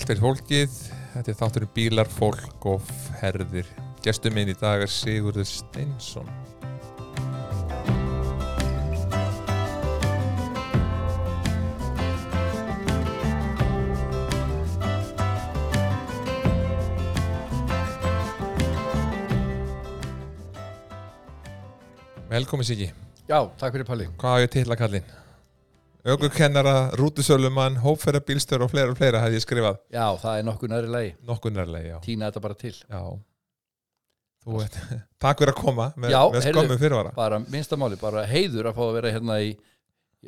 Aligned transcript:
Sælt 0.00 0.14
er 0.14 0.20
fólkið, 0.24 0.76
þetta 1.12 1.28
er 1.28 1.36
þátturinn 1.36 1.70
bílar, 1.76 2.08
fólk 2.08 2.64
og 2.70 2.86
herðir. 3.20 3.66
Gestur 4.00 4.32
minn 4.32 4.48
í 4.48 4.54
dag 4.56 4.80
er 4.80 4.88
Sigurður 4.88 5.44
Steinsson. 5.44 6.24
Velkomin 22.32 22.64
Siggi, 22.64 22.88
Já, 23.28 23.44
takk 23.60 23.76
fyrir 23.76 23.84
Palli. 23.84 24.08
hvað 24.16 24.46
ég 24.46 24.54
til 24.56 24.64
að 24.64 24.80
kallinn? 24.80 25.16
Ögurkennara, 26.04 26.90
rútusölumann, 26.96 27.76
hópferðarbílstör 27.84 28.62
og 28.64 28.70
fleira 28.72 28.94
og 28.94 28.96
fleira 28.96 29.20
hefði 29.20 29.36
ég 29.36 29.44
skrifað. 29.44 29.80
Já, 29.92 30.06
það 30.22 30.38
er 30.38 30.46
nokkuð 30.48 30.72
næri 30.72 30.92
lagi. 30.94 31.10
Nokkuð 31.28 31.52
nærlega, 31.58 31.90
já. 31.90 31.98
Týna 32.06 32.30
þetta 32.30 32.42
bara 32.46 32.56
til. 32.62 32.72
Já 32.88 33.02
Þú 34.40 34.56
veit, 34.56 34.76
takk 35.22 35.42
fyrir 35.42 35.52
að 35.52 35.58
koma 35.60 35.86
með, 36.00 36.14
Já, 36.14 36.20
með 36.32 36.46
heyrðu. 36.46 36.60
skömmu 36.62 36.76
fyrirvara 36.80 37.10
Bara 37.16 37.38
minnstamáli, 37.44 37.98
bara 38.00 38.22
heiður 38.24 38.70
að 38.70 38.78
fá 38.78 38.82
að 38.86 38.94
vera 38.96 39.10
hérna 39.12 39.34
í, 39.44 39.50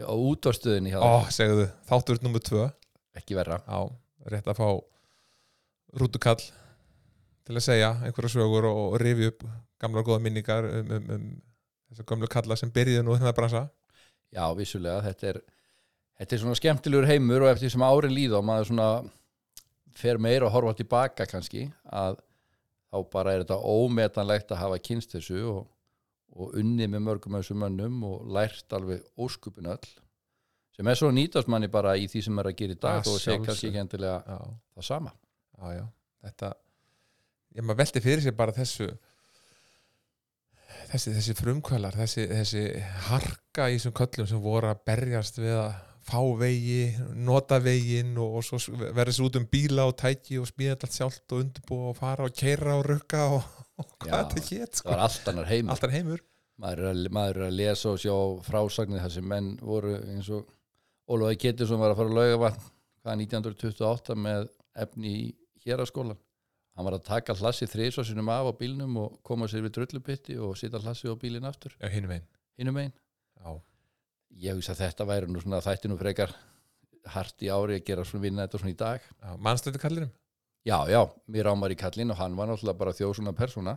á 0.05 0.13
útvarstöðinni 0.13 0.93
Ó, 1.01 1.25
segðu, 1.33 1.65
þáttur 1.89 2.21
nummer 2.25 2.45
tvö 2.45 2.67
Ekki 3.17 3.39
verra. 3.39 3.57
Já, 3.65 3.81
rétt 4.35 4.51
að 4.53 4.61
fá 4.61 4.69
rútukall 5.97 6.43
til 6.43 7.57
að 7.57 7.65
segja 7.65 7.89
einhverja 8.05 8.35
sögur 8.37 8.69
og, 8.69 8.83
og 8.93 8.99
rifi 9.01 9.31
upp 9.33 9.43
gamla 9.83 10.05
góða 10.07 10.21
minningar 10.25 10.69
um, 10.69 10.93
um, 10.97 11.09
um 11.17 11.25
þessar 11.89 12.09
gömlu 12.13 12.29
kalla 12.37 12.57
sem 12.61 12.71
byrjuðu 12.73 13.05
nú 13.09 13.17
þegar 13.17 13.37
bransa 13.41 13.65
Já, 14.33 14.45
vissulega, 14.57 15.01
þetta 15.09 15.29
er, 15.33 15.41
þetta 16.21 16.37
er 16.37 16.43
svona 16.43 16.59
skemmtilegur 16.59 17.09
heimur 17.11 17.45
og 17.47 17.53
eftir 17.53 17.69
því 17.69 17.73
sem 17.77 17.87
árin 17.87 18.15
líða 18.17 18.39
og 18.41 18.47
maður 18.49 18.71
svona 18.71 18.89
fer 19.97 20.21
meira 20.23 20.49
að 20.49 20.55
horfa 20.57 20.77
tilbaka 20.81 21.27
kannski 21.29 21.67
að 21.93 22.19
þá 22.93 22.99
bara 23.13 23.35
er 23.35 23.45
þetta 23.45 23.59
ómetanlegt 23.73 24.53
að 24.53 24.63
hafa 24.63 24.81
kynst 24.85 25.17
þessu 25.17 25.43
og, 25.49 25.63
og 26.37 26.57
unni 26.61 26.89
með 26.89 27.05
mörgum 27.09 27.37
af 27.37 27.45
þessum 27.45 27.63
mönnum 27.65 28.03
og 28.09 28.27
lært 28.33 28.77
alveg 28.77 29.05
óskupin 29.21 29.71
öll 29.73 29.93
sem 30.73 30.89
er 30.89 30.97
svo 30.97 31.11
nýtast 31.13 31.51
manni 31.53 31.69
bara 31.73 31.95
í 32.01 32.07
því 32.09 32.23
sem 32.27 32.39
er 32.41 32.49
að 32.49 32.59
gera 32.61 32.77
í 32.77 32.81
dag 32.81 33.09
og 33.09 33.19
sé 33.21 33.37
kannski 33.41 33.69
ekki 33.71 33.83
endilega 33.83 34.21
Já, 34.25 34.39
það 34.77 34.87
sama. 34.89 35.13
já, 35.59 35.73
já. 35.77 35.87
Þetta, 36.23 36.53
ég 37.59 37.67
maður 37.67 37.81
velti 37.83 38.01
fyrir 38.05 38.23
sér 38.25 38.37
bara 38.39 38.55
þessu 38.57 38.87
þessi, 40.93 41.13
þessi 41.17 41.35
frumkvælar 41.39 41.97
þessi, 41.99 42.27
þessi 42.31 42.63
harka 43.09 43.69
í 43.69 43.77
þessum 43.79 43.97
köllum 44.01 44.29
sem 44.31 44.43
voru 44.45 44.71
að 44.73 44.85
berjast 44.89 45.41
við 45.43 45.57
að 45.59 45.73
fá 46.07 46.19
vegi, 46.39 46.93
nota 47.15 47.59
veginn 47.63 48.17
og, 48.21 48.39
og 48.41 48.47
svo 48.47 48.59
verður 48.81 49.11
þessu 49.13 49.29
út 49.29 49.39
um 49.41 49.47
bíla 49.53 49.87
og 49.91 49.97
tæki 50.01 50.41
og 50.43 50.49
smíða 50.51 50.77
allt 50.79 50.97
sjálft 50.97 51.35
og 51.35 51.45
undirbúa 51.45 51.93
og 51.93 51.99
fara 51.99 52.27
og 52.27 52.35
keira 52.37 52.77
og 52.79 52.87
rukka 52.89 53.23
og, 53.37 53.47
og 53.79 53.93
hvað 54.03 54.13
Já, 54.13 54.25
þetta 54.33 54.45
hétt 54.49 54.73
Það 54.73 54.81
sko. 54.81 54.91
var 54.91 55.05
allt 55.07 55.31
annar 55.33 55.51
heimur. 55.53 55.75
Alltaf 55.77 55.95
heimur. 55.95 56.25
Maður 56.63 56.83
er, 56.83 56.91
að, 56.93 57.07
maður 57.17 57.41
er 57.41 57.47
að 57.49 57.57
lesa 57.59 57.93
og 57.93 58.03
sjá 58.03 58.17
frásagnir 58.47 59.03
þar 59.03 59.15
sem 59.15 59.31
menn 59.35 59.55
voru 59.63 59.95
eins 60.01 60.29
og 60.35 60.51
Ólafur 61.13 61.39
Ketilsson 61.43 61.81
var 61.83 61.93
að 61.95 61.99
fara 62.03 62.13
að 62.13 62.19
lauga 62.21 62.53
hvað 63.03 63.25
1928 63.25 64.19
með 64.23 64.45
efni 64.85 65.15
í 65.19 65.25
héraskólan 65.65 66.21
hann 66.77 66.87
var 66.87 66.97
að 66.97 67.05
taka 67.09 67.35
hlassi 67.37 67.67
þrísvað 67.69 68.07
sinum 68.09 68.31
af 68.33 68.49
á 68.49 68.53
bílnum 68.57 68.95
og 69.03 69.19
koma 69.27 69.49
sér 69.51 69.65
við 69.67 69.75
drullupitti 69.77 70.39
og 70.41 70.55
sita 70.57 70.81
hlassi 70.81 71.11
á 71.11 71.15
bílinn 71.19 71.45
aftur. 71.49 71.75
Já, 71.83 71.89
hinum 71.93 72.15
einn 72.17 72.25
hinum 72.61 72.79
einn 72.81 72.93
Já, 72.93 73.59
ég 74.41 74.57
hugsa 74.57 74.75
að 74.75 74.87
þetta 74.87 75.07
væri 75.09 75.29
nú 75.31 75.43
svona 75.43 75.63
þætti 75.65 75.91
nú 75.91 75.99
frekar 76.01 76.33
hart 77.13 77.43
í 77.43 77.51
ári 77.51 77.79
að 77.79 77.87
gera 77.87 78.05
svona 78.07 78.25
vinna 78.27 78.47
þetta 78.47 78.61
svona 78.63 78.73
í 78.73 78.79
dag. 78.79 79.07
Já 79.23 79.33
mannstöðu 79.43 79.81
kallinum? 79.83 80.13
Já, 80.63 80.77
já, 80.87 81.01
mér 81.27 81.51
ámar 81.51 81.75
í 81.75 81.79
kallinn 81.79 82.13
og 82.15 82.21
hann 82.21 82.37
var 82.39 82.47
náttúrulega 82.47 82.79
bara 82.79 82.95
þjóðsuna 82.95 83.35
persóna. 83.35 83.77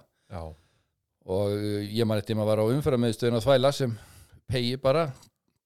Og 1.26 1.56
uh, 1.56 1.80
ég 1.82 2.06
man 2.06 2.22
eftir 2.22 2.38
maður 2.38 2.52
var 2.52 2.62
á 2.62 2.74
umferðarmiðstöðin 2.76 3.40
að 3.40 3.48
þvæla 3.48 3.72
sem 3.74 3.96
pegi 4.46 4.76
bara 4.82 5.08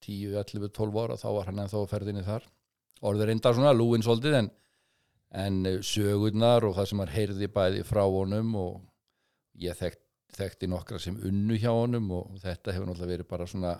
10, 0.06 0.38
11, 0.40 0.70
12 0.72 1.02
ára 1.02 1.18
þá 1.20 1.28
var 1.36 1.50
hann 1.50 1.60
ennþá 1.66 1.84
á 1.84 1.92
ferðinni 1.92 2.24
þar. 2.24 2.46
Orður 3.04 3.28
reyndar 3.28 3.56
svona 3.56 3.74
lúin 3.76 4.04
svolítið 4.04 4.38
en, 4.40 4.50
en 5.44 5.60
uh, 5.68 5.76
sögurnar 5.84 6.64
og 6.68 6.78
það 6.78 6.88
sem 6.88 7.04
hann 7.04 7.12
heyrði 7.18 7.50
bæði 7.52 7.84
frá 7.88 8.06
honum 8.06 8.56
og 8.56 8.80
ég 9.60 9.76
þekkt, 9.76 10.00
þekkti 10.38 10.70
nokkra 10.72 11.02
sem 11.02 11.20
unnu 11.28 11.60
hjá 11.60 11.72
honum 11.74 12.08
og 12.16 12.40
þetta 12.40 12.72
hefur 12.72 12.88
náttúrulega 12.88 13.12
verið 13.18 13.28
bara 13.28 13.48
svona 13.50 13.76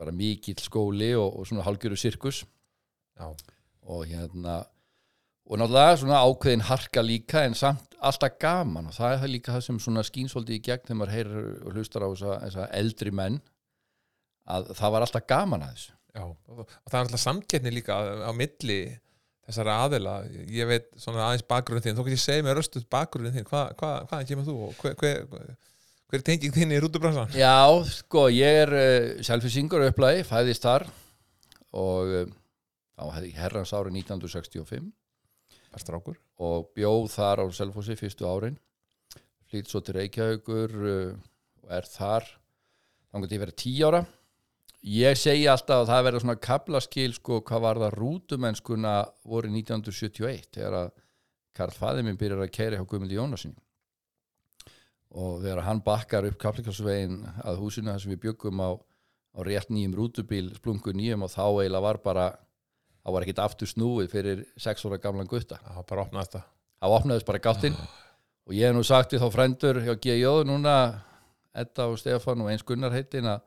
bara 0.00 0.14
mikill 0.16 0.60
skóli 0.62 1.12
og, 1.18 1.40
og 1.40 1.48
svona 1.48 1.64
hálgjöru 1.66 1.98
sirkus. 2.00 2.44
Já, 3.20 3.28
og 3.84 4.04
hérna 4.08 4.62
og 5.50 5.58
náttúrulega 5.58 5.96
svona 5.98 6.22
ákveðin 6.22 6.66
harka 6.68 7.02
líka 7.02 7.44
en 7.44 7.56
samt 7.58 7.96
alltaf 8.00 8.38
gaman. 8.40 8.88
Og 8.88 8.94
það 8.96 9.12
er 9.12 9.22
það 9.22 9.32
líka 9.34 9.54
það 9.56 9.64
sem 9.66 9.80
svona 9.82 10.04
skínsóldi 10.06 10.56
í 10.56 10.62
gegn 10.64 10.86
þegar 10.86 11.00
maður 11.00 11.16
heyrir 11.16 11.48
og 11.66 11.74
hlustar 11.74 12.06
á 12.06 12.08
þessa, 12.08 12.36
þessa 12.44 12.66
eldri 12.80 13.12
menn 13.20 13.40
að 14.50 14.70
það 14.78 14.94
var 14.94 15.06
alltaf 15.06 15.26
gaman 15.28 15.64
að 15.66 15.72
þessu. 15.74 15.96
Já 16.10 16.24
og, 16.26 16.60
það 16.90 16.98
er 16.98 17.04
alltaf 17.04 17.22
samkettni 17.24 17.72
líka 17.74 17.98
á, 17.98 18.30
milli 18.34 18.78
þessara 19.46 19.76
aðila. 19.86 20.14
Ég 20.54 20.70
veit 20.70 20.88
svona 21.00 21.26
aðeins 21.26 21.46
bakgrunn 21.50 21.82
þín 21.84 21.98
þú 21.98 22.06
getur 22.06 22.22
segið 22.24 22.46
mér 22.46 22.60
röstuð 22.60 22.86
bakgrunn 22.90 23.34
þín 23.34 23.48
Hva, 23.50 23.66
hva, 23.74 23.92
hvaðan 24.06 24.30
kemur 24.30 24.48
þú 24.48 24.56
og 24.68 24.80
hver, 24.84 24.96
hver, 25.02 25.26
hver 25.32 25.52
er 26.18 26.24
tenging 26.26 26.54
þín 26.54 26.74
í 26.74 26.80
rútubransan? 26.82 27.30
Já, 27.38 27.62
sko, 27.86 28.26
ég 28.34 28.62
er 28.64 28.72
uh, 28.74 29.10
selfisingur 29.26 29.84
upplæði, 29.86 30.24
fæðist 30.26 30.66
þar 30.66 30.88
og 31.70 32.14
uh, 32.24 32.32
hefði 33.00 33.30
ég 33.30 33.38
herrans 33.38 33.70
árið 33.76 34.00
1965 34.02 34.90
Bara 35.70 35.84
strákur? 35.84 36.16
Og 36.42 36.70
bjóð 36.74 37.12
þar 37.12 37.44
á 37.44 37.54
Selfossi 37.54 37.94
fyrstu 37.98 38.26
árin. 38.26 38.56
Flýtt 39.50 39.70
svo 39.70 39.82
til 39.86 40.00
Reykjavíkur 40.00 40.72
uh, 40.80 41.12
og 41.62 41.74
er 41.76 41.86
þar. 41.86 42.26
Þannig 43.10 43.28
að 43.28 43.36
ég 43.36 43.42
verið 43.44 43.58
tíu 43.62 43.90
ára. 43.90 44.00
Ég 44.90 45.18
segi 45.20 45.46
alltaf 45.50 45.84
að 45.84 45.90
það 45.92 46.04
verður 46.06 46.24
svona 46.24 46.42
kaplaskil 46.42 47.10
sko 47.14 47.40
hvað 47.46 47.64
var 47.66 47.80
það 47.82 47.96
rútumennskuna 48.00 48.94
voru 49.28 49.50
1971 49.52 50.48
þegar 50.56 50.78
að 50.78 50.92
Karl 51.54 51.74
Fæði 51.76 52.04
minn 52.06 52.18
byrjar 52.18 52.46
að 52.46 52.54
keira 52.54 52.78
hjá 52.78 52.86
Guðmundi 52.88 53.18
Jónasin 53.18 53.54
og 55.10 55.40
þegar 55.42 55.64
hann 55.66 55.82
bakkar 55.82 56.28
upp 56.28 56.38
kaplikarsvegin 56.38 57.24
að 57.42 57.58
húsinu 57.62 57.90
þar 57.90 58.04
sem 58.04 58.12
við 58.14 58.22
byggum 58.28 58.62
á, 58.62 58.70
á 59.34 59.40
rétt 59.46 59.72
nýjum 59.72 59.96
rútubíl 59.98 60.52
splungu 60.54 60.94
nýjum 60.94 61.26
og 61.26 61.32
þá 61.32 61.44
eiginlega 61.48 61.86
var 61.86 62.00
bara 62.04 62.26
það 63.00 63.16
var 63.16 63.26
ekkit 63.26 63.42
aftur 63.42 63.70
snúið 63.70 64.10
fyrir 64.12 64.42
sex 64.60 64.84
ára 64.86 65.00
gamlan 65.02 65.30
gutta. 65.30 65.58
Já, 65.60 65.80
bara 65.88 66.04
opnaðist 66.04 66.36
það. 66.36 66.48
Það 66.80 66.96
opnaðist 66.98 67.28
bara 67.28 67.42
gáttinn. 67.44 67.78
Og 68.48 68.56
ég 68.56 68.68
hef 68.68 68.76
nú 68.76 68.82
sagt 68.86 69.14
við 69.14 69.24
þá 69.24 69.30
frændur 69.34 69.80
hjá 69.84 69.94
G.J. 69.94 70.34
núna 70.48 70.74
Edda 71.56 71.88
og 71.90 71.98
Stefán 72.00 72.44
og 72.44 72.50
eins 72.52 72.64
Gunnar 72.66 72.94
heitin 72.94 73.28
að, 73.30 73.42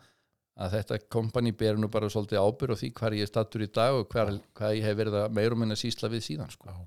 að 0.59 0.75
þetta 0.77 0.99
kompani 1.11 1.53
ber 1.57 1.79
nú 1.79 1.89
bara 1.91 2.09
svolítið 2.11 2.43
ábyrð 2.43 2.75
og 2.75 2.81
því 2.81 2.91
hvar 2.99 3.15
ég 3.17 3.25
er 3.25 3.31
stattur 3.31 3.63
í 3.65 3.69
dag 3.73 3.97
og 3.97 4.09
hvar, 4.11 4.33
hvað 4.57 4.75
ég 4.77 4.87
hef 4.87 4.99
verið 4.99 5.19
að 5.21 5.37
meira 5.37 5.55
og 5.55 5.61
minna 5.63 5.79
sísla 5.79 6.11
við 6.11 6.25
síðan 6.27 6.53
sko. 6.53 6.69
Já, 6.69 6.83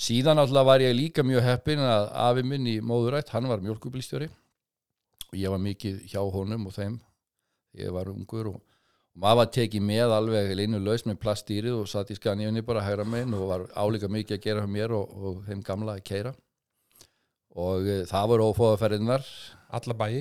síðan 0.00 0.40
alltaf 0.40 0.66
var 0.66 0.82
ég 0.82 0.96
líka 0.96 1.24
mjög 1.26 1.44
heppin 1.44 1.82
að 1.84 2.08
afi 2.24 2.44
minn 2.46 2.68
í 2.70 2.78
móðurætt, 2.80 3.32
hann 3.34 3.48
var 3.50 3.62
mjölkubilstjóri 3.64 4.30
og 5.30 5.38
ég 5.38 5.52
var 5.52 5.62
mikið 5.62 6.02
hjá 6.10 6.20
honum 6.24 6.66
og 6.70 6.74
þeim. 6.74 6.98
Ég 7.78 7.92
var 7.94 8.10
ungur 8.10 8.50
og, 8.50 8.58
og 8.58 9.22
maður 9.22 9.42
var 9.42 9.50
tekið 9.54 9.84
með 9.86 10.14
alveg 10.16 10.52
leinu 10.58 10.80
laus 10.82 11.04
með 11.06 11.20
plastýrið 11.22 11.76
og 11.78 11.90
satt 11.90 12.10
í 12.10 12.18
skaníunni 12.18 12.64
bara 12.66 12.82
hægra 12.86 13.06
megin 13.06 13.36
og 13.38 13.46
var 13.52 13.66
álíka 13.76 14.10
mikið 14.10 14.38
að 14.38 14.46
gera 14.48 14.66
mér 14.66 14.96
og, 14.96 15.12
og 15.14 15.44
þeim 15.46 15.62
gamla 15.66 15.98
að 15.98 16.06
keira 16.10 16.34
og 17.60 17.86
e, 17.86 18.02
það 18.10 18.28
voru 18.32 18.50
ófóðaferðinar 18.50 19.24
alla 19.78 19.96
bæi? 19.98 20.20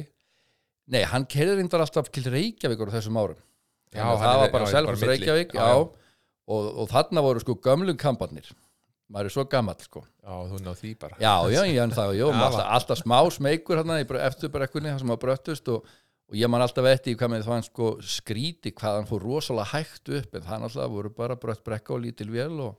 Nei, 0.90 1.04
hann 1.06 1.26
keirði 1.30 1.60
reyndar 1.60 1.86
alltaf 1.86 2.10
til 2.14 2.26
Reykjavíkur 2.26 2.90
á 2.90 2.96
þessum 2.98 3.18
árum. 3.22 3.42
Já, 3.94 4.06
að 4.06 4.24
það 4.24 4.40
var 4.40 4.54
bara 4.54 4.70
milli. 4.86 5.10
Reykjavík 5.12 5.54
já, 5.54 5.62
já. 5.62 5.84
Og, 6.50 6.70
og 6.82 6.88
þarna 6.90 7.22
voru 7.22 7.42
sko 7.44 7.56
gömlum 7.62 7.98
kampanir 8.02 8.50
maður 9.10 9.30
er 9.30 9.34
svo 9.34 9.46
gamall 9.50 9.80
sko. 9.82 10.04
Já, 10.22 10.34
þú 10.52 10.60
náðu 10.66 10.80
því 10.84 10.92
bara. 11.02 11.18
Já, 11.24 11.34
já, 11.54 11.62
ég 11.66 11.80
en 11.84 11.96
það, 11.98 12.12
já, 12.20 12.26
Já, 12.30 12.44
alltaf, 12.46 12.68
alltaf 12.78 13.00
smá 13.02 13.18
smeykur 13.34 13.80
hérna 13.82 13.98
í 14.04 14.06
bre- 14.10 14.22
eftirbrekkunni 14.28 14.92
það 14.94 15.00
sem 15.04 15.14
að 15.16 15.22
bröttust 15.24 15.72
og, 15.74 15.88
og 16.30 16.38
ég 16.38 16.52
man 16.54 16.62
alltaf 16.66 16.86
eftir 16.92 17.18
hvað 17.18 17.32
með 17.34 17.48
það 17.48 17.64
sko 17.70 17.88
skríti 18.06 18.74
hvað 18.78 19.00
hann 19.00 19.10
fór 19.10 19.26
rosalega 19.26 19.72
hægt 19.74 20.14
upp 20.20 20.38
en 20.38 20.46
það 20.46 20.68
alltaf 20.70 20.94
voru 20.94 21.14
bara 21.18 21.40
brött 21.42 21.64
brekka 21.66 21.96
og 21.98 22.04
lítil 22.06 22.30
vél 22.36 22.60
og, 22.68 22.78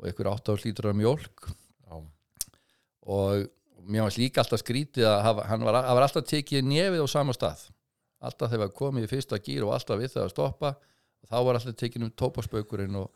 og 0.00 0.10
einhver 0.10 0.32
átt 0.32 0.50
á 0.50 0.54
lítur 0.58 0.90
af 0.90 0.98
mjólk. 0.98 1.50
Já, 1.86 1.94
og 3.06 3.46
mér 3.90 4.04
var 4.06 4.18
líka 4.18 4.42
alltaf 4.42 4.60
skrítið 4.62 5.06
að 5.08 5.22
hafa, 5.24 5.46
hann 5.48 5.64
var, 5.64 5.78
hann 5.86 5.96
var 5.98 6.06
alltaf 6.06 6.26
tekið 6.28 6.66
nefið 6.66 7.04
á 7.04 7.08
sama 7.10 7.34
stað. 7.36 7.62
Alltaf 8.20 8.50
þegar 8.52 8.74
komið 8.76 9.06
í 9.06 9.10
fyrsta 9.14 9.38
gýr 9.40 9.64
og 9.64 9.72
alltaf 9.78 9.96
við 10.02 10.12
það 10.12 10.26
að 10.26 10.32
stoppa 10.34 10.74
þá 11.30 11.36
var 11.46 11.56
alltaf 11.56 11.76
tekið 11.80 12.04
um 12.08 12.12
tópaspaukurinn 12.20 12.98
og, 13.00 13.08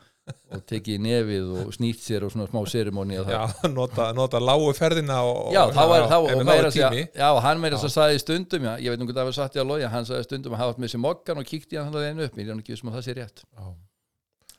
og 0.55 0.62
tekið 0.71 1.00
nefið 1.05 1.49
og 1.61 1.73
snýtt 1.76 2.00
sér 2.00 2.25
og 2.25 2.32
svona 2.32 2.47
smá 2.49 2.61
sérimóni 2.71 3.19
já 3.19 3.43
nota, 3.69 4.06
nota 4.17 4.41
lágu 4.41 4.71
ferðina 4.76 5.19
og, 5.26 5.50
Já, 5.53 5.67
þá 5.75 5.82
var 5.91 6.05
en 6.06 6.41
og 6.41 6.47
meira 6.49 6.71
tími. 6.73 7.03
já, 7.12 7.26
og 7.29 7.41
hann 7.44 7.61
meira 7.61 7.76
að 7.76 7.93
sagði 7.93 8.23
stundum, 8.23 8.65
já, 8.71 8.73
ég 8.81 8.94
veit 8.94 9.03
nú 9.03 9.09
hvað 9.11 9.21
það 9.21 9.29
var 9.31 9.37
satt 9.37 9.59
í 9.59 9.61
að 9.61 9.69
loja, 9.73 9.91
hann 9.93 10.09
sagði 10.09 10.29
stundum 10.29 10.56
að 10.56 10.62
hafa 10.62 10.73
haft 10.73 10.81
með 10.85 10.94
sér 10.94 11.03
mokkan 11.05 11.43
og 11.43 11.50
kíkti 11.50 11.81
hann 11.81 11.93
það 11.93 12.09
einu 12.09 12.25
upp, 12.29 12.38
ég 12.41 12.47
er 12.49 12.55
hann 12.55 12.62
ekki 12.65 12.79
sem 12.81 12.88
að 12.93 12.97
það 12.97 13.05
sé 13.09 13.17
rétt. 13.19 13.44
Já. 13.44 13.67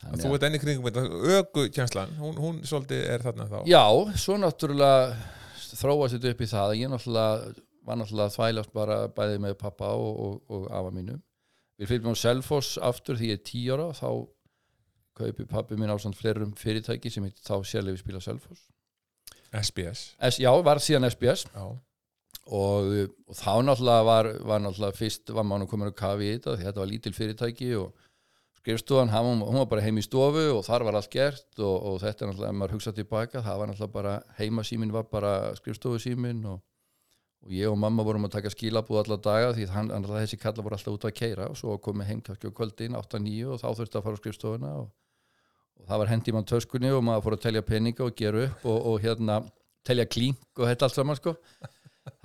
Þannig 0.06 0.22
Þú 0.26 0.36
ert 0.36 0.44
enni 0.46 0.60
kringum 0.62 0.86
þetta. 0.86 1.04
Ögu 1.40 1.64
kjænslan, 1.74 2.12
hún, 2.22 2.36
hún 2.38 2.58
svolítið 2.68 3.06
er 3.10 3.24
þarna 3.26 3.48
þá. 3.50 3.56
Já, 3.72 3.82
svo 4.22 4.36
náttúrulega 4.38 5.16
þróast 5.80 6.18
þetta 6.20 6.34
upp 6.36 6.44
í 6.46 6.50
það. 6.52 6.74
Ég 6.78 6.92
náttúrulega 6.92 7.56
var 7.86 8.00
náttúrulega 8.02 8.36
þvælast 8.36 8.74
bara 8.76 9.00
bæði 9.16 9.40
með 9.42 9.56
pappa 9.62 9.96
og, 9.98 10.20
og, 10.28 10.36
og 10.54 10.68
afa 10.70 10.92
mínum. 10.94 11.24
Við 11.82 11.90
fylgjum 11.90 12.14
á 12.14 12.22
Selfoss 12.22 12.76
aftur 12.86 13.18
því 13.20 13.32
ég 13.34 13.40
er 13.40 13.46
tí 13.50 13.64
ára 13.74 13.90
þá 13.98 14.08
kaupi 15.16 15.48
pappi 15.50 15.80
minn 15.80 15.92
á 15.92 15.98
samt 16.02 16.18
flerum 16.20 16.54
fyrirtæki 16.60 17.12
sem 17.12 17.28
heit 17.28 17.40
þá 17.40 17.60
sérlefi 17.64 18.04
spila 18.04 18.22
Selfoss. 18.24 18.68
SBS 19.56 20.16
S, 20.20 20.40
Já, 20.42 20.52
var 20.64 20.82
síðan 20.84 21.08
SBS 21.10 21.46
Já, 21.54 21.66
og, 21.66 22.90
og 23.30 23.38
þá 23.38 23.54
náttúrulega 23.66 24.08
var, 24.08 24.32
var 24.46 24.64
náttúrulega 24.64 24.98
fyrst 24.98 25.32
var 25.34 25.48
mánu 25.48 25.70
komin 25.70 25.90
að 25.90 26.00
kafi 26.02 26.28
í 26.28 26.36
þetta 26.36 26.58
þetta 26.62 26.84
var 26.84 26.92
lítil 26.92 27.16
fyrirtæki 27.16 27.72
og 27.80 27.94
skrifstofan, 28.66 29.12
hann, 29.14 29.42
hún 29.46 29.60
var 29.62 29.68
bara 29.70 29.84
heim 29.86 30.00
í 30.02 30.04
stofu 30.04 30.48
og 30.56 30.64
þar 30.66 30.88
var 30.88 30.98
allt 31.00 31.12
gert 31.14 31.60
og, 31.62 31.76
og 31.76 32.00
þetta 32.02 32.26
er 32.26 32.32
náttúrulega, 32.32 32.52
ef 32.52 32.60
maður 32.60 32.76
hugsa 32.78 32.94
tilbaka, 32.98 33.44
það 33.46 33.60
var 33.62 33.70
náttúrulega 33.70 33.94
bara 33.94 34.16
heimasímin 34.40 34.94
var 34.96 35.06
bara 35.12 35.34
skrifstofusímin 35.60 36.42
og, 36.50 36.60
og 37.46 37.54
ég 37.54 37.70
og 37.70 37.78
mamma 37.78 38.06
vorum 38.08 38.26
að 38.26 38.40
taka 38.40 38.52
skilabúð 38.54 39.04
alla 39.04 39.20
daga 39.22 39.54
því 39.54 39.70
hann, 39.70 39.94
þessi 40.10 40.42
kalla 40.42 40.66
voru 40.66 40.80
alltaf 40.80 40.98
út 40.98 41.06
að 41.06 41.18
keira 41.20 41.50
og 41.52 41.60
svo 41.62 41.78
komið 41.78 42.10
heimkakki 42.12 42.50
á 42.50 42.58
kvöldin 42.58 42.98
8-9 42.98 43.54
og 43.54 43.62
þá 43.62 43.68
þurfti 43.70 44.02
að 44.02 44.08
fara 44.08 44.18
á 44.18 44.22
skrifstofuna 44.24 44.74
og, 44.82 44.90
og 45.80 45.90
það 45.90 46.02
var 46.02 46.12
hendi 46.14 46.34
mann 46.36 46.48
töskunni 46.50 46.92
og 46.94 47.04
maður 47.06 47.28
fór 47.28 47.38
að 47.38 47.46
telja 47.46 47.66
peninga 47.66 48.06
og 48.06 48.18
gera 48.18 48.48
upp 48.48 48.66
og, 48.66 48.80
og 48.92 48.98
hérna 49.04 49.42
telja 49.86 50.08
klink 50.10 50.60
og 50.60 50.70
þetta 50.70 50.88
allt 50.88 50.98
saman 50.98 51.20
sko. 51.20 51.36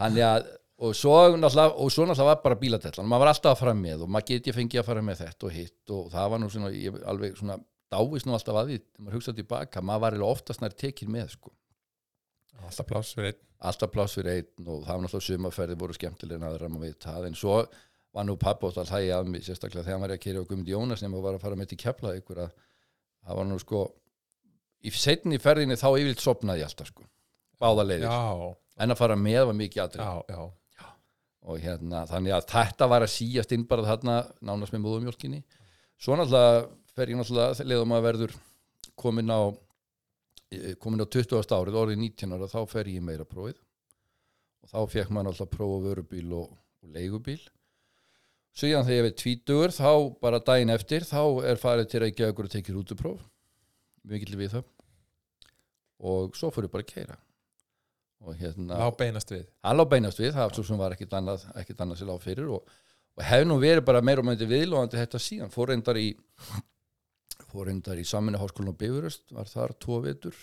Þannig 0.01 0.27
að 0.27 0.49
og 0.81 0.95
svo 0.97 1.13
náttúrulega, 1.37 2.25
var 2.25 2.39
bara 2.41 2.57
bílatellan 2.57 3.09
maður 3.09 3.21
var 3.27 3.31
alltaf 3.35 3.53
að 3.53 3.61
fara 3.61 3.75
með 3.77 4.07
og 4.07 4.13
maður 4.15 4.31
geti 4.31 4.55
fengið 4.57 4.81
að 4.81 4.87
fara 4.87 5.03
með 5.05 5.19
þetta 5.27 5.47
og 5.47 5.53
hitt 5.53 5.93
og 5.93 6.07
það 6.15 6.31
var 6.33 6.41
nú 6.41 6.49
svona 6.55 6.71
ég, 6.73 6.97
alveg 7.05 7.37
svona 7.37 7.59
dáist 7.93 8.29
nú 8.29 8.37
alltaf 8.37 8.57
að 8.57 8.71
því 8.71 8.79
þegar 8.79 9.05
maður 9.05 9.19
hugsaði 9.19 9.43
tilbaka, 9.43 9.83
maður 9.85 10.05
var 10.05 10.17
eiginlega 10.17 10.39
oftast 10.39 10.65
nær 10.65 10.77
tekið 10.81 11.13
með 11.13 11.35
sko, 11.35 11.53
alltaf 12.65 12.89
pláss 12.89 13.13
fyrir 13.17 13.33
einn. 13.33 13.43
Alltaf 13.61 13.93
pláss 13.93 14.17
fyrir 14.17 14.39
einn 14.39 14.71
og 14.71 14.87
það 14.87 14.95
var 14.95 15.05
náttúrulega 15.05 15.27
sumaferði 15.27 15.79
voru 15.83 15.97
skemmtilega 15.99 16.41
en 16.41 16.49
aðra 16.49 16.73
maður 16.73 16.87
veit 16.87 17.05
það, 17.05 17.29
en 17.29 17.39
svo 17.43 17.61
var 18.17 18.27
nú 18.27 18.39
pappa 18.41 18.71
alltaf 18.71 18.89
hlægi 18.95 19.13
að 19.15 19.31
mig, 19.35 19.45
sérstaklega 19.45 19.85
þegar 19.85 20.01
maður 20.01 20.15
er 20.15 20.21
að 20.21 20.25
keri 20.25 20.41
á 20.41 20.49
Guðmund 20.49 20.71
Jónas 20.73 21.05
nema 21.05 21.21
var 21.21 21.37
að 21.37 21.45
fara 21.45 21.59
með 21.61 21.75
til 21.75 21.81
kepla 21.83 22.15
ykkur 22.17 22.45
að 22.47 22.55
það 23.27 23.41
var 23.41 23.49
nú 23.51 23.59
sko 23.61 23.83
í 24.81 24.93
setni 24.97 25.41
ferðinni 25.43 25.77
þá 25.81 25.89
yfirleitt 25.91 26.25
sopnaði 26.25 26.65
ég 26.65 26.71
alltaf 26.71 26.91
sko, 26.91 27.05
báða 27.61 27.87
leiðir. 27.87 28.09
Já, 28.09 28.57
en 28.81 28.95
að 28.95 29.01
fara 29.01 29.19
með 29.21 29.47
var 29.51 29.59
mikið 29.61 29.85
aðrið 29.85 30.49
og 31.41 31.57
hérna, 31.57 32.05
þannig 32.05 32.35
að 32.37 32.47
þetta 32.51 32.87
var 32.93 33.05
að 33.07 33.15
síast 33.15 33.53
inn 33.57 33.63
bara 33.69 33.87
þarna 33.87 34.19
nánast 34.45 34.75
með 34.75 34.83
móðumjólkinni 34.85 35.39
svo 36.01 36.17
náttúrulega 36.17 36.67
fer 36.97 37.13
ég 37.13 37.21
náttúrulega 37.21 37.67
leðum 37.69 37.95
að 37.97 38.07
verður 38.07 38.37
komin 39.01 39.33
á 39.33 39.41
eh, 40.53 40.75
komin 40.81 41.05
á 41.05 41.07
20. 41.07 41.55
árið, 41.57 41.79
orðið 41.83 42.03
19 42.03 42.37
ára 42.37 42.51
þá 42.51 42.61
fer 42.69 42.91
ég 42.93 43.05
meira 43.05 43.27
prófið. 43.29 43.61
Og 44.61 44.73
þá 44.73 44.81
fekk 44.93 45.13
maður 45.13 45.31
náttúrulega 45.31 45.57
prófa 45.57 45.81
vörubíl 45.87 46.27
og, 46.37 46.53
og 46.85 46.95
leigubíl 46.97 47.41
síðan 48.57 48.87
þegar 48.87 48.99
ég 48.99 49.07
veit 49.07 49.19
tvítugur 49.21 49.75
þá 49.75 49.91
bara 50.23 50.43
daginn 50.45 50.75
eftir 50.75 51.07
þá 51.07 51.23
er 51.47 51.61
farið 51.61 51.91
til 51.91 52.03
Reykjavíkur 52.05 52.49
og 52.49 52.55
tekið 52.55 52.79
rútupróf. 52.79 53.25
Mikill 54.11 54.39
við 54.41 54.55
það 54.57 54.69
og 56.01 56.37
svo 56.39 56.49
fyrir 56.55 56.73
bara 56.73 56.87
að 56.87 56.93
keira 56.95 57.19
og 58.25 58.37
hérna 58.41 58.79
Lá 58.81 58.89
beinast 58.97 59.33
við? 59.33 59.45
Hann 59.65 59.77
lá 59.77 59.85
beinast 59.89 60.21
við, 60.21 60.33
það 60.37 60.55
svo 60.57 60.65
sem 60.69 60.81
var 60.81 60.95
ekkit 60.97 61.15
annað, 61.17 61.45
ekkit 61.61 61.85
annað 61.85 62.01
sér 62.01 62.11
lág 62.11 62.23
fyrir 62.25 62.51
og, 62.57 62.73
og 63.17 63.25
hef 63.25 63.45
nú 63.47 63.57
verið 63.61 63.85
bara 63.89 64.03
meira 64.05 64.25
og 64.25 64.29
meira 64.29 64.49
viðlóðandi 64.49 65.01
þetta 65.01 65.21
síðan, 65.21 65.53
fór 65.53 65.73
reyndar 65.73 66.01
í 66.01 66.09
fór 67.51 67.69
reyndar 67.69 68.01
í 68.01 68.07
saminu 68.07 68.41
háskólan 68.41 68.75
og 68.75 68.81
bifurust, 68.81 69.25
var 69.35 69.49
þar 69.51 69.75
tvo 69.83 70.01
vetur. 70.05 70.37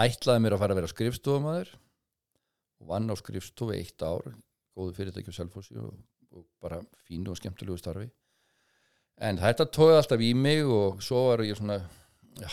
Ætlaði 0.00 0.44
mér 0.44 0.56
að 0.56 0.62
fara 0.62 0.76
að 0.76 0.80
vera 0.80 0.92
skrifstofumæður 0.92 1.72
og 2.80 2.92
vann 2.92 3.10
á 3.10 3.14
skrifstofu 3.18 3.74
eitt 3.74 4.04
ár 4.04 4.30
góðu 4.76 4.94
fyrirtæki 4.96 5.34
á 5.34 5.38
Selfossi 5.40 5.80
og, 5.80 5.96
og 6.36 6.46
bara 6.62 6.80
fínu 7.06 7.32
og 7.32 7.38
skemmtilegu 7.40 7.78
starfi. 7.80 8.08
En 9.20 9.38
þetta 9.40 9.66
tóði 9.68 9.98
alltaf 9.98 10.22
í 10.24 10.32
mig 10.34 10.64
og 10.64 11.02
svo 11.04 11.26
var 11.28 11.44
ég 11.44 11.58
svona 11.58 11.80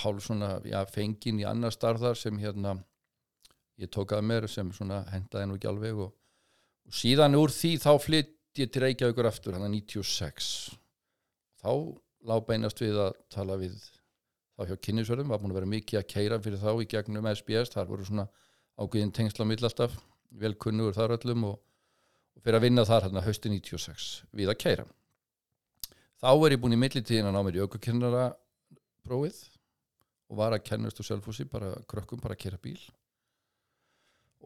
hálf 0.02 0.26
svona, 0.26 0.58
já, 0.66 0.82
fengin 0.90 1.40
í 1.40 1.46
annar 1.48 1.72
starðar 1.72 2.18
sem 2.18 2.38
hérna 2.42 2.76
ég 3.78 3.92
tók 3.94 4.16
að 4.16 4.26
mér 4.26 4.48
sem 4.52 4.72
svona 4.74 5.04
hendaði 5.12 5.48
nú 5.48 5.58
ekki 5.58 5.70
alveg 5.70 6.02
og, 6.08 6.12
og 6.88 6.98
síðan 6.98 7.38
úr 7.38 7.54
því 7.54 7.76
þá 7.84 7.92
flytt 8.02 8.34
ég 8.58 8.72
til 8.74 8.84
Reykjavíkur 8.84 9.30
aftur 9.30 9.56
hann 9.56 9.68
að 9.68 9.76
96 9.78 10.50
þá 11.62 11.72
lá 12.28 12.36
beinast 12.44 12.82
við 12.82 12.98
að 13.06 13.14
tala 13.34 13.58
við 13.62 13.78
þá 14.58 14.72
hjá 14.72 14.78
kynnisverðum, 14.88 15.30
var 15.30 15.42
búin 15.42 15.54
að 15.54 15.60
vera 15.60 15.70
mikið 15.70 16.00
að 16.00 16.08
keira 16.10 16.40
fyrir 16.42 16.62
þá 16.64 16.72
í 16.82 16.90
gegnum 16.90 17.30
SBS, 17.30 17.72
þar 17.76 17.90
voru 17.92 18.08
svona 18.08 18.26
ákveðin 18.82 19.14
tengsla 19.14 19.46
á 19.46 19.50
milli 19.50 19.68
alltaf 19.70 19.94
vel 20.42 20.56
kunnugur 20.58 20.98
þar 20.98 21.14
öllum 21.20 21.46
og, 21.52 21.60
og 22.38 22.45
fyrir 22.45 22.60
að 22.60 22.68
vinna 22.68 22.86
þar 22.86 23.07
hann 23.07 23.19
að 23.19 23.28
hausti 23.31 23.51
96 23.51 24.07
við 24.38 24.54
að 24.54 24.62
keira 24.62 24.88
þá 26.22 26.31
er 26.34 26.56
ég 26.56 26.62
búin 26.62 26.78
í 26.78 26.81
millitíðin 26.81 27.30
að 27.30 27.36
ná 27.36 27.42
mér 27.45 27.60
í 27.60 27.66
aukakennara 27.66 28.30
prófið 29.06 29.42
og 30.28 30.39
var 30.42 30.56
að 30.56 30.66
kennast 30.68 31.00
á 31.00 31.04
Selfossi, 31.07 31.48
bara 31.48 31.72
krökkum, 31.88 32.19
bara 32.19 32.36
að 32.36 32.42
kera 32.42 32.60
bíl. 32.60 32.80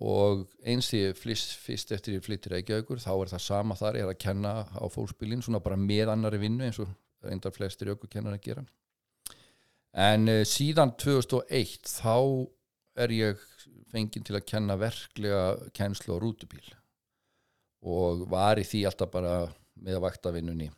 Og 0.01 0.43
eins 0.65 0.91
því 0.91 1.01
fyrst, 1.17 1.93
eftir 1.93 2.17
ég 2.17 2.25
flyttir 2.25 2.55
Reykjavíkur 2.55 3.01
þá 3.01 3.11
er 3.15 3.31
það 3.33 3.43
sama 3.45 3.77
þar, 3.77 3.97
ég 3.99 4.05
er 4.05 4.13
að 4.13 4.21
kenna 4.21 4.53
á 4.65 4.85
fólksbílinn 4.93 5.43
svona 5.45 5.61
bara 5.63 5.77
með 5.77 6.13
annari 6.13 6.41
vinnu 6.41 6.67
eins 6.67 6.79
og 6.81 6.91
reyndar 7.25 7.53
flestir 7.53 7.91
aukukennar 7.91 8.37
að 8.37 8.45
gera. 8.45 8.65
En 9.91 10.29
uh, 10.31 10.43
síðan 10.47 10.95
2001 11.01 11.89
þá 11.89 12.15
er 13.01 13.13
ég 13.13 13.41
fenginn 13.91 14.25
til 14.25 14.37
að 14.37 14.47
kenna 14.47 14.77
verklega 14.79 15.71
kennslu 15.75 16.15
á 16.15 16.21
rútubíl 16.21 16.63
og 17.81 18.25
var 18.29 18.61
í 18.61 18.65
því 18.67 18.85
alltaf 18.89 19.11
bara 19.13 19.35
með 19.81 19.97
að 19.97 20.05
vakta 20.05 20.33
vinnunni 20.35 20.69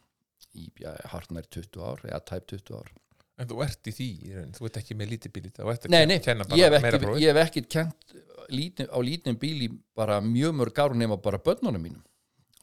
í 0.53 0.67
ja, 0.83 0.93
hartnær 1.12 1.48
20 1.51 1.81
ár 1.83 2.03
eða 2.07 2.22
tæp 2.29 2.45
20 2.53 2.77
ár. 2.77 2.91
En 3.41 3.50
þú 3.50 3.63
ert 3.65 3.89
í 3.89 3.93
því, 3.98 4.10
þú 4.53 4.67
ert 4.69 4.77
ekki 4.83 4.95
með 4.98 5.15
lítið 5.15 5.33
bíl 5.33 5.48
þú 5.50 5.72
ert 5.74 5.88
að 5.88 5.95
Nei, 5.95 6.03
nei, 6.05 6.19
kenna 6.22 6.45
bara 6.45 6.60
meira 6.69 6.91
ekki, 6.91 7.05
prófið. 7.07 7.24
ég 7.24 7.33
hef 7.33 7.48
ekki 7.48 7.63
kent 7.75 8.15
lítin, 8.53 8.89
á 8.93 9.00
lítinn 9.01 9.39
bíl 9.41 9.55
í 9.65 9.69
bara 9.98 10.19
mjög 10.22 10.53
mörg 10.60 10.81
ár 10.83 10.95
nema 10.98 11.17
bara 11.17 11.41
börnunum 11.41 11.81
mínum. 11.81 12.03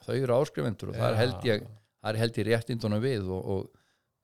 Þau 0.07 0.15
eru 0.15 0.37
áskrifendur 0.39 0.93
og 0.93 1.01
það 1.01 1.11
er 1.11 1.19
held 1.21 1.49
ég 1.49 1.67
held 2.23 2.39
ég 2.41 2.49
réttindunum 2.49 3.03
við 3.03 3.27
og, 3.29 3.51
og, 3.55 3.80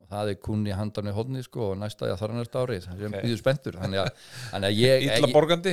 og 0.06 0.12
það 0.14 0.28
er 0.30 0.36
kunni 0.46 0.70
handan 0.78 1.08
með 1.08 1.16
hodni 1.18 1.40
sko, 1.42 1.72
og 1.72 1.78
næsta 1.80 2.06
ég 2.06 2.20
þar 2.20 2.34
næsta 2.36 2.60
árið 2.62 2.84
sem 2.84 2.92
Ok. 2.94 3.00
okay. 3.08 3.22
býður 3.26 3.42
að, 3.82 4.10
að 4.60 4.66
ég, 4.78 5.02
Ítla 5.08 5.26
ég 5.26 5.34
borgandi 5.34 5.72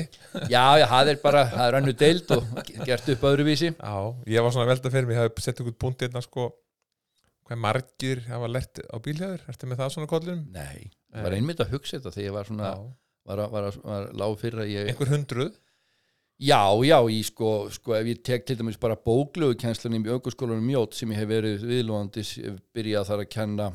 já, 0.50 0.63
já, 0.82 0.86
það 0.90 1.12
er 1.13 1.20
bara, 1.22 1.44
það 1.54 1.68
er 1.70 1.78
önnu 1.80 1.94
deild 2.02 2.34
og 2.38 2.63
gert 2.90 3.12
upp 3.13 3.28
öðruvísi 3.30 3.70
Já, 3.78 3.96
ég 4.34 4.42
var 4.48 4.56
svona 4.56 4.66
að 4.66 4.72
velta 4.74 4.94
fyrir 4.96 5.08
mig, 5.10 5.18
ég 5.20 5.22
hafði 5.28 5.46
sett 5.46 5.62
ykkur 5.63 5.78
punkt 5.86 6.02
hérna 6.08 6.24
sko 6.25 6.50
hvað 7.44 7.60
margir 7.60 8.24
hafa 8.30 8.50
lert 8.50 8.82
á 8.90 8.98
bílhjöður, 9.04 9.42
ertu 9.52 9.70
með 9.70 9.82
það 9.84 9.94
svona 9.98 10.10
kollum? 10.10 10.44
nei, 10.56 10.90
ég 11.13 11.25
var 11.28 11.36
einmitt 11.38 11.62
að 11.62 11.74
hugsa 11.75 12.00
þetta 12.00 12.16
þegar 12.16 12.28
ég 12.30 12.36
var 12.40 12.50
svona, 12.50 12.74
var, 13.28 13.44
að- 13.46 13.52
var, 13.54 13.68
að- 13.70 13.82
var, 13.84 14.10
lág 14.24 14.38
fyrir 14.42 14.63
að 14.63 14.72
ég 14.74 14.90
Einhver 14.94 15.12
hundruð? 15.13 15.54
Já, 16.44 16.60
já, 16.84 16.98
í 17.13 17.20
sko, 17.24 17.50
sko 17.72 17.94
ef 17.96 18.08
ég 18.10 18.24
tek 18.25 18.46
til 18.48 18.56
dæmis 18.60 18.80
bara 18.82 18.96
bóklögu 18.98 19.54
kennslunum 19.62 20.04
í 20.08 20.12
aukurskólanum 20.16 20.66
mjót 20.66 20.96
sem 20.98 21.12
ég 21.13 21.20
hef 21.22 21.30
verið 21.30 21.62
viðlóðandi 21.70 22.24
byrjað 22.74 23.06
þar 23.12 23.22
að 23.24 23.30
kenna 23.36 23.68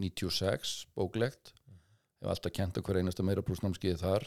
96 0.00 0.86
bóklegt. 0.96 1.52
Hef 2.20 2.32
alltaf 2.32 2.54
kent 2.56 2.80
hver 2.80 3.00
einasta 3.00 3.24
meira 3.26 3.44
plussnámskeið 3.44 4.00
þar. 4.02 4.26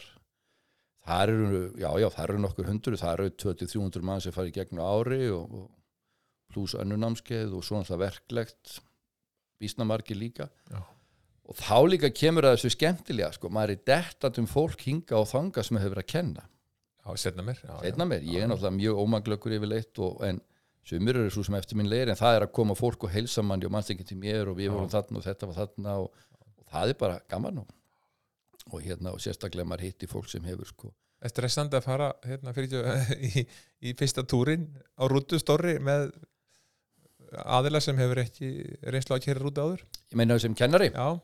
Þar 1.04 1.32
eru, 1.34 1.60
já, 1.76 1.90
já, 2.00 2.08
þar 2.14 2.32
eru 2.32 2.42
nokkur 2.46 2.68
hundur 2.70 2.96
þar 2.96 3.26
eru 3.26 3.34
2300 3.42 4.06
mann 4.08 4.22
sem 4.24 4.32
farið 4.32 4.56
gegn 4.60 4.80
ári 4.80 5.26
og, 5.34 5.52
og 5.52 5.66
pluss 6.54 6.76
önnunámskeið 6.78 7.52
og 7.58 7.66
svo 7.66 7.80
alltaf 7.80 8.00
verklegt 8.00 8.78
vísnamarki 9.60 10.16
líka. 10.16 10.48
Já. 10.70 10.80
og 11.44 11.58
þá 11.60 11.76
líka 11.84 12.08
kemur 12.08 12.46
að 12.48 12.56
þessu 12.56 12.72
skemmtilega 12.72 13.34
sko, 13.36 13.50
maður 13.52 13.74
er 13.74 13.80
dettat 13.90 14.38
um 14.40 14.46
fólk 14.48 14.80
hinga 14.86 15.18
og 15.18 15.28
þanga 15.28 15.64
sem 15.66 15.76
hefur 15.82 16.00
að 16.00 16.08
kenna. 16.08 16.46
Já, 17.04 17.08
setna 17.20 17.44
mér 17.44 17.60
já, 17.60 17.74
einna 17.84 18.06
mér, 18.08 18.24
ég 18.24 18.40
er 18.40 18.48
náttúrulega 18.48 18.78
mjög 18.78 19.00
ómaglökkur 19.02 19.56
yfirleitt 19.58 20.00
og, 20.00 20.22
en 20.24 20.40
sumir 20.88 21.16
eru 21.20 21.30
svo 21.32 21.44
sem 21.46 21.56
eftir 21.58 21.78
minn 21.80 21.88
leir 21.90 22.12
en 22.12 22.18
það 22.18 22.38
er 22.38 22.46
að 22.46 22.52
koma 22.58 22.76
fólk 22.78 23.06
og 23.06 23.14
heilsa 23.14 23.42
manni 23.42 23.68
og 23.68 23.72
mannst 23.74 23.92
til 23.94 24.18
mér 24.20 24.50
og 24.50 24.58
við 24.58 24.74
vorum 24.74 24.92
þarna 24.92 25.20
og 25.20 25.24
þetta 25.24 25.48
var 25.48 25.58
þarna 25.62 25.96
og, 26.02 26.26
og 26.44 26.68
það 26.74 26.92
er 26.92 27.00
bara 27.00 27.22
gaman 27.30 27.62
og, 27.62 27.72
og 28.72 28.84
hérna 28.84 29.14
og 29.14 29.24
sérstaklega 29.24 29.68
maður 29.68 29.88
hitti 29.88 30.10
fólk 30.10 30.28
sem 30.28 30.44
hefur 30.44 30.68
sko. 30.68 30.92
Er 31.24 31.32
stressandi 31.32 31.78
að 31.78 31.86
fara 31.86 32.12
hérna 32.26 32.52
fyrir 32.52 32.84
í, 33.30 33.46
í 33.80 33.96
fyrsta 33.96 34.26
túrin 34.28 34.68
á 35.00 35.08
rútu 35.08 35.40
stórri 35.40 35.78
með 35.80 36.10
aðila 37.42 37.80
sem 37.82 37.98
hefur 37.98 38.20
ekki 38.22 38.50
reynslu 38.92 39.16
að 39.16 39.24
kera 39.28 39.42
rútu 39.42 39.62
áður? 39.64 39.86
ég 40.12 40.18
meina 40.20 40.38
sem 40.38 40.54
kennari, 40.54 40.90
Já, 40.94 41.16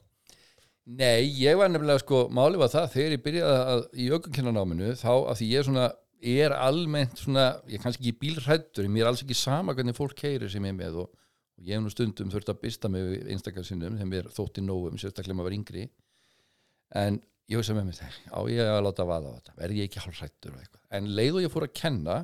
nei, 0.86 1.28
ég 1.38 1.58
var 1.58 1.70
nefnilega 1.70 2.02
sko, 2.02 2.24
máli 2.32 2.58
var 2.60 2.72
það 2.72 2.92
þegar 2.94 3.16
ég 3.16 3.24
byrjaði 3.26 3.58
að, 3.74 3.82
í 3.92 4.06
aukunkennarnáminu 4.14 4.94
þá 4.98 5.12
að 5.12 5.34
því 5.40 5.50
ég 5.52 5.66
svona 5.68 5.90
er 6.20 6.52
almennt 6.52 7.20
svona, 7.20 7.46
ég 7.68 7.78
er 7.78 7.84
kannski 7.84 8.04
ekki 8.04 8.20
bílrættur 8.20 8.88
mér 8.92 9.06
er 9.06 9.10
alls 9.10 9.22
ekki 9.24 9.36
sama 9.36 9.74
hvernig 9.76 9.96
fólk 9.96 10.16
keirir 10.18 10.50
sem 10.52 10.64
ég 10.64 10.74
er 10.74 10.76
með 10.76 10.98
og, 11.04 11.14
og 11.56 11.64
ég 11.66 11.76
hef 11.76 11.84
nú 11.84 11.92
stundum 11.92 12.32
þurft 12.32 12.52
að 12.52 12.60
byrsta 12.64 12.90
mig 12.92 13.06
við 13.06 13.30
einstakar 13.34 13.66
sinnum 13.66 13.96
þegar 13.96 14.10
mér 14.10 14.28
þótti 14.36 14.64
nógum, 14.64 15.00
sérstaklega 15.00 15.38
maður 15.38 15.50
var 15.50 15.56
yngri. 15.56 15.86
En 17.00 17.20
ég 17.50 17.60
hugsa 17.60 17.76
með 17.76 17.90
mér 17.90 18.20
á 18.30 18.40
ég 18.52 18.72
að 18.74 18.82
láta 18.86 19.08
vaða 19.08 19.32
á 19.32 19.36
þetta, 19.38 19.56
verði 19.62 19.80
ég 19.80 19.90
ekki 19.90 20.04
hálfrættur 20.04 20.60
en 20.90 21.10
leið 21.16 21.38
og 21.38 21.44
ég 21.46 21.54
fór 21.54 21.66
að 21.66 21.76
kenna 21.80 22.16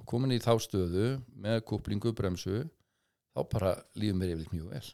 og 0.00 0.06
komin 0.10 0.34
í 0.34 0.40
þá 0.42 0.52
stöðu 0.62 1.08
með 1.44 1.60
kúplingu, 1.68 2.14
bremsu 2.16 2.64
þá 3.34 3.40
bara 3.50 3.74
lífum 3.98 4.20
mér 4.22 4.34
yfirleitt 4.34 4.54
mjög 4.54 4.70
vel. 4.74 4.86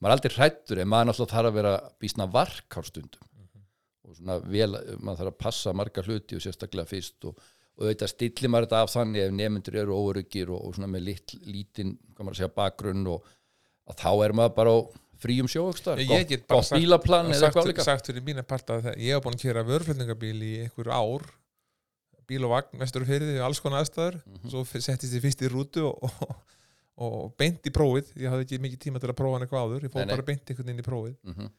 Maður 0.00 0.10
er 0.10 0.16
aldrei 0.16 0.34
hrættur 0.36 0.80
en 0.82 0.90
maður 0.90 1.10
náttúrulega 1.10 1.34
þarf 1.36 1.50
að 1.50 1.58
vera 1.60 1.74
bísna 2.02 2.26
vark 2.30 2.78
á 2.78 2.80
stundum 2.86 3.29
og 4.10 4.18
svona 4.18 4.38
vel, 4.44 4.70
maður 5.00 5.22
þarf 5.22 5.32
að 5.32 5.40
passa 5.46 5.72
marga 5.76 6.04
hluti 6.06 6.36
og 6.38 6.44
sérstaklega 6.44 6.90
fyrst 6.90 7.28
og, 7.30 7.38
og 7.78 7.84
auðvitað 7.86 8.12
stillir 8.14 8.52
maður 8.52 8.68
þetta 8.68 8.82
af 8.84 8.94
þannig 8.94 9.24
ef 9.26 9.36
nefndur 9.40 9.78
eru 9.84 9.98
óryggir 10.04 10.50
og, 10.54 10.64
og 10.68 10.74
svona 10.76 10.90
með 10.92 11.06
lit, 11.10 11.36
lítinn, 11.46 11.94
maður 12.18 12.34
að 12.34 12.40
segja, 12.42 12.52
bakgrunn 12.60 13.06
og 13.14 13.30
að 13.90 14.00
þá 14.04 14.10
er 14.26 14.36
maður 14.40 14.56
bara 14.60 14.74
á 14.74 14.78
fríum 15.20 15.48
get 16.30 16.46
gott, 16.48 16.70
bílaplan 16.76 17.28
eða 17.34 17.48
eitthvað 17.50 17.66
líka. 17.72 17.84
sagt 17.84 18.06
fyrir 18.08 18.24
mína 18.24 18.44
parta 18.48 18.78
að 18.80 18.90
ég 18.96 19.12
hef 19.16 19.24
búin 19.24 19.36
að 19.36 19.42
kera 19.44 19.64
vörflutningabíl 19.68 20.38
í 20.46 20.52
einhver 20.64 20.88
ár 20.96 21.26
bíl 22.30 22.46
og 22.46 22.52
vagn, 22.54 22.78
vestur 22.78 23.02
og 23.04 23.10
fyrir 23.10 23.40
og 23.40 23.48
alls 23.48 23.60
konar 23.60 23.82
aðstæður. 23.82 24.20
Mhm. 24.22 24.50
svo 24.52 24.60
f- 24.62 24.78
settist 24.84 25.16
ég 25.16 25.24
fyrst 25.24 25.40
í 25.42 25.50
rútu 25.50 25.82
og, 25.88 26.04
og, 26.06 26.36
og 27.02 27.32
beint 27.40 27.66
í 27.66 27.72
prófið. 27.74 28.12
Ég 28.22 28.30
hafði 28.30 28.46
ekki 28.46 28.60
mikið 28.62 28.82
tíma 28.84 29.02
til 29.02 29.10
að 29.10 29.18
prófa 29.18 29.38
hann 29.38 29.46
eitthvað 29.46 29.64
áður. 29.66 29.86
Ég 29.88 29.94
nei. 30.06 30.14
bara 30.14 30.26
beint 30.28 30.44
einhvern 30.52 30.68
veginn 30.70 30.84
í 30.84 30.86
prófið. 30.86 31.16
Mm 31.26 31.50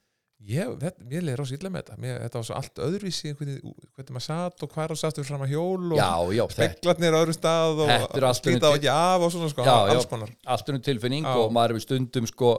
ég, 0.47 0.73
þetta, 0.81 1.05
mér 1.07 1.25
leiði 1.25 1.37
rosa 1.39 1.55
illa 1.57 1.71
með 1.71 1.83
þetta. 1.83 1.97
Mér, 2.01 2.19
þetta 2.25 2.39
var 2.39 2.45
svo 2.47 2.57
allt 2.57 2.81
öðruvísi 2.85 3.33
hvernig, 3.37 3.73
hvernig 3.95 4.13
maður 4.15 4.25
satt 4.25 4.65
og 4.65 4.75
hvar 4.75 4.93
og 4.93 4.99
satt 4.99 5.19
við 5.19 5.27
fram 5.29 5.45
að 5.45 5.53
hjól 5.53 5.95
og 5.95 6.53
speklarnir 6.55 7.17
á 7.17 7.19
öðru 7.21 7.35
stað 7.37 7.81
og 7.85 7.91
er 7.91 8.27
slíta 8.37 8.71
á 8.71 8.75
ekki 8.77 8.91
af 8.93 9.25
og 9.27 9.33
svona 9.35 9.51
sko, 9.51 9.65
Já, 9.67 9.75
alls 9.95 10.07
konar. 10.09 10.31
allt 10.55 10.71
um 10.73 10.79
tilfinning 10.87 11.27
Já. 11.27 11.35
og 11.37 11.53
maður 11.55 11.75
hefur 11.75 11.85
stundum 11.85 12.29
sko, 12.29 12.53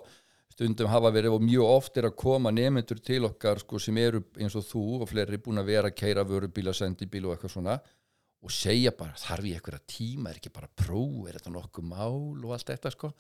stundum 0.53 0.93
hafa 0.93 1.12
verið 1.15 1.39
og 1.39 1.43
mjög 1.49 1.73
oft 1.79 1.99
er 1.99 2.11
að 2.11 2.17
koma 2.23 2.55
nefnendur 2.55 3.03
til 3.03 3.27
okkar 3.31 3.62
sko, 3.65 3.83
sem 3.83 3.99
eru 4.03 4.23
eins 4.39 4.57
og 4.59 4.69
þú 4.69 4.85
og 5.01 5.11
fleiri 5.11 5.41
búin 5.43 5.62
að 5.62 5.73
vera 5.75 5.91
að 5.91 5.99
keira 5.99 6.27
vörubíla, 6.29 6.77
sendibíl 6.77 7.27
og 7.27 7.37
eitthvað 7.37 7.57
svona 7.57 7.81
og 8.43 8.51
segja 8.51 8.91
bara 8.99 9.15
þarf 9.19 9.47
ég 9.47 9.59
eitthvað 9.59 9.85
tíma, 9.87 10.31
er 10.33 10.41
ekki 10.41 10.51
bara 10.55 10.67
próf? 10.67 11.29
Er 11.31 11.39
þetta 11.39 11.53
nokkuð 11.55 11.87
mál? 11.87 12.43
og 12.43 12.55
allt 12.57 12.73
þetta 12.73 12.91
sko 12.91 13.12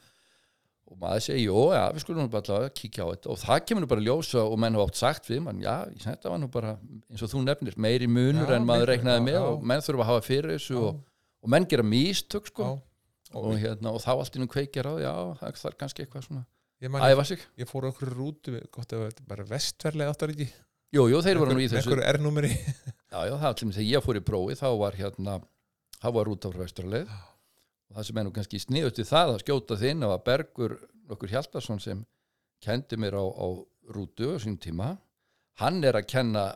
og 0.90 0.98
maður 1.00 1.24
segir, 1.24 1.46
jó, 1.48 1.60
já, 1.72 1.82
við 1.94 2.04
skulum 2.04 2.30
bara 2.32 2.56
að 2.58 2.68
kíkja 2.78 3.06
á 3.06 3.12
þetta. 3.12 3.30
Og 3.32 3.40
það 3.40 3.60
kemur 3.68 3.84
nú 3.84 3.90
bara 3.92 4.02
að 4.02 4.08
ljósa 4.10 4.44
og 4.44 4.56
menn 4.60 4.78
hafa 4.78 4.88
oft 4.88 5.00
sagt 5.00 5.30
við 5.30 5.42
mann, 5.46 5.62
já, 5.62 5.74
þetta 6.04 6.32
var 6.32 6.40
nú 6.42 6.48
bara 6.52 6.72
eins 7.08 7.24
og 7.24 7.32
þú 7.32 7.42
nefnir, 7.46 7.76
meiri 7.80 8.08
munur 8.10 8.50
Já, 8.50 8.56
en 8.58 8.66
maður 8.68 8.84
miklu, 8.84 8.92
reiknaði 8.92 9.22
já, 9.22 9.26
með 9.28 9.38
já. 9.38 9.44
og 9.48 9.68
menn 9.72 9.84
þurfa 9.86 10.04
að 10.04 10.10
hafa 10.10 10.24
fyrir 10.26 10.54
þessu 10.56 10.80
og, 10.82 10.98
og 11.42 11.54
menn 11.54 11.68
gera 11.70 11.86
místök 11.86 12.50
sko. 12.52 12.72
Og, 13.32 13.54
hérna, 13.56 13.94
og 13.94 14.02
þá 14.04 14.10
allt 14.12 14.34
innum 14.36 14.50
kveikjar 14.52 14.90
á 14.92 14.94
já, 15.00 15.12
það 15.40 15.70
er 15.70 15.78
kannski 15.80 16.04
eitthvað 16.04 16.26
svona 16.26 16.42
æfa 16.82 17.24
sig, 17.24 17.40
ég 17.56 17.68
fór 17.70 17.86
okkur 17.88 18.10
rútu 18.12 18.58
gott 18.74 18.92
ef 18.92 19.06
þetta 19.06 19.24
bara 19.28 19.46
vestverlega 19.46 20.12
áttar 20.12 20.32
ekki 20.34 20.48
jú, 20.92 21.06
jú, 21.08 21.20
þeir 21.22 21.38
voru 21.38 21.54
nú 21.54 21.62
í 21.62 21.68
þessu. 21.70 21.94
já, 23.12 23.18
já, 23.28 23.34
það 23.38 23.48
allir 23.48 23.68
með 23.68 23.76
þegar 23.78 23.88
ég 23.88 24.04
fór 24.04 24.18
í 24.18 24.24
prófi 24.26 24.56
þá 24.58 24.66
var 24.80 24.98
hérna, 24.98 25.36
þá 26.02 26.08
var 26.18 26.30
út 26.32 26.44
á 26.44 26.50
vesturleið 26.58 27.14
og 27.92 27.98
það 27.98 28.08
sem 28.08 28.18
er 28.18 28.24
nú 28.26 28.32
kannski 28.32 28.60
sniðust 28.62 29.00
við 29.02 29.08
það 29.10 29.30
að 29.34 29.42
skjóta 29.42 29.76
þinn 29.80 30.06
og 30.06 30.14
að 30.14 30.22
Bergur 30.30 30.74
okkur 31.12 31.32
Hjaltarsson 31.34 31.80
sem 31.82 32.04
kendi 32.64 32.96
mér 32.96 33.18
á, 33.20 33.24
á 33.28 33.46
rútu 33.92 34.32
á 34.32 34.40
sínum 34.40 34.56
tíma. 34.62 34.94
Hann 35.60 35.82
er 35.84 35.98
að 35.98 36.08
kenna 36.08 36.46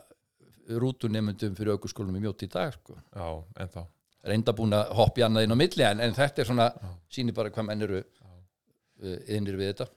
rútunemundum 0.67 1.53
fyrir 1.55 1.77
aukurskólum 1.77 2.17
í 2.17 2.23
mjóti 2.23 2.47
í 2.47 2.51
dag 2.51 2.73
sko. 2.73 2.97
já, 3.13 3.27
en 3.61 3.69
þá 3.69 3.83
reynda 4.27 4.55
búin 4.57 4.73
að 4.75 4.89
hoppa 4.97 5.21
í 5.21 5.25
annað 5.27 5.45
inn 5.45 5.55
á 5.55 5.61
milli 5.61 5.85
en, 5.87 6.01
en 6.03 6.15
þetta 6.17 6.41
er 6.41 6.49
svona, 6.49 6.65
Já. 6.73 6.89
sýnir 7.15 7.35
bara 7.37 7.51
hvað 7.53 7.67
menn 7.69 7.85
eru 7.85 7.99
uh, 8.01 9.19
innir 9.31 9.59
við 9.59 9.69
þetta. 9.71 9.87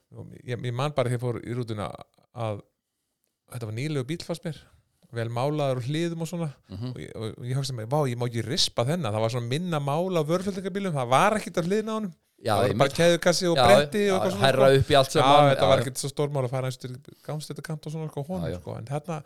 Ég, 0.44 0.60
ég 0.68 0.76
man 0.76 0.94
bara 0.94 1.10
þegar 1.10 1.24
fór 1.24 1.40
í 1.40 1.56
rútuna 1.56 1.88
að 2.36 2.60
þetta 3.50 3.70
var 3.70 3.78
nýlegu 3.80 4.06
bíl 4.12 4.20
fannst 4.26 4.46
mér 4.46 4.60
vel 5.16 5.28
málaður 5.34 5.80
og 5.80 5.86
hliðum 5.88 6.24
og 6.24 6.28
svona. 6.30 6.50
Mm 6.70 6.90
og 6.94 6.98
ég, 7.02 7.12
og 7.18 7.46
ég 7.48 7.58
hugsa 7.58 7.74
mig, 7.76 7.88
vá, 7.90 8.00
ég 8.08 8.18
má 8.20 8.26
ekki 8.28 8.44
rispa 8.46 8.84
þennan. 8.88 9.12
Það 9.14 9.24
var 9.24 9.32
svona 9.34 9.50
minna 9.50 9.80
mála 9.82 10.22
á 10.22 10.28
vörfjöldingabílum 10.30 10.94
það 10.96 11.10
var 11.14 11.38
ekkert 11.40 11.58
á 11.58 11.62
hliðina 11.66 11.92
á 11.92 11.96
honum. 11.98 12.12
Já, 12.40 12.54
það 12.56 12.62
var 12.70 12.78
bara 12.80 12.96
keðukassi 12.96 13.48
og 13.50 13.58
já, 13.58 13.64
bretti 13.68 14.00
já, 14.06 14.14
og 14.14 14.16
eitthvað 14.16 14.32
svona 14.32 14.46
herra 14.46 14.68
sko. 14.70 14.80
upp 14.80 14.90
í 14.90 14.94
allt 14.96 15.10
já, 15.10 15.20
saman 15.20 15.48
þetta 15.50 15.66
já, 15.66 15.70
var 15.70 15.82
ekkert 15.82 16.00
svo 16.00 16.08
stórmál 16.08 16.44
að 16.46 16.52
fara 16.54 16.70
eins 16.70 16.78
til 16.80 16.92
gámstættu 17.26 17.64
kant 17.66 17.88
og 17.90 17.92
svona 17.92 18.06
sko, 18.08 18.24
Já, 18.30 18.46
já. 18.48 18.56
sko. 18.62 18.76
en 18.80 18.88
þarna, 18.88 19.18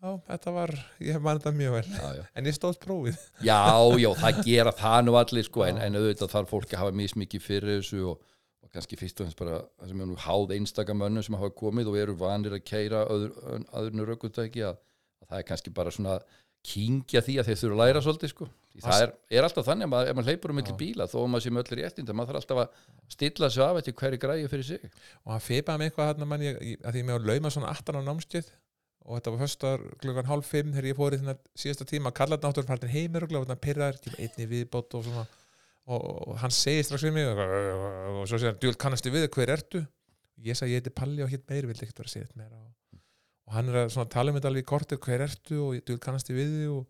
já, 0.00 0.12
þetta 0.30 0.54
var 0.56 0.72
ég 1.04 1.18
hef 1.18 1.26
mann 1.26 1.42
þetta 1.42 1.52
mjög 1.58 1.74
vel, 1.76 1.90
já, 1.98 2.08
já. 2.16 2.24
en 2.40 2.48
ég 2.48 2.56
stóð 2.56 2.78
prófið. 2.86 3.18
Já, 3.44 3.58
já, 4.00 4.08
það 4.22 4.40
gera 4.48 4.72
það 4.80 4.98
nú 5.04 5.18
allir 5.20 5.48
sko, 5.50 5.66
en, 5.68 5.82
en 5.84 6.00
auðvitað 6.00 6.32
þarf 6.32 6.54
fólk 6.56 6.72
að 6.72 6.80
hafa 6.86 6.96
mismikið 7.02 7.44
fyrir 7.44 7.74
þessu 7.82 8.00
og, 8.14 8.24
og 8.64 8.72
kannski 8.72 8.96
fyrst 9.02 9.20
og 9.20 9.28
fremst 9.28 9.42
bara 9.44 9.60
það 9.76 9.92
sem 9.92 10.00
er 10.00 10.08
nú 10.14 10.16
háð 10.24 10.56
einstaka 10.56 10.96
mönnum 10.96 11.26
sem 11.28 11.36
hafa 11.36 11.52
komið 11.60 11.92
og 11.92 12.00
eru 12.06 12.16
vanir 12.24 12.56
að 12.56 12.64
keira 12.72 13.04
öður, 13.04 13.36
öðrunu 13.68 14.08
rökkutæki 14.14 14.64
að, 14.64 14.80
að 14.80 14.89
það 15.30 15.40
er 15.42 15.48
kannski 15.50 15.72
bara 15.76 15.92
svona 15.94 16.18
kingja 16.60 17.22
því 17.24 17.34
að 17.40 17.46
þeir 17.48 17.58
þurfa 17.62 17.76
að 17.76 17.80
læra 17.88 18.00
svolítið 18.04 18.32
sko. 18.34 18.46
Það 18.80 19.02
er, 19.02 19.12
er 19.38 19.46
alltaf 19.46 19.64
þannig 19.66 19.86
að 19.86 19.90
maður, 19.94 20.08
ef 20.10 20.16
maður 20.18 20.28
hleypur 20.30 20.52
um 20.52 20.58
milli 20.60 20.74
bíla 20.78 21.06
þó 21.10 21.16
að 21.22 21.30
maður 21.32 21.44
sé 21.46 21.52
með 21.56 21.62
öllu 21.64 21.78
réttinda, 21.80 22.14
maður 22.16 22.30
þarf 22.34 22.40
alltaf 22.42 22.60
að 22.60 23.14
stilla 23.14 23.48
sig 23.50 23.62
af 23.64 23.78
eftir 23.80 23.94
hverju 24.00 24.20
græði 24.22 24.50
fyrir 24.52 24.66
sig. 24.68 24.84
Og 25.24 25.32
hann 25.32 25.42
fipaði 25.44 25.80
mig 25.80 25.88
eitthvað 25.90 26.10
þarna 26.12 26.28
mann 26.30 26.44
ég, 26.44 26.58
ég- 26.68 26.82
að 26.84 26.92
því 26.94 27.00
ég 27.02 27.08
með 27.08 27.16
að 27.16 27.30
lauma 27.30 27.52
svona 27.56 27.72
18 27.72 27.98
á 27.98 28.02
námskeið 28.10 28.50
og 29.00 29.16
þetta 29.16 29.32
var 29.34 29.40
föstar 29.40 29.84
klukkan 30.04 30.28
hálf 30.28 30.50
5 30.52 30.72
þegar 30.76 30.88
ég 30.90 30.98
fór 31.00 31.16
í 31.16 31.20
þennan 31.22 31.40
síðasta 31.64 31.86
tíma 31.88 32.12
kallat 32.14 32.44
náttúrulega 32.44 32.74
færðin 32.74 32.92
heimir 32.94 33.24
og 33.26 33.32
gláð 33.32 33.54
pyrraður, 33.64 33.98
tíma 34.04 34.20
einni 34.20 34.46
viðbót 34.52 34.98
og 35.00 35.06
svona. 35.08 35.24
Og, 35.90 36.04
og 36.28 36.36
hann 36.44 36.52
segir 36.54 36.84
strax 36.86 37.02
við 37.08 37.16
mig 37.16 37.26
og, 37.32 37.40
svo 38.28 38.36
segir 38.38 38.52
hann, 38.52 38.60
djúl 38.62 38.76
kannastu 38.78 39.10
við 39.10 39.26
hver 39.34 39.50
ertu 39.56 39.80
ég 40.44 40.54
sagði 40.58 40.76
ég 40.76 40.84
heiti 40.84 40.92
Palli 40.94 41.24
og 41.24 41.32
hitt 41.32 41.48
meiri 41.50 41.66
vildi 41.72 41.86
ekkert 41.88 42.02
vera 42.04 42.10
að 42.12 42.12
segja 42.12 42.28
þetta 42.28 42.38
meira? 42.44 42.60
Og, 42.60 42.68
og 43.50 43.54
hann 43.58 43.68
er 43.72 43.80
að 43.90 44.08
tala 44.14 44.30
um 44.30 44.36
þetta 44.38 44.50
alveg 44.52 44.62
í 44.62 44.68
kortið 44.70 45.00
hver 45.02 45.24
ertu 45.26 45.56
og 45.66 45.78
djúl 45.82 45.98
kannastu 46.02 46.36
við 46.36 46.52
þig 46.54 46.74
og 46.76 46.84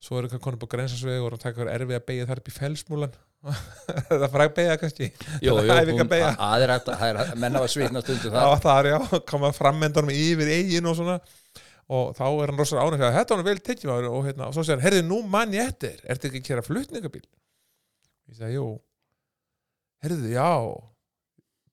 svo 0.00 0.16
er 0.16 0.26
eitthvað 0.30 0.40
konum 0.46 0.60
på 0.62 0.68
grensasveg 0.72 1.20
og 1.20 1.34
hann 1.34 1.42
taka 1.42 1.60
hver 1.60 1.70
erfið 1.74 1.98
að 1.98 2.06
beigja 2.08 2.28
þar 2.30 2.40
upp 2.40 2.48
í 2.48 2.54
felsmúlan 2.56 3.18
það 4.08 4.24
fræk 4.34 4.54
beigja 4.56 4.76
kannski. 4.80 5.06
Beygja. 5.40 6.30
það 6.40 6.64
er 6.64 6.72
hægt 6.74 6.88
að- 6.92 6.98
það 7.00 7.20
er- 7.24 7.36
menn 7.40 7.56
hafa 7.56 7.68
svitnast 7.72 8.10
undir 8.12 8.32
það 8.32 8.40
það 8.40 8.50
var 8.52 8.62
þar, 8.64 8.88
já, 8.90 9.20
koma 9.32 9.50
frammendanum 9.56 10.10
yfir 10.12 10.50
eigin 10.56 10.88
og 10.90 10.96
svona. 10.98 11.14
Og 11.90 12.10
þá 12.18 12.24
er 12.28 12.50
hann 12.52 12.60
rosalega 12.60 12.84
ánægð 12.90 13.14
þetta 13.16 13.34
var 13.34 13.40
nú 13.40 13.46
vel 13.48 13.62
tekið 13.66 13.88
maður 13.90 14.08
og, 14.10 14.20
hérna, 14.28 14.48
og 14.50 14.54
svo 14.54 14.62
segir 14.66 14.76
hann, 14.76 14.84
herðu, 14.84 15.06
nú 15.08 15.20
mann 15.32 15.56
ég 15.56 15.72
eftir 15.72 16.04
ertu 16.04 16.28
ekki 16.28 16.42
að 16.42 16.46
kera 16.50 16.62
flutningabíl? 16.68 17.24
Ég 18.30 18.36
segi, 18.38 18.58
jú. 18.60 18.66
Herðu, 20.04 20.28
já 20.36 20.48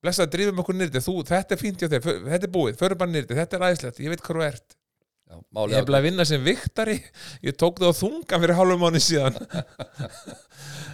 blessaði 0.08 0.34
drifum 0.38 0.64
okkur 0.66 0.80
nýrti, 0.80 1.04
þú, 1.04 1.16
þetta 1.28 1.56
er 1.58 1.62
fínt 1.62 1.84
hjá 1.84 1.92
þér. 1.94 2.10
Þetta 2.32 2.48
er 2.48 2.54
búið, 2.58 2.82
förum 2.82 3.04
bara 3.04 3.14
nýrti, 3.14 3.38
þetta 3.38 3.60
er 3.60 3.70
æðislegt. 3.70 4.04
Ég 4.08 4.14
veit 4.16 4.24
hvað 4.26 4.40
þú 4.42 4.46
ert, 4.48 4.78
Já, 5.28 5.36
ég 5.68 5.74
hef 5.76 5.88
bara 5.90 6.00
að 6.00 6.06
vinna 6.08 6.24
sem 6.24 6.44
viktari. 6.44 6.94
Ég 7.44 7.56
tók 7.60 7.82
það 7.82 7.90
á 7.92 8.00
þunga 8.00 8.38
fyrir 8.40 8.56
hálfum 8.56 8.80
mánu 8.86 9.02
síðan. 9.04 9.36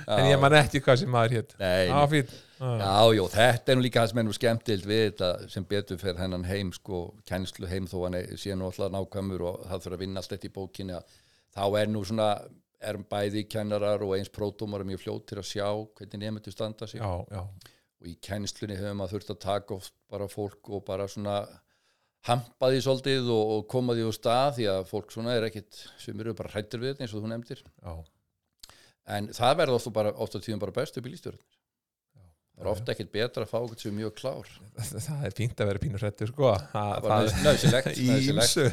En 0.03 0.25
ég 0.27 0.39
man 0.41 0.51
ekki 0.57 0.81
hvað 0.83 0.97
sem 0.99 1.11
maður 1.11 1.35
hétt 1.37 1.53
Nei, 1.61 1.85
já, 1.87 1.99
fínt. 2.11 2.31
Já, 2.59 2.71
Já, 3.15 3.23
þetta 3.31 3.71
er 3.71 3.77
nú 3.77 3.83
líka 3.85 4.01
það 4.01 4.09
sem 4.11 4.19
er 4.19 4.25
nú 4.27 4.33
skemmtild 4.35 4.87
við 4.89 5.03
þetta 5.05 5.29
sem 5.53 5.67
betur 5.69 5.99
fyrir 6.01 6.19
hennan 6.19 6.43
heim 6.47 6.73
sko, 6.75 6.99
kennslu 7.29 7.69
heim 7.71 7.87
þó 7.87 7.95
hann 8.05 8.17
er- 8.19 8.33
sé 8.39 8.55
nú 8.57 8.67
alltaf 8.67 8.91
nákvæmur 8.93 9.45
og 9.47 9.61
það 9.69 9.85
fyrir 9.85 9.97
að 9.97 10.03
vinna 10.03 10.23
allt 10.23 10.33
þetta 10.35 10.49
í 10.49 10.53
bókinni 10.57 10.97
að 10.97 11.15
þá 11.55 11.63
er 11.81 11.93
nú 11.93 12.03
svona 12.07 12.27
er 12.83 12.99
bæði 13.13 13.45
kennarar 13.47 14.03
og 14.03 14.15
eins 14.17 14.31
prótómar 14.33 14.83
mjög 14.87 15.05
fljótir 15.05 15.39
að 15.39 15.47
sjá 15.53 15.67
hvernig 15.71 16.19
nefndu 16.25 16.51
standa 16.51 16.87
sig. 16.87 16.99
Já, 16.99 17.23
já, 17.31 17.43
og 18.03 18.09
í 18.11 18.17
kennslunni 18.23 18.75
hefur 18.75 18.97
maður 18.99 19.17
þurft 19.17 19.33
að 19.33 19.43
taka 19.45 19.77
oft 19.77 19.93
bara 20.11 20.27
fólk 20.27 20.71
og 20.75 20.83
bara 20.87 21.07
svona 21.07 21.37
hampa 22.27 22.69
því 22.71 22.81
svolítið 22.83 23.31
og, 23.31 23.53
og 23.55 23.65
koma 23.71 23.95
því 23.95 24.07
á 24.07 24.11
stað 24.15 24.49
því 24.59 24.67
að 24.73 24.85
fólk 24.91 25.15
svona 25.15 25.37
er 25.37 25.47
ekkit 25.47 25.81
sem 26.03 26.19
eru 26.19 26.35
bara 26.35 26.51
hrættir 26.51 26.83
við 26.83 26.93
þetta 26.93 27.07
eins 27.07 27.15
og 27.15 27.23
þú 27.23 27.31
nefndir. 27.31 27.63
Já, 27.63 27.93
en 29.17 29.33
það 29.35 29.57
verður 29.63 29.79
ofta, 29.79 29.95
bara, 29.95 30.15
ofta 30.25 30.43
tíðum 30.43 30.63
bara 30.63 30.75
bestu 30.75 31.03
bílstjórn 31.03 31.41
það 32.53 32.63
er 32.63 32.69
ofta 32.69 32.93
ekkit 32.93 33.11
betra 33.15 33.47
að 33.47 33.49
fá 33.49 33.57
okkur 33.63 33.79
sem 33.81 33.91
er 33.91 33.97
mjög 33.97 34.15
klár. 34.19 34.49
Það 34.77 35.23
er 35.25 35.35
fínt 35.35 35.61
að 35.63 35.69
vera 35.71 35.81
pínur 35.81 36.03
hrættur 36.03 36.29
sko. 36.29 36.51
Það, 36.73 36.91
það 36.93 37.07
var 37.07 37.45
nöðsilegt 37.47 37.87
Í 38.03 38.17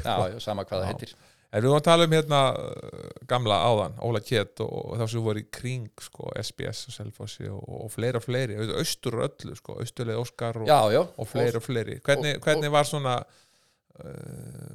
já, 0.05 0.41
sama 0.45 0.67
hvað 0.69 0.83
það 0.83 0.91
heitir 0.91 1.15
En 1.51 1.65
við 1.65 1.67
vorum 1.67 1.81
að 1.81 1.87
tala 1.89 2.07
um 2.07 2.13
hérna 2.15 2.41
uh, 2.55 3.07
gamla 3.31 3.57
áðan, 3.67 3.97
Óla 4.07 4.21
Kjett 4.23 4.61
og, 4.63 4.71
og 4.71 5.01
þá 5.01 5.07
sem 5.11 5.25
voru 5.25 5.41
í 5.43 5.49
kring 5.51 6.03
sko, 6.05 6.29
SBS 6.39 6.85
og 6.87 6.95
Selfossi 6.95 7.49
og, 7.51 7.63
og 7.75 7.89
fleiri 7.91 8.21
og 8.21 8.23
fleiri, 8.23 8.59
austur 8.79 9.17
öllu 9.25 9.57
sko, 9.59 9.81
austurleið 9.83 10.21
Óskar 10.23 10.61
og, 10.61 10.69
já, 10.71 10.79
já, 10.95 11.01
og 11.03 11.27
fleiri 11.27 11.59
og 11.59 11.65
fleiri. 11.65 11.97
Hvernig, 12.07 12.37
hvernig 12.45 12.71
var 12.71 12.87
svona 12.87 13.17
uh, 13.25 14.69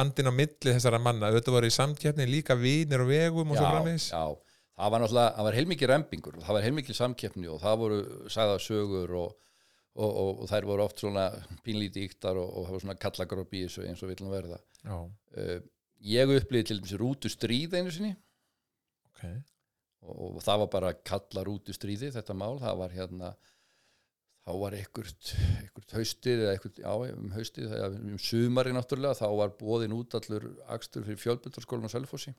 andin 0.00 0.30
á 0.30 0.34
milli 0.34 0.72
þessara 0.74 0.98
manna? 1.02 1.30
Auðvitað 1.30 1.56
voru 1.56 1.70
í 1.70 1.76
samkeppni 1.76 2.26
líka 2.26 2.56
vinir 2.58 3.04
og 3.04 3.12
vegum 3.12 3.52
og 3.54 3.60
svo 3.60 3.68
já, 3.68 3.70
framvegis. 3.76 4.06
já, 4.10 4.24
það 4.82 4.94
var 4.94 5.04
náttúrulega 5.04 5.36
það 5.36 5.48
var 5.48 5.58
heilmikið 5.58 5.92
rembingur, 5.92 6.40
það 6.42 6.58
var 6.58 6.66
heilmikið 6.66 6.98
samkeppni 6.98 7.52
og 7.52 7.60
það 7.62 7.76
voru 7.84 8.00
sagðasögur 8.38 9.14
og, 9.20 9.38
og, 9.94 10.10
og, 10.10 10.42
og 10.42 10.50
þær 10.50 10.66
voru 10.72 10.84
oft 10.88 11.04
svona 11.04 11.28
pínlítið 11.62 12.10
yktar 12.10 12.42
og, 12.42 12.50
og 12.58 12.74
var 12.74 12.82
svona 12.82 12.98
kallagróp 13.06 13.54
í 13.54 13.62
þessu 13.68 13.86
eins 13.86 14.02
og 14.02 14.10
viljum 14.10 14.34
verða 14.34 14.58
uh, 14.90 15.62
ég 16.02 16.34
upplýði 16.36 16.68
til 16.68 16.80
dæmis 16.80 16.98
rútu 17.00 17.30
stríð 17.30 17.78
einu 17.78 17.94
sinni. 17.94 18.12
Ok. 19.12 19.24
og, 20.02 20.36
og 20.36 20.38
það 20.42 20.64
var 20.64 20.70
bara 20.72 20.92
kalla 21.06 21.46
rútu 21.46 21.74
stríði 21.76 22.10
þetta 22.14 22.34
mál, 22.34 22.56
það 22.62 22.78
var 22.80 22.94
hérna 22.96 23.34
þá 24.42 24.54
var 24.58 24.74
einhvert, 24.74 25.34
haustið 25.94 26.40
eða 26.44 26.54
einhvert, 26.56 26.80
já, 26.82 26.94
um 27.14 27.34
haustið 27.36 27.68
þegar 27.70 27.98
um 27.98 28.16
sumari 28.18 28.72
náttúrulega, 28.74 29.18
þá 29.20 29.28
var 29.38 29.52
bóðin 29.60 29.94
út 29.94 30.16
allur 30.18 30.48
akstur 30.74 31.06
fyrir 31.06 31.20
fjölbyrðarskólan 31.22 31.86
á 31.86 31.94
Selfossi. 31.94 32.34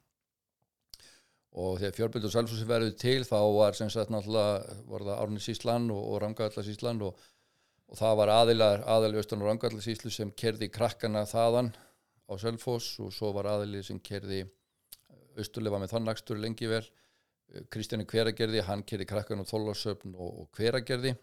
Og 1.54 1.78
þegar 1.80 1.96
fjölbyrður 2.00 2.32
og 2.32 2.36
Selfossi 2.36 2.68
verður 2.68 2.98
til 3.00 3.22
þá 3.30 3.38
var 3.56 3.78
sem 3.80 3.92
sagt 3.94 4.12
náttúrulega 4.12 4.82
var 4.90 5.08
það 5.08 5.22
Árni 5.24 5.46
Síslan 5.46 5.88
og, 5.94 6.04
og 6.10 6.20
Rangallar 6.26 6.68
Síslan 6.68 7.00
og, 7.08 7.24
og 7.88 8.02
það 8.02 8.20
var 8.20 8.34
aðilar 8.36 8.86
aðali 8.98 9.22
Östan 9.24 9.46
og 9.46 9.52
Rangallar 9.52 9.86
Síslu 9.86 10.12
sem 10.12 10.34
kerði 10.36 10.68
krakkana 10.74 11.24
þaðan 11.30 11.72
á 12.34 12.38
Selfoss 12.42 12.98
og 13.04 13.14
svo 13.16 13.32
var 13.36 13.50
aðili 13.52 13.84
sem 13.86 14.00
kerði 14.04 14.44
Östurlefa 15.40 15.80
með 15.82 15.94
þann 15.96 16.12
akstur 16.14 16.42
lengi 16.42 16.70
vel. 16.70 16.84
Kristjáni 17.74 18.06
Hveragerði, 18.10 18.64
hann 18.66 18.84
kerði 18.88 19.08
krakkana 19.10 19.46
á 19.46 19.50
Þóllarsöfn 19.50 20.14
og, 20.14 20.44
og 20.44 20.58
Hveragerði 20.58 21.14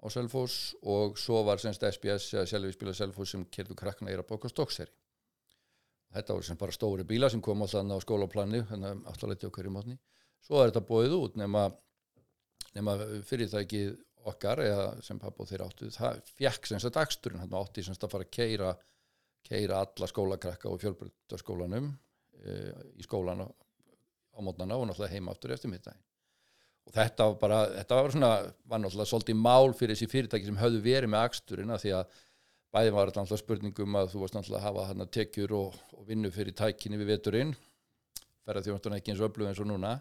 á 0.00 0.06
Selfoss. 0.12 0.74
Og 0.82 1.18
svo 1.20 1.44
var 1.48 1.60
semst 1.60 1.84
SBS 1.84 2.32
eða 2.34 2.48
Selvi 2.48 2.72
spila 2.76 2.96
Selfoss 2.96 3.36
sem 3.36 3.44
kerðu 3.52 3.76
krakkana 3.78 4.12
eira 4.12 4.26
bók 4.26 4.48
og 4.48 4.52
stokkseri 4.52 4.92
þetta 6.14 6.36
voru 6.36 6.46
sem 6.46 6.58
bara 6.58 6.74
stóri 6.74 7.06
bíla 7.06 7.30
sem 7.30 7.42
kom 7.44 7.62
alltaf 7.62 7.86
á 7.86 7.98
skólaplanni 8.02 8.62
að 8.66 9.66
í 9.70 9.72
mótni 9.72 9.96
svo 10.42 10.60
er 10.60 10.70
þetta 10.70 10.86
bóðið 10.88 11.16
út 11.18 11.36
nema, 11.38 11.66
nema 12.74 12.96
fyrirtækið 13.28 13.92
okkar 14.30 14.62
eða 14.64 14.86
sem 15.04 15.20
pappa 15.20 15.44
og 15.44 15.50
þeir 15.50 15.64
áttu 15.64 15.90
það 15.94 16.22
fjekk 16.36 16.68
sem 16.68 16.82
sagt 16.82 16.96
dagsturinn 16.96 17.42
hann 17.44 17.58
átti 17.60 17.84
sem 17.84 17.94
sagt 17.94 18.08
að 18.08 18.14
fara 18.16 18.26
að 18.26 18.34
keira 18.36 18.72
keira 19.46 19.82
alla 19.84 20.10
skólakrakka 20.10 20.70
og 20.70 20.80
fjölbrytarskólanum 20.82 21.90
e, 22.40 22.54
í 23.00 23.06
skólan 23.06 23.44
á, 23.44 23.48
mótnana 24.40 24.78
og 24.78 24.88
náttúrulega 24.88 25.16
heima 25.16 25.34
aftur 25.34 25.52
eftir 25.52 25.72
mittægin 25.72 26.00
og 26.86 26.94
þetta 26.96 27.26
var 27.28 27.38
bara, 27.40 27.62
þetta 27.76 28.00
var 28.00 28.14
svona 28.14 28.32
var 28.64 28.82
náttúrulega 28.82 29.12
svolítið 29.12 29.40
mál 29.40 29.74
fyrir 29.76 29.96
þessi 29.96 30.10
fyrirtæki 30.10 30.48
sem 30.48 30.60
höfðu 30.60 30.84
verið 30.84 31.12
með 31.12 31.26
aksturinn 31.28 31.74
að 31.74 31.82
því 31.84 31.96
að 31.98 32.20
bæði 32.70 32.94
var 32.94 33.10
alltaf 33.10 33.42
spurningum 33.42 33.98
að 33.98 34.12
þú 34.12 34.22
varst 34.22 34.38
alltaf 34.38 34.56
að 34.60 34.64
hafa 34.68 34.86
þarna 34.92 35.10
tekjur 35.18 35.56
og, 35.58 35.76
og 35.96 36.06
vinnu 36.06 36.30
fyrir 36.34 36.56
tækinni 36.56 37.00
við 37.00 37.12
veturinn 37.16 37.52
ferða 38.46 38.64
þjóðan 38.66 38.98
ekki 38.98 39.12
eins 39.12 39.22
og 39.22 39.30
öflug 39.30 39.50
eins 39.50 39.62
og 39.62 39.68
núna. 39.70 39.94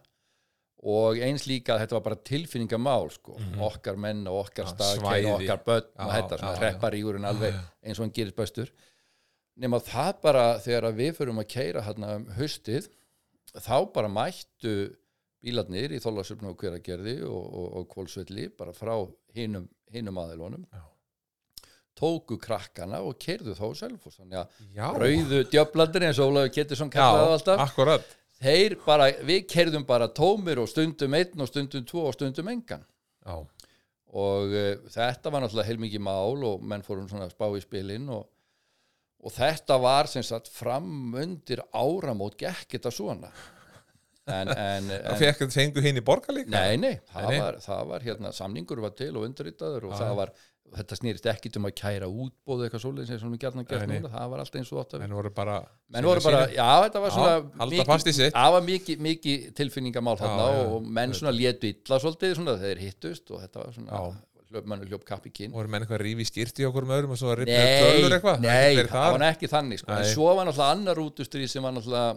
Og 0.89 1.19
eins 1.25 1.43
líka 1.49 1.73
að 1.75 1.81
þetta 1.83 1.97
var 1.97 2.03
bara 2.05 2.17
tilfinningamál 2.29 3.09
sko, 3.11 3.33
mm 3.35 3.47
-hmm. 3.49 3.63
okkar 3.67 3.97
menn 3.99 4.21
og 4.31 4.45
okkar 4.45 4.69
stað, 4.71 5.01
okkar 5.33 5.63
börn 5.65 5.89
og 5.99 6.13
þetta 6.13 6.37
svona 6.39 6.59
hrepparígurinn 6.61 7.27
alveg 7.27 7.57
eins 7.83 7.99
og 7.99 8.05
hann 8.05 8.15
gerist 8.15 8.37
bestur 8.37 8.71
nema 9.59 9.81
það 9.83 10.13
bara 10.23 10.45
þegar 10.63 10.95
við 10.97 11.11
förum 11.17 11.41
að 11.41 11.51
keira 11.53 11.83
hérna 11.85 12.15
um 12.19 12.27
höstið 12.37 12.89
þá 13.57 13.75
bara 13.93 14.11
mættu 14.11 14.75
bílarnir 15.43 15.95
í 15.95 16.01
þólarsöfnu 16.03 16.51
og 16.51 16.59
hveragerði 16.59 17.19
og, 17.27 17.43
og, 17.43 17.67
og 17.79 17.89
kvólsvelli 17.93 18.49
bara 18.59 18.75
frá 18.75 18.95
hinum, 19.35 19.67
hinum 19.93 20.21
aðilónum 20.23 20.65
Já. 20.67 20.85
Tóku 21.99 22.37
krakkana 22.39 23.01
og 23.03 23.17
kerðu 23.19 23.55
þá 23.57 23.65
að 24.39 25.01
rauðu 25.01 25.41
djöflandir 25.51 26.05
eins 26.07 26.19
og 26.23 26.31
Ólaður 26.31 26.53
Kettisson 26.55 26.91
kallaði 26.93 27.33
alltaf 27.35 27.63
akkurat. 27.65 28.05
þeir 28.39 28.77
bara, 28.85 29.09
við 29.27 29.41
kerðum 29.51 29.83
bara 29.87 30.07
tómir 30.15 30.61
og 30.63 30.69
stundum 30.71 31.17
einn 31.17 31.43
og 31.43 31.49
stundum 31.51 31.83
tvo 31.87 32.05
og 32.07 32.15
stundum 32.15 32.51
engan. 32.53 32.85
Já. 33.27 33.35
og 34.15 34.55
uh, 34.55 34.71
þetta 34.89 35.29
var 35.29 35.43
náttúrulega 35.43 35.67
heilmikið 35.67 36.01
mál 36.07 36.45
og 36.47 36.63
menn 36.63 36.85
fórum 36.87 37.09
svona 37.11 37.27
spá 37.29 37.45
í 37.51 37.59
spilin 37.61 38.07
og, 38.15 38.23
og 39.19 39.33
þetta 39.35 39.79
var 39.83 40.09
sem 40.11 40.23
sagt 40.25 40.51
fram 40.53 41.15
undir 41.19 41.63
áramót 41.75 42.37
gekk 42.39 42.77
þetta 42.77 42.93
svona. 42.93 43.31
En, 44.29 44.51
en, 44.53 44.91
það 45.07 45.23
fekk 45.23 45.41
þetta 45.41 45.55
sengu 45.57 45.83
hinn 45.83 45.99
í 45.99 46.05
borgarleika 46.05 46.53
nei, 46.53 46.77
nei, 46.77 46.93
það, 47.09 47.31
nei. 47.31 47.39
Var, 47.41 47.59
það 47.65 47.83
var 47.89 48.05
hérna 48.05 48.31
samningur 48.35 48.83
var 48.83 48.93
til 48.97 49.09
og 49.15 49.25
undirritaður 49.25 49.89
og 49.89 49.95
Já. 49.95 50.01
það 50.03 50.15
var 50.19 50.33
þetta 50.77 50.97
snýrist 50.99 51.27
ekkit 51.31 51.57
um 51.57 51.67
að 51.69 51.75
kæra 51.79 52.07
útbóðu 52.09 52.65
eitthvað 52.65 52.83
svolítið 52.83 53.21
sem 53.21 53.31
við 53.33 53.41
gætna 53.41 53.63
gert 53.69 53.89
núna 53.89 54.11
það 54.13 54.31
var 54.33 54.43
alltaf 54.43 54.59
eins 54.59 54.71
og 54.73 54.81
ótt 54.83 54.95
menn 55.01 55.15
voru 55.17 55.31
bara, 55.33 55.55
menn 55.95 56.05
voru 56.05 56.23
bara 56.25 56.41
já 56.53 56.67
þetta 56.85 57.01
var 57.03 57.15
svona 57.15 57.31
það 58.35 58.53
var 58.55 58.65
mikið 58.67 59.03
miki 59.07 59.35
tilfinningamál 59.57 60.17
þarna 60.19 60.47
og 60.67 60.89
menn 60.99 61.15
svona 61.17 61.33
létu 61.33 61.71
illa 61.71 61.99
svolítið 62.03 62.35
svona 62.37 62.57
þeir 62.61 62.83
hittust 62.85 63.33
og 63.33 63.41
þetta 63.45 63.63
var 63.63 63.73
svona 63.79 64.03
mann 64.65 64.85
hljóp 64.87 65.03
kapp 65.05 65.27
í 65.29 65.33
kinn. 65.33 65.51
Voru 65.53 65.69
menn 65.71 65.85
eitthvað 65.85 66.01
rífi 66.03 66.25
skýrt 66.29 66.61
í 66.61 66.65
okkur 66.69 66.87
með 66.89 67.01
öðrum 67.01 67.13
og 67.15 67.19
svo 67.21 67.33
að 67.33 67.43
ripna 67.43 67.59
tölur 67.83 68.15
eitthvað? 68.15 68.41
nei, 68.45 68.79
það 68.89 69.11
var 69.15 69.25
ekki 69.29 69.51
þannig 69.51 69.81
sko. 69.81 69.93
en 69.93 70.09
svo 70.09 70.31
var 70.33 70.49
náttúrulega 70.49 70.77
annar 70.77 71.03
útustrið 71.03 71.51
sem 71.51 71.65
var 71.65 71.75
náttúrulega 71.75 72.15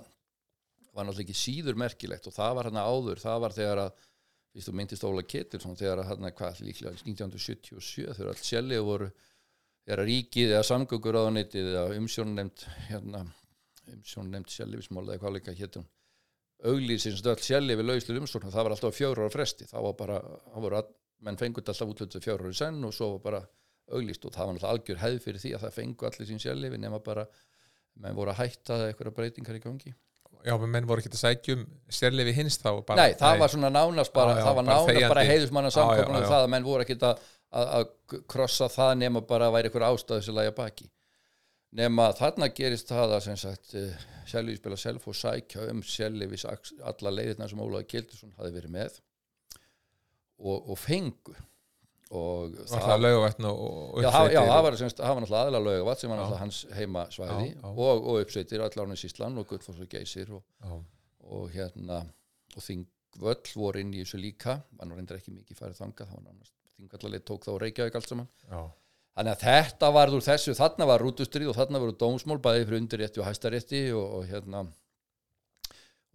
var 0.92 1.09
náttúrulega 1.09 1.27
ekki 1.27 1.40
síður 1.42 1.79
merkilegt 1.83 2.31
og 2.31 2.37
það 2.37 2.57
var 2.59 2.71
hérna 2.71 2.87
áður. 2.88 3.23
Það 3.23 3.45
var 3.45 3.57
þegar 3.59 3.85
að 3.85 4.09
Vist, 4.53 4.68
þú 4.68 4.75
myndist 4.77 5.05
Óla 5.09 5.23
Ketilsson 5.25 5.79
þegar 5.81 6.03
að 6.03 6.09
hann 6.11 6.33
hvað 6.37 6.59
líklega 6.66 6.99
1977 6.99 8.16
þegar 8.18 8.33
allt 8.35 8.45
sjælið 8.45 8.83
voru 8.85 9.07
þegar 9.87 10.03
ríkið 10.05 10.53
eða 10.53 10.66
samgöngur 10.68 11.16
á 11.16 11.33
neytið 11.33 11.71
eða 11.71 11.97
umsjón 11.97 12.35
nefnd 12.37 12.66
hérna, 12.90 13.23
umsjón 13.95 14.29
nefnd 14.35 14.53
sjælifismál 14.53 15.07
eða 15.07 15.23
hvað 15.23 15.37
líka 15.38 15.55
héttum 15.57 15.87
auglýsins 16.68 17.25
allt 17.25 17.47
sjælið 17.47 17.81
við 17.81 17.88
lauslu 17.88 18.18
umsjón 18.21 18.45
það 18.53 18.66
var 18.68 18.77
alltaf 18.77 18.99
fjóru 18.99 19.25
ára 19.25 19.33
fresti. 19.33 19.68
Það 19.71 19.87
var 19.88 19.97
bara, 20.03 20.21
það 20.53 20.66
voru 20.66 20.81
menn 21.23 21.39
fengut 21.41 21.69
alltaf 21.71 21.91
útlötu 21.93 22.21
í 22.23 22.55
senn 22.57 22.85
og 22.85 22.95
svo 22.95 23.15
var 23.17 23.25
bara 23.27 23.43
auglýst 23.93 24.25
og 24.27 24.35
það 24.35 24.47
var 24.49 24.55
alltaf 24.57 24.71
algjör 24.71 25.03
hefð 25.03 25.27
fyrir 25.27 25.43
því 25.43 25.53
að 25.57 25.67
það 25.67 25.77
fengu 25.77 26.09
allir 26.09 26.31
sín 26.31 26.41
sjælið 26.43 26.79
nema 26.81 27.03
bara, 27.05 27.27
menn 28.03 28.17
voru 28.17 28.33
að 28.33 28.41
hætta 28.43 28.79
eitthvað 28.89 29.15
breytingar 29.19 29.59
í 29.59 29.63
gangi. 29.63 29.95
Já, 30.43 30.57
menn 30.59 30.89
voru 30.89 31.03
ekki 31.03 31.13
að 31.13 31.21
sækjum 31.21 31.61
sérlefi 31.93 32.33
hins 32.35 32.57
þá 32.59 32.71
bara, 32.87 33.05
Nei, 33.05 33.13
það 33.19 33.35
nei. 33.37 33.43
var 33.43 33.53
svona 33.53 33.71
nánast 33.71 34.15
bara, 34.15 34.33
já, 34.33 34.41
já, 34.41 34.47
það 34.47 34.57
var 34.59 34.67
nánast 34.67 34.89
bara, 34.89 35.11
bara 35.13 35.27
heiðusmanna 35.29 35.71
samkvöpunum 35.75 36.19
um 36.19 36.27
það 36.33 36.47
að 36.47 36.51
menn 36.55 36.67
voru 36.67 36.87
ekki 36.87 36.97
að, 36.99 37.29
að, 37.61 37.71
að 37.77 38.17
krossa 38.33 38.69
það 38.73 38.97
nema 39.05 39.23
bara 39.29 39.51
að 39.51 39.55
væri 39.59 39.71
einhver 39.71 39.87
ástæðu 39.87 40.27
sem 40.27 40.39
lægja 40.39 40.57
baki. 40.57 40.89
Nema 41.79 42.09
þarna 42.19 42.51
gerist 42.57 42.91
það 42.91 43.15
að 43.19 43.23
sem 43.29 43.39
sagt 43.39 43.77
sérlefi 44.33 44.59
spila 44.59 44.81
self 44.81 45.07
og 45.09 45.17
sækja 45.21 45.69
um 45.71 45.85
sérlefi 45.87 46.43
alla 46.49 47.15
leiðirna 47.15 47.49
sem 47.49 47.63
Ólaður 47.63 47.89
Kildursson 47.95 48.35
hafi 48.41 48.55
verið 48.57 48.75
með 48.81 48.99
og, 50.42 50.70
og 50.72 50.78
fengu. 50.78 51.35
Og 52.12 52.57
það 52.68 52.88
var 52.90 52.98
laugavætn 53.00 53.46
og 53.48 53.61
uppsveitir 53.96 54.35
já, 54.35 54.37
já, 54.37 54.48
það 54.50 54.64
var, 54.66 54.74
semst, 54.76 54.98
það 55.00 55.14
var 55.14 55.22
náttúrulega 55.24 55.44
aðalega 55.46 55.64
laugavætt 55.68 56.02
sem 56.02 56.11
var 56.12 56.18
náttúrulega 56.20 56.42
hans 56.42 56.59
heimasvæði 56.76 57.46
já, 57.46 57.62
og, 57.70 58.02
og 58.02 58.18
uppsveitir 58.18 58.64
allarinn 58.66 58.98
í 58.98 59.07
Ísland 59.09 59.40
og 59.40 59.46
Guðfoss 59.48 59.81
og 59.81 59.94
Geysir 59.94 60.35
og, 60.37 60.42
og 61.24 61.46
hérna 61.55 62.02
og 62.52 62.66
Þingvöll 62.66 63.55
voru 63.57 63.81
inn 63.81 63.94
í 63.96 64.02
þessu 64.02 64.20
líka 64.20 64.59
var 64.76 64.90
nú 64.90 64.98
reyndir 64.98 65.22
ekki 65.22 65.33
mikið 65.33 65.62
farið 65.62 65.81
þanga 65.81 66.09
Þingvallalið 66.83 67.24
tók 67.31 67.48
þá 67.48 67.52
Reykjavík 67.62 67.96
allt 67.96 68.12
saman. 68.12 68.28
Þannig 69.12 69.33
að 69.33 69.42
þetta 69.46 69.90
var 69.96 70.12
úr 70.12 70.24
þessu 70.24 70.55
þarna 70.57 70.88
var 70.88 71.02
rútustrið 71.05 71.50
og 71.52 71.57
þarna 71.57 71.81
voru 71.81 71.96
dómsmól 72.00 72.40
bæði 72.44 72.66
fyrir 72.66 72.81
undirrétti 72.83 73.20
og 73.20 73.28
hæstarétti 73.28 73.83
og, 73.96 74.18
og 74.18 74.28
hérna 74.28 74.66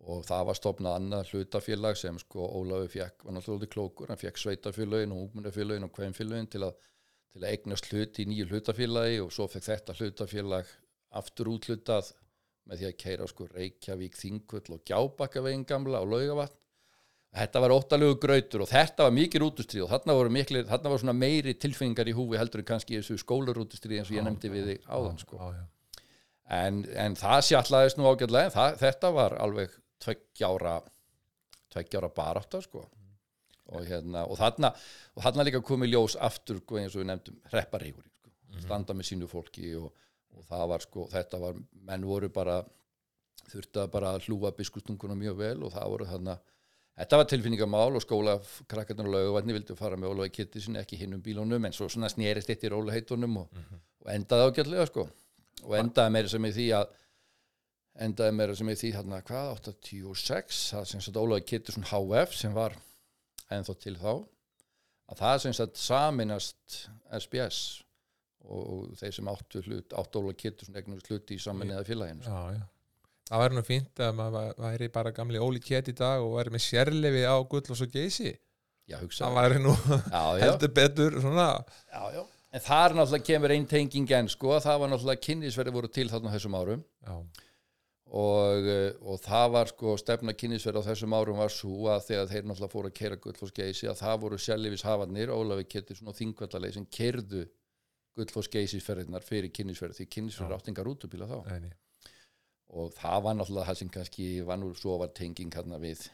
og 0.07 0.23
það 0.27 0.43
var 0.49 0.57
stopnað 0.57 0.97
annað 1.01 1.31
hlutafélag 1.33 1.97
sem 1.99 2.19
sko 2.21 2.45
Ólafi 2.59 2.93
fekk, 2.95 3.25
var 3.27 3.35
náttúrulega 3.35 3.71
klókur 3.73 4.11
hann 4.11 4.21
fekk 4.21 4.39
sveitafélagin 4.39 5.15
og 5.15 5.25
ungmyndafélagin 5.25 5.87
og 5.87 5.97
hvemfélagin 5.99 6.47
til, 6.53 6.67
til 7.33 7.41
að 7.43 7.49
eignast 7.49 7.89
hlut 7.91 8.21
í 8.21 8.27
nýju 8.29 8.47
hlutafélagi 8.51 9.19
og 9.23 9.33
svo 9.35 9.49
fekk 9.51 9.67
þetta 9.67 9.97
hlutafélag 9.99 10.71
aftur 11.19 11.51
útlutað 11.51 12.13
með 12.67 12.81
því 12.81 12.87
að 12.87 12.95
keira 13.01 13.27
sko 13.31 13.47
Reykjavík, 13.51 14.15
Þingvöld 14.19 14.71
og 14.75 14.81
Gjábakavegin 14.87 15.67
gamla 15.67 16.01
og 16.03 16.11
Laugavatn. 16.11 16.57
Þetta 17.37 17.61
var 17.61 17.73
óttalegu 17.75 18.15
grautur 18.23 18.63
og 18.63 18.69
þetta 18.71 19.05
var 19.05 19.13
mikið 19.13 19.43
rútustrið 19.43 19.83
og 19.85 19.89
þarna 19.91 20.13
voru, 20.17 20.31
mikli, 20.33 20.61
þarna 20.67 20.91
voru 20.93 21.13
meiri 21.13 21.53
tilfengar 21.59 22.07
í 22.07 22.15
húfi 22.15 22.39
heldur 22.39 22.63
en 22.63 22.67
kannski 22.71 22.97
þessu 22.97 23.19
skólarútustrið 23.21 23.99
eins 23.99 24.11
og 24.11 24.17
ég 24.17 24.25
nefndi 24.25 24.51
við 24.51 24.69
þig 24.71 24.87
áðan 24.87 25.19
sko. 25.21 25.39
á, 25.43 25.47
en, 26.57 26.79
en 26.95 27.17
það 27.19 27.43
sjallaðist 27.49 27.99
nú 27.99 28.07
ágjörlega 28.07 28.49
en 28.63 28.79
þetta 28.79 29.11
var 29.13 29.35
alveg 29.43 29.75
tveggjára 30.03 30.77
tveggjára 31.73 32.09
barátta 32.15 32.61
sko. 32.63 32.85
Og 33.67 33.83
hérna 33.83 34.23
og 34.27 34.39
þarna 34.39 34.71
og 35.15 35.23
þarna 35.23 35.45
líka 35.47 35.61
komið 35.65 35.93
ljós 35.93 36.15
aftur 36.23 36.61
sko, 36.61 36.79
eins 36.79 36.95
og 36.95 37.03
við 37.03 37.09
nefndum 37.11 37.39
hrepparíkur 37.51 38.05
sko, 38.07 38.31
mm 38.31 38.63
standa 38.63 38.93
með 38.95 39.09
sínu 39.11 39.27
fólki 39.27 39.73
og, 39.75 39.91
og 40.33 40.45
það 40.47 40.67
var 40.71 40.85
sko 40.85 41.07
þetta 41.11 41.39
var 41.41 41.57
menn 41.89 42.05
voru 42.07 42.29
bara 42.33 42.61
þurfti 43.51 43.81
að 43.81 43.91
bara 43.91 44.13
hlúa 44.23 44.53
biskustunguna 44.55 45.15
mjög 45.19 45.35
vel 45.41 45.57
og 45.67 45.73
það 45.75 45.91
voru 45.91 46.07
þarna 46.07 46.37
þetta 46.97 47.19
var 47.19 47.29
tilfinningamál 47.31 47.97
og 47.97 48.03
skóla 48.03 48.37
krakkarnar 48.71 49.09
og 49.09 49.15
löguvarni 49.15 49.55
vildu 49.57 49.75
fara 49.77 49.99
með 49.99 50.13
Ólaði 50.13 50.33
Kitty 50.37 50.63
sinni 50.63 50.81
ekki 50.81 50.99
hinn 50.99 51.17
um 51.17 51.23
bílunum 51.23 51.67
en 51.67 51.75
svo 51.75 51.89
svona 51.91 52.09
snýrist 52.11 52.49
eitt 52.53 52.65
í 52.65 52.71
róliheitunum 52.73 53.37
og, 53.43 53.51
mm 53.51 53.65
-hmm. 53.67 53.83
og 54.03 54.13
endaði 54.13 54.47
ágjörlega 54.47 54.87
sko. 54.87 55.07
Og 55.63 55.77
endaði 55.77 56.13
meira 56.13 56.29
sem 56.29 56.45
í 56.45 56.51
því 56.51 56.67
að 56.79 56.87
endaði 58.03 58.35
meira 58.37 58.55
sem 58.57 58.69
er 58.69 58.79
því 58.79 58.93
hérna 58.95 59.21
hvað, 59.25 59.51
86 59.71 60.61
það 60.73 60.87
sem 60.91 61.03
sagt 61.03 61.19
Ólaði 61.19 61.47
Kittursson 61.49 61.87
HF 61.89 62.37
sem 62.37 62.55
var 62.55 62.77
ennþá 63.53 63.77
til 63.81 63.97
þá 63.97 64.13
að 65.07 65.21
það 65.21 65.43
sem 65.43 65.57
sagt 65.57 65.81
saminast 65.81 66.79
SBS 67.19 67.61
og 68.47 68.93
þeir 68.99 69.15
sem 69.17 69.29
áttu 69.31 69.61
hlut 69.65 69.95
átt 69.97 70.19
Ólaði 70.19 70.41
Kittursson 70.43 70.79
egnast 70.79 71.11
hlut 71.11 71.35
í 71.35 71.39
saminniða 71.41 71.85
félaginu 71.87 72.27
Já, 72.27 72.57
já. 72.57 72.65
Það 73.27 73.41
væri 73.43 73.57
nú 73.57 73.63
fínt 73.67 74.01
að 74.03 74.13
maður 74.15 74.59
væri 74.63 74.87
bara 74.93 75.11
gamli 75.15 75.39
Óli 75.43 75.59
Kett 75.63 75.89
í 75.91 75.95
dag 75.97 76.23
og 76.23 76.37
væri 76.37 76.53
með 76.53 76.63
sérlefi 76.63 77.23
á 77.27 77.35
gull 77.43 77.73
og 77.75 77.89
geysi. 77.91 78.31
Já, 78.87 79.01
hugsa 79.01 79.27
það 79.27 79.35
væri 79.35 79.57
nú 79.65 79.73
já, 79.75 80.21
já, 80.39 80.41
heldur 80.45 80.71
betur 80.77 81.17
svona. 81.19 81.47
Já, 81.91 82.03
já. 82.15 82.21
en 82.55 82.63
þar 82.63 82.95
náttúrulega 82.95 83.27
kemur 83.27 83.53
einn 83.57 83.67
tenging 83.67 84.13
en 84.15 84.31
sko, 84.31 84.53
það 84.63 84.79
var 84.83 84.93
náttúrulega 84.93 85.23
kynnisverði 85.25 85.75
voru 85.75 85.91
til 85.91 86.07
þarna 86.13 86.33
þessum 86.37 86.55
árum. 86.55 86.85
Já, 87.03 87.17
og, 88.15 88.67
eh, 88.71 88.93
og 89.03 89.19
það 89.19 89.47
var 89.51 89.71
sko 89.71 89.95
stefna 89.99 90.33
kynnisverð 90.33 90.79
á 90.79 90.87
þessum 90.87 91.15
árum 91.17 91.41
var 91.41 91.51
svo 91.51 91.89
að 91.91 92.05
þegar 92.07 92.29
þeir 92.31 92.45
náttúrulega 92.47 92.71
fóru 92.71 92.91
að 92.91 92.97
keira 92.99 93.17
gullfossgeysi 93.23 93.89
að 93.91 93.99
það 93.99 94.21
voru 94.21 94.37
sjálfífis 94.39 94.85
hafarnir 94.87 95.33
Ólafi 95.33 95.67
Kettisson 95.67 96.07
og 96.07 96.15
Þingvallalegi 96.15 96.77
sem 96.77 96.85
kerðu 96.87 97.43
gullfossgeysisferðinar 98.17 99.25
fyrir 99.27 99.51
kynnisverð 99.51 99.99
því 99.99 100.07
kynnisverð 100.15 100.55
Já. 100.55 100.59
áttingar 100.61 100.87
útubíla 100.87 101.27
þá 101.27 101.37
nei. 101.59 101.73
og 102.71 102.95
það 102.95 103.19
var 103.27 103.37
náttúrulega 103.37 103.69
það 103.71 103.81
sem 103.81 103.91
kannski 103.97 104.29
var 104.47 104.61
nú 104.61 104.71
svo 104.77 104.97
var 105.03 105.11
tenging 105.11 105.51
hérna 105.53 105.81
við 105.83 106.07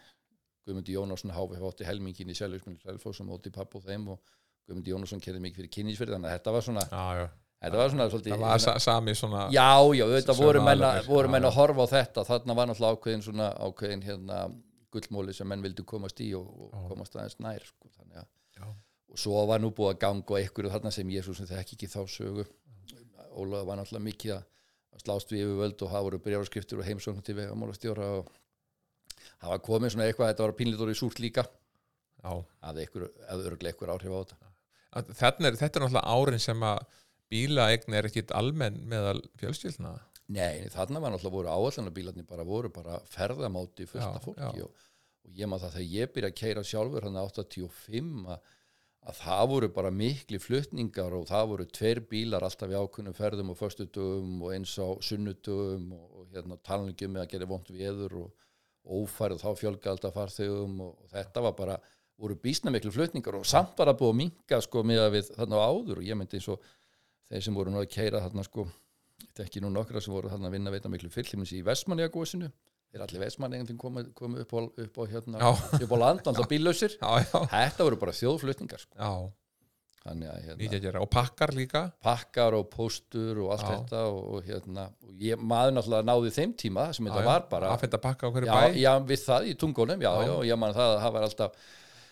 Guðmundi 0.63 0.95
Jónásson 0.95 1.33
háfi 1.35 1.59
hótti 1.59 1.85
helmingin 1.85 2.31
í 2.31 2.37
sjálfífisminn 2.39 2.81
Selfoss 2.81 3.21
og 3.21 3.29
móti 3.29 3.51
papp 3.53 3.75
og 3.75 3.85
þeim 3.85 4.09
og 4.15 4.33
Guðmundi 4.65 4.93
Jónásson 4.95 5.21
kerði 5.21 5.43
mikið 5.43 5.61
fyrir 5.61 5.73
kynnisverð 5.77 6.17
þannig 6.17 6.31
að 6.31 6.37
þetta 6.39 6.53
var 6.55 6.65
svona, 6.65 6.85
já, 6.89 7.21
já. 7.21 7.25
Þetta 7.63 7.79
var 7.79 7.91
svona 7.93 8.07
svolítið, 8.11 8.35
það 8.35 8.43
var 8.43 8.61
sa 8.63 8.75
sami 8.83 9.15
svona 9.17 9.47
Já, 9.53 9.71
já, 9.95 10.03
þetta 10.13 10.35
voru 10.37 10.61
menn, 10.65 10.85
að, 10.85 11.01
voru 11.07 11.31
menn 11.33 11.47
að 11.47 11.57
horfa 11.57 11.87
á 11.87 11.93
þetta. 11.93 12.25
Þarna 12.29 12.55
var 12.59 12.69
náttúrulega 12.69 12.97
ákveðin 12.99 13.25
svona 13.25 13.49
ákveðin 13.57 14.05
hérna 14.07 14.39
gullmóli 14.93 15.33
sem 15.33 15.49
menn 15.49 15.63
vildu 15.65 15.85
komast 15.89 16.19
í 16.21 16.29
og, 16.37 16.49
og 16.67 16.89
komast 16.91 17.15
aðeins 17.17 17.39
nær 17.41 17.63
sko, 17.65 17.89
þannig 17.97 18.21
að 18.21 18.27
já, 18.59 18.67
og 19.13 19.21
svo 19.23 19.45
var 19.49 19.63
nú 19.63 19.71
búið 19.73 19.95
að 19.95 20.01
ganga 20.03 20.37
á 20.37 20.39
einhverju 20.41 20.73
þarna 20.75 20.93
sem 20.93 21.13
Jésús 21.15 21.41
sem 21.41 21.49
þekki 21.49 21.77
ekki 21.79 21.91
þá 21.93 22.01
sögu. 22.11 22.45
Ólaður 23.33 23.69
var 23.71 23.79
náttúrulega 23.79 24.07
mikið 24.11 24.35
að 24.37 25.03
slást 25.03 25.33
við 25.33 25.47
yfirvöld 25.47 25.81
og 25.81 25.91
það 25.93 26.07
voru 26.07 26.21
brjárskriftur 26.27 26.81
og 26.83 26.87
heimsókn 26.87 27.23
til 27.25 27.35
vegamálastjóra 27.39 28.09
og 28.19 28.31
var 29.43 29.61
komið 29.63 29.95
svona 29.95 30.07
eitthvað 30.07 30.33
þetta 30.33 30.45
var 30.45 30.55
pínlítur 30.59 30.91
í 30.91 30.97
súrt 30.97 31.21
líka. 31.23 31.45
Að 32.23 32.83
örglega 33.49 33.73
einhver 33.73 33.93
áhrif 33.95 34.13
á 34.13 34.19
þetta. 34.21 34.51
Er, 34.93 35.07
þetta 35.17 35.47
er 35.49 35.83
náttúrulega 35.83 36.03
árin 36.05 36.43
sem 36.43 36.67
að 36.67 36.83
bílaegn 37.31 37.95
er 37.97 38.09
ekkit 38.09 38.33
almenn 38.35 38.81
meðal 38.89 39.21
fjölskyldna 39.39 39.93
Nei, 40.33 40.69
þarna 40.71 41.01
var 41.03 41.11
náttúrulega 41.13 41.35
voru 41.35 41.51
áallanabílarnir 41.51 42.27
bara 42.27 42.45
voru 42.47 42.69
bara 42.73 42.99
ferðamáti 43.11 43.87
fullt 43.89 44.05
Já, 44.05 44.15
af 44.15 44.23
fólki 44.23 44.59
já. 44.61 44.65
og, 44.65 44.83
og 45.27 45.39
ég 45.39 45.49
maður 45.49 45.65
það 45.65 45.73
þegar 45.77 45.95
ég 45.97 46.13
byrja 46.15 46.29
að 46.31 46.37
keira 46.39 46.63
sjálfur 46.67 47.07
hann 47.07 47.19
85 47.19 48.29
að, 48.31 48.53
að 49.03 49.17
það 49.19 49.43
voru 49.51 49.69
bara 49.75 49.91
mikli 49.91 50.39
flutningar 50.39 51.17
og 51.17 51.25
það 51.27 51.49
voru 51.51 51.65
tveir 51.77 52.01
bílar 52.09 52.45
alltaf 52.47 52.71
í 52.71 52.77
ákunnum 52.79 53.17
ferðum 53.17 53.51
og 53.51 53.59
föstudugum 53.59 54.45
og 54.47 54.53
eins 54.55 54.77
á 54.79 54.87
sunnudugum 55.03 55.89
og, 55.97 56.05
og 56.21 56.37
hérna 56.37 56.59
talningum 56.63 57.17
með 57.17 57.25
að 57.25 57.33
gera 57.35 57.49
vont 57.51 57.73
viður 57.75 58.15
og, 58.21 58.47
og 58.87 59.03
ófærið 59.03 59.43
þá 59.43 59.49
fjölga 59.59 59.91
alltaf 59.91 60.15
farþegum 60.15 60.79
og, 60.87 60.95
og 61.03 61.11
þetta 61.11 61.43
var 61.49 61.57
bara 61.59 61.77
voru 62.23 62.39
býsna 62.39 62.71
miklu 62.71 62.93
flutningar 62.95 63.41
og 63.41 63.45
samt 63.49 63.75
bara 63.75 63.95
búið 63.97 64.13
að 64.13 64.19
minka 64.21 64.61
sko 64.63 64.85
með 64.87 65.03
að 65.03 65.13
við 65.17 65.29
þarna 65.35 65.67
áður 65.67 65.99
og 65.99 66.07
ég 66.07 66.17
myndi 66.17 66.39
eins 66.39 66.49
og 66.53 66.71
þeir 67.33 67.45
sem 67.47 67.57
voru 67.57 67.73
nú 67.73 67.81
að 67.81 67.89
keira 67.93 68.21
þarna 68.23 68.45
sko 68.45 68.67
þetta 69.23 69.45
ekki 69.47 69.61
nú 69.63 69.71
nokkra 69.73 70.01
sem 70.03 70.13
voru 70.13 70.29
þarna 70.31 70.49
að 70.51 70.57
vinna 70.59 70.73
veita 70.73 70.91
miklu 70.93 71.09
fyllhimins 71.13 71.53
í 71.57 71.63
Vestmanniagósinu 71.65 72.49
þeir 72.93 73.03
allir 73.07 73.23
Vestmanniagin 73.25 73.77
komu, 73.81 74.03
komu 74.13 74.43
upp, 74.43 74.51
á, 74.53 74.59
upp 74.85 74.97
á 75.01 75.03
hérna, 75.09 75.39
Já. 75.41 75.53
upp 75.81 75.93
á 75.93 75.97
land 75.97 76.27
alltaf 76.29 76.49
bíllausir. 76.51 76.93
Já, 77.01 77.23
já, 77.25 77.39
þetta 77.49 77.87
voru 77.87 77.97
bara 78.03 78.13
þjóðflutningar 78.13 78.83
sko. 78.83 78.99
já, 78.99 79.13
þannig 80.03 80.29
að 80.29 80.43
hérna, 80.45 80.91
að 80.91 80.99
og 81.01 81.09
pakkar 81.15 81.53
líka. 81.57 81.81
Pakkar 82.05 82.57
og 82.59 82.67
póstur 82.69 83.39
og 83.45 83.53
allt 83.55 83.65
Já. 83.65 83.71
þetta 83.79 84.03
og, 84.11 84.19
og 84.35 84.45
hérna 84.51 84.85
og 85.07 85.15
ég, 85.25 85.41
maður 85.41 85.73
náttúrulega 85.79 86.07
náði 86.11 86.33
þeim 86.37 86.53
tíma 86.59 86.85
sem 86.93 87.09
þetta 87.09 87.25
var 87.25 87.47
bara 87.49 87.71
að 87.73 87.81
fenda 87.87 88.01
pakka 88.05 88.29
á 88.29 88.33
hverju 88.35 88.51
já, 88.51 88.53
bæ. 88.53 88.77
já, 88.83 88.93
við 89.09 89.25
það 89.25 89.49
í 89.49 89.57
tungónum, 89.63 90.05
já, 90.05 90.11
Já. 90.13 90.29
já, 90.29 90.35
ég 90.53 90.61
man 90.61 90.77
það, 90.77 90.95
það 91.07 91.17
var 91.17 91.27
alltaf 91.31 91.57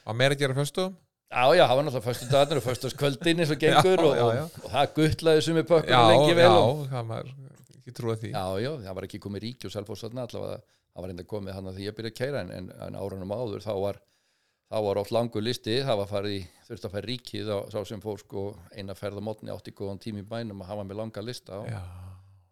og 0.01 0.17
meira 0.17 0.33
að 0.33 0.41
gera 0.47 0.57
föstum 0.57 0.97
Já, 1.31 1.45
já, 1.55 1.63
það 1.63 1.77
var 1.77 1.85
náttúrulega 1.87 2.07
föstu 2.09 2.25
dagarnir 2.27 2.59
og 2.59 2.65
föstaskvöldin 2.65 3.39
eins 3.39 3.51
og 3.53 3.59
gengur 3.63 4.01
Já, 4.01 4.03
og, 4.03 4.15
já, 4.17 4.23
og, 4.25 4.33
já. 4.35 4.43
og 4.43 4.73
það 4.73 4.89
guttlaði 4.97 5.43
já, 5.45 5.63
pökkunum 5.69 6.09
lengi 6.11 6.33
vel 6.35 6.43
já, 6.43 6.55
og, 6.59 6.81
það 6.91 7.05
maður 7.07 7.29
ekki 7.77 7.93
trúa 7.95 8.15
því. 8.19 8.31
Já, 8.35 8.45
já, 8.59 8.71
það 8.83 8.97
var 8.97 9.07
ekki 9.07 9.21
komið 9.23 9.45
ríki 9.45 9.69
og 9.69 9.73
selfos 9.73 10.03
þarna 10.03 10.25
allavega, 10.27 10.57
það 10.91 11.05
var 11.05 11.13
enda 11.13 11.25
komið 11.31 11.55
hann 11.55 11.71
að 11.71 11.77
því 11.79 11.87
ég 11.87 11.95
byrjaði 11.97 12.11
að 12.11 12.19
keira 12.19 12.43
en, 12.43 12.67
en, 12.75 12.99
árunum 12.99 13.31
áður 13.31 13.63
þá 13.63 13.71
var 13.79 14.01
þá 14.71 14.77
var 14.87 14.99
oft 15.01 15.15
langur 15.15 15.43
listi, 15.47 15.77
það 15.87 16.01
var 16.01 16.11
farið 16.11 16.35
í 16.35 16.43
þurfti 16.67 16.87
að 16.87 16.93
færa 16.97 17.07
ríkið 17.07 17.51
á 17.51 17.57
sá 17.71 17.79
sem 17.87 18.03
fór 18.03 18.19
sko 18.19 18.43
eina 18.75 18.95
ferð 18.95 19.19
á 19.19 19.23
mótni 19.23 19.51
átti 19.55 19.71
góðan 19.75 20.03
tími 20.03 20.23
bænum 20.27 20.63
að 20.63 20.71
hafa 20.71 20.83
með 20.87 20.99
langa 20.99 21.23
lista 21.23 21.63
og, 21.63 21.67
já, 21.71 21.79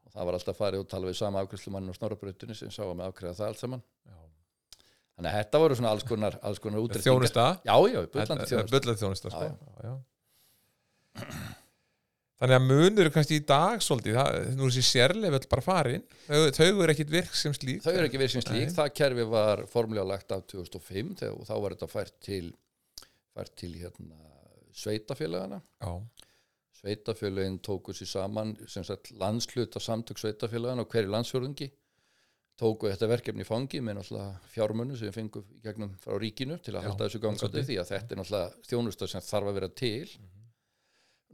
og 0.07 0.15
það 0.15 0.27
var 0.27 0.39
alltaf 0.39 0.59
farið 0.59 0.83
og 0.83 0.89
tala 0.91 1.11
við 1.11 1.19
sama 1.19 1.43
afgjörslumann 1.43 1.87
þannig 5.19 5.29
að 5.29 5.39
þetta 5.39 5.61
voru 5.63 5.77
svona 5.79 5.93
alls 5.93 6.05
konar, 6.07 6.39
alls 6.47 6.61
konar 6.63 6.81
útrettingar 6.81 7.11
þjónusta? 7.11 7.47
Já, 7.67 7.75
já, 7.91 7.99
bullandi 8.15 8.49
þjónusta. 8.49 8.75
bullandi 8.75 9.03
þjónusta 9.03 9.33
sko. 9.33 9.49
Já, 9.49 9.53
já, 9.89 11.27
þannig 12.39 12.55
að 12.55 12.65
munur 12.69 13.11
kannski 13.11 13.37
í 13.41 13.43
dag 13.43 13.83
svolítið, 13.83 14.15
það, 14.15 14.39
nú 14.55 14.63
er 14.65 14.71
þessi 14.71 14.85
sérleif 14.87 15.37
öll 15.41 15.49
bara 15.51 15.65
farin, 15.65 16.07
þau, 16.29 16.37
þau 16.55 16.67
eru 16.69 16.93
ekkit 16.93 17.11
virk 17.11 17.35
sem 17.35 17.55
slík. 17.57 17.83
Þau 17.83 17.91
eru 17.91 18.07
ekki 18.07 18.21
verið 18.21 18.37
sem 18.37 18.45
slík, 18.45 18.71
það 18.77 18.93
kerfi 19.01 19.27
var 19.35 19.65
formulega 19.67 20.07
lagt 20.07 20.31
af 20.31 20.45
2005 20.53 21.11
þegar, 21.19 21.35
og 21.35 21.49
þá 21.49 21.55
var 21.57 21.75
þetta 21.75 21.91
fært 21.91 22.15
til 22.23 22.45
fært 23.35 23.55
til 23.59 23.75
hérna 23.79 24.17
sveitafélagana 24.75 25.59
já, 25.81 25.91
sveitafélagin 26.79 27.59
tóku 27.65 27.93
sér 27.95 28.09
saman 28.13 28.55
sem 28.67 28.83
sagt 28.83 29.11
landsluta 29.11 29.79
samtök 29.79 30.19
sveitafélagana 30.21 30.85
og 30.85 30.91
hverju 30.93 31.11
landsfjörðungi 31.13 31.69
tóku 32.59 32.89
þetta 32.91 33.07
verkefni 33.07 33.45
fangi 33.47 33.79
með 33.83 33.99
náttúrulega 33.99 34.51
fjármunnu 34.51 34.97
sem 34.99 35.07
við 35.07 35.15
fengum 35.15 35.53
í 35.55 35.61
gegnum 35.63 35.93
frá 36.01 36.17
ríkinu 36.19 36.57
til 36.59 36.73
að 36.75 36.83
Já, 36.83 36.89
halda 36.89 37.07
þessu 37.07 37.21
gangandi 37.23 37.63
því 37.69 37.77
að 37.79 37.91
þetta 37.93 38.15
er 38.15 38.19
náttúrulega 38.19 38.67
þjónusta 38.67 39.07
sem 39.07 39.25
þarf 39.29 39.51
að 39.51 39.59
vera 39.59 39.69
til. 39.81 40.09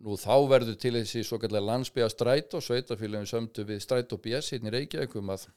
Nú 0.05 0.17
þá 0.19 0.35
verður 0.51 0.77
til 0.83 0.93
þessi 0.99 1.23
svo 1.25 1.39
kallega 1.41 1.65
landsbyggja 1.65 2.11
strætó 2.11 2.61
sveitafélagin 2.61 3.29
sömdu 3.31 3.65
við 3.65 3.81
strætó 3.81 4.19
BS 4.21 4.51
hérna 4.53 4.69
í 4.69 4.75
Reykjavík 4.75 5.15
um 5.21 5.31
að 5.33 5.47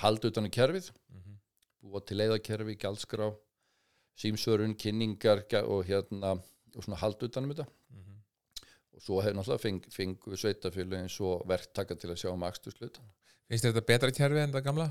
halda 0.00 0.30
utan 0.32 0.48
í 0.48 0.54
kerfið. 0.54 0.92
Mhm. 1.12 1.38
búa 1.82 2.00
til 2.06 2.16
leiðakerfi, 2.16 2.76
gjaldskrá 2.78 3.32
símsörun, 4.16 4.76
kynningar 4.78 5.42
og 5.66 5.84
hérna 5.88 6.36
og 6.38 6.84
svona 6.84 7.00
halda 7.02 7.26
utan 7.26 7.44
um 7.44 7.50
þetta. 7.50 7.66
Mhm. 7.90 8.14
og 8.94 9.00
svo 9.02 9.20
hefur 9.20 9.36
náttúrulega 9.36 9.60
feng, 9.60 9.82
fengu 9.90 10.36
sveitafélagin 10.36 11.10
svo 11.10 11.42
verktaka 11.44 11.98
til 11.98 12.10
að 12.10 12.20
sjá 12.22 12.32
um 12.32 12.42
akstuslut 12.48 13.00
finnst 13.50 13.66
þetta 13.68 13.82
betra 13.88 14.12
kerfi 14.14 14.42
en 14.44 14.52
það 14.54 14.66
gamla? 14.68 14.88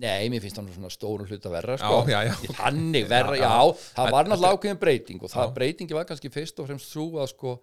Nei, 0.00 0.28
mér 0.30 0.44
finnst 0.44 0.60
það 0.60 0.68
svona 0.76 0.90
stórum 0.94 1.26
hluta 1.26 1.50
verra 1.50 1.74
já, 1.74 1.82
sko. 1.82 1.96
já, 2.10 2.20
já, 2.28 2.34
Þannig 2.60 3.08
verra, 3.14 3.34
Já, 3.36 3.42
já, 3.42 3.50
já. 3.50 3.84
það 3.96 4.12
var 4.14 4.28
náttúrulega 4.30 4.58
ákveðin 4.58 4.80
breyting 4.84 5.24
og 5.26 5.32
það 5.32 5.48
Já. 5.48 5.54
breytingi 5.58 5.96
var 5.98 6.06
kannski 6.06 6.30
fyrst 6.30 6.62
og 6.62 6.68
fremst 6.70 6.92
svo 6.94 7.06
að 7.18 7.32
sko 7.34 7.54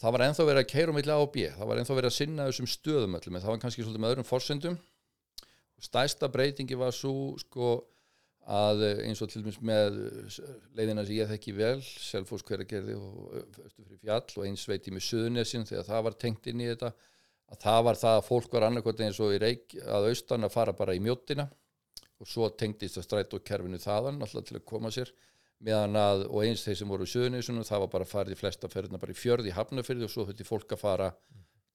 það 0.00 0.16
var 0.16 0.24
ennþá 0.26 0.46
verið 0.48 0.62
að 0.64 0.70
keira 0.72 0.90
um 0.90 0.98
milli 0.98 1.14
A 1.14 1.18
og 1.22 1.30
B 1.34 1.44
það 1.54 1.70
var 1.70 1.82
ennþá 1.82 1.98
verið 2.00 2.10
að 2.10 2.16
sinna 2.18 2.48
þessum 2.48 2.70
stöðum 2.74 3.14
öllum 3.20 3.36
en 3.38 3.44
það 3.44 3.52
var 3.54 3.62
kannski 3.62 3.84
svolítið 3.86 4.02
með 4.02 4.14
öðrum 4.16 4.28
forsendum 4.32 4.78
stærsta 5.80 6.28
breytingi 6.32 6.76
var 6.80 6.92
svo 6.96 7.14
sko 7.40 7.70
að 8.50 8.82
eh, 8.88 9.00
eins 9.06 9.20
og 9.22 9.30
til 9.30 9.44
dæmis 9.44 9.60
með 9.62 9.98
eh, 10.08 10.50
leiðina 10.76 11.04
sem 11.06 11.18
ég 11.20 11.30
þekki 11.30 11.54
vel 11.54 11.76
Selfoss 11.86 12.44
hveragerði 12.48 12.96
og 12.98 13.36
östu 13.38 13.84
fyrir 13.84 14.00
fjall 14.02 14.40
og 14.40 14.46
eins 14.48 14.64
veit 14.68 14.88
ég 14.88 14.96
með 14.96 15.06
Suðunesin 15.06 15.68
þegar 15.68 15.86
það 15.92 16.06
var 16.08 16.16
tengt 16.24 16.48
inn 16.50 16.64
í 16.64 16.68
þetta 16.72 16.90
að 17.50 17.62
það 17.64 17.80
var 17.88 17.98
það 18.00 18.18
að 18.18 18.28
fólk 18.28 18.52
var 18.54 18.66
annarkvæmt 18.68 19.02
eins 19.06 19.18
og 19.22 19.34
í 19.34 19.40
reik 19.42 19.74
að 19.82 20.10
austan 20.10 20.46
að 20.46 20.54
fara 20.54 20.76
bara 20.76 20.94
í 20.94 21.02
mjóttina 21.02 21.48
og 22.20 22.28
svo 22.28 22.50
tengdist 22.52 23.00
að 23.00 23.06
strætó 23.08 23.40
kerfinu 23.42 23.80
þaðan 23.80 24.20
alltaf 24.22 24.46
til 24.46 24.58
að 24.60 24.66
koma 24.68 24.92
sér 24.94 25.10
meðan 25.64 25.98
að, 26.00 26.24
og 26.30 26.44
eins 26.46 26.62
þeir 26.64 26.78
sem 26.80 26.88
voru 26.88 27.04
í 27.04 27.10
Suðunesunum 27.10 27.66
það 27.68 27.82
var 27.84 27.92
bara 27.94 28.06
að 28.06 28.14
fara 28.14 28.32
í 28.32 28.38
flesta 28.38 28.70
ferðina 28.72 29.00
bara 29.00 29.12
í 29.12 29.18
fjörði, 29.18 29.52
hafnafyrði 29.56 30.06
og 30.06 30.12
svo 30.12 30.24
þetta 30.28 30.46
fólk 30.48 30.74
að 30.76 30.82
fara 30.82 31.10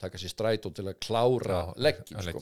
taka 0.01 0.21
sér 0.21 0.33
strætó 0.33 0.71
til 0.73 0.87
að 0.89 0.99
klára 1.05 1.59
leggin 1.77 2.21
sko. 2.25 2.41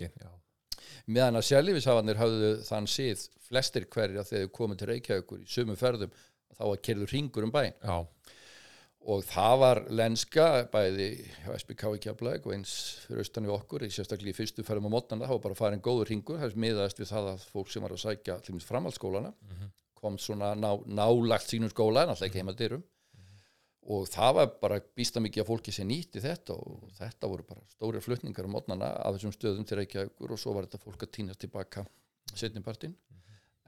meðan 1.05 1.39
að 1.39 1.47
sjálfífishafanir 1.49 2.21
hafðu 2.21 2.51
þann 2.67 2.87
síð 2.89 3.25
flestir 3.47 3.87
hverja 3.91 4.23
þegar 4.27 4.47
þau 4.47 4.55
komið 4.59 4.79
til 4.79 4.89
Reykjavíkur 4.91 5.43
í 5.43 5.49
sömu 5.51 5.75
ferðum 5.79 6.15
þá 6.53 6.63
að 6.69 6.79
kerður 6.85 7.13
ringur 7.13 7.47
um 7.47 7.53
bæinn. 7.53 7.75
Já, 7.81 7.97
og 9.03 9.23
það 9.27 9.55
var 9.59 9.79
lenska 9.91 10.47
bæði 10.71 11.09
SBK 11.57 11.89
í 11.97 12.01
Keflæk 12.05 12.47
og 12.47 12.55
eins 12.55 12.73
fyrir 13.03 13.23
austan 13.23 13.47
við 13.47 13.55
okkur, 13.57 13.83
í 13.83 13.91
sérstaklega 13.91 14.31
í 14.31 14.37
fyrstu 14.37 14.63
ferðum 14.63 14.87
á 14.87 14.95
mótnana, 14.95 15.27
það 15.27 15.37
var 15.37 15.45
bara 15.49 15.59
farin 15.59 15.83
góður 15.83 16.11
ringur 16.13 16.39
það 16.39 16.59
miðaðist 16.63 17.01
við 17.01 17.11
það 17.11 17.31
að 17.33 17.47
fólk 17.51 17.73
sem 17.73 17.83
var 17.83 17.95
að 17.95 18.03
sækja 18.05 18.37
til 18.39 18.55
dæmis 18.55 18.69
framhaldsskólana 18.69 19.33
kom 20.03 20.19
svona 20.19 20.51
ná, 20.59 20.71
nálagt 20.85 21.47
sínum 21.47 21.71
skóla 21.71 22.03
en 22.03 22.13
alltaf 22.13 22.27
ekki 22.27 22.41
heima 22.41 22.55
dyrum. 22.57 22.83
Og 23.93 24.07
það 24.07 24.35
var 24.37 24.51
bara 24.61 24.79
býsta 24.95 25.19
mikið 25.23 25.43
af 25.43 25.49
fólki 25.49 25.73
sem 25.75 25.87
nýtti 25.89 26.21
þetta 26.23 26.55
og 26.55 26.85
þetta 26.95 27.29
voru 27.31 27.47
bara 27.47 27.65
stóri 27.73 27.99
flutningar 28.03 28.47
á 28.47 28.53
mótnana 28.55 28.91
af 29.03 29.17
þessum 29.17 29.33
stöðum 29.35 29.67
til 29.67 29.81
Reykjavíkur 29.81 30.31
og 30.31 30.39
svo 30.39 30.55
var 30.55 30.69
þetta 30.69 30.79
fólk 30.85 31.03
að 31.03 31.11
týnast 31.17 31.43
tilbaka 31.43 31.83
setnipartin 32.31 32.95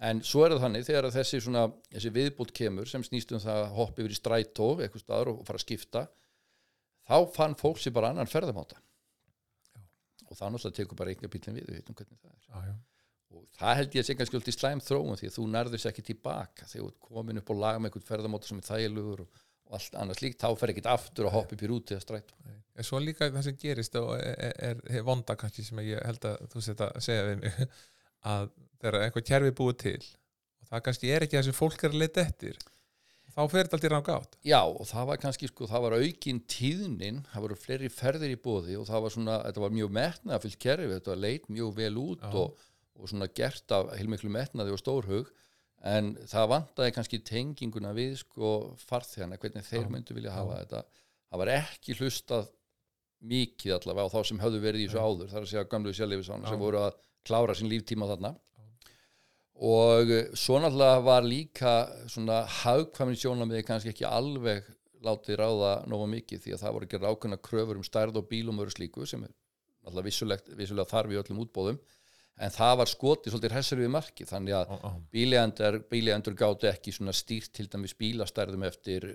en 0.04 0.22
svo 0.28 0.44
er 0.44 0.56
það 0.56 0.66
þannig 0.66 0.88
þegar 0.90 1.08
að 1.08 1.18
þessi, 1.20 1.42
svona, 1.46 1.68
þessi 1.94 2.12
viðbútt 2.16 2.52
kemur 2.56 2.90
sem 2.90 3.04
snýst 3.06 3.32
um 3.36 3.42
það 3.44 3.62
að 3.62 3.76
hoppa 3.78 4.04
yfir 4.04 4.16
í 4.16 4.18
strætó 4.20 4.70
eitthvað 4.80 5.04
staðar 5.06 5.32
og 5.32 5.46
fara 5.48 5.62
að 5.62 5.66
skipta 5.66 6.04
þá 7.06 7.16
fann 7.36 7.56
fólk 7.60 7.80
sér 7.82 7.96
bara 7.96 8.12
annan 8.12 8.30
ferðamáta. 8.30 8.82
Og 10.26 10.36
það 10.36 10.56
náttúrulega 10.56 10.80
tekur 10.82 11.00
bara 11.00 11.14
einhver 11.14 11.32
bílinn 11.32 11.60
við, 11.60 11.70
við 11.70 11.80
veitum 11.80 11.98
hvernig 12.00 12.20
það 12.20 12.34
er. 12.34 12.44
Já, 12.50 12.70
já. 12.70 12.76
og 13.36 13.48
það 13.60 13.80
held 13.80 13.96
ég 13.96 14.04
að 14.04 14.08
sé 14.08 14.18
kannski 14.20 14.40
alltaf 14.40 14.58
slæm 14.58 14.84
þróun 14.84 15.20
því 15.22 15.30
að 15.30 15.36
þú 15.38 15.48
nærður 15.54 15.84
sér 15.84 15.94
ekki 15.94 16.06
tilbaka. 16.10 16.70
Þegar 16.72 16.88
þú 16.88 17.10
komin 17.10 17.42
upp 17.42 17.52
og 17.54 17.60
laga 17.62 17.82
með 17.82 17.92
einhvern 17.92 18.08
ferðamóta 18.10 18.50
sem 18.50 18.62
er 18.62 18.68
þægilegur 18.68 19.24
og, 19.24 19.44
og 19.70 19.78
allt 19.78 20.00
annað 20.02 20.22
slíkt, 20.22 20.42
þá 20.42 20.60
fer 20.60 20.74
ekkit 20.74 20.90
aftur 20.92 21.30
að 21.30 21.38
hoppa 21.38 21.56
upp 21.56 21.66
í 21.66 21.70
rúti 21.70 21.96
eða 21.96 22.06
strætó. 22.08 22.40
Svo 22.84 23.00
líka 23.00 23.30
það 23.32 23.46
sem 23.46 23.60
gerist 23.62 23.94
og 24.02 24.16
er, 24.18 24.56
er, 24.72 24.82
er 24.98 25.06
vonda 25.06 25.38
kannski 25.40 25.64
sem 25.64 25.80
ég 25.86 26.02
held 26.04 26.26
að 26.28 26.42
þú 26.52 26.64
set 26.66 26.82
að 26.84 26.98
segja 27.06 27.30
við 27.30 27.46
mig 27.46 27.62
að 28.26 28.48
þegar 28.82 29.02
eitthvað 29.06 29.28
kerfi 29.32 29.52
er 29.52 29.58
búið 29.60 29.78
til 29.84 30.00
og 30.62 30.72
það 30.72 30.86
kannski 30.88 31.12
er 31.14 31.26
ekki 31.26 31.38
það 31.40 31.48
sem 31.50 31.58
fólk 31.58 31.86
er 31.86 31.94
að 31.94 32.02
leita 32.04 32.24
eftir 32.26 32.58
þá 33.36 33.42
fer 33.52 33.68
þetta 33.68 33.78
alltaf 33.78 33.92
ranga 33.92 34.18
átt 34.20 34.38
Já, 34.48 34.60
og 34.64 34.86
það 34.88 35.08
var 35.10 35.22
kannski, 35.22 35.50
sko, 35.52 35.68
það 35.70 35.86
var 35.86 35.96
aukin 36.00 36.42
tíðnin, 36.52 37.24
það 37.32 37.46
voru 37.46 37.58
fleiri 37.60 37.90
ferðir 37.92 38.36
í 38.36 38.40
bóði 38.40 38.78
og 38.80 38.88
það 38.88 39.04
var 39.06 39.16
svona, 39.16 39.40
þetta 39.48 39.64
var 39.66 39.76
mjög 39.76 39.96
metnaða 39.98 40.44
fyllt 40.46 40.60
kerfi, 40.66 40.92
þetta 40.94 41.12
var 41.12 41.22
leit 41.26 41.50
mjög 41.52 41.74
vel 41.80 41.98
út 42.00 42.24
Já. 42.24 42.32
og, 42.42 42.68
og 42.96 43.12
svona 43.12 43.28
gert 43.36 43.76
af 43.76 43.92
heilmiklu 44.00 44.32
metnaði 44.32 44.76
og 44.76 44.80
stórhug 44.82 45.34
en 45.86 46.14
það 46.32 46.52
vantaði 46.54 46.94
kannski 46.96 47.20
tenginguna 47.28 47.92
við 47.98 48.16
sko 48.24 48.54
farþegana, 48.86 49.40
hvernig 49.42 49.68
þeir 49.68 49.84
Já. 49.84 49.92
myndu 49.98 50.16
vilja 50.16 50.32
Já. 50.32 50.38
hafa 50.40 50.62
þetta 50.62 50.86
það 51.26 51.42
var 51.44 51.54
ekki 51.58 51.98
hlustað 52.00 52.48
mikið 53.26 53.76
allavega 53.80 54.08
á 54.08 54.14
þá 54.16 54.30
sem 54.30 54.40
höfðu 54.44 54.64
verið 54.64 54.86
í 54.86 54.88
þessu 54.88 55.02
áður 55.04 55.30
það 55.32 55.38
er 55.42 55.46
að 55.46 55.52
segja 55.52 55.68
gamlu 55.76 55.94
sjálfleifisána 55.98 56.48
Já. 56.48 56.54
sem 56.54 56.62
voru 56.62 56.82
að 56.86 56.98
klára 57.26 57.56
sín 57.58 57.72
líftíma 57.72 58.10
þarna. 58.14 58.36
Og 59.66 60.12
eh, 60.12 60.32
svo 60.36 60.60
náttúrulega 60.60 61.04
var 61.06 61.28
líka 61.28 61.76
svona 62.12 62.44
hagkvæmni 62.62 63.20
sjónamiði 63.20 63.68
kannski 63.68 63.94
ekki 63.94 64.08
alveg 64.10 64.66
látið 65.06 65.40
ráða 65.40 65.74
nógu 65.90 66.08
mikið 66.12 66.44
því 66.44 66.56
að 66.56 66.64
það 66.64 66.76
voru 66.76 66.88
ekki 66.88 67.02
rákuna 67.04 67.42
kröfur 67.50 67.80
um 67.80 67.86
stærð 67.86 68.22
og 68.22 68.30
bílum 68.32 68.60
og 68.60 68.66
öru 68.66 68.76
slíku 68.76 69.06
sem 69.10 69.24
er 69.28 69.34
náttúrulega 69.86 70.58
vissulega 70.58 70.90
þarf 70.90 71.14
í 71.14 71.20
öllum 71.22 71.44
útbóðum 71.46 71.78
en 72.36 72.52
það 72.52 72.74
var 72.82 72.92
skotið 72.92 73.34
svolítið 73.34 73.54
hressur 73.56 73.80
við 73.80 73.92
marki 73.94 74.26
þannig 74.28 74.56
að 74.58 74.72
bílegandur, 75.14 75.78
bílegandur 75.92 76.36
gátu 76.40 76.68
ekki 76.68 76.92
svona 76.96 77.14
stýrt 77.16 77.54
til 77.56 77.68
dæmis 77.72 77.96
bílastærðum 78.00 78.66
eftir, 78.68 79.08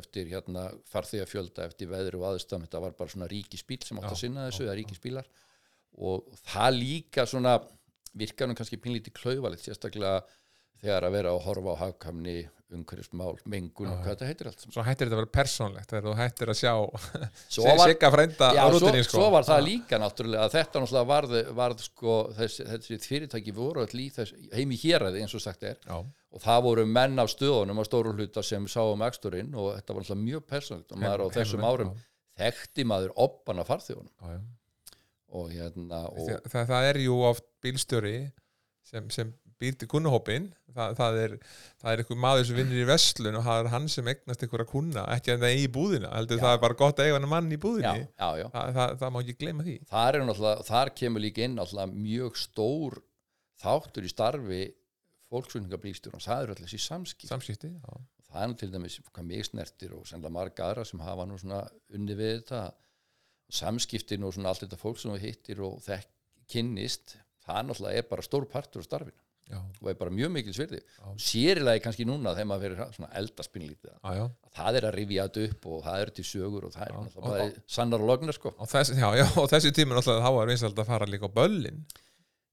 eftir 0.00 0.32
hérna, 0.32 0.64
farþegafjölda, 0.90 1.68
eftir 1.68 1.90
veðri 1.92 2.18
og 2.18 2.26
aðstöðum 2.32 2.66
þetta 2.66 2.82
var 2.82 2.96
bara 2.98 3.14
svona 3.14 3.30
ríkisbíl 3.30 3.78
sem 3.86 4.00
átt 4.00 4.10
að 4.10 4.22
sinna 4.24 4.48
þessu, 4.48 4.64
já, 4.64 4.66
eða 4.66 4.78
ríkisbílar 4.80 5.30
og 5.98 6.38
það 6.46 6.78
líka 6.78 7.26
svona 7.28 7.58
virkar 8.18 8.50
nú 8.50 8.56
kannski 8.58 8.78
pínlítið 8.80 9.16
klauvalegt 9.18 9.64
sérstaklega 9.64 10.20
þegar 10.78 11.08
að 11.08 11.18
vera 11.18 11.34
að 11.34 11.44
horfa 11.48 11.74
á 11.74 11.80
hagkamni 11.82 12.38
umhverfismál, 12.68 13.38
mengun 13.48 13.88
og 13.88 14.02
hvað 14.02 14.10
þetta 14.10 14.26
heitir 14.28 14.48
allt 14.50 14.64
svo 14.66 14.82
hættir 14.84 15.08
þetta 15.08 15.16
að 15.16 15.20
vera 15.22 15.30
persónlegt 15.32 15.92
þegar 15.92 16.04
þú 16.04 16.16
hættir 16.18 16.50
að 16.52 16.58
sjá 16.58 16.72
Svo 17.54 17.76
sigga 17.80 18.10
frænda 18.12 18.50
Já, 18.52 18.60
á 18.60 18.66
svo, 18.68 18.74
rútinni 18.74 19.06
sko. 19.06 19.14
svo 19.16 19.30
var 19.32 19.46
það 19.48 19.62
líka 19.64 20.00
náttúrulega 20.02 20.44
að 20.44 20.56
þetta 20.58 20.82
náttúrulega 20.82 21.08
varð, 21.08 21.32
varð 21.56 21.84
sko, 21.86 22.16
þessi, 22.36 22.66
þessi 22.68 22.98
fyrirtæki 23.06 23.54
voru 23.56 23.86
öll 23.86 24.02
í 24.04 24.10
þess, 24.12 24.36
heimi 24.52 24.76
héræði 24.82 25.24
eins 25.24 25.36
og 25.38 25.44
sagt 25.46 25.64
er. 25.64 25.80
Já, 25.88 25.96
og 26.04 26.44
það 26.44 26.62
voru 26.68 26.84
menn 26.92 27.24
af 27.24 27.32
stöðunum 27.32 27.80
á 27.80 27.84
stóru 27.88 28.12
hluta 28.12 28.44
sem 28.44 28.68
sá 28.68 28.82
um 28.84 29.06
eksturinn 29.08 29.56
og 29.56 29.72
þetta 29.78 29.96
var 29.96 30.04
náttúrulega 30.04 30.26
mjög 30.26 30.46
persónlegt 30.52 30.92
og 30.92 31.02
maður 31.06 31.24
á 31.24 31.26
þessum 31.38 31.64
árum 31.64 31.96
þekkti 32.38 32.84
maður 32.86 33.16
oppan 33.24 33.64
já, 33.64 34.04
já. 34.36 34.40
Og 35.34 35.50
hérna 35.52 36.06
og, 36.08 36.22
Það, 36.22 36.48
það, 36.52 36.70
það 36.72 36.88
er 36.92 37.00
jú 37.04 37.18
oft 37.28 37.46
bílstjóri 37.64 38.16
sem, 38.88 39.10
sem 39.12 39.34
býr 39.58 39.74
til 39.74 39.88
kunnuhópin 39.90 40.46
það, 40.70 40.94
það, 41.00 41.18
er, 41.24 41.34
það 41.82 41.92
er 41.92 42.02
einhver 42.02 42.20
maður 42.22 42.46
sem 42.48 42.58
vinnur 42.60 42.78
í 42.78 42.86
vestlun 42.88 43.38
og 43.40 43.44
það 43.46 43.62
er 43.62 43.70
hann 43.74 43.88
sem 43.92 44.10
eignast 44.12 44.44
einhverja 44.44 44.70
kunna 44.70 45.04
ekki 45.16 45.34
að 45.34 45.42
það 45.44 45.54
eigi 45.54 45.66
í 45.66 45.72
búðina 45.74 46.12
heldur 46.14 46.38
Já. 46.38 46.44
það 46.44 46.54
er 46.54 46.62
bara 46.64 46.78
gott 46.82 47.02
að 47.02 47.08
eiga 47.08 47.18
hann 47.18 47.28
mann 47.32 47.50
í 47.52 47.60
búðinni. 47.60 48.06
Já, 48.06 48.28
já 48.38 48.46
það, 48.54 49.08
má 49.12 49.20
ekki 49.24 49.36
gleyma 49.42 49.66
því. 49.66 49.76
Þar, 49.90 50.20
er 50.20 50.62
þar 50.70 50.92
kemur 51.02 51.24
líka 51.24 51.44
inn 51.44 51.58
náttúrulega 51.58 51.98
mjög 52.06 52.38
stór 52.38 53.00
þáttur 53.58 54.06
í 54.06 54.12
starfi 54.12 54.62
fólksvöndingabílstjórn 55.32 56.22
það 56.24 56.44
eru 56.44 56.54
allir 56.54 56.68
þessi 56.68 56.80
samskipt 56.86 57.32
samskipti 57.32 57.70
já. 57.74 57.96
það 58.30 58.44
er 58.44 58.54
til 58.62 58.70
dæmis 58.72 58.98
hvað 59.10 59.26
mig 59.28 59.48
snertir 59.48 59.94
og 59.96 60.06
sennilega 60.08 60.36
marga 60.38 60.68
aðra 60.68 60.86
sem 60.88 61.02
hafa 61.04 61.26
nú 61.28 61.38
svona 61.40 61.64
unni 61.94 62.16
við 62.18 62.38
þetta 62.38 62.62
samskiptin 63.48 64.26
og 64.26 64.34
svona 64.36 64.52
allt 64.52 64.66
þetta 64.66 64.80
fólk 64.80 65.00
sem 65.00 65.14
við 65.14 65.24
hittir 65.28 65.62
og 65.64 65.78
þekk 65.84 66.10
kynnist 66.52 67.16
það 67.46 67.64
náttúrulega 67.70 68.02
er 68.02 68.06
bara 68.10 68.26
stór 68.26 68.46
partur 68.50 68.84
á 68.84 68.88
starfinu 68.88 69.24
Já, 69.48 69.62
og 69.80 69.86
er 69.88 69.94
bara 69.96 70.12
mjög 70.12 70.28
mikil 70.34 70.52
svirði 70.52 70.82
Já. 70.84 71.04
sérilegi 71.24 71.80
kannski 71.80 72.04
núna 72.04 72.34
þegar 72.36 72.48
maður 72.50 72.64
verið 72.66 72.96
svona 72.98 73.08
eldaspinnlítið 73.16 73.94
já. 74.18 74.24
það 74.58 74.76
er 74.76 74.86
að 74.90 74.96
rifja 74.98 75.24
þetta 75.24 75.44
upp 75.48 75.68
og 75.72 75.78
það 75.86 76.02
er 76.02 76.12
til 76.18 76.24
sögur 76.28 76.66
og 76.68 76.74
það 76.74 76.84
er 76.84 76.92
Já. 76.92 76.98
náttúrulega 77.06 77.46
bara 77.46 77.62
sannar 77.78 78.04
og 78.04 78.10
lognar 78.10 78.36
sko 78.36 78.52
Og 78.58 78.68
þessi, 78.68 78.98
já, 79.00 79.24
og 79.40 79.48
þessi 79.48 79.72
tíma 79.72 79.96
náttúrulega 79.96 80.26
þá 80.26 80.36
var 80.36 80.52
vinsald 80.52 80.82
að 80.84 80.90
fara 80.92 81.08
líka 81.08 81.32
á 81.32 81.36
böllin 81.40 81.80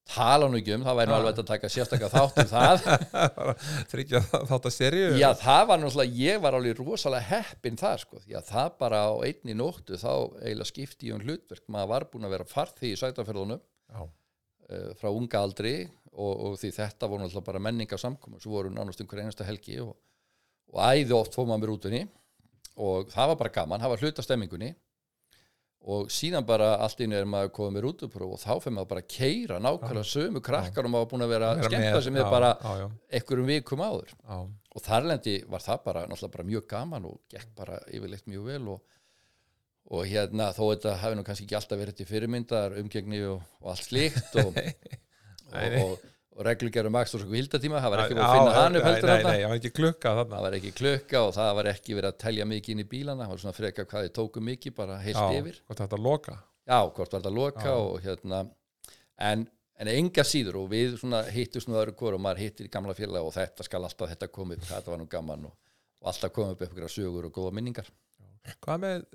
tala 0.09 0.47
nú 0.49 0.59
ekki 0.59 0.75
um, 0.75 0.83
það 0.85 0.97
væri 0.99 1.09
nú 1.09 1.15
Já. 1.15 1.17
alveg 1.19 1.39
að 1.41 1.47
taka 1.49 1.69
sérstakka 1.71 2.09
þátt 2.13 2.41
um 2.43 2.49
það. 2.51 2.83
Þryggja 3.91 4.21
þátt 4.33 4.67
að 4.69 4.75
serju 4.75 5.07
Já, 5.19 5.27
það 5.41 5.63
var 5.71 5.81
náttúrulega, 5.81 6.19
ég 6.21 6.43
var 6.43 6.57
alveg 6.57 6.81
rosalega 6.81 7.29
heppinn 7.31 7.79
það 7.81 7.97
sko, 8.03 8.21
að 8.29 8.51
það 8.51 8.69
bara 8.83 9.01
á 9.09 9.13
einni 9.25 9.57
nóttu 9.57 9.99
þá 10.01 10.11
eiginlega 10.43 10.69
skipti 10.69 11.09
ég 11.09 11.17
um 11.17 11.25
hlutverk, 11.25 11.65
maður 11.73 11.91
var 11.95 12.07
búin 12.11 12.29
að 12.29 12.35
vera 12.37 12.49
farþi 12.49 12.91
í 12.93 12.99
sætaferðunum 13.01 13.61
já, 13.61 14.01
uh, 14.05 14.89
frá 15.01 15.09
unga 15.09 15.41
aldri 15.41 15.75
og, 16.13 16.33
og 16.33 16.59
því 16.61 16.73
þetta 16.77 17.09
voru 17.09 17.25
náttúrulega 17.25 17.49
bara 17.49 17.65
menninga 17.65 17.99
samkomu, 17.99 18.39
svo 18.43 18.59
voru 18.59 18.73
nánast 18.73 19.01
einhver 19.01 19.25
einasta 19.25 19.47
helgi 19.47 19.81
og, 19.83 19.95
og 20.71 20.81
æði 20.85 21.17
oft 21.17 21.35
fór 21.35 21.49
maður 21.49 21.65
með 21.65 21.71
rútunni 21.73 22.05
og 22.85 23.09
það 23.09 23.31
var 23.31 23.39
bara 23.41 23.55
gaman, 23.57 23.81
það 23.81 23.95
var 23.95 24.05
hluta 24.05 24.25
stemmingunni 24.25 24.75
og 25.85 26.09
síðan 26.09 26.45
bara 26.47 26.71
allt 26.81 27.01
inn 27.05 27.13
er 27.13 27.27
maður 27.29 27.51
komið 27.53 27.75
með 27.75 27.83
rútupróf 27.85 28.31
og 28.33 28.41
þá 28.41 28.51
fyrir 28.63 28.75
maður 28.77 28.89
bara 28.93 29.03
að 29.03 29.11
keira 29.13 29.59
nákvæmlega 29.61 30.09
sömu 30.09 30.41
krakkar 30.45 30.87
og 30.87 30.93
maður 30.95 31.11
búin 31.11 31.25
að 31.25 31.33
vera 31.35 31.51
að 31.51 31.61
skemmta 31.67 32.01
sem 32.01 32.17
er 32.17 32.29
bara 32.33 32.49
einhverjum 33.13 33.51
vikum 33.51 33.83
áður. 33.85 34.15
Já, 34.15 34.39
og 34.75 34.85
þarlendi 34.87 35.35
var 35.51 35.65
það 35.65 35.83
bara 35.85 36.03
náttúrulega 36.09 36.35
bara 36.37 36.47
mjög 36.49 36.67
gaman 36.73 37.07
og 37.11 37.21
gekk 37.31 37.53
bara 37.59 37.77
yfirleitt 37.93 38.25
mjög 38.31 38.49
vel 38.49 38.71
og, 38.73 38.97
og 39.93 40.09
hérna 40.09 40.49
þó 40.57 40.63
þetta 40.63 40.97
hafi 41.03 41.19
nú 41.19 41.27
kannski 41.27 41.45
ekki 41.45 41.59
alltaf 41.59 41.81
verið 41.83 41.99
til 41.99 42.09
fyrirmyndar 42.09 42.79
umgengni 42.81 43.21
og, 43.29 43.45
og 43.61 43.71
allt 43.75 43.85
slíkt 43.85 44.39
og, 44.41 44.57
og, 45.85 46.09
og, 46.35 46.43
reglugerum 46.45 46.93
Max 46.95 47.15
og 47.15 47.23
hildatíma, 47.31 47.79
það 47.83 47.93
var 47.93 48.01
ekki 48.03 48.15
Já, 48.15 48.19
verið 48.19 48.25
að 48.25 48.35
finna 48.35 48.55
hann 48.59 48.75
upp 48.75 48.83
nei, 48.85 48.91
heldur 48.91 49.09
nei, 49.09 49.15
þarna. 49.15 49.31
nei, 49.31 49.41
það 49.41 49.51
var 49.51 49.59
ekki 49.61 49.71
klukka 49.79 50.13
þarna. 50.19 50.35
Það 50.35 50.45
var 50.45 50.57
ekki 50.57 50.71
klukka 50.79 51.21
og 51.21 51.33
það 51.37 51.51
var 51.59 51.69
ekki 51.71 51.97
verið 51.99 52.09
að 52.11 52.17
telja 52.25 52.47
mikið 52.51 52.75
inn 52.75 52.83
í 52.83 52.87
bílana, 52.91 53.25
það 53.25 53.33
var 53.33 53.43
svona 53.43 53.57
freka 53.59 53.85
hvað 53.87 54.05
þið 54.07 54.13
tóku 54.19 54.43
mikið 54.49 54.75
bara 54.75 54.97
heilt 55.03 55.21
já, 55.21 55.39
yfir. 55.39 55.59
hvort 55.65 55.83
þetta 55.83 55.99
að 55.99 56.07
loka? 56.09 56.37
Já, 56.65 56.79
hvort 56.81 57.15
var 57.15 57.21
þetta 57.21 57.31
að 57.31 57.39
loka 57.39 57.67
Já. 57.69 57.75
og 57.77 57.99
hérna 58.03 58.41
en, 59.29 59.45
en 59.79 59.91
enga 59.95 60.25
síður 60.27 60.59
og 60.63 60.71
við 60.73 60.97
svona 60.99 61.21
hittust 61.31 61.69
nú 61.69 61.77
öðru 61.79 61.95
hvort 61.99 62.17
og 62.17 62.25
maður 62.25 62.43
hittir 62.43 62.67
í 62.67 62.73
gamla 62.73 62.97
félag 62.97 63.29
og 63.29 63.35
þetta 63.35 63.67
skal 63.67 63.83
alltaf 63.85 64.11
þetta 64.11 64.31
koma 64.33 64.57
upp, 64.57 64.67
þetta 64.71 64.91
var 64.91 65.01
nú 65.01 65.07
gaman 65.11 65.47
og, 65.51 65.55
og 66.01 66.11
alltaf 66.11 66.35
koma 66.35 66.55
upp 66.55 66.65
einhverja 66.65 66.91
sögur 66.91 67.29
og 67.29 67.35
góða 67.37 67.55
minningar. 67.55 67.87
Hvað 68.65 68.81
með 68.83 69.05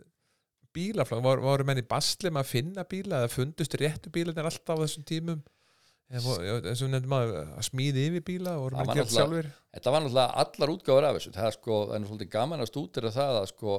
bílaflag, 0.74 1.22
voru, 1.24 1.42
voru 1.44 1.66
menn 1.66 1.82
í 1.82 1.86
basli 1.86 2.30
með 2.30 2.44
að 2.44 2.52
finna 2.54 2.84
bíla 2.86 3.24
eða 3.24 3.32
fundust 3.34 3.74
réttu 3.78 4.12
bílarnir 4.14 4.46
alltaf 4.46 4.78
á 4.78 4.82
þessum 4.86 5.06
tímum? 5.06 5.42
já, 5.42 5.59
eins 6.10 6.82
og 6.82 6.90
nefndum 6.90 7.14
að 7.14 7.32
smíði 7.68 8.06
yfir 8.08 8.24
bíla 8.26 8.56
voru 8.58 8.74
Það 8.76 8.80
menn 8.80 8.90
var 8.90 8.98
gert 8.98 9.06
náttúrulega- 9.06 9.20
sjálfur 9.20 9.50
Þetta 9.76 9.92
var 9.94 10.02
náttúrulega 10.04 10.36
allar 10.42 10.72
útgáfur 10.74 11.04
af 11.06 11.16
þessu. 11.16 11.32
Það 11.36 11.46
er 11.46 11.56
sko, 11.56 11.74
það 11.86 11.94
er 12.00 12.06
svolítið 12.08 12.30
gaman 12.34 12.60
að 12.64 12.70
stúdera 12.72 13.10
það 13.14 13.34
að 13.40 13.46
sko 13.52 13.74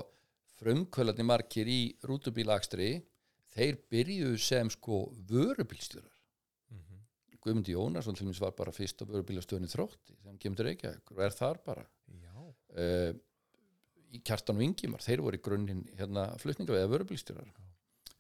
frumkvölarnir 0.61 1.25
margir 1.27 1.67
í 1.67 1.79
rútubílakstri 2.07 2.89
þeir 3.55 3.77
byrjuðu 3.91 4.37
sem 4.39 4.69
sko 4.71 4.99
vörubílstjórar. 5.27 6.13
Mhm. 6.71 7.01
Guðmundi 7.43 7.73
Jónasson 7.75 8.15
til 8.15 8.27
mér 8.27 8.39
var 8.39 8.51
bara 8.51 8.71
fyrst 8.71 9.01
á 9.01 9.05
vörubílastöðunni 9.09 9.67
þrótti 9.67 10.15
sem 10.23 10.37
kemur 10.37 10.55
til 10.61 10.65
Reykjavík 10.69 11.11
og 11.11 11.19
er 11.19 11.29
þar 11.35 11.57
bara. 11.65 11.85
Uh, 12.71 13.11
í 14.15 14.21
Kjartan 14.23 14.55
og 14.55 14.63
Ingimar 14.63 15.01
þeir 15.03 15.19
voru 15.19 15.35
í 15.35 15.41
grunninn 15.43 15.83
hérna 15.99 16.37
flutninga 16.39 16.71
eða 16.79 16.87
vörubílstjórar 16.93 17.49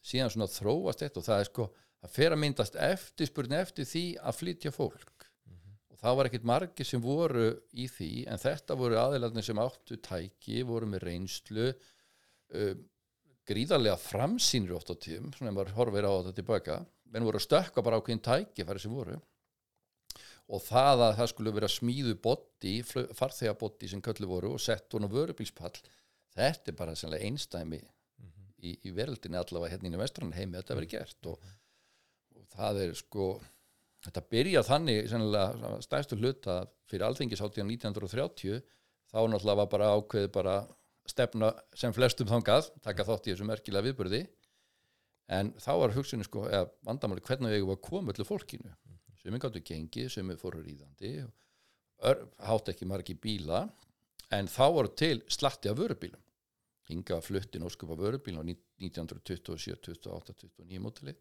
síðan 0.03 0.31
svona 0.33 0.47
þróast 0.51 0.99
þetta 1.05 1.17
og 1.21 1.23
það 1.23 1.39
er 1.39 1.47
sko 1.47 1.69
það 2.01 2.13
fer 2.15 2.35
að 2.35 2.41
myndast 2.43 2.77
eftirspurni 2.89 3.57
eftir 3.59 3.87
því 3.87 4.05
að 4.21 4.37
flytja 4.39 4.73
fólk. 4.75 5.27
Og 5.91 5.99
það 6.01 6.17
var 6.17 6.29
ekkert 6.29 6.47
margir 6.49 6.87
sem 6.87 7.03
voru 7.03 7.49
í 7.77 7.87
því 7.91 8.11
en 8.31 8.41
þetta 8.41 8.77
voru 8.79 8.97
aðeilarnir 9.01 9.45
sem 9.45 9.61
áttu 9.61 9.99
tæki, 10.01 10.63
voru 10.67 10.89
með 10.89 11.05
reynslu 11.07 11.67
uh, 11.71 12.73
gríðarlega 13.47 13.99
framsýnir 14.01 14.77
oft 14.77 14.93
á 14.93 14.95
tíum 14.95 15.31
svona 15.35 15.51
ef 15.51 15.57
maður 15.57 15.75
horfir 15.77 16.07
á 16.07 16.11
þetta 16.13 16.37
tilbaka. 16.39 16.79
Menn 17.11 17.27
voru 17.27 17.41
að 17.41 17.47
stökka 17.47 17.83
bara 17.85 17.99
ákveðin 17.99 18.25
tækifæri 18.25 18.81
sem 18.81 18.93
voru. 18.95 19.17
Og 20.51 20.61
það 20.65 21.05
að 21.05 21.17
það 21.19 21.31
skulle 21.31 21.53
vera 21.55 21.69
smíðu 21.71 22.13
botti, 22.23 22.73
farþegaboddi 22.83 23.87
sem 23.91 24.01
köllu 24.03 24.27
voru 24.27 24.55
og 24.57 24.63
sett 24.63 24.91
hún 24.91 25.07
á 25.07 25.09
vörubílspall 25.11 25.77
þetta 26.35 26.71
er 26.71 26.77
bara 26.79 26.95
einstæmi 26.95 27.79
í, 28.61 28.75
í 28.75 28.93
veröldinni 28.95 29.39
allavega 29.39 29.75
hérna 29.75 29.91
í 29.91 30.01
vestrann 30.01 30.35
heimi 30.35 30.59
þetta 30.59 30.77
verið 30.77 30.93
gert. 30.95 31.29
Og 31.31 31.51
það 32.55 32.83
er 32.85 32.93
sko 32.99 33.31
þetta 34.05 34.23
byrja 34.33 34.63
þannig 34.65 35.09
sennilega 35.11 35.71
stærstu 35.85 36.17
hluta 36.19 36.61
fyrir 36.89 37.07
alþengisáttíðan 37.07 37.73
1930 37.77 38.61
þá 39.11 39.19
náttúrulega 39.29 39.59
var 39.61 39.71
bara 39.71 39.91
ákveð 39.97 40.29
bara 40.33 40.55
stefna 41.09 41.51
sem 41.75 41.93
flestum 41.95 42.29
þangað 42.29 42.71
taka 42.85 43.05
þátt 43.07 43.27
í 43.27 43.33
þessu 43.33 43.47
merkilega 43.47 43.87
viðburði. 43.89 44.21
En 45.31 45.53
þá 45.63 45.71
var 45.79 45.93
hugsunni 45.95 46.25
sko 46.27 46.45
eða 46.49 46.67
vandamáli 46.87 47.23
hvernig 47.23 47.53
við 47.53 47.61
eigum 47.61 47.75
að 47.75 47.83
koma 47.87 48.11
öllu 48.11 48.25
fólkinu? 48.27 48.73
Sem 49.21 49.35
er 49.35 49.41
gáttu 49.43 49.61
gengið, 49.63 50.09
sem 50.11 50.31
er 50.33 50.39
fóru 50.41 50.63
ríðandi 50.65 51.13
hátt 52.01 52.71
ekki 52.71 52.87
margi 52.89 53.13
bíla 53.13 53.67
en 54.33 54.47
þá 54.49 54.63
voru 54.73 54.89
til 54.97 55.21
slatti 55.29 55.69
af 55.69 55.77
vörubílum. 55.77 56.21
Hinga 56.89 57.19
fluttin 57.21 57.65
óskupa 57.67 57.93
vörubíl 57.99 58.39
á 58.41 58.43
1927, 58.43 59.77
28, 60.01 60.33
29 60.41 60.81
mótili 60.81 61.13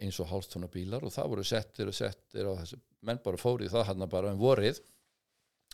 eins 0.00 0.18
og 0.22 0.30
hálftóna 0.30 0.70
bílar 0.72 1.04
og 1.04 1.12
það 1.14 1.34
voru 1.34 1.44
settir 1.46 1.90
og 1.90 1.96
settir 1.96 2.48
og 2.48 2.58
þessi 2.62 2.78
menn 3.06 3.20
bara 3.24 3.40
fóri 3.40 3.68
það 3.70 3.86
hann 3.90 4.08
bara 4.10 4.32
um 4.32 4.40
vorið 4.40 4.80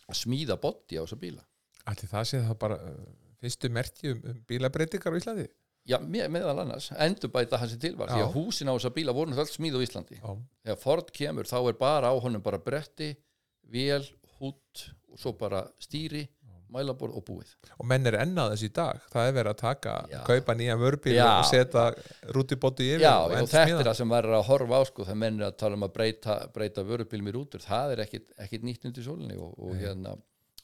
að 0.09 0.19
smíða 0.23 0.59
botti 0.61 0.99
á 0.99 1.05
þessa 1.05 1.21
bíla. 1.21 1.45
Allir 1.89 2.11
það 2.11 2.29
sé 2.31 2.43
það 2.45 2.59
bara 2.65 2.79
uh, 2.83 3.01
fyrstu 3.43 3.71
merki 3.73 4.13
um, 4.13 4.21
um 4.33 4.45
bílabreitingar 4.49 5.17
á 5.17 5.21
Íslandi? 5.21 5.49
Já, 5.89 5.97
með, 6.05 6.27
meðal 6.35 6.59
annars, 6.65 6.91
endur 7.01 7.31
bæta 7.33 7.61
hans 7.61 7.77
til 7.81 7.95
var 7.97 8.11
því 8.13 8.21
að 8.27 8.35
húsin 8.35 8.69
á 8.69 8.77
þessa 8.77 8.93
bíla 8.93 9.15
voru 9.17 9.33
náttúrulega 9.33 9.55
smíð 9.55 9.79
á 9.79 9.85
Íslandi. 9.87 10.19
Já, 10.21 10.33
þegar 10.67 10.81
Ford 10.83 11.13
kemur 11.17 11.49
þá 11.49 11.59
er 11.63 11.79
bara 11.81 12.11
á 12.13 12.15
honum 12.21 12.45
bara 12.45 12.61
bretti, 12.61 13.15
vél, 13.73 14.05
hút 14.39 14.85
og 15.09 15.21
svo 15.21 15.33
bara 15.39 15.63
stýri 15.81 16.27
mælaborð 16.75 17.13
og 17.19 17.25
búið. 17.27 17.51
Og 17.79 17.85
menn 17.89 18.07
er 18.11 18.17
ennað 18.23 18.49
þessu 18.55 18.67
í 18.69 18.73
dag. 18.77 18.97
Það 19.13 19.25
er 19.29 19.33
verið 19.39 19.53
að 19.55 19.61
taka, 19.63 19.93
Já. 20.13 20.21
kaupa 20.27 20.53
nýjan 20.59 20.81
vörbíl 20.83 21.17
og 21.25 21.45
setja 21.49 21.85
rútibóti 22.37 22.85
yfir 22.95 23.03
Já, 23.07 23.15
og 23.19 23.25
og 23.33 23.37
þetta 23.39 23.63
smíða. 23.65 23.79
er 23.81 23.87
það 23.91 23.99
sem 24.01 24.11
verður 24.17 24.35
að 24.39 24.49
horfa 24.51 24.75
á 24.79 24.83
sko, 24.91 25.01
það 25.09 25.17
mennir 25.25 25.45
að 25.49 25.55
tala 25.63 25.75
um 25.79 25.85
að 25.89 25.95
breyta, 25.97 26.33
breyta 26.55 26.81
vörubílum 26.89 27.31
í 27.31 27.33
rútur, 27.39 27.61
það 27.65 27.87
er 27.95 27.99
ekkit, 28.05 28.27
nýtt 28.69 28.83
undir 28.91 29.05
sólinni 29.07 29.37
og, 29.41 29.51
og 29.59 29.71
hérna 29.79 30.11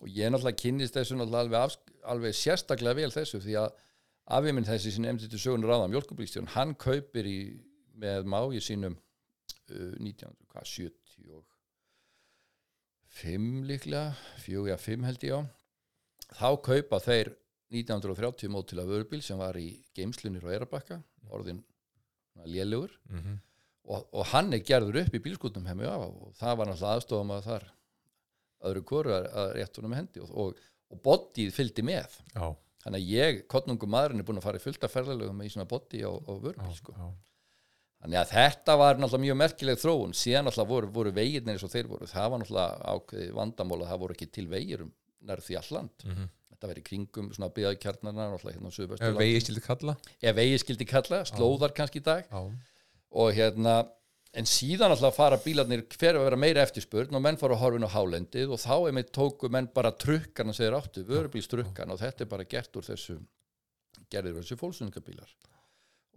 og 0.05 0.09
ég 0.11 0.27
náttúrulega 0.29 0.61
kynnist 0.61 0.97
þessu 0.99 1.15
náttúrulega 1.17 1.63
alveg, 1.65 1.79
alveg 2.13 2.33
sérstaklega 2.37 2.99
vel 2.99 3.13
þessu 3.15 3.39
því 3.41 3.55
að 3.63 3.71
afið 4.37 4.53
minn 4.57 4.69
þessi 4.69 4.91
sem 4.93 5.05
nefndi 5.05 5.27
til 5.31 5.41
sögunar 5.41 5.71
ráða 5.73 5.93
mjölkubílstjórn, 5.93 6.53
hann 6.57 6.73
kaupir 6.81 7.25
í, 7.29 7.39
með 8.01 8.21
mági 8.29 8.61
sínum 8.65 8.95
uh, 8.97 9.01
1975 10.01 11.45
líklega, 13.69 14.15
4-5 14.45 15.07
held 15.09 15.23
ég 15.29 15.35
á 15.39 15.41
þá 16.35 16.49
kaupa 16.67 17.01
þeir 17.05 17.33
1930 17.75 18.51
mótilega 18.55 18.91
vörubíl 18.91 19.23
sem 19.25 19.39
var 19.41 19.57
í 19.59 19.69
geimslunir 19.97 20.45
og 20.47 20.53
erabakka 20.55 21.01
orðin 21.35 21.63
lélugur 22.47 22.91
Mhm. 23.11 23.39
og, 23.85 24.07
og 24.13 24.27
hann 24.33 24.53
er 24.55 24.63
gerður 24.65 25.01
upp 25.05 25.15
í 25.15 25.21
bílskutnum 25.23 25.67
hemmi 25.69 25.85
af 25.89 26.05
og 26.09 26.35
það 26.39 26.57
var 26.59 26.67
náttúrulega 26.71 26.99
aðstofum 26.99 27.33
að 27.37 27.43
þar 27.49 27.67
öðru 28.65 28.85
koru 28.89 29.13
að, 29.13 29.27
að 29.43 29.51
rétt 29.59 29.77
honum 29.81 29.93
hendi 29.99 30.21
og, 30.25 30.31
og, 30.33 30.61
og 30.91 31.03
bodyð 31.05 31.51
fylgdi 31.53 31.85
með. 31.85 32.15
Já, 32.35 32.47
þannig 32.85 33.03
að 33.03 33.11
ég, 33.13 33.43
kottnungum 33.53 33.93
maðurinn 33.93 34.23
er 34.23 34.29
búin 34.29 34.41
að 34.41 34.47
fara 34.49 34.61
í 34.61 34.65
fullt 34.65 34.85
af 34.89 34.95
ferðalögum 34.95 35.43
í 35.45 35.51
svona 35.53 35.67
á, 35.69 35.77
á 35.77 35.93
já, 36.01 36.11
vörubíl 36.41 36.75
sko. 36.79 36.95
þannig 38.01 38.19
að 38.23 38.33
þetta 38.35 38.77
var 38.81 38.97
náttúrulega 39.01 39.25
mjög 39.27 39.39
merkileg 39.43 39.79
þróun. 39.81 40.15
Síðan 40.17 40.45
náttúrulega 40.49 40.69
voru, 40.73 40.91
voru 40.97 41.13
vegirnir 41.17 41.55
eins 41.57 41.65
og 41.65 41.73
þeir 41.73 41.89
voru. 41.93 42.07
Það 42.09 42.31
var 42.33 42.43
náttúrulega 42.43 42.93
ákveði 42.95 43.29
vandamál 43.37 43.81
að 43.85 43.89
það 43.93 44.03
voru 44.05 44.17
ekki 44.17 44.31
til 44.33 44.47
vegir 44.53 44.85
um 45.25 45.33
nær 45.33 45.43
því 45.45 45.59
alland 45.63 46.05
Mhm. 46.05 46.29
þetta 46.55 46.71
verið 46.71 46.87
kringum 46.91 47.33
svona 47.35 47.51
byggðakjarnarna 47.57 48.29
náttúrulega 48.31 48.55
hérna 48.55 48.69
á 48.69 48.73
Ef 48.73 48.79
Suðvesturlandi 48.79 49.19
vegi 49.25 49.41
skildi 49.47 49.65
kalla? 49.67 49.97
Ef 50.23 50.37
vegi 50.37 50.59
skildi 50.63 50.87
kalla, 50.93 51.25
slóðar 51.29 51.75
kannski 51.75 52.01
í 52.01 52.05
dag. 52.05 52.29
Já, 52.31 52.43
og 53.15 53.33
hérna 53.35 53.75
en 54.35 54.45
síðan 54.51 54.91
alltaf 54.91 55.15
fara 55.15 55.37
bílarnir 55.39 55.85
hver 55.87 56.17
að 56.19 56.25
vera 56.27 56.37
meira 56.37 56.63
eftirspurn 56.67 57.15
og 57.15 57.23
menn 57.23 57.37
fara 57.39 57.55
að 57.55 57.61
horfin 57.63 57.87
á 57.87 57.95
hálendið 57.95 58.51
og 58.51 58.59
þá 58.59 58.89
einmitt 58.89 59.13
tóku 59.15 59.49
menn 59.51 59.69
bara 59.73 59.93
trukkana 59.93 60.53
sem 60.53 60.67
þeir 60.67 60.79
áttu, 60.81 61.05
vörubílstrukkan? 61.07 61.91
Og 61.95 61.99
þetta 62.01 62.23
er 62.23 62.31
bara 62.33 62.45
gert 62.45 62.75
úr 62.77 62.83
þessu 62.83 63.21
gerðir 64.11 64.35
þessu 64.41 64.57
fólksungabílar 64.59 65.31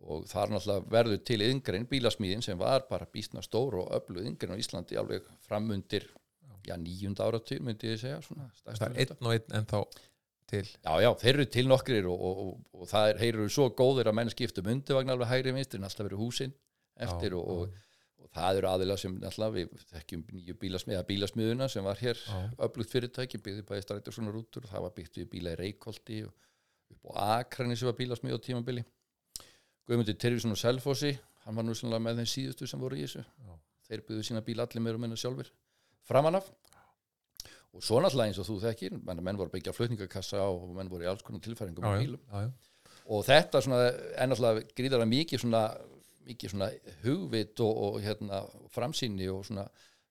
og 0.07 0.25
það 0.29 0.43
er 0.43 0.51
náttúrulega 0.53 0.89
verður 0.93 1.21
til 1.25 1.41
yngrein 1.41 1.85
bílasmíðin 1.89 2.43
sem 2.45 2.57
var 2.57 2.83
bara 2.89 3.05
býstna 3.05 3.41
stór 3.45 3.73
og 3.81 3.89
öfluð 3.97 4.27
yngrein 4.29 4.53
á 4.53 4.61
Íslandi 4.61 4.97
alveg 4.97 5.23
framundir 5.47 6.05
já, 6.67 6.75
nýjunda 6.81 7.25
áratur 7.27 7.63
myndi 7.65 7.91
ég 7.93 7.99
segja 8.01 8.21
svona, 8.25 8.49
það 8.65 8.85
er 8.89 9.01
einn 9.03 9.27
og 9.27 9.33
einn 9.33 9.57
en 9.59 9.67
þá 9.69 9.79
til? 10.47 10.63
Já, 10.83 10.93
já, 11.03 11.09
þeir 11.23 11.33
eru 11.33 11.47
til 11.55 11.67
nokkrir 11.71 12.07
og, 12.11 12.23
og, 12.29 12.39
og, 12.45 12.61
og 12.81 12.89
það 12.91 13.09
er, 13.11 13.21
eru 13.29 13.49
svo 13.51 13.67
góðir 13.75 14.11
að 14.11 14.17
menn 14.19 14.31
skiptum 14.33 14.71
undivagn 14.71 15.13
alveg 15.13 15.31
hægri 15.31 15.53
vinstri 15.55 15.81
en 15.81 15.87
alltaf 15.89 16.07
verið 16.07 16.23
húsin 16.23 16.55
eftir 17.07 17.35
Já, 17.35 17.39
og, 17.39 17.63
og, 17.67 17.85
og 18.23 18.31
það 18.35 18.61
eru 18.61 18.71
aðila 18.71 18.97
sem 18.99 19.15
alltaf 19.29 19.55
við 19.55 19.73
þekkjum 19.93 20.25
nýju 20.37 20.57
bílasmiða 20.63 21.05
bílasmiðuna 21.11 21.69
sem 21.71 21.87
var 21.87 22.01
hér 22.01 22.21
öflugt 22.67 22.93
fyrirtæki 22.93 23.41
byggði 23.43 23.65
bæði 23.67 23.85
strættir 23.85 24.15
svona 24.15 24.33
rútur 24.35 24.65
og 24.65 24.73
það 24.73 24.87
var 24.87 24.95
byggt 24.97 25.21
við 25.21 25.31
bíla 25.35 25.55
í 25.55 25.61
Reykholti 25.61 26.21
og 26.27 26.33
upp 26.95 27.11
á 27.19 27.41
Akrani 27.41 27.75
sem 27.77 27.89
var 27.89 27.97
bílasmið 27.99 28.39
á 28.39 28.45
tímabili. 28.47 28.83
Guðmundur 29.87 30.17
Tyrfisson 30.19 30.55
og 30.55 30.59
Selfossi 30.59 31.13
hann 31.45 31.55
var 31.55 31.65
nú 31.67 31.75
sannlega 31.75 32.03
með 32.03 32.21
þeim 32.21 32.31
síðustu 32.31 32.67
sem 32.67 32.81
voru 32.81 32.97
í 32.97 33.05
þessu. 33.05 33.23
Já. 33.23 33.55
þeir 33.87 34.03
byggðu 34.07 34.23
sína 34.27 34.43
bíla 34.43 34.65
allir 34.67 34.83
meira 34.83 34.99
og 34.99 35.03
menna 35.03 35.19
sjálfur 35.19 35.51
framan 36.07 36.39
af 36.39 36.47
og 37.77 37.83
svo 37.85 37.99
náttúrulega 38.01 38.31
eins 38.31 38.39
og 38.41 38.47
þú 38.47 38.55
þekkir 38.63 38.95
menn, 39.05 39.19
menn 39.23 39.37
voru 39.37 39.51
að 39.51 39.57
byggja 39.57 39.73
flutningakassa 39.75 40.39
og 40.49 40.71
menn 40.77 40.89
voru 40.89 41.05
í 41.05 41.09
alls 41.11 41.21
konar 41.25 41.43
tilfæringum 41.45 41.85
á 41.85 41.91
já, 41.93 41.99
bílum 42.01 42.21
já, 42.31 42.47
já. 42.47 42.49
og 43.05 43.25
þetta 43.27 43.61
svona 43.65 43.81
er 43.91 44.31
náttúrulega 44.31 44.63
gríðara 44.79 45.05
mikið 45.11 45.43
svona, 45.43 45.61
mikið 46.27 46.53
svona 46.55 46.71
hugvit 47.03 47.61
og, 47.67 47.83
og 47.89 47.99
hérna 48.05 48.41
framsýni 48.73 49.27
og 49.33 49.43
svona 49.45 49.67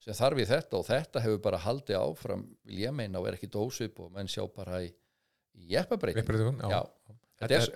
sem 0.07 0.15
þarf 0.15 0.39
í 0.39 0.47
þetta 0.47 0.79
og 0.79 0.87
þetta 0.87 1.23
hefur 1.25 1.41
bara 1.49 1.59
haldið 1.65 1.99
áfram 1.99 2.45
vil 2.69 2.85
ég 2.85 2.95
meina 2.95 3.19
og 3.19 3.27
er 3.27 3.39
ekki 3.41 3.51
dósip 3.51 3.99
og 4.05 4.13
menn 4.15 4.29
sjá 4.31 4.45
bara 4.55 4.85
í. 4.85 4.93
Já. 6.71 6.83
Þetta 7.41 7.55
er- 7.57 7.73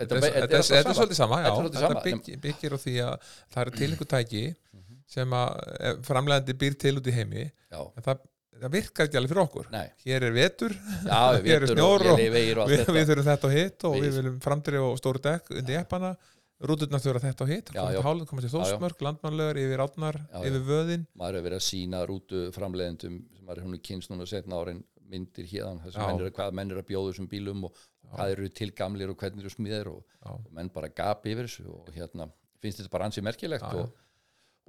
svolítið 1.56 1.80
sama. 1.82 1.96
Þetta 1.96 2.04
byggir, 2.44 2.76
á 2.76 2.78
því 2.84 2.94
að 3.04 3.14
það 3.50 3.60
eru 3.64 3.70
til 3.80 3.88
einhver 3.90 4.08
tæki 4.14 4.44
Mhm. 4.72 4.89
Sem 5.10 5.32
að 5.34 6.00
framlegandi 6.06 6.54
býr 6.60 6.76
til 6.80 6.96
út 7.00 7.08
í 7.10 7.14
heimi 7.16 7.44
Já, 7.46 7.80
en 7.82 8.04
það, 8.06 8.20
það 8.62 8.74
virkar 8.76 9.08
ekki 9.08 9.18
alveg 9.20 9.32
fyrir 9.34 9.42
okkur 9.44 9.70
nei, 9.74 9.86
hér 10.06 10.26
er 10.28 10.34
vetur, 10.36 10.74
já, 11.06 11.20
Hér 11.46 11.64
er 11.66 11.72
snjór 11.74 12.04
og 12.06 12.12
og 12.12 12.20
og 12.20 12.64
allt 12.64 12.74
við, 12.74 12.84
við 12.98 13.08
þurfum 13.12 13.30
þetta 13.30 13.48
og 13.50 13.56
hitt 13.56 13.88
og 13.90 13.96
Við- 13.96 14.04
við 14.08 14.18
viljum 14.20 14.36
framdrif 14.46 14.86
og 14.88 15.00
stóru 15.00 15.22
dekk 15.26 15.50
undir 15.60 15.80
eppana 15.82 16.12
rúturnar 16.60 17.00
þurfa 17.00 17.22
þetta 17.24 17.44
og 17.46 17.50
hitt 17.54 17.70
Já, 17.72 17.82
já. 17.94 18.00
hálun, 18.04 18.26
koma 18.28 18.42
til 18.44 18.50
Já, 18.50 18.52
já. 18.52 18.60
þósmörk, 18.74 19.00
landmannlegar 19.06 19.60
yfir 19.62 19.80
átnar, 19.86 20.18
Já, 20.28 20.38
já. 20.42 20.48
yfir 20.50 20.66
vöðin 20.68 21.06
maður 21.16 21.38
hefur 21.38 21.46
verið 21.48 21.60
að 21.60 21.66
sína 21.70 22.02
rútu 22.10 22.42
framleiðendum 22.52 23.14
sem 23.36 23.46
maður 23.48 23.62
er 23.74 23.80
kynst 23.88 24.12
núna 24.12 24.26
setna 24.28 24.58
árin 24.60 24.82
myndir 25.10 25.48
hérna, 25.50 25.88
Já. 25.90 26.04
hvað 26.36 26.52
menn 26.54 26.70
eru 26.70 26.82
að 26.84 26.90
bjóða 26.92 27.14
þessum 27.14 27.30
bílum 27.32 27.64
og 27.66 27.80
hvað 28.12 28.34
eru 28.36 28.50
til 28.60 28.68
gamlir 28.76 29.10
og 29.10 29.16
hvernig 29.18 29.42
eru 29.42 29.50
smiðir 29.54 29.88
og, 29.90 30.04
Já. 30.20 30.30
og 30.36 30.44
menn 30.54 30.68
bara 30.74 30.92
gapi 30.92 31.32
yfir 31.32 31.48
þessu 31.48 31.64
og 31.72 31.88
hérna 31.96 32.28
finnst 32.60 32.82
þetta 32.82 32.92
bara 32.92 33.08
ansið 33.08 33.24
merkilegt 33.26 33.64
Já, 33.64 33.72
já. 33.72 33.86
og, 33.88 33.96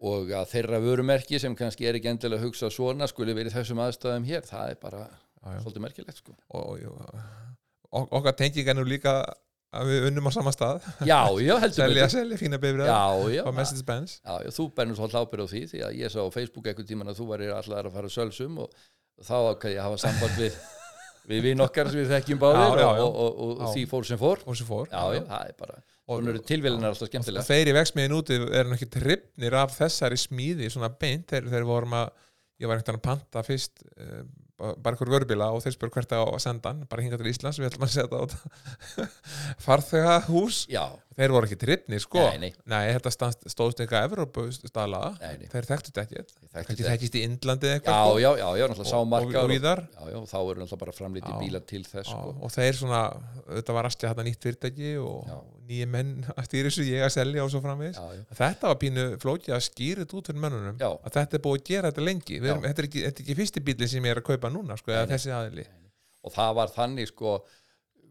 og 0.01 0.31
að 0.33 0.49
þeirra 0.55 0.79
vörumerki 0.81 1.39
sem 1.41 1.55
kannski 1.57 1.85
er 1.89 1.99
ekki 1.99 2.09
endilega 2.11 2.41
að 2.41 2.47
hugsa 2.49 2.71
svona 2.73 3.07
skuli 3.09 3.35
verið 3.37 3.53
þessum 3.59 3.81
aðstæðum 3.83 4.25
hér, 4.29 4.47
það 4.47 4.73
er 4.73 4.81
bara 4.81 5.03
Já, 5.41 5.53
já. 5.55 5.61
svolítið 5.63 5.85
merkilegt 5.85 6.19
sko. 6.21 6.35
Og, 6.57 6.83
og, 6.89 7.21
og 7.97 8.17
okkar 8.19 8.35
tenging 8.37 8.67
er 8.69 8.77
nú 8.77 8.85
líka 8.85 9.15
að 9.71 9.87
við 9.87 10.07
unnum 10.09 10.27
á 10.27 10.31
sama 10.35 10.51
stað. 10.53 10.83
Já, 11.07 11.21
já, 11.41 11.53
heldur 11.63 11.77
selja, 11.79 12.07
selja 12.11 12.39
fína 12.41 12.59
Já, 12.61 13.03
já, 13.31 13.43
á 13.47 13.51
Mercedes-Benz. 13.55 14.17
Já, 14.25 14.33
já, 14.45 14.51
þú 14.57 14.67
bennur 14.75 14.99
svolítið 14.99 15.21
ábyrð 15.21 15.47
á 15.47 15.51
því 15.53 15.61
því 15.71 15.83
að 15.87 15.97
ég 16.01 16.11
sá 16.13 16.19
á 16.21 16.29
Facebook 16.33 16.67
einhvern 16.67 16.89
tíman 16.89 17.11
að 17.13 17.21
þú 17.21 17.29
væri 17.31 17.49
allar 17.55 17.87
að 17.89 17.95
fara 17.95 18.11
sölsum 18.11 18.59
og, 18.65 18.75
og 19.17 19.25
þá 19.29 19.35
ákveði 19.53 19.77
ég 19.77 19.81
að 19.81 19.87
hafa 19.87 20.01
samband 20.03 20.37
við 20.41 20.59
við 21.31 21.45
vinn 21.47 21.63
okkar 21.63 21.89
sem 21.91 22.01
við 22.01 22.13
þekkjum 22.15 22.41
báðir 22.41 22.83
og, 22.83 22.99
og, 23.05 23.15
og, 23.15 23.51
og 23.61 23.73
því 23.75 23.85
fór 23.89 24.07
sem 24.09 24.19
fór. 24.19 24.43
Og 24.45 24.57
svo 24.59 24.67
fór. 24.67 24.91
Já, 24.91 25.03
já, 25.15 25.23
það 25.29 25.47
er 25.47 25.57
bara 25.61 25.79
Og- 26.09 26.19
Svona 26.21 26.33
eru 26.33 26.41
tilvílinar 26.43 26.91
alltaf 26.91 27.07
skemmtilega 27.11 27.45
þeir 27.47 27.69
í 27.71 27.75
vegsmiðin 27.77 28.15
úti 28.17 28.37
er 28.57 28.65
nú 28.67 28.75
ekki 28.75 28.89
trippnir 28.91 29.53
af 29.61 29.75
þessari 29.77 30.17
smíði 30.19 30.69
svona 30.73 30.89
beint. 30.99 31.27
Þegar 31.29 31.51
þeir 31.53 31.67
vorum 31.69 31.93
að 32.01 32.09
ég 32.61 32.67
var 32.69 32.77
einhvern 32.79 32.97
veginn 32.97 33.01
að 33.01 33.05
panta 33.05 33.43
fyrst 33.45 33.83
uh, 33.97 34.23
bara 34.81 34.93
einhver 34.93 35.09
vörubíla 35.13 35.47
og 35.55 35.63
þeir 35.63 35.73
spur 35.73 35.89
hvert 35.93 36.11
að 36.13 36.33
senda 36.43 36.69
hann 36.73 36.83
bara 36.89 37.01
hinga 37.05 37.17
til 37.17 37.29
Íslands, 37.31 37.57
við 37.61 37.69
ætlum 37.71 37.87
að 37.87 37.93
setja 37.95 38.19
á 38.21 38.25
farþega 39.65 40.17
hús 40.27 40.65
Já, 40.69 40.83
þeir 41.21 41.33
voru 41.35 41.47
ekki 41.47 41.57
trippni 41.61 41.99
sko. 42.01 42.23
Nei, 42.31 42.49
nei. 42.49 42.55
nei 42.71 42.91
þetta 42.95 43.11
stóðst 43.51 43.81
eitthvað 43.83 44.07
Evrópustala, 44.09 45.01
þeir 45.21 45.67
þekktu 45.69 45.93
þetta 45.93 46.03
ekki 46.03 46.21
þekktu 46.21 46.77
þetta 46.81 46.93
ekki 46.95 47.09
í 47.11 47.23
Indlandi 47.27 47.71
eitthvað 47.75 47.97
já, 47.97 48.03
sko. 48.03 48.19
já, 48.23 48.29
já, 48.41 48.47
já 48.57 48.65
náttúrulega 48.71 48.91
sámarka 48.91 49.43
og, 49.43 49.55
og, 49.55 49.83
og, 50.01 50.11
og 50.21 50.27
þá 50.31 50.37
eru 50.39 50.61
náttúrulega 50.63 50.81
bara 50.83 50.95
framlítið 50.97 51.39
bíla 51.43 51.63
til 51.71 51.81
þess 51.87 52.11
sko. 52.11 52.35
og 52.41 52.53
þeir 52.55 52.79
svona, 52.79 53.01
þetta 53.49 53.77
var 53.77 53.89
aðstja 53.89 54.11
hætta 54.11 54.25
nýtt 54.27 54.47
fyrirtæki 54.47 54.93
og 55.01 55.29
nýje 55.69 55.89
menn 55.91 56.13
að 56.37 56.49
stýri 56.49 56.71
þessu, 56.71 56.87
ég 56.89 57.05
að 57.05 57.13
selja 57.15 57.45
og 57.45 57.53
svo 57.53 57.63
framvis 57.63 58.01
þetta 58.37 58.71
var 58.71 58.79
pínu 58.81 59.07
flókið 59.21 59.57
að 59.57 59.65
skýra 59.67 60.05
þetta 60.05 60.19
út 60.19 60.31
fyrir 60.31 60.45
mönnunum, 60.45 60.81
að 60.81 61.19
þetta 61.19 61.39
er 61.39 61.45
búið 61.45 61.61
að 61.61 61.69
gera 61.71 61.91
þetta 61.91 62.07
lengi. 62.07 62.39
Erum, 62.41 62.65
þetta, 62.65 62.83
er 62.83 62.89
ekki, 62.89 63.05
þetta 63.07 63.21
er 63.21 63.25
ekki 63.25 63.37
fyrsti 63.41 63.63
bíli 63.69 63.89
sem 63.91 64.07
ég 64.09 64.15
er 64.15 64.21
að 64.21 64.27
kaupa 64.31 64.51
núna 64.51 64.77
sko, 64.79 64.95
og 66.21 66.33
það 66.35 66.55
var 66.59 66.73
þannig 66.73 67.09
sko 67.09 67.39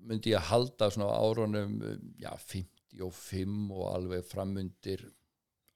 myndi 0.08 0.32
ég 0.32 0.40
að 0.40 0.50
halda 0.50 0.90
svona 0.90 1.10
áronum 1.20 1.74
já, 2.20 2.32
50 2.32 2.79
65 2.94 3.70
og 3.76 3.86
alveg 3.94 4.26
framundir 4.26 5.06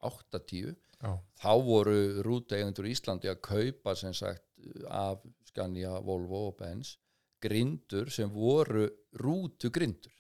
80 0.05 0.75
Já. 1.05 1.13
þá 1.41 1.53
voru 1.65 1.97
rútegendur 2.25 2.89
í 2.89 2.93
Íslandi 2.95 3.31
að 3.31 3.41
kaupa 3.45 3.95
sem 3.97 4.15
sagt 4.17 4.45
af 4.89 5.25
Scania, 5.49 5.99
Volvo 6.05 6.49
og 6.49 6.59
Benz 6.59 6.97
grindur 7.45 8.11
sem 8.13 8.31
voru 8.33 8.87
rútugrindur. 9.21 10.13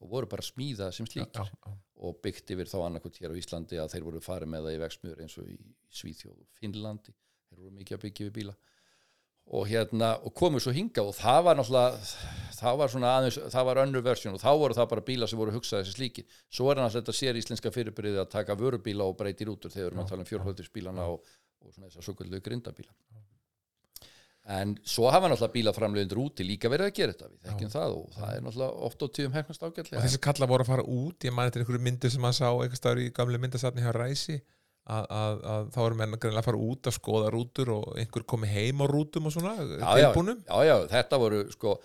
Og 0.00 0.10
voru 0.12 0.28
bara 0.28 0.44
smíðað 0.44 0.94
sem 0.96 1.08
slíkir. 1.08 1.44
Já, 1.44 1.44
já, 1.66 1.76
og 2.04 2.18
byggt 2.24 2.52
yfir 2.52 2.68
þá 2.68 2.78
annarkot 2.84 3.16
hér 3.20 3.32
á 3.32 3.40
Íslandi 3.40 3.78
að 3.80 3.94
þeir 3.94 4.06
voru 4.08 4.22
farið 4.24 4.50
með 4.52 4.66
það 4.66 4.76
í 4.76 4.80
vexmjör 4.82 5.22
eins 5.24 5.36
og 5.40 5.52
í 5.52 5.56
Svíþjóð 6.00 6.34
og 6.36 6.58
Finnlandi. 6.58 7.14
Þeir 7.48 7.62
voru 7.62 7.76
mikið 7.78 7.96
að 7.96 8.02
byggja 8.04 8.26
við 8.26 8.34
bíla 8.36 8.56
og 9.46 9.68
hérna, 9.70 10.16
og 10.26 10.34
komu 10.34 10.58
svo 10.62 10.72
hinga 10.74 11.04
og 11.06 11.14
það 11.14 11.44
var 11.46 11.58
náttúrulega 11.58 11.98
það 12.56 12.78
var 12.80 12.90
svona 12.90 13.12
aðeins, 13.18 13.36
það 13.52 13.68
var 13.68 13.80
önnur 13.84 14.02
versjón 14.02 14.34
og 14.34 14.42
þá 14.42 14.50
voru 14.58 14.74
það 14.74 14.88
bara 14.90 15.04
bíla 15.06 15.28
sem 15.30 15.38
voru 15.38 15.54
hugsaði 15.54 15.84
þessi 15.84 15.98
slíki 16.00 16.24
svo 16.48 16.70
er 16.72 16.80
náttúrulega 16.80 17.02
þetta 17.02 17.14
sér 17.20 17.38
íslenska 17.38 17.72
fyrirbyrðið 17.74 18.22
að 18.24 18.32
taka 18.32 18.56
vörubíla 18.58 19.06
og 19.06 19.14
breytir 19.20 19.52
út 19.52 19.68
úr 19.68 19.74
þegar 19.74 19.84
við 19.84 19.92
erum 19.92 20.02
að 20.02 20.10
tala 20.10 20.24
um 20.24 20.30
fjórhaldisbílana 20.32 21.06
og, 21.12 21.36
og 21.62 21.76
svona 21.76 21.92
þessar 21.94 22.18
kvöldu 22.18 22.42
grindabíla 22.42 22.90
en 24.56 24.74
svo 24.86 25.10
hafa 25.10 25.30
náttúrulega 25.30 25.54
bílaframlegundur 25.54 26.22
úti 26.22 26.46
líka 26.46 26.70
verið 26.70 26.90
að 26.90 26.98
gera 26.98 27.14
þetta 27.14 27.30
við 27.30 27.46
þekkjum 27.46 27.72
það 27.72 27.96
og 28.00 28.12
það 28.18 28.34
er 28.34 28.44
náttúrulega 28.46 28.84
oft 28.88 29.02
á 29.02 29.06
tíðum 29.18 29.38
hefnast 29.38 29.62
og 29.62 29.72
ágætlega 29.72 30.04
þessi 30.04 30.22
kalla 30.26 30.50
voru 30.50 30.66
að 30.66 30.70
fara 30.70 30.84
út 30.86 31.26
ég 31.26 31.40
til 31.54 31.62
einhverju 31.62 31.82
myndu 31.86 32.10
sem 32.10 32.22
maður 32.22 32.38
sá 32.38 32.46
einhver 32.50 32.78
staður 32.78 33.02
í 33.02 33.08
gamle 33.14 33.42
myndasatni 33.42 33.82
hjá 33.82 33.90
Ræsi 33.94 34.38
að, 34.86 35.04
að, 35.18 35.44
að 35.52 35.68
þá 35.74 35.78
eru 35.84 35.98
menn 36.00 36.16
að 36.16 36.42
fara 36.46 36.64
út 36.70 36.88
að 36.88 36.96
skoða 36.96 37.30
rútur 37.34 37.72
og 37.74 37.86
einhver 37.98 38.26
komi 38.28 38.50
heim 38.50 38.82
á 38.82 38.86
rútum 38.90 39.28
og 39.28 39.34
svona 39.34 39.54
já, 39.58 39.66
já, 39.66 39.86
tilbúnum. 40.06 40.42
já, 40.46 40.58
já, 40.68 40.76
þetta 40.92 41.20
voru 41.22 41.40
sko 41.54 41.76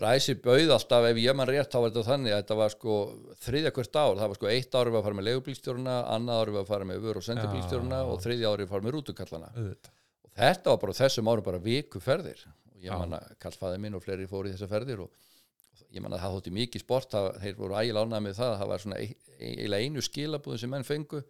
ræsi 0.00 0.36
bauð 0.40 0.74
alltaf, 0.76 1.06
ef 1.10 1.18
ég 1.20 1.36
mann 1.36 1.48
rétt 1.50 1.72
þá 1.72 1.78
var 1.80 1.90
þetta 1.90 2.06
þannig 2.06 2.34
að 2.34 2.42
þetta 2.42 2.58
var 2.60 2.74
sko 2.74 2.98
þriðja 3.46 3.72
hvert 3.76 3.96
ár, 3.98 4.20
það 4.20 4.32
var 4.32 4.38
sko 4.38 4.50
eitt 4.50 4.76
árið 4.76 4.94
var 4.94 5.00
að 5.00 5.08
fara 5.08 5.18
með 5.18 5.26
legubílstjóruna, 5.30 5.96
annað 6.14 6.42
árið 6.44 6.56
var 6.56 6.66
að 6.66 6.70
fara 6.70 6.88
með 6.90 7.02
vör 7.06 7.20
og 7.20 7.26
sendibílstjóruna 7.26 7.98
Já. 7.98 8.10
og 8.12 8.22
þriðja 8.24 8.52
árið 8.54 8.70
fara 8.70 8.86
með 8.86 8.94
rútukallana. 8.96 9.50
Og 9.60 10.30
þetta 10.38 10.70
var 10.70 10.80
bara 10.84 10.96
þessum 11.00 11.32
árum 11.32 11.48
bara 11.48 11.62
viku 11.64 12.02
ferðir. 12.04 12.44
Og 12.70 12.78
ég 12.86 12.92
Já. 12.92 12.96
man 13.02 13.18
að 13.18 13.34
kallfæði 13.42 13.82
minn 13.82 13.98
og 13.98 14.04
fleiri 14.04 14.30
fóru 14.30 14.48
í 14.48 14.54
þessar 14.54 14.70
ferðir 14.70 15.02
og 15.04 15.28
ég 15.90 16.04
man 16.04 16.14
að 16.14 16.22
það 16.22 16.36
þótti 16.36 16.54
mikið 16.54 16.84
sport 16.84 17.10
það, 17.10 17.28
þeir 17.42 17.58
voru 17.58 17.78
ægilega 17.80 18.06
ánægð 18.06 18.24
með 18.28 18.36
það 18.38 18.52
það 18.60 18.70
var 18.70 18.82
svona 18.84 19.00
eiginlega 19.02 19.86
einu 19.88 20.04
skilabúðin 20.06 20.62
sem 20.62 20.70
menn 20.70 20.86
fengu 20.86 21.22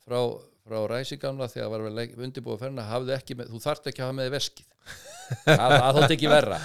frá, 0.00 0.20
frá 0.66 0.80
ræsi 0.92 1.18
gamla 1.20 1.48
þegar 1.50 1.70
var 1.74 1.84
vel 1.86 2.04
undirbúið 2.26 2.64
ferna 2.64 2.84
hafði 2.90 3.14
ekki 3.16 3.36
með, 3.38 3.52
þú 3.54 3.60
þarft 3.64 3.88
ekki 3.90 4.02
að 4.04 4.10
hafa 4.10 4.18
með 4.20 4.32
veskið 4.36 4.68
það, 5.46 5.76
það 5.76 5.98
þótti 6.00 6.16
ekki 6.18 6.30
verra 6.34 6.58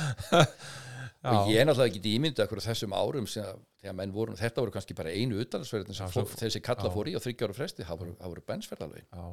og 1.25 1.49
ég 1.49 1.57
er 1.61 1.65
náttúrulega 1.69 1.89
ekki 1.91 2.13
ímyndið 2.19 2.43
okkur 2.45 2.61
á 2.61 2.67
þessum 2.67 2.93
árum 2.97 3.27
sem 3.29 3.47
að, 3.49 4.13
voru, 4.13 4.35
þetta 4.39 4.61
voru 4.61 4.75
kannski 4.75 4.97
bara 4.97 5.13
einu 5.15 5.39
utalagsverðin 5.41 5.97
sem 5.97 6.05
Já, 6.05 6.13
svo- 6.13 6.39
þessi 6.43 6.61
kalla 6.65 6.89
já. 6.89 6.93
fór 6.93 7.09
í 7.09 7.15
á 7.17 7.21
þryggjára 7.23 7.57
fresti, 7.57 7.85
það 7.87 8.01
voru, 8.03 8.15
það 8.19 8.33
voru 8.35 8.45
bensferðalveg 8.51 9.05
Já. 9.09 9.25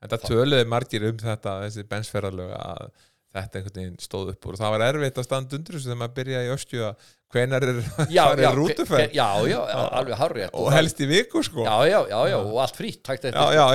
En 0.00 0.08
það 0.14 0.22
töluði 0.30 0.66
margir 0.72 1.04
um 1.10 1.18
þetta 1.20 1.54
þessi 1.66 1.82
bensferðalög 1.90 2.52
að 2.56 2.86
þetta 3.34 3.60
einhvern 3.60 3.80
veginn 3.80 4.02
stóð 4.02 4.32
upp 4.34 4.46
úr. 4.46 4.56
Og 4.56 4.60
það 4.60 4.74
var 4.74 4.84
erfitt 4.88 5.18
að 5.20 5.26
standa 5.26 5.58
undir 5.58 5.76
þessu 5.76 5.90
þegar 5.90 6.00
maður 6.00 6.14
byrjaði 6.18 6.48
í 6.48 6.54
öskju 6.54 6.84
að 6.88 7.08
hvenar 7.30 7.66
er, 7.66 7.80
er 8.42 8.56
rútuferð 8.58 9.14
já, 9.14 9.26
já, 9.46 9.58
alveg 10.00 10.18
hárrétt. 10.18 10.54
Og 10.58 10.70
helst 10.74 11.02
í 11.02 11.08
viku 11.10 11.42
sko. 11.46 11.62
Já, 11.66 11.76
já, 11.86 11.98
já, 12.10 12.18
já, 12.32 12.38
og 12.40 12.58
allt 12.64 12.80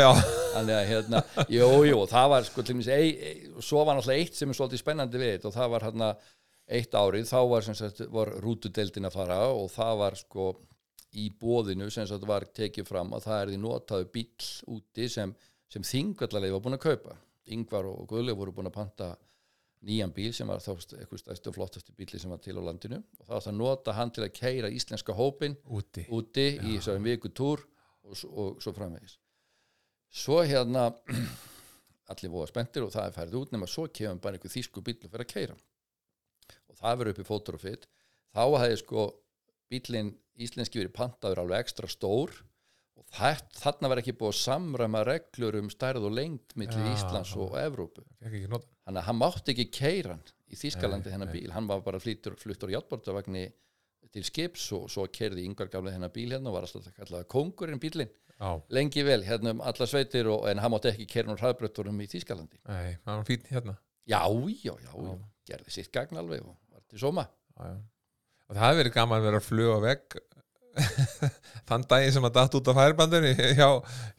já. 0.03 0.09
þannig 0.55 0.75
að 0.75 0.87
hérna, 0.91 1.23
jú, 1.55 1.69
jú, 1.87 2.01
það 2.11 2.31
var 2.35 2.47
sko, 2.49 2.65
til 2.67 2.77
ei, 2.83 3.09
ei, 3.15 3.35
svo 3.63 3.85
var 3.87 3.97
náttúrulega 3.97 4.25
eitt 4.25 4.39
sem 4.39 4.51
er 4.51 4.59
svolítið 4.59 4.83
spennandi 4.83 5.21
við 5.21 5.33
þetta 5.37 5.51
og 5.51 5.55
það 5.55 5.73
var 5.75 5.87
hérna 5.87 6.13
eitt 6.65 6.97
árið, 6.97 7.27
þá 7.29 7.39
var 7.51 7.65
sem 7.65 7.77
sagt, 7.77 8.01
var 8.11 8.31
rútudeldin 8.43 9.07
að 9.07 9.19
fara 9.19 9.41
og 9.53 9.67
það 9.71 9.99
var 10.01 10.17
sko 10.19 10.49
í 11.15 11.29
bóðinu 11.39 11.87
sem 11.93 12.07
sagt 12.09 12.25
var 12.27 12.47
tekið 12.55 12.89
fram 12.89 13.13
að 13.15 13.27
það 13.29 13.41
er 13.41 13.51
því 13.53 13.59
notaðu 13.63 14.09
bíl 14.11 14.49
úti 14.75 15.07
sem, 15.11 15.31
sem 15.71 15.85
þingvallarleið 15.85 16.57
var 16.57 16.65
búin 16.65 16.77
að 16.79 16.87
kaupa. 16.89 17.15
Yngvar 17.55 17.85
og 17.85 18.07
Guðlega 18.09 18.39
voru 18.39 18.55
búin 18.57 18.71
að 18.71 18.77
panta 18.79 19.11
nýjan 19.85 20.13
bíl 20.15 20.33
sem 20.33 20.49
var 20.49 20.63
þá 20.63 20.71
eitthvað 20.75 21.21
stærstu 21.21 21.51
og 21.51 21.57
flottasti 21.57 21.93
bíli 21.97 22.19
sem 22.21 22.31
var 22.33 22.41
til 22.43 22.57
á 22.57 22.61
landinu. 22.65 23.01
Og 23.19 23.27
var 23.27 23.43
það 23.43 23.51
að 23.51 23.59
nota 23.59 23.95
hann 23.97 24.13
til 24.15 24.25
að 24.25 24.33
keira 24.37 24.71
íslenska 24.73 25.15
hópin 25.17 25.57
úti. 25.65 26.07
úti 26.09 26.47
í 26.57 26.77
þessari 26.77 27.03
viku 27.05 27.29
túr 27.29 27.61
og, 28.05 28.23
og 28.31 28.63
svo 28.63 28.73
framvegis. 28.75 29.19
Svo 30.15 30.41
hérna 30.41 30.89
allir 32.11 32.33
voða 32.33 32.49
spenntir 32.51 32.85
og 32.85 32.93
það 32.93 33.09
er 33.09 33.15
færið 33.15 33.39
út 33.41 33.53
nema 33.55 33.69
svo 33.69 33.87
kemur 33.89 34.21
bara 34.23 34.37
einhver 34.37 34.53
þýsku 34.53 34.83
bíl 34.85 34.97
og 34.99 35.09
fyrir 35.09 35.25
að 35.25 35.31
keira 35.33 35.55
og 36.69 36.77
það 36.79 36.99
verður 36.99 37.13
upp 37.13 37.21
í 37.21 37.61
fyrt 37.63 37.87
þá 38.35 38.43
hefði 38.59 38.81
sko 38.81 39.05
bílinn 39.71 40.11
íslenski 40.35 40.81
verið 40.81 40.95
pantaður 40.95 41.41
alveg 41.43 41.65
ekstra 41.65 41.89
stór 41.89 42.33
og 42.95 43.05
það, 43.15 43.41
þarna 43.57 43.91
var 43.91 44.01
ekki 44.01 44.15
búið 44.19 44.33
að 44.33 44.41
samræma 44.41 45.03
reglur 45.07 45.57
um 45.61 45.71
stærð 45.71 46.09
og 46.09 46.15
lengd 46.17 46.55
milli 46.59 46.81
Já, 46.83 46.91
Íslands 46.93 47.33
og 47.39 47.55
Evrópu. 47.59 48.05
Fékk 48.19 48.37
ekki 48.39 48.51
nota. 48.51 48.74
Að 48.89 49.05
hann 49.07 49.17
mátti 49.17 49.53
ekki 49.55 49.67
keira 49.73 50.15
hann 50.15 50.25
í 50.51 50.57
Þískalandi 50.59 51.13
hennar 51.13 51.31
bíl, 51.33 51.49
hann 51.53 51.67
var 51.69 51.81
bara 51.85 51.99
flýttur, 52.01 52.35
fluttur 52.37 52.69
á 52.69 52.77
játbortavagni 52.77 53.47
til 54.13 54.23
skips 54.23 54.67
og 54.77 54.85
svo 54.93 55.07
kerði 55.11 55.47
yngvar 55.47 55.71
gamli 55.73 55.93
hennar 55.95 56.13
bíl 56.13 56.29
hérna 56.31 56.51
og 56.51 56.59
var 56.59 56.67
alltaf 56.67 56.85
að 56.91 56.99
kalla 57.01 57.23
kongurinn 57.31 57.81
bílinn 57.81 58.11
Já, 58.35 58.51
lengi 58.75 59.03
vel 59.07 59.23
hérna 59.23 59.55
um 59.55 59.63
alla 59.63 59.87
sveitir 59.87 60.27
og, 60.27 60.45
en 60.51 60.59
hann 60.59 60.71
mátti 60.73 60.91
ekki 60.91 61.07
keira 61.07 61.31
nú 61.31 61.37
hraðbrötturum 61.39 62.01
í 62.03 62.07
Þískalandi 62.11 62.59
nei, 62.67 62.97
það 63.01 63.11
var 63.11 63.27
fín 63.29 63.49
hérna. 63.49 63.75
Já, 64.05 64.21
já, 64.61 64.73
já, 64.85 64.93
já, 64.93 65.13
gerði 65.49 65.73
sitt 65.73 65.91
gagn 65.95 66.19
alveg 66.21 66.43
og 66.45 66.53
var 66.69 66.83
til 66.91 67.01
sóma. 67.01 67.25
Já, 67.55 67.71
og 68.45 68.57
það 68.57 68.65
hefði 68.67 68.81
verið 68.83 68.95
gaman 68.99 69.21
að 69.21 69.27
vera 69.29 69.41
að 69.41 69.47
fluga 69.47 69.77
vegg 69.85 70.17
þann 71.69 71.87
daginn 71.89 72.15
sem 72.17 72.27
að 72.27 72.35
datt 72.35 72.57
út 72.59 72.69
af 72.71 72.77
færbandunni 72.81 73.31
hjá, 73.57 73.69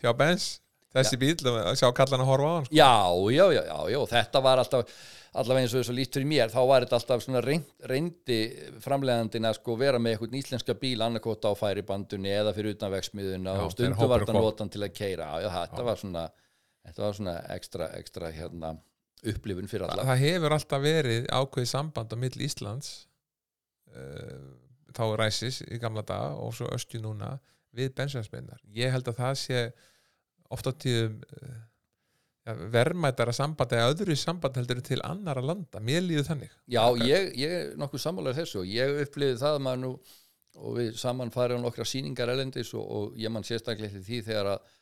hjá 0.02 0.10
Benz 0.16 0.48
þessi 0.96 1.20
bíl 1.20 1.36
og 1.52 1.76
sjá 1.78 1.88
kallan 1.96 2.24
að 2.24 2.30
horfa 2.32 2.48
á 2.48 2.54
hann 2.56 2.66
sko. 2.66 2.78
já, 2.78 2.94
já, 3.36 3.44
já, 3.56 3.62
já, 3.68 3.78
já, 3.92 4.00
þetta 4.14 4.42
var 4.46 4.62
alltaf 4.62 4.96
allavega 5.36 5.66
eins 5.66 5.74
og 5.74 5.82
þess 5.82 5.92
að 5.92 5.98
lítur 5.98 6.24
í 6.24 6.28
mér 6.30 6.52
þá 6.52 6.60
var 6.70 6.86
þetta 6.86 6.98
alltaf 7.00 7.24
svona 7.24 7.42
reynd, 7.44 7.68
reyndi 7.90 8.38
framlegandina 8.84 9.52
sko 9.56 9.76
vera 9.80 10.00
með 10.00 10.16
eitthvað 10.16 10.36
íslenska 10.40 10.76
bíl 10.80 11.04
annarkot 11.04 11.44
á 11.44 11.52
færibandunni 11.58 12.32
eða 12.32 12.54
fyrir 12.56 12.76
utan 12.76 12.92
vegsmiðuna 12.94 13.56
Já, 13.56 13.60
og 13.60 13.70
hópurinn 13.70 13.96
var 14.00 14.24
þetta 14.24 14.36
notan 14.38 14.72
til 14.72 14.84
að 14.86 14.94
keira 14.96 15.30
já, 15.44 15.50
þetta 15.52 15.86
var 15.90 16.00
svona 16.00 16.26
þetta 16.86 17.04
var 17.04 17.18
svona 17.18 17.34
ekstra, 17.56 17.90
ekstra 17.98 18.30
hérna 18.32 18.76
upplifun 19.26 19.68
fyrir 19.70 19.88
alla. 19.88 20.06
það 20.06 20.22
hefur 20.22 20.56
alltaf 20.56 20.84
verið 20.84 21.28
ákveðið 21.32 21.72
samband 21.72 22.14
á 22.14 22.16
mill 22.20 22.46
Íslands 22.46 22.94
uh, 23.92 24.54
þá 24.96 25.04
ræsis 25.20 25.60
í 25.66 25.80
gamla 25.82 26.04
daga 26.06 26.36
og 26.40 26.54
svo 26.56 26.70
östju 26.72 27.02
núna 27.04 27.36
við 27.76 27.92
bensinspennar 27.98 28.62
ég 28.76 28.94
held 28.94 29.08
að 29.12 29.20
það 29.20 29.38
sé 29.42 29.62
oft 30.54 30.68
á 30.68 30.72
tíðum 30.84 31.16
uh, 31.22 31.56
ja, 32.46 32.54
verðmætara 32.76 33.34
samband 33.36 33.74
eða 33.76 33.90
öðru 33.94 34.16
samband 34.20 34.60
heldur 34.60 34.82
til 34.86 35.00
annara 35.06 35.42
landa, 35.44 35.82
mér 35.82 36.04
líður 36.06 36.30
þannig. 36.30 36.54
Já, 36.70 36.84
ég, 37.02 37.32
ég 37.40 37.56
er 37.60 37.74
nokkuð 37.80 38.04
sammálar 38.04 38.38
þessu 38.38 38.62
og 38.62 38.70
ég 38.70 39.02
upplifði 39.06 39.40
það 39.42 39.58
að 39.58 39.66
maður 39.66 39.84
nú 39.84 39.92
og 40.56 40.78
við 40.78 40.94
saman 40.96 41.32
farið 41.34 41.60
á 41.60 41.64
nokkra 41.66 41.84
sýningar 41.84 42.32
elendis 42.32 42.72
og, 42.76 42.84
og 42.86 43.18
ég 43.20 43.32
mann 43.32 43.44
sérstaklega 43.44 44.00
því 44.00 44.22
þegar 44.24 44.54
að 44.54 44.72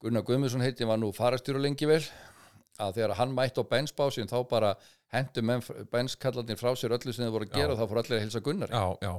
Gunnar 0.00 0.24
Guðmundsson 0.26 0.64
heiti 0.64 0.88
var 0.88 0.98
nú 0.98 1.10
farastjóru 1.14 1.60
lengi 1.60 1.86
vel 1.86 2.00
að 2.80 2.96
þegar 2.96 3.18
hann 3.18 3.34
mætti 3.36 3.62
á 3.62 3.70
bensbásin 3.70 4.30
þá 4.30 4.38
bara 4.48 4.72
hendur 5.12 5.44
menn 5.46 5.62
benskallarnir 5.92 6.58
frá 6.58 6.72
sér 6.78 6.96
öllu 6.96 7.12
sem 7.12 7.26
þið 7.26 7.34
voru 7.34 7.48
að 7.48 7.58
gera 7.58 7.68
Já. 7.68 7.74
og 7.74 7.80
þá 7.80 7.90
fór 7.90 8.00
allir 8.02 8.16
að 8.16 8.24
hilsa 8.24 8.42
Gunnar. 8.46 8.72
Já, 8.72 8.84
já, 9.04 9.12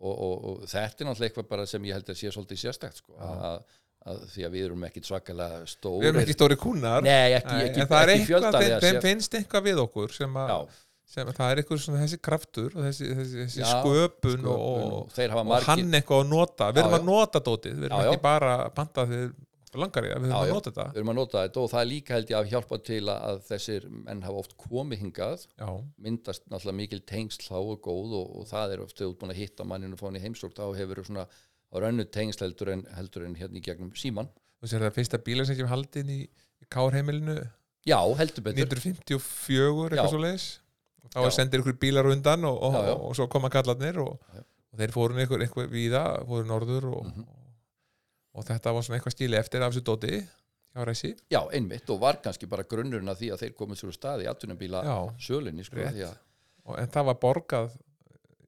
og, 0.00 0.14
og, 0.14 0.34
og 0.50 0.64
þetta 0.70 1.04
er 1.04 1.10
náttúrulega 1.10 1.42
eitthvað 1.42 1.66
sem 1.72 1.88
ég 1.88 1.98
held 1.98 2.12
að 2.12 2.20
sé 2.20 2.32
svolítið 2.34 2.62
sérstakt 2.62 3.02
sko, 3.02 3.16
að, 3.18 3.78
að 4.08 4.20
því 4.32 4.44
að 4.46 4.54
við 4.54 4.66
erum 4.68 4.84
ekkit 4.88 5.08
svakalega 5.10 5.64
stóri 5.68 6.04
við 6.04 6.10
erum 6.10 6.22
ekki 6.22 6.36
stóri 6.36 6.56
kúnar 6.60 7.04
Nei, 7.04 7.34
ekki, 7.36 7.58
ekki, 7.66 7.82
en 7.82 7.90
það 7.90 8.04
er 8.04 8.12
eitthvað, 8.14 8.56
þeim, 8.84 9.00
finnst 9.04 9.36
eitthvað 9.36 9.66
við 9.66 9.82
okkur 9.84 10.16
sem 10.16 10.40
að, 10.40 10.54
að 11.20 11.34
það 11.36 11.44
er 11.50 11.60
eitthvað 11.60 11.82
svona 11.84 12.00
þessi 12.06 12.20
kraftur 12.30 12.72
og 12.72 12.88
þessi, 12.88 13.10
þessi, 13.18 13.38
þessi 13.44 13.60
Já, 13.60 13.68
sköpun, 13.74 14.40
sköpun. 14.40 14.48
og, 14.48 14.64
og 14.64 15.44
og 15.44 15.68
hann 15.68 16.00
eitthvað 16.00 16.24
að 16.24 16.32
nota. 16.32 16.72
Við 16.72 16.82
erum 16.84 16.96
Já, 16.96 17.00
að 17.00 17.06
nota 17.10 17.44
dótið, 17.50 17.76
við 17.76 17.88
erum 17.90 18.00
Já, 18.00 18.08
ekki 18.08 18.24
bara 18.24 18.56
að 18.64 18.74
panta 18.78 19.06
því 19.10 19.20
langar 19.78 20.06
í 20.06 20.10
það, 20.10 20.22
við 20.24 20.30
erum 20.30 20.40
að 20.40 20.52
nota 20.54 20.70
þetta. 20.70 20.86
Við 20.90 21.00
erum 21.02 21.12
að 21.12 21.18
nota 21.20 21.44
þetta 21.44 21.60
og 21.60 21.68
það 21.70 21.82
er 21.82 21.90
líka 21.90 22.16
held 22.16 22.32
ég 22.32 22.38
að 22.40 22.50
hjálpa 22.54 22.78
til 22.88 23.02
að, 23.04 23.20
að 23.28 23.44
þessir 23.50 23.86
menn 24.08 24.24
hafa 24.26 24.40
oft 24.40 24.56
komið 24.64 25.04
hingað. 25.04 25.44
Já, 25.60 25.68
myndast 26.08 26.48
náttúrulega 26.48 26.78
mikil 26.80 27.02
tengsl 27.06 27.44
þá 27.46 27.58
og 27.60 27.76
góð 27.84 28.16
og, 28.18 28.32
og 28.40 28.48
það 28.50 28.74
er 28.74 28.82
ofta 28.86 29.06
útbúin 29.10 29.34
að 29.34 29.42
hitta 29.44 29.68
manninu 29.68 30.00
og 31.70 31.76
þá 31.78 31.82
á 31.82 31.82
rönnu 31.86 32.04
tengsl 32.10 32.44
heldur 32.44 32.72
en, 32.74 32.84
heldur 32.96 33.26
en 33.26 33.36
hérna 33.38 33.58
í 33.60 33.62
gegnum 33.64 33.92
síman 33.98 34.28
þú 34.60 34.70
sér 34.72 34.84
það 34.86 34.96
fyrsta 34.98 35.18
kemur 35.56 35.70
haldin 35.72 36.10
í, 36.10 36.20
í 36.62 36.68
Kárheimilinu 36.70 37.36
já, 37.86 37.98
heldur 38.18 38.44
betur 38.44 38.66
1954 38.66 39.96
Já. 39.96 40.02
eitthvað 40.02 40.12
svo 40.14 40.22
leiðis 40.24 40.48
þá 41.10 41.18
Já. 41.20 41.26
er 41.26 41.34
sendir 41.36 41.62
ykkur 41.64 41.78
bílar 41.80 42.06
á 42.06 42.10
undan 42.12 42.44
og, 42.44 42.58
og, 42.62 42.74
Já, 42.74 42.82
já. 42.90 42.94
og, 42.96 43.14
svo 43.18 43.28
koma 43.32 43.50
kallarnir 43.52 43.98
og, 44.02 44.18
og 44.70 44.78
þeir 44.82 44.92
fóru 44.94 45.22
ykkur, 45.24 45.44
ykkur 45.48 45.70
víða, 45.72 46.04
fóru 46.28 46.46
norður 46.48 46.90
og, 46.92 47.06
Mhm. 47.10 47.24
og 48.34 48.44
þetta 48.46 48.72
var 48.74 48.84
svona 48.86 48.98
eitthvað 49.00 49.16
stíli 49.16 49.38
eftir 49.40 49.62
af 49.64 49.72
þessu 49.72 49.82
dóti 49.88 50.20
hjá 50.20 50.84
Ræsi 50.86 51.14
já, 51.32 51.40
einmitt 51.50 51.88
og 51.90 51.98
var 52.00 52.20
kannski 52.22 52.46
bara 52.46 52.62
grunnurinn 52.62 53.10
að 53.10 53.22
því 53.24 53.30
að 53.34 53.40
þeir 53.42 53.54
komið 53.58 53.84
úr 53.88 53.96
staði 53.96 54.26
í 54.26 54.30
atvinnubíla 54.30 54.84
Já. 54.86 54.98
sölinni 55.18 55.64
sko, 55.66 55.80
og, 56.64 56.78
en 56.78 56.86
það 56.94 57.08
var 57.10 57.18
borgað 57.24 57.72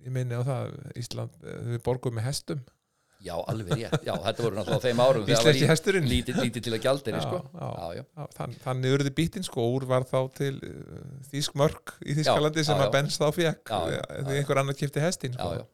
ég 0.05 0.11
minni 0.15 0.35
á 0.39 0.43
það, 0.47 0.77
Ísland 0.99 1.31
eh, 1.43 1.59
við 1.73 1.83
borgum 1.83 2.15
með 2.19 2.29
hestum, 2.29 2.63
já, 3.23 3.35
alveg 3.53 3.73
rétt 3.79 4.07
já, 4.09 4.13
þetta 4.27 4.45
voru 4.47 4.59
náttúrulega 4.59 4.85
þeim 4.87 5.03
árum 5.05 5.27
þegar 5.27 5.39
íslenski 5.41 5.69
hesturinn 5.71 6.07
lí- 6.09 6.17
lítið, 6.23 6.41
lítið 6.47 6.65
til 6.67 6.73
að 6.77 6.81
gjaldið 6.87 7.19
Já, 7.19 7.21
sko. 7.27 7.43
já. 7.53 7.69
já, 7.83 8.01
já, 8.01 8.27
þann, 8.39 8.57
þannig 8.65 8.97
urði 8.99 9.13
bítinn 9.21 9.47
sko 9.47 9.67
úr 9.77 9.87
var 9.91 10.07
þá 10.09 10.19
til 10.41 10.55
uh, 10.59 11.05
Þýsk 11.31 11.61
mörk 11.63 11.95
í 12.03 12.17
Þýskalandi 12.19 12.65
Já, 12.65 12.69
sem 12.73 12.83
að. 12.83 12.91
Benz 12.97 13.21
þá 13.21 13.29
fekk 13.39 13.73
eh, 13.77 13.95
já. 13.95 14.27
einhver 14.39 14.63
annar 14.63 14.79
kipti 14.79 15.05
hestin 15.05 15.37
sko. 15.39 15.53
já. 15.61 15.65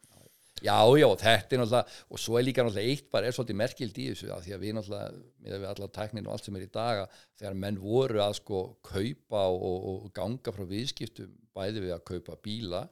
Já, 0.59 0.75
já, 0.99 1.07
þetta 1.21 1.55
er 1.55 1.61
náttúrulega 1.63 1.99
og 2.11 2.19
svo 2.19 2.39
er 2.41 2.47
líka 2.49 2.65
náttúrulega 2.67 2.91
eitt 2.91 3.11
bara 3.15 3.29
er 3.29 3.35
svolítið 3.37 3.59
merkild 3.61 3.99
í 4.03 4.07
þessu 4.11 4.27
því 4.43 4.55
að 4.57 4.63
við 4.65 4.73
náttúrulega, 4.75 5.21
með 5.45 5.55
við 5.63 5.67
alla 5.71 5.89
tæknin 5.95 6.27
og 6.27 6.35
allt 6.35 6.49
sem 6.49 6.57
er 6.59 6.65
í 6.65 6.71
daga, 6.75 7.05
þegar 7.39 7.59
menn 7.63 7.79
voru 7.79 8.23
að 8.25 8.35
sko 8.41 8.63
kaupa 8.89 9.45
og, 9.55 9.77
og, 9.93 10.09
ganga 10.19 10.55
frá 10.57 10.65
viðskiptum 10.67 11.31
bæði 11.55 11.85
við 11.87 11.95
að 11.95 12.03
kaupa 12.11 12.35
bíla, 12.43 12.83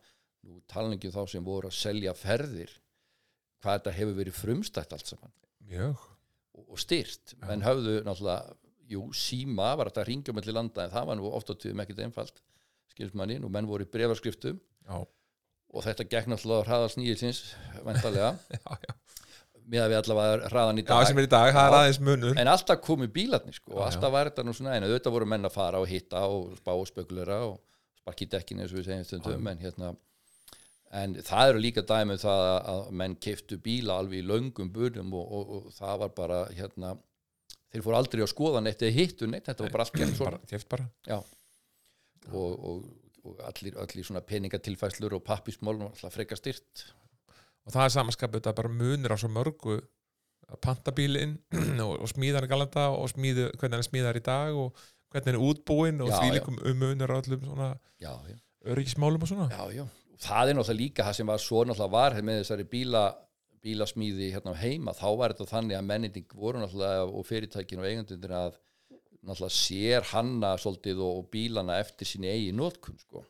nú 0.46 0.60
talaningum 0.70 1.10
þá 1.16 1.22
sem 1.34 1.42
voru 1.46 1.72
að 1.72 1.78
selja 1.80 2.14
ferðir 2.14 2.70
hvað 3.62 3.78
þetta 3.78 3.96
hefur 3.96 4.18
verið 4.20 4.38
frumstætt 4.38 4.94
allt 4.96 5.10
saman. 5.12 5.32
Og, 6.56 6.64
og 6.64 6.80
styrt, 6.80 7.34
menn 7.44 7.64
höfðu 7.64 7.98
náttúrulega, 8.06 8.56
jú, 8.90 9.06
síma 9.16 9.72
var 9.78 9.90
þetta 9.90 10.06
ringjum 10.08 10.38
mellir 10.38 10.56
landa 10.56 10.86
en 10.86 10.94
það 10.94 11.08
var 11.10 11.18
nú 11.18 11.30
oft 11.34 11.50
á 11.50 11.54
tíðum 11.58 11.82
ekkert 11.82 12.04
einfalt 12.06 12.38
skilsmannin 12.92 13.44
og 13.44 13.52
menn 13.52 13.68
voru 13.68 13.86
í 13.86 13.90
brefarskriftum 13.90 14.60
já, 14.60 15.00
og 15.02 15.84
þetta 15.84 16.06
gekk 16.12 16.30
náttúrulega 16.30 16.64
á 16.64 16.68
hraða 16.70 16.92
snýðilsins 16.94 17.42
vendalega, 17.84 18.30
já, 18.56 18.78
já. 18.86 18.94
með 19.66 19.82
að 19.82 19.92
við 19.92 19.98
allavega 20.00 20.50
hraðan 20.52 20.80
í 20.80 20.84
já, 20.84 20.88
dag. 20.92 21.10
er 21.10 21.26
í 21.26 21.32
dag, 21.34 21.58
Já. 21.58 22.40
en 22.44 22.52
alltaf 22.54 22.82
komu 22.86 23.10
bílarnir 23.12 23.58
sko, 23.58 23.74
og 23.74 23.82
Já, 23.82 23.86
alltaf 23.90 24.14
var 24.14 24.30
þetta 24.30 24.46
nú 24.46 24.54
svona 24.56 24.76
en 24.78 24.86
auðvitað 24.86 25.16
voru 25.18 25.30
menn 25.34 25.48
að 25.50 25.56
fara 25.58 25.82
og 25.82 25.90
hitta 25.90 26.22
og 26.30 26.54
spá 26.60 26.72
og 26.76 26.86
spekulera 26.88 27.42
og 27.50 27.58
sparki 27.98 28.30
dekkin 28.30 28.62
eins 28.62 28.70
og 28.70 28.80
við 28.80 28.92
segjum 28.92 29.08
stundum 29.10 29.50
en 29.50 29.64
hérna 29.64 29.92
en 30.94 31.14
það 31.26 31.50
eru 31.50 31.62
líka 31.64 31.82
dæmi 31.82 32.14
um 32.14 32.20
það 32.22 32.42
að- 32.72 32.90
menn 33.00 33.16
keiftu 33.16 33.58
bíla 33.62 33.98
alveg 34.00 34.22
í 34.22 34.26
löngum 34.26 34.70
burðum 34.72 35.12
og, 35.14 35.32
og, 35.32 35.48
og 35.56 35.72
það 35.74 35.98
var 36.04 36.12
bara 36.16 36.38
hérna 36.54 36.92
þeir 37.72 37.82
fóru 37.82 37.96
aldrei 37.98 38.22
að 38.22 38.30
skoða 38.32 38.62
neitt 38.62 38.82
eða 38.86 38.94
hittu 39.00 39.26
neitt 39.26 39.48
þetta 39.50 39.66
var 39.66 39.74
bara 39.74 39.84
allt 39.88 40.16
svona. 40.20 40.38
bara, 40.38 40.62
bara. 40.70 40.86
Já. 41.06 41.18
og, 42.32 42.52
og, 42.70 42.86
og 43.26 43.42
allir, 43.48 43.74
allir 43.82 44.06
svona 44.06 44.22
peningatilfæslur 44.22 45.18
og 45.18 45.24
pappismál 45.26 45.76
og 45.80 45.90
alltaf 45.90 46.14
frekar 46.14 46.38
styrt 46.38 46.86
og 47.66 47.74
það 47.74 47.84
er 47.84 47.94
samanskapið 47.96 48.40
þetta 48.44 48.54
bara 48.60 48.70
munir 48.70 49.10
á 49.10 49.18
svo 49.18 49.28
mörgu. 49.34 49.80
Að 50.46 50.60
panta 50.62 50.92
bílinn 50.94 51.32
og, 51.82 51.96
og 52.04 52.06
smíða 52.12 52.38
hann 52.38 52.46
galanda 52.52 52.84
og 52.94 53.08
smíðu, 53.10 53.48
hvernig 53.58 53.80
hann 53.80 53.88
smíðar 53.88 54.20
í 54.20 54.22
dag 54.22 54.54
og 54.54 54.76
hvernig 55.10 55.32
hann 55.32 55.34
er 55.34 55.42
útbúinn 55.42 56.02
og 56.04 56.12
því 56.14 56.28
líkum 56.36 56.60
um 56.62 56.78
munir 56.78 57.10
á 57.10 57.18
öllum 57.18 57.42
svona 57.42 57.72
öryggismálum 58.66 59.22
og 59.26 59.30
svona. 59.32 59.48
Já, 59.50 59.64
já, 59.74 59.84
það 60.22 60.50
er 60.50 60.58
náttúrulega 60.58 60.80
líka 60.80 61.06
það 61.06 61.18
sem 61.18 61.30
var 61.30 61.42
svo 61.42 61.62
náttúrulega 61.64 61.92
var 61.92 62.18
með 62.24 62.40
þessari 62.40 62.66
bíla, 62.72 63.04
bílasmíði 63.64 64.30
hérna 64.34 64.54
á 64.54 64.62
heima, 64.62 64.94
þá 64.96 65.08
var 65.20 65.34
þetta 65.34 65.50
þannig 65.52 65.78
að 65.78 65.88
menninning 65.90 66.34
voru 66.34 66.62
náttúrulega 66.62 67.06
og 67.10 67.26
fyrirtækin 67.28 67.82
og 67.82 67.88
eigandundir 67.90 68.34
að 68.36 68.58
náttúrulega 69.26 69.56
sér 69.56 70.10
hanna 70.12 70.52
svolítið 70.60 71.02
og, 71.04 71.22
og 71.22 71.30
bílana 71.32 71.80
eftir 71.82 72.08
síni 72.08 72.30
eigi 72.30 72.52
nótkun 72.56 72.98
sko. 73.00 73.24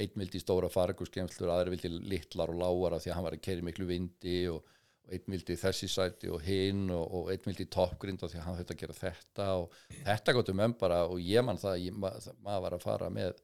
Einn 0.00 0.14
vildi 0.16 0.40
stóra 0.40 0.70
fargurskemslur, 0.72 1.50
aðri 1.52 1.74
vildi 1.74 1.90
litlar 2.14 2.52
og 2.52 2.62
lágar 2.62 2.96
af 2.96 3.02
því 3.04 3.10
að 3.10 3.18
hann 3.18 3.26
var 3.26 3.34
að 3.36 3.42
keri 3.44 3.64
miklu 3.66 3.88
vindi 3.90 4.38
og, 4.48 4.62
og 5.04 5.12
einn 5.12 5.34
vildi 5.34 5.58
þessi 5.60 5.90
sæti 5.92 6.30
og 6.32 6.40
hinn 6.46 6.86
og, 6.94 7.02
og 7.02 7.32
einn 7.34 7.44
vildi 7.44 7.66
toppgrind 7.68 8.22
af 8.24 8.32
því 8.32 8.40
að 8.40 8.46
hann 8.46 8.60
þetta 8.62 8.76
að 8.76 8.84
gera 8.84 8.96
þetta 9.02 9.48
og 9.60 9.76
þetta 9.98 10.36
gott 10.38 10.52
um 10.54 10.62
enn 10.64 10.76
bara 10.80 11.02
og 11.10 11.20
ég 11.20 11.44
man 11.44 11.60
það, 11.60 11.90
ma, 11.92 12.14
maður 12.40 12.64
var 12.64 12.78
að 12.78 12.86
fara 12.86 13.10
með 13.12 13.42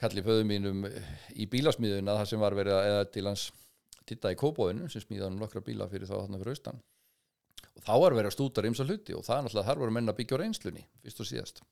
kalli 0.00 0.24
föðu 0.24 0.44
mínum 0.48 0.84
í 1.32 1.46
bílasmíðuna 1.52 2.18
það 2.18 2.28
sem 2.32 2.42
var 2.42 2.56
verið 2.58 2.76
að 2.76 2.90
eða 2.90 3.06
til 3.14 3.24
hans 3.28 3.46
titta 4.06 4.32
í 4.32 4.38
kóbóinu 4.38 4.90
sem 4.92 5.02
smíða 5.02 5.30
hann 5.30 5.38
nokkra 5.40 5.62
bíla 5.64 5.88
fyrir 5.90 6.08
þá 6.08 6.18
þarna 6.18 6.40
fyrir 6.42 6.56
austan. 6.56 6.82
Og 7.76 7.84
þá 7.84 7.94
var 8.02 8.16
verið 8.16 8.30
að 8.30 8.36
stúta 8.36 8.64
rímsa 8.64 8.86
hluti 8.86 9.16
og 9.16 9.24
það 9.26 9.38
er 9.38 9.46
náttúrulega 9.46 9.68
þar 9.70 9.80
voru 9.82 9.96
menn 9.96 10.12
að 10.12 10.18
byggja 10.20 10.38
á 10.38 10.42
reynslunni 10.42 10.84
fyrst 11.02 11.22
og 11.24 11.30
síðast. 11.30 11.62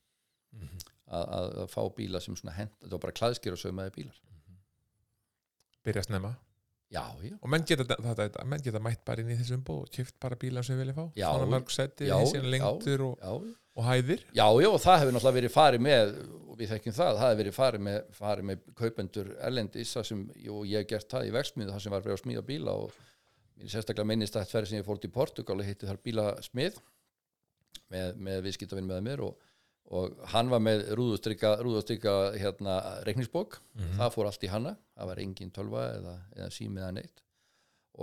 Að, 0.54 1.24
að, 1.24 1.46
að 1.64 1.68
fá 1.74 1.80
bíla 1.96 2.20
sem 2.24 2.36
svona 2.38 2.56
hend 2.56 2.72
þetta 2.80 2.96
var 2.96 3.04
bara 3.04 3.16
klæðskir 3.20 3.54
og 3.54 3.60
sögmaði 3.60 3.94
bílar. 3.98 4.18
Byrja 5.84 6.04
að 6.04 6.08
snemma? 6.08 6.32
Já, 6.94 7.02
já, 7.26 7.34
og 7.40 7.50
menn 7.50 7.64
geta, 7.66 7.84
þetta, 7.88 8.14
þetta, 8.20 8.44
menn 8.46 8.62
geta 8.62 8.80
mætt 8.82 9.00
bara 9.08 9.22
inn 9.24 9.32
í 9.34 9.36
þessu 9.40 9.56
umbúð 9.58 9.80
og 9.82 9.92
kipt 9.94 10.14
bara 10.22 10.38
bíla 10.38 10.62
sem 10.62 10.76
við 10.76 10.84
vilja 10.84 10.94
fá. 10.96 11.04
Já. 11.18 11.26
Já, 12.06 12.14
og, 12.70 12.84
já, 13.20 13.54
og 13.74 13.86
hæðir? 13.88 14.22
Já, 14.34 14.46
já, 14.62 14.68
og 14.70 14.80
það 14.82 15.00
hefur 15.00 15.16
náttúrulega 15.16 15.38
verið 15.38 15.54
farið 15.54 15.84
með 15.84 16.12
og 16.54 16.58
við 16.60 16.70
þekkjum 16.70 16.94
það, 16.94 17.16
það 17.18 17.24
hefur 17.26 17.40
verið 17.40 17.56
farið 17.56 17.84
með, 17.88 17.96
farið 18.14 18.46
með 18.50 18.66
kaupendur 18.78 19.30
erlendis 19.48 19.94
sem, 20.06 20.20
og 20.52 20.68
ég 20.70 20.84
hef 20.84 20.90
gert 20.92 21.08
það 21.10 21.30
í 21.30 21.32
verksmiðu 21.34 21.74
það 21.74 21.82
sem 21.82 21.94
var 21.94 22.04
verið 22.04 22.16
að 22.16 22.22
smíða 22.22 22.44
bíla 22.50 22.76
og 22.84 23.00
mér 23.54 23.66
er 23.66 23.72
sérstaklega 23.72 24.10
minnist 24.10 24.38
að 24.38 24.46
þetta 24.46 24.70
sem 24.70 24.78
ég 24.78 24.86
fór 24.86 25.00
til 25.02 25.10
Portugal 25.14 25.58
og 25.58 25.66
hitti 25.66 25.88
þar 25.88 25.98
bílasmið 26.06 26.78
með, 27.90 28.14
með 28.28 28.38
viðskiptavinn 28.46 28.88
með 28.90 29.02
mér 29.08 29.24
og, 29.26 29.50
og 29.98 30.14
hann 30.30 30.52
var 30.52 30.62
með 30.62 30.86
rúðustrykka, 30.98 32.14
hérna, 32.38 32.78
reikningsbók. 33.06 33.58
Það 33.98 34.14
fór 34.14 34.30
allt 34.30 34.46
í 34.46 34.50
hanna, 34.54 34.76
það 34.94 35.10
var 35.10 35.22
engin 35.26 35.52
tölva 35.54 35.84
eða, 35.98 36.14
eða 36.38 36.50
símið 36.54 36.86
að 36.86 36.96
neitt. 37.00 37.24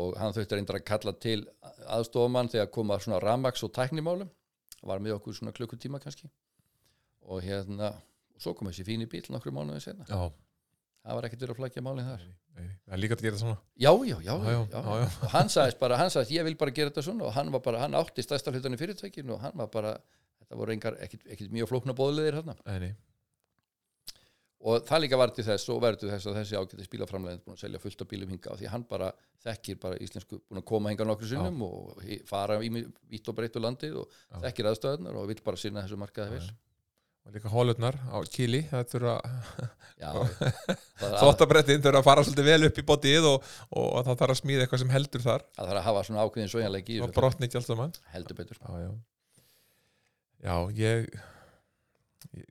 Og 0.02 0.16
hann 0.20 0.36
þurfti 0.36 0.56
reyndar 0.60 0.80
að 0.80 0.88
kalla 0.88 1.16
til 1.20 1.40
aðstofamann 1.92 2.52
þegar 2.52 2.70
koma 2.72 3.00
svona 3.04 3.20
ramax 3.24 3.64
og 3.68 3.74
tæknimálum 3.76 4.30
var 4.88 5.02
með 5.04 5.18
okkur 5.20 5.36
svona 5.38 5.54
klukkutíma 5.56 6.00
kannski. 6.04 6.30
Og 7.30 7.44
hérna 7.46 7.92
og 8.36 8.42
svo 8.42 8.54
kom 8.58 8.72
þessi 8.72 8.86
fíni 8.88 9.06
bíl 9.10 9.24
nokkru 9.30 9.54
mánuði 9.54 9.84
senna 9.84 10.08
já, 10.10 10.18
það 11.06 11.18
var 11.18 11.28
ekkert 11.28 11.44
verið 11.44 11.54
að 11.54 11.60
flækja 11.60 11.84
málinn 11.86 12.08
þar. 12.08 12.24
Það 12.56 12.96
er 12.96 13.00
líka 13.00 13.16
að 13.16 13.22
gera 13.28 13.38
svona. 13.40 13.58
Já, 13.80 13.92
já, 14.10 14.16
já, 14.26 14.34
Já, 14.72 14.80
og 14.82 15.30
hann 15.32 15.52
sagðist 15.54 15.80
bara, 15.80 15.98
hann 16.02 16.10
sagðist 16.12 16.34
ég 16.36 16.44
vil 16.50 16.58
bara 16.60 16.74
gera 16.76 16.92
þetta 16.92 17.04
svona. 17.06 17.28
Og 17.30 17.36
hann 17.38 17.52
var 17.54 17.62
bara, 17.64 17.80
hann 17.86 17.96
átti 17.96 18.26
stærsta 18.26 18.52
hlutan 18.52 18.76
í 18.76 18.80
fyrirtækinu 18.82 19.38
og 19.38 19.40
hann 19.46 19.56
var 19.62 19.70
bara, 19.72 19.94
þetta 20.42 20.60
voru 20.60 20.76
engar 20.76 20.98
ekkit 21.06 21.54
mjög 21.54 21.70
flókna 21.72 21.96
bóðleðir 21.98 22.42
hérna. 22.42 22.58
Og 24.62 24.84
það 24.86 25.02
líka 25.06 25.18
var 25.18 25.32
til 25.36 25.46
þess 25.48 25.70
og 25.74 25.80
verður 25.82 26.00
til 26.04 26.10
þess 26.12 26.28
að 26.30 26.36
þessi 26.40 26.58
ágæti 26.60 26.86
spílaframleginn 26.88 27.44
búin 27.46 27.56
að 27.58 27.62
selja 27.64 27.80
fullt 27.82 28.02
af 28.06 28.10
bílum 28.12 28.30
hinga 28.36 28.58
því 28.60 28.68
hann 28.74 28.84
bara 28.90 29.12
þekkir 29.46 29.80
bara 29.82 29.98
íslensku 30.06 30.38
búin 30.46 30.62
að 30.62 30.68
koma 30.70 30.92
hinga 30.94 31.08
nokkur 31.10 31.30
sinnum 31.32 31.64
og 31.66 32.02
hi- 32.06 32.20
fara 32.30 32.60
í 32.62 32.70
vitt 33.10 33.32
og 33.32 33.38
breyttu 33.40 33.64
landið 33.64 33.96
og 34.04 34.12
Já. 34.12 34.42
þekkir 34.48 34.70
aðstöðunar 34.74 35.18
og 35.22 35.32
vill 35.32 35.42
bara 35.46 35.58
sinna 35.58 35.82
þessu 35.86 35.98
markaði 36.02 36.36
vel. 36.38 36.52
Og 37.22 37.36
líka 37.36 37.50
hólutnar 37.54 37.98
á 38.10 38.18
kíli 38.34 38.64
það 38.70 38.86
þurfa 38.96 39.16
já, 40.02 40.10
þóttabrettin 41.22 41.84
þurfa 41.84 42.00
að 42.02 42.08
fara 42.08 42.24
svolítið 42.26 42.48
vel 42.50 42.70
upp 42.70 42.80
í 42.82 42.86
bótið 42.90 43.28
og, 43.30 43.50
og 43.78 44.00
það 44.08 44.16
þarf 44.24 44.34
að 44.36 44.40
smíða 44.42 44.64
eitthvað 44.66 44.82
sem 44.82 44.94
heldur 44.96 45.26
þar. 45.26 45.46
Að 45.54 45.62
það 45.68 45.74
er 45.76 45.80
að 45.82 45.86
hafa 45.90 46.02
svona 46.08 46.24
ákveðin 46.26 46.50
svojanleiki 46.54 46.96
í 46.98 47.02
og 47.06 47.14
brotni 47.14 47.46
ekki 47.50 47.60
allt 47.62 47.70
saman. 47.70 47.94
Heldur 48.16 48.40
betur. 48.42 48.58
Já, 48.58 48.88
já. 48.88 48.90
já, 50.42 50.56
ég 50.82 51.14
ég, 52.34 52.48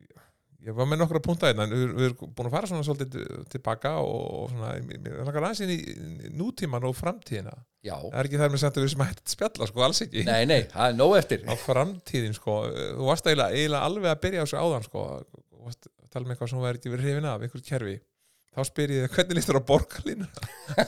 ég 0.66 0.76
var 0.76 0.88
með 0.90 1.00
nokkra 1.02 1.22
punta 1.24 1.48
hérna 1.48 1.66
en 1.66 1.74
við, 1.74 1.84
við 1.96 2.06
erum 2.08 2.32
búin 2.36 2.48
að 2.50 2.54
fara 2.56 2.70
svona 2.70 2.86
svolítið 2.86 3.46
tilbaka 3.52 3.94
og, 4.04 4.20
og 4.40 4.50
svona, 4.52 4.72
mér 4.86 5.20
langar 5.24 5.46
aðeins 5.48 5.62
inn 5.64 5.72
í 5.74 6.32
nútíman 6.36 6.86
og 6.88 6.96
framtíðina. 6.98 7.54
Já, 7.86 7.94
það 7.96 8.18
er 8.20 8.28
ekki 8.28 8.40
þar 8.42 8.52
með 8.52 8.62
sagt 8.64 8.80
að 8.80 8.84
við 8.84 8.92
sem 8.94 9.04
hægt 9.06 9.34
spjalla 9.34 9.70
sko, 9.70 9.84
alls 9.86 10.02
ekki. 10.04 10.26
Nei, 10.28 10.42
nei, 10.50 10.58
það 10.72 10.86
er 10.90 10.98
nóg 10.98 11.16
eftir. 11.16 11.46
Á 11.48 11.54
framtíðin 11.64 12.36
sko, 12.36 12.58
þú 12.98 13.08
varst 13.08 13.30
eiginlega, 13.30 13.56
eiginlega 13.56 13.88
alveg 13.88 14.12
að 14.12 14.22
byrja 14.26 14.44
á 14.44 14.46
þessu 14.46 14.60
áðan 14.60 14.86
sko, 14.88 15.06
Þú 15.60 15.66
varst 15.66 15.90
að 15.90 16.12
tala 16.14 16.24
með 16.24 16.32
eitthvað 16.34 16.48
sem 16.50 16.62
verið 16.64 16.78
ekki 16.80 16.90
verið 16.94 17.06
hrifin 17.08 17.26
af, 17.28 17.42
einhvern 17.44 17.64
kerfi. 17.66 17.96
Þá 18.50 18.64
spyr 18.66 18.92
ég 18.96 19.12
hvernig 19.14 19.36
líst 19.38 19.50
þér 19.50 19.58
á 19.62 19.68
borgarlínu 19.68 20.26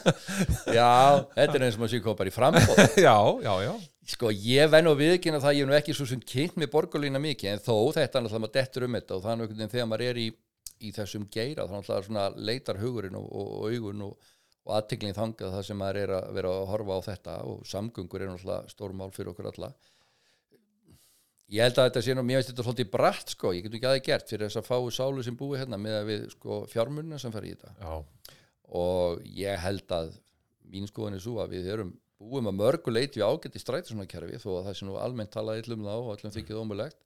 já, 0.79 0.89
þetta 1.37 1.59
er 1.59 1.65
eins 1.69 1.77
og 1.77 1.83
maður 1.85 1.93
sé 1.93 2.01
koma 2.03 2.19
bara 2.19 2.33
í 2.33 2.35
frambóð 2.35 2.81
já, 3.07 3.15
já, 3.45 3.53
já, 3.63 3.73
sko, 4.09 4.31
ég 4.35 4.71
venn 4.73 4.91
og 4.91 4.99
viðkynna 4.99 5.41
það 5.43 5.57
ég 5.59 5.65
er 5.65 5.71
nú 5.71 5.77
ekki 5.77 5.95
svo 5.97 6.07
sem 6.11 6.23
kynnt 6.27 6.57
með 6.59 6.73
borgarlína 6.73 7.21
mikið 7.23 7.53
en 7.53 7.63
þó 7.63 7.77
þetta 7.95 8.19
er 8.19 8.25
náttúrulega 8.25 8.43
maður 8.43 8.57
dettur 8.57 8.87
um 8.87 8.99
þetta 8.99 9.17
og 9.17 9.29
er 9.31 9.39
náttúrulega 9.41 9.73
þegar 9.77 9.89
maður 9.93 10.07
er 10.09 10.21
í, 10.23 10.27
í 10.83 10.93
þessum 10.97 11.29
geira 11.31 11.69
þá 11.69 11.75
náttúrulega 11.77 12.09
svona 12.09 12.27
leitar 12.51 12.81
hugurinn 12.83 13.19
og, 13.21 13.29
og, 13.31 13.53
og 13.61 13.77
augun 13.77 14.05
og, 14.09 14.35
og 14.67 14.75
aðtiklinn 14.79 15.17
þangað 15.17 15.57
það 15.57 15.65
sem 15.69 15.81
maður 15.83 16.01
er 16.03 16.15
að 16.19 16.29
vera 16.39 16.53
að 16.59 16.69
horfa 16.73 16.99
á 16.99 17.01
þetta 17.09 17.39
og 17.53 17.65
samgöngur 17.71 18.27
er 18.27 18.33
náttúrulega 18.33 18.75
stórmál 18.75 19.11
fyrir 19.15 19.33
okkur 19.35 19.51
alla. 19.53 19.73
Ég 21.53 21.67
held 21.67 21.79
að 21.79 21.89
þetta 21.91 22.03
sé 22.07 22.15
nú, 22.17 22.23
mér 22.25 22.39
veist 22.41 22.49
þetta 22.49 22.65
svolítið 22.65 22.93
bratt 22.95 23.33
sko, 23.35 23.51
ég 23.53 23.67
get 23.67 23.75
ekki 23.77 23.89
aðeins 23.91 24.07
gert 24.07 24.31
fyrir 24.31 24.49
þess 24.49 24.61
að 24.63 24.69
fáu 24.71 24.87
sálu 24.95 25.25
sem 25.27 25.37
búi 25.37 25.59
hérna 25.61 25.77
með 25.77 25.99
að 25.99 26.07
við 26.09 26.23
sko 26.33 26.63
fjármunna 26.73 27.19
sem 27.21 27.35
fer 27.35 27.45
í 27.45 27.53
þetta. 27.53 27.75
Já, 27.77 28.39
og 28.81 29.27
ég 29.37 29.61
held 29.61 29.93
að 29.93 30.15
mín 30.73 30.89
skoðan 30.89 31.19
er 31.19 31.21
svo 31.21 31.43
að 31.43 31.53
við 31.59 31.69
erum 31.75 31.91
búum 32.31 32.51
að 32.51 32.59
mörgu 32.59 32.93
leiti 32.95 33.21
við 33.21 33.27
ágætt 33.29 33.57
í 33.59 33.63
strætisvagnakerfi 33.63 34.41
þó 34.43 34.51
að 34.59 34.67
það 34.69 34.77
sé 34.79 34.89
nú 34.89 34.99
almennt 35.01 35.33
talað 35.35 35.63
illum 35.63 35.87
þá 35.87 35.95
og 35.95 36.13
öllum 36.15 36.35
þykir 36.37 36.61
ómulegt 36.61 37.01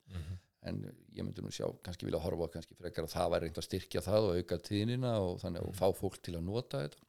en 0.67 0.81
ég 1.15 1.23
myndi 1.23 1.45
nú 1.45 1.53
sjá, 1.55 1.67
kannski 1.87 2.09
vilja 2.09 2.21
horfa 2.23 2.49
kannski 2.57 2.75
frekar 2.79 3.07
að 3.07 3.13
það 3.15 3.33
væri 3.33 3.47
reynd 3.47 3.61
að 3.61 3.67
styrkja 3.69 4.03
það 4.03 4.29
og 4.31 4.39
auka 4.41 4.59
tíðnina 4.67 5.13
og 5.23 5.37
þannig 5.43 5.63
að 5.63 5.77
fá 5.79 5.87
fólk 5.95 6.17
til 6.27 6.35
að 6.35 6.47
nota 6.49 6.81
þetta. 6.83 7.05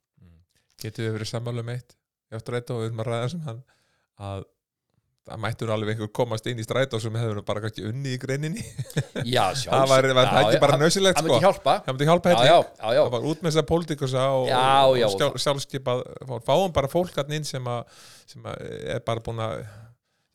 Getur 0.78 1.08
við 1.08 1.16
verið 1.18 1.32
sammála 1.32 1.64
um 1.64 1.72
eitt? 1.74 1.96
Ég 2.30 2.38
áttur 2.38 2.58
eitt 2.60 2.70
og 2.74 2.82
við 2.84 2.90
erum 2.92 3.02
að 3.02 3.10
ræða 3.10 3.32
sem 3.34 3.44
hann 3.48 3.64
að 4.28 4.46
það 5.28 5.40
mættur 5.44 5.72
alveg 5.76 5.92
einhver 5.94 6.10
komast 6.16 6.48
inn 6.48 6.60
í 6.62 6.66
strætó 6.66 7.00
sem 7.04 7.16
hefur 7.20 7.42
bara 7.48 7.64
kannski 7.66 7.84
unni 7.90 8.14
í 8.16 8.20
greininni. 8.22 8.64
Já, 9.28 9.44
það 9.68 9.88
væri, 9.92 10.14
væri 10.18 10.32
það 10.34 10.40
ekki 10.44 10.62
bara 10.64 10.80
nöðsilegt 10.82 11.20
sko? 11.20 11.40
það 11.88 11.90
myndi 11.92 12.08
hjálpa 12.10 12.34
Já, 12.34 12.38
já, 12.38 12.54
já, 12.54 12.94
já, 12.98 13.02
það 13.02 13.12
var 13.18 13.28
út 13.32 13.42
með 13.44 13.52
þess 13.52 13.62
að 13.64 13.68
pólitíkusa 13.74 14.28
og, 14.38 14.48
Já, 14.52 14.62
og, 14.88 14.96
já, 15.02 15.08
og 15.10 15.18
sjálf, 15.18 15.42
sjálfskipað 15.46 16.06
fólk. 16.32 16.46
fáum 16.48 16.74
bara 16.80 16.92
fólk 16.92 17.20
hann 17.20 17.36
inn 17.40 17.48
sem, 17.48 17.68
að, 17.74 18.00
sem 18.32 18.48
að 18.48 18.66
er 18.96 19.04
bara 19.08 19.24
búin 19.28 19.44
að 19.44 19.60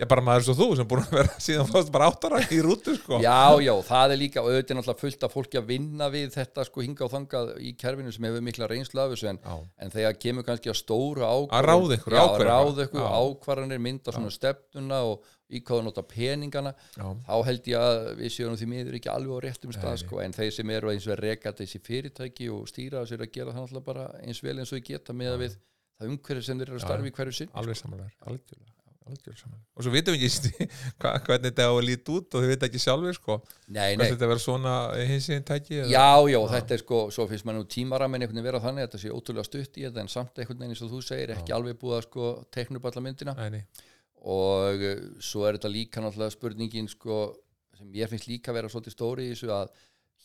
Já, 0.03 0.07
bara 0.11 0.25
maður 0.27 0.47
svo 0.49 0.55
þú 0.59 0.67
sem 0.81 0.89
búin 0.91 1.03
að 1.05 1.13
vera 1.15 1.35
síðan 1.47 1.69
fórst 1.71 1.93
bara 1.95 2.09
áttara 2.11 2.41
í 2.51 2.59
rútu 2.65 2.97
sko. 2.99 3.21
Já, 3.23 3.37
já, 3.63 3.73
það 3.87 4.15
er 4.17 4.21
líka 4.23 4.43
auðvitað 4.43 4.73
er 4.75 4.79
náttúrulega 4.81 5.03
fullt 5.05 5.27
af 5.29 5.37
fólki 5.37 5.61
að 5.61 5.69
vinna 5.73 6.09
við 6.13 6.33
þetta 6.37 6.65
sko 6.69 6.85
hinga 6.87 7.07
og 7.07 7.13
þangað 7.15 7.53
í 7.63 7.75
kerfinu 7.79 8.15
sem 8.17 8.27
hefur 8.27 8.45
mikla 8.49 8.69
reynslu 8.73 9.03
af 9.05 9.13
þessu 9.15 9.31
en, 9.33 9.39
Já. 9.47 9.55
en 9.87 9.95
þegar 9.95 10.19
kemur 10.27 10.49
kannski 10.49 10.73
að 10.75 10.81
stóra 10.83 11.31
ákvarðan 11.31 11.61
Að 11.63 11.69
ráða 11.71 11.97
einhverju 11.99 12.19
Já, 12.19 12.25
ákvörðun. 12.27 12.51
ráða 12.51 12.87
ykkur 12.89 13.07
Já. 13.07 13.13
ákvarðanir 13.23 13.83
mynda 13.87 14.17
svona 14.19 14.35
stefnuna 14.35 15.01
og 15.13 15.31
í 15.53 15.61
hvað 15.61 15.83
að 15.83 15.87
nota 15.91 16.03
peningana 16.09 16.71
Já. 16.97 17.07
þá 17.29 17.35
held 17.45 17.67
ég 17.69 17.83
að 17.85 17.99
við 18.23 18.31
séum 18.33 18.55
því 18.57 18.69
miður 18.73 18.95
ekki 18.99 19.11
alveg 19.13 19.37
á 19.37 19.45
réttum 19.45 19.75
stað 19.77 19.97
Nei. 19.99 20.01
sko, 20.03 20.21
en 20.25 20.33
þeir 20.33 20.55
sem 20.57 20.71
eru 20.73 20.93
eins 20.95 21.07
og 21.07 21.13
að 21.13 21.21
reka 21.27 21.53
þessi 21.59 21.81
fyrirtæki 21.85 22.49
og 22.55 22.63
stýra 22.73 23.03
þessu 23.05 23.19
eru 23.19 23.27
að 23.29 23.35
gera 23.37 23.53
það 23.53 23.67
náttúrulega 23.67 23.89
bara 23.91 24.07
eins 24.25 24.41
vel 24.43 24.55
eins 24.63 24.73
og 24.73 24.81
þau 24.81 24.87
geta 24.89 25.13
með 25.19 25.37
við 25.45 25.59
það 26.01 26.09
umhverju 26.15 26.47
sem 26.49 26.63
þeir 26.63 26.71
eru 26.73 26.81
að 26.81 26.87
starfi 26.87 27.13
í 27.13 27.17
hverju 27.19 27.37
sinn 27.43 27.53
Alveg 27.53 27.79
samanlegar, 27.83 28.15
algjörlega 28.25 28.57
samanlegar. 28.57 28.82
Og 29.77 29.85
svo 29.87 29.93
vitum 29.95 30.15
við 30.15 30.25
ekki 30.29 30.67
hva, 31.03 31.13
hvernig 31.27 31.49
þetta 31.51 31.67
á 31.67 31.73
að 31.75 31.83
líta 31.89 32.15
út 32.17 32.37
og 32.39 32.45
þau 32.45 32.49
veit 32.53 32.67
ekki 32.69 32.81
sjálfur 32.83 33.17
sko. 33.19 33.37
Nei, 33.69 33.97
nei, 33.99 34.07
þetta 34.13 34.29
verður 34.31 34.43
svona 34.45 34.75
hins 35.09 35.29
einn 35.35 35.47
tæki 35.49 35.81
eða- 35.83 35.91
Já, 35.93 36.07
já, 36.33 36.39
þetta 36.55 36.77
er 36.79 36.83
sko, 36.85 37.01
svo 37.15 37.27
finnst 37.31 37.47
maður 37.49 37.63
nú 37.63 37.69
tímaramin 37.77 38.23
einhvern 38.23 38.39
veginn 38.41 38.49
vera 38.51 38.61
þannig 38.65 38.85
að 38.85 38.91
þetta 38.91 39.03
sé 39.05 39.15
ótrúlega 39.17 39.49
stutt 39.49 39.81
í 39.81 39.87
þetta 39.89 40.05
en 40.05 40.13
samt 40.15 40.39
einhvern 40.43 40.61
veginn 40.63 40.77
eins 40.77 40.85
og 40.87 40.93
þú 40.95 41.01
segir 41.09 41.35
ekki 41.37 41.57
alveg 41.57 41.81
búið 41.83 41.97
að 41.99 42.05
sko 42.09 42.29
tekna 42.55 42.79
upp 42.83 42.91
alla 42.93 43.05
myndina 43.09 43.35
Nei, 43.39 43.49
nei. 43.59 43.63
og 44.23 44.85
uh, 44.87 45.01
svo 45.23 45.47
er 45.49 45.59
þetta 45.59 45.73
líka 45.73 46.05
náttúrulega 46.05 46.37
spurningin 46.37 46.89
sko 46.93 47.19
sem 47.79 47.91
ég 47.99 48.11
finnst 48.13 48.29
líka 48.31 48.55
vera 48.55 48.71
svolítið 48.71 48.95
stóri 48.95 49.27
í 49.27 49.33
þessu 49.35 49.51
að 49.57 49.73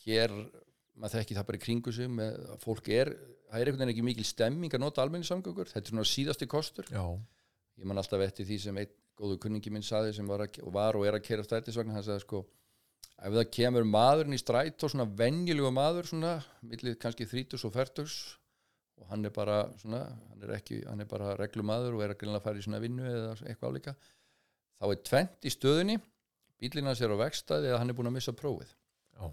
hér, 0.05 0.33
maður 0.97 1.19
þekki 1.21 1.37
það 1.39 1.47
bara 1.49 1.57
í 1.59 1.63
kringu 1.65 1.93
sig 1.95 2.11
með 2.11 2.37
að 2.53 2.61
fólk 2.67 2.91
er, 2.93 3.09
það 3.49 3.57
er 3.63 3.71
einhvern 3.71 3.81
veginn 3.87 3.93
ekki 3.95 4.05
mikil 4.05 4.27
stemming 4.27 4.75
að 4.77 4.83
nota 4.83 5.01
almenningssamgöngur, 5.03 5.71
þetta 5.71 5.81
er 5.89 5.93
svona 5.95 6.05
síðasti 6.11 6.47
kostur. 6.51 6.87
Já, 6.93 7.03
ég 7.77 7.89
man 7.89 8.01
alltaf 8.01 8.23
eftir 8.25 8.47
því 8.47 8.59
sem 8.63 8.79
einn 8.81 8.95
góðu 9.17 9.39
kunningi 9.41 9.73
minn 9.73 9.85
saði 9.85 10.13
sem 10.13 10.27
var, 10.29 10.45
að, 10.45 10.59
var 10.73 10.97
og 10.97 11.05
er 11.07 11.17
að 11.17 11.25
kera 11.25 11.45
strætisvagn 11.45 11.93
hann 11.95 12.05
sagði 12.05 12.25
sko 12.25 12.43
ef 13.17 13.33
það 13.33 13.47
kemur 13.57 13.87
maðurinn 13.89 14.37
í 14.37 14.41
stræt 14.41 14.83
og 14.85 14.93
svona 14.93 15.07
venjulegu 15.17 15.71
maður 15.73 16.11
svona, 16.11 16.35
millið 16.61 16.99
kannski 17.01 17.25
30 17.29 17.65
og 17.65 17.73
40 17.73 18.19
og 18.97 19.09
hann 19.11 19.25
er 19.25 19.33
bara 19.33 19.63
svona, 19.81 20.03
hann 20.31 20.45
er 20.45 20.53
ekki, 20.57 20.83
hann 20.85 21.01
er 21.01 21.09
bara 21.09 21.33
reglumadur 21.37 21.97
og 21.97 22.05
er 22.05 22.13
að 22.13 22.43
fara 22.45 22.61
í 22.61 22.65
svona 22.65 22.81
vinnu 22.81 23.05
eða 23.09 23.33
eitthvað 23.45 23.73
álíka 23.73 23.95
þá 24.77 24.87
er 24.91 25.03
tvent 25.09 25.49
í 25.49 25.53
stöðunni 25.53 25.97
bílinn 26.61 26.89
hans 26.89 27.01
er 27.01 27.13
á 27.13 27.17
vegstæði 27.21 27.71
eða 27.71 27.81
hann 27.81 27.93
er 27.93 27.97
búin 27.97 28.09
að 28.09 28.17
missa 28.17 28.33
prófið. 28.35 28.69
Já, 29.17 29.29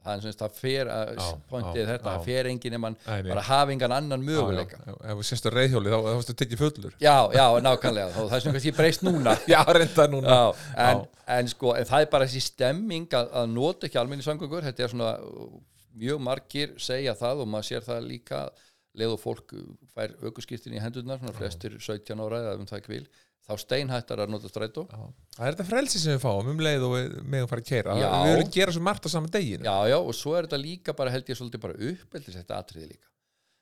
það 0.00 0.14
er 0.14 0.22
sagt, 0.24 0.40
það 0.40 0.58
fer 0.60 0.90
að 0.94 1.10
pointið 1.50 1.88
þetta, 1.90 2.04
það 2.06 2.22
fer 2.28 2.48
enginn 2.50 2.76
ef 2.76 2.82
mann 2.84 2.96
bara 3.04 3.42
hafi 3.44 3.74
engan 3.76 3.94
annan 3.96 4.22
möguleika 4.24 4.78
já, 4.80 4.92
já. 4.94 4.94
Ef 5.12 5.18
þú 5.20 5.26
sérstu 5.28 5.52
reyðhjóli 5.54 5.92
þá, 5.92 5.96
þá 6.06 6.08
fórstu 6.18 6.36
tekið 6.40 6.62
fullur. 6.62 6.94
Já, 7.04 7.16
já, 7.36 7.44
nákvæmlega, 7.66 8.14
þá 8.14 8.20
það 8.20 8.36
er 8.38 8.44
sem 8.44 8.56
kannski 8.56 8.74
breyst 8.78 9.04
núna. 9.04 9.36
Já, 9.52 9.60
reynda 9.76 10.06
núna. 10.12 10.38
Já, 10.38 10.64
en, 10.86 11.04
en 11.36 11.52
sko, 11.52 11.74
en 11.76 11.90
það 11.90 12.06
er 12.06 12.10
bara 12.14 12.28
þessi 12.30 12.44
stemming 12.48 13.18
að, 13.20 13.30
að 13.42 13.52
nota 13.52 13.88
ekki 13.88 14.00
almenni 14.00 14.24
samgöngur 14.24 14.64
þetta 14.64 14.86
er 14.86 14.94
svona, 14.94 15.12
mjög 16.00 16.24
margir 16.24 16.74
segja 16.80 17.16
það 17.18 17.44
og 17.44 17.52
maður 17.52 17.70
sér 17.72 17.88
það 17.90 18.06
líka. 18.08 18.44
Leið 18.98 19.12
og 19.14 19.20
fólk 19.22 19.52
fær 19.94 20.16
aukurskiptin 20.24 20.74
í 20.74 20.80
hendurnar, 20.82 21.20
svona 21.20 21.36
flestir 21.36 21.76
17 21.78 22.18
ára 22.24 22.40
eða 22.40 22.56
um 22.58 22.64
það 22.66 22.88
vil, 22.90 23.04
þá 23.50 23.62
steinhættar 23.64 24.22
að 24.24 24.32
nota 24.32 24.50
strætó. 24.50 24.86
Það 25.36 25.44
er 25.46 25.54
þetta 25.56 25.68
frelsi 25.68 26.00
sem 26.02 26.14
við 26.16 26.22
fáum 26.24 26.50
um 26.52 26.62
leið 26.64 26.86
og 26.86 26.92
við 26.96 27.14
megum 27.34 27.50
fara 27.50 27.64
að 27.64 27.70
keira 27.70 27.96
Já. 27.98 28.08
Við 28.14 28.34
viljum 28.36 28.52
gera 28.56 28.74
svo 28.76 28.82
margt 28.86 29.06
á 29.06 29.10
saman 29.10 29.34
deginu 29.34 29.66
já, 29.66 29.76
já, 29.90 29.98
og 29.98 30.14
svo 30.16 30.34
er 30.38 30.46
þetta 30.46 30.60
líka 30.62 30.94
bara 30.96 31.14
held 31.14 31.30
ég 31.30 31.38
svolítið 31.40 31.64
bara 31.66 31.78
uppeldis 31.90 32.38
þetta 32.38 32.60
atriði 32.62 32.88
líka. 32.92 33.08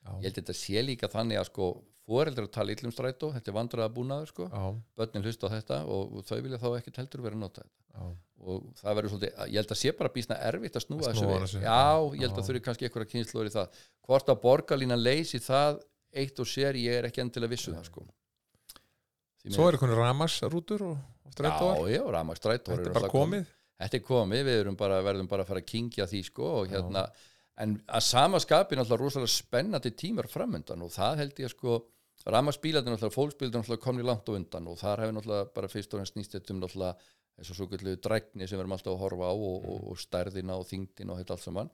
Já. 0.05 0.11
ég 0.19 0.27
held 0.29 0.37
þetta 0.41 0.55
sé 0.61 0.83
líka 0.85 1.09
þannig 1.11 1.41
að 1.41 1.49
sko 1.49 1.69
foreldrar 2.09 2.47
tala 2.49 2.73
illum 2.73 2.93
strætó, 2.93 3.27
þetta 3.35 3.51
er 3.51 3.55
vandraða 3.57 3.93
búnaður 3.93 4.31
sko, 4.31 4.47
já, 4.49 4.63
börnin 4.97 5.25
hlusta 5.27 5.45
á 5.45 5.53
þetta 5.53 5.77
og, 5.85 6.15
þau 6.25 6.39
vilja 6.41 6.57
þá 6.61 6.69
ekkert 6.79 6.99
heldur 7.03 7.21
vera 7.25 7.37
að 7.37 7.43
nota 7.43 7.61
þetta. 7.61 7.77
Já, 7.93 8.05
og 8.49 8.55
það 8.79 8.97
verður 8.97 9.11
svolítið, 9.13 9.31
ég 9.51 9.57
held 9.59 9.73
að 9.75 9.81
sé 9.81 9.89
bara 9.99 10.13
býsna 10.15 10.37
erfitt 10.49 10.79
að 10.79 10.85
snúa 10.87 11.03
Að 11.11 11.19
þessu 11.43 11.61
já, 11.61 11.83
ég 12.15 12.23
held 12.23 12.39
að 12.39 12.47
þurfi 12.49 12.63
að 19.39 19.47
og 19.47 19.51
er 19.51 19.55
Svo 19.55 19.69
eru 19.69 19.81
konur 19.81 20.01
ramarsrútur 20.03 20.85
og, 20.89 20.99
og 21.25 21.35
strætóar. 21.35 21.81
Já, 21.87 21.97
já, 21.97 22.03
ramagstrætó 22.15 22.75
Þetta 22.75 22.89
er 22.89 22.97
bara 22.99 23.11
komið. 23.13 23.51
Þetta 23.79 23.99
er 23.99 24.03
komið, 24.03 24.45
við 24.49 24.61
erum 24.65 24.75
bara, 24.79 24.99
verðum 25.05 25.29
bara 25.31 25.45
að 25.45 25.53
fara 25.53 25.61
að 25.63 25.69
kingja 25.71 26.07
því 26.11 26.23
sko 26.27 26.49
og 26.59 26.73
hérna 26.73 27.05
en 27.59 27.77
að 27.87 28.03
sama 28.07 28.39
skapi 28.39 28.77
náttúrulega 28.77 29.03
rosalega 29.03 29.31
spennandi 29.31 29.91
tímar 29.99 30.27
framöndan 30.31 30.83
og 30.83 30.91
það 30.95 31.21
held 31.23 31.39
ég 31.43 31.53
sko 31.53 31.77
ramagsbílarnir 32.27 32.95
náttúrulega, 32.95 33.15
fólksbílarnir 33.15 33.61
náttúrulega 33.61 33.83
komni 33.83 34.05
langt 34.07 34.27
á 34.27 34.35
undan 34.35 34.67
og 34.71 34.79
þar 34.79 35.03
hefur 35.03 35.15
náttúrulega 35.17 35.49
bara 35.55 35.71
fyrst 35.71 35.95
og 35.95 36.03
ennst 36.03 36.19
nýst 36.19 36.35
þetta 36.35 36.55
um 36.55 36.61
náttúrulega 36.63 37.09
eins 37.39 37.51
og 37.53 37.59
svo 37.59 37.69
gullu 37.71 37.95
drækni 38.03 38.47
sem 38.47 38.57
við 38.57 38.65
erum 38.65 38.75
alltaf 38.75 38.95
að 38.95 39.03
horfa 39.03 39.31
á 39.31 39.35
og, 39.35 39.67
og, 39.73 39.83
og 39.91 39.99
stærðina 39.99 40.59
og 40.59 40.67
þingdina 40.67 41.15
og 41.15 41.21
þetta 41.21 41.35
allt 41.35 41.47
saman 41.47 41.71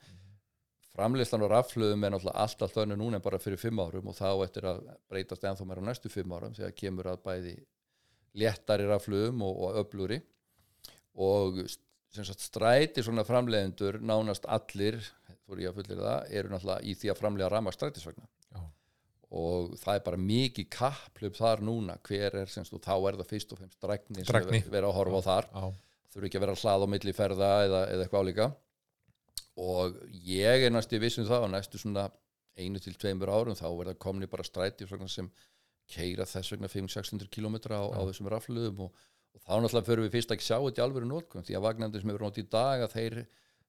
framleyslan 0.96 1.44
og 1.46 1.52
rafluðum 1.52 2.06
er 2.06 2.14
náttúrulega 2.14 2.44
alltaf 2.46 2.76
þönnu 2.76 2.98
núna 3.00 3.20
en 3.20 3.26
bara 3.26 3.40
fyrir 3.42 3.60
fimm 3.60 3.82
árum 3.84 4.12
og 4.12 4.18
þá 4.18 4.30
eftir 4.46 4.68
að 4.70 4.84
breytast 5.12 5.44
ennþá 5.44 5.68
meira 5.68 5.84
á 5.84 5.88
næstu 5.90 6.12
fimm 6.12 6.36
árum 6.36 6.56
þegar 6.56 6.78
kemur 6.80 7.10
að 7.12 7.24
bæði 7.26 7.56
léttari 8.40 8.88
rafluðum 8.90 9.44
og, 9.48 9.60
og 9.68 9.82
öfluri 9.84 10.22
og 11.16 11.60
sagt 12.16 12.44
stræti 12.44 13.04
svona 13.04 13.26
framleiðendur 13.28 14.00
nánast 14.04 14.48
allir, 14.48 15.02
þú 15.44 15.56
er 15.56 15.64
ég 15.66 15.72
að 15.72 15.80
fullir 15.82 16.02
það 16.04 16.34
eru 16.40 16.52
náttúrulega 16.54 16.88
í 16.88 16.96
því 16.96 17.12
að 17.12 17.20
framlega 17.20 17.52
rama 17.52 17.74
strætisvagna. 17.76 18.28
Já. 18.56 18.62
og 19.36 19.74
það 19.82 19.98
er 19.98 20.04
bara 20.06 20.20
mikið 20.22 20.68
kapplöp 20.72 21.36
þar 21.36 21.64
núna. 21.66 21.98
Hver 22.08 22.38
er 22.40 22.52
semst 22.52 22.76
og 22.76 22.84
þá 22.84 22.94
er 22.96 23.18
það 23.20 23.32
fyrst 23.34 23.52
og 23.52 23.60
fremst 23.60 23.82
drækni 23.84 24.24
sem 24.24 24.48
við 24.52 24.70
vera 24.72 24.92
að 24.92 25.00
horfa 25.00 25.20
á 25.20 25.28
þar. 25.28 25.50
Já, 25.52 25.66
þurfi 26.14 26.30
ekki 26.30 26.40
að 26.40 26.46
vera 26.46 26.60
hlað 26.62 26.86
á 26.86 26.88
milli 26.94 27.16
ferða 27.16 27.52
eða, 27.66 27.82
eða 27.92 28.06
eitthvað 28.06 28.24
álíka 28.24 28.48
og 29.56 29.96
ég 30.12 30.66
er 30.68 30.74
næstu 30.74 31.00
vissum 31.00 31.28
það 31.28 31.48
á 31.48 31.54
næstu 31.56 31.80
svona 31.80 32.10
einu 32.60 32.80
til 32.80 32.96
tveimur 33.00 33.32
árum 33.32 33.56
þá 33.58 33.68
verða 33.72 33.96
komni 34.00 34.28
bara 34.28 34.44
stræti 34.44 34.88
sem 35.08 35.30
keira 35.92 36.26
þess 36.26 36.54
vegna 36.54 36.68
500-600 36.72 37.30
km 37.30 37.58
á, 37.72 37.84
á 37.94 38.00
þessum 38.10 38.30
rafluðum 38.32 38.86
og, 38.88 38.94
og 39.36 39.42
þá 39.44 39.52
náttúrulega 39.62 39.88
fyrir 39.90 40.06
við 40.06 40.14
fyrst 40.18 40.36
ekki 40.36 40.48
sjá 40.48 40.58
þetta 40.58 40.82
í 40.82 40.86
alvöru 40.86 41.10
nótkunn 41.10 41.46
því 41.46 41.58
að 41.58 41.66
vagnandi 41.68 42.02
sem 42.02 42.12
hefur 42.12 42.26
nátt 42.26 42.40
í 42.42 42.46
dag 42.56 42.86
að 42.86 42.96
þeir, 42.96 43.18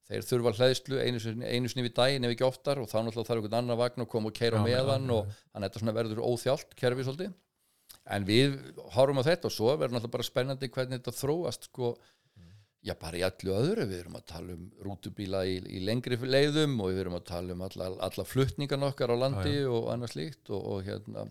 þeir 0.08 0.28
þurfa 0.30 0.54
hlæðslu 0.60 1.00
einu 1.02 1.20
einu 1.44 1.72
sinni 1.72 1.86
við 1.86 1.96
daginn 1.98 2.28
ef 2.28 2.36
ekki 2.36 2.46
oftar 2.48 2.80
og 2.80 2.88
þá 2.88 2.98
náttúrulega 3.02 3.28
þarf 3.30 3.42
einhvern 3.42 3.58
annar 3.60 3.80
vagn 3.82 4.06
að 4.06 4.10
koma 4.14 4.32
og 4.32 4.38
keira 4.38 4.62
meðan 4.64 5.10
og 5.12 5.28
þannig 5.34 5.68
að 5.68 5.76
þetta 5.76 5.96
verður 5.98 6.24
óþjált 6.24 6.78
kerfi 6.78 7.06
svolítið. 7.06 7.34
En 8.16 8.26
við 8.26 8.54
horfum 8.94 9.20
á 9.20 9.28
þetta 9.28 9.50
og 9.50 9.54
svo 9.54 9.72
verður 9.74 9.98
náttúrulega 9.98 10.14
bara 10.14 10.30
spennandi 10.30 10.70
hvernig 10.72 11.00
þetta 11.02 11.16
þróast 11.20 11.68
sko, 11.68 11.96
já 12.84 12.94
bara 13.00 13.18
í 13.18 13.24
allu 13.26 13.54
öðru. 13.56 13.86
Við 13.88 14.02
erum 14.02 14.18
að 14.18 14.26
tala 14.32 14.56
um 14.56 14.68
rútubíla 14.84 15.46
í, 15.48 15.56
í 15.78 15.80
lengri 15.86 16.18
leiðum 16.20 16.76
og 16.80 16.92
við 16.92 17.02
erum 17.04 17.18
að 17.18 17.26
tala 17.30 17.56
um 17.56 17.64
alla, 17.66 17.90
alla 18.08 18.26
flutningan 18.28 18.86
okkar 18.90 19.14
á 19.14 19.16
landi 19.16 19.58
og 19.70 19.90
annað 19.94 20.14
slíkt 20.16 20.52
og, 20.52 20.62
og 20.74 20.86
hérna 20.86 21.26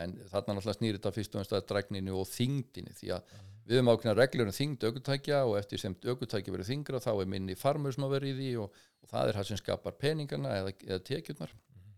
en 0.00 0.14
þarna 0.30 0.56
náttúrulega 0.56 0.78
snýr 0.78 0.96
þetta 0.98 1.12
fyrst 1.14 1.34
og 1.36 1.42
ennst 1.42 1.52
að 1.54 1.66
dregninu 1.70 2.16
og 2.18 2.26
þingdini 2.30 2.94
því 2.98 3.12
að 3.14 3.34
við 3.64 3.78
höfum 3.78 3.90
ákveðna 3.92 4.14
reglur 4.18 4.50
um 4.50 4.56
þingd 4.56 4.86
aukutækja 4.88 5.42
og 5.48 5.54
eftir 5.60 5.80
sem 5.80 5.94
aukutækja 6.04 6.54
verður 6.54 6.70
þingra 6.70 7.02
þá 7.04 7.12
er 7.14 7.30
minni 7.30 7.56
farmur 7.58 7.94
sem 7.94 8.06
að 8.06 8.16
vera 8.16 8.28
í 8.28 8.34
því 8.38 8.50
og, 8.64 8.82
og 9.04 9.12
það 9.12 9.30
er 9.30 9.38
það 9.38 9.48
sem 9.50 9.60
skapar 9.60 9.96
peningana 10.00 10.56
eða, 10.58 10.74
eða 10.88 11.04
tekjurnar 11.10 11.54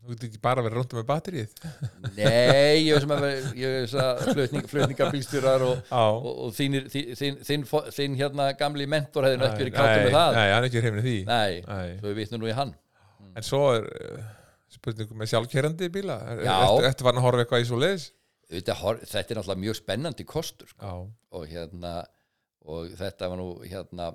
þú 0.06 0.14
getur 0.14 0.28
ekki 0.30 0.40
bara 0.46 0.64
verið 0.64 0.78
rúndum 0.78 1.00
með 1.00 1.08
batterið 1.10 1.56
Nei, 2.16 2.86
ég 2.86 2.96
veist 2.96 3.96
að 3.98 4.06
að 4.06 4.22
flutning, 4.30 4.68
flutningabílstjórar 4.70 5.66
og, 5.66 5.92
og, 5.92 6.28
og 6.46 6.56
þínir, 6.56 6.88
þín, 6.92 7.38
þín, 7.44 7.66
þín, 7.96 8.18
hérna 8.20 8.48
gamli 8.58 8.88
mentor 8.90 9.28
hefði 9.28 9.40
nú 9.42 9.48
ekki 9.50 9.64
verið 9.64 9.76
káttur 9.76 10.00
Nei, 10.00 10.06
með 10.06 10.18
það 10.18 10.38
Nei, 10.38 10.46
hann 10.54 10.58
er 10.58 10.68
ekki 10.70 10.82
af 10.82 11.00
því 11.06 11.16
Nei, 11.30 11.62
Nei. 11.66 11.96
svo 12.00 12.10
við 12.10 12.20
vitnum 12.22 12.42
nú 12.42 12.50
í 12.50 12.56
hann 12.56 12.74
En 13.36 13.46
svo 13.46 13.62
er 13.74 13.88
uh, 13.90 14.28
spurningum 14.76 15.20
með 15.20 15.32
sjálfkerrandi 15.34 15.90
bíla 15.92 16.20
Já. 16.40 16.54
Ertu 16.56 16.86
ertu 16.88 17.08
farin 17.08 17.20
að 17.20 17.28
horfa 17.28 17.44
eitthvað 17.44 17.66
í 17.66 17.68
svo 17.68 17.80
leiðis? 17.82 18.10
þetta, 18.50 18.76
þetta 19.02 19.32
er 19.34 19.40
náttúrulega 19.40 19.62
mjög 19.64 19.78
spennandi 19.80 20.26
kostur 20.28 20.70
sko. 20.70 20.86
Já, 20.86 20.94
og 21.36 21.50
hérna 21.50 21.96
og 22.66 22.94
þetta 22.98 23.30
var 23.30 23.40
nú 23.40 23.48
hérna 23.66 24.10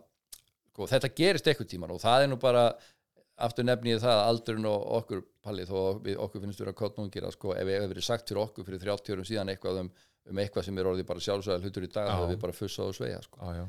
sko, 0.72 0.88
þetta 0.92 1.12
gerist 1.16 1.48
eitthvað 1.48 1.72
tíman 1.74 1.94
og 1.96 2.02
það 2.04 2.26
er 2.26 2.32
nú 2.32 2.40
bara 2.42 2.66
aftur 3.48 3.68
nefnið 3.68 4.02
það 4.04 4.18
að 4.20 4.30
aldurinn 4.30 4.70
og 4.72 4.88
okkur 5.00 5.22
palli 5.42 5.68
þó 5.68 5.76
að 5.82 6.02
við, 6.08 6.18
okkur 6.26 6.46
finnst 6.46 6.64
vera 6.64 6.78
kottnungir 6.78 7.28
að 7.28 7.36
sko 7.38 7.54
ef 7.56 7.68
við 7.68 7.78
hefur 7.78 7.94
verið 7.94 8.08
sagt 8.08 8.32
fyrir 8.32 8.44
okkur 8.46 8.68
fyrir 8.68 8.84
30 8.86 9.16
árum 9.16 9.30
síðan 9.30 9.54
eitthvað 9.54 9.84
um, 9.84 9.94
um 10.30 10.42
eitthvað 10.44 10.68
sem 10.68 10.82
er 10.82 10.92
orðið 10.92 11.08
bara 11.12 11.26
sjálfsæðal 11.28 11.64
hlutur 11.66 11.88
í 11.88 11.92
dag 11.92 12.10
þá 12.10 12.16
hefur 12.18 12.34
við 12.34 12.44
bara 12.46 12.58
fussað 12.58 12.92
og 12.92 13.00
sveja 13.00 13.24
sko. 13.26 13.54
já 13.56 13.66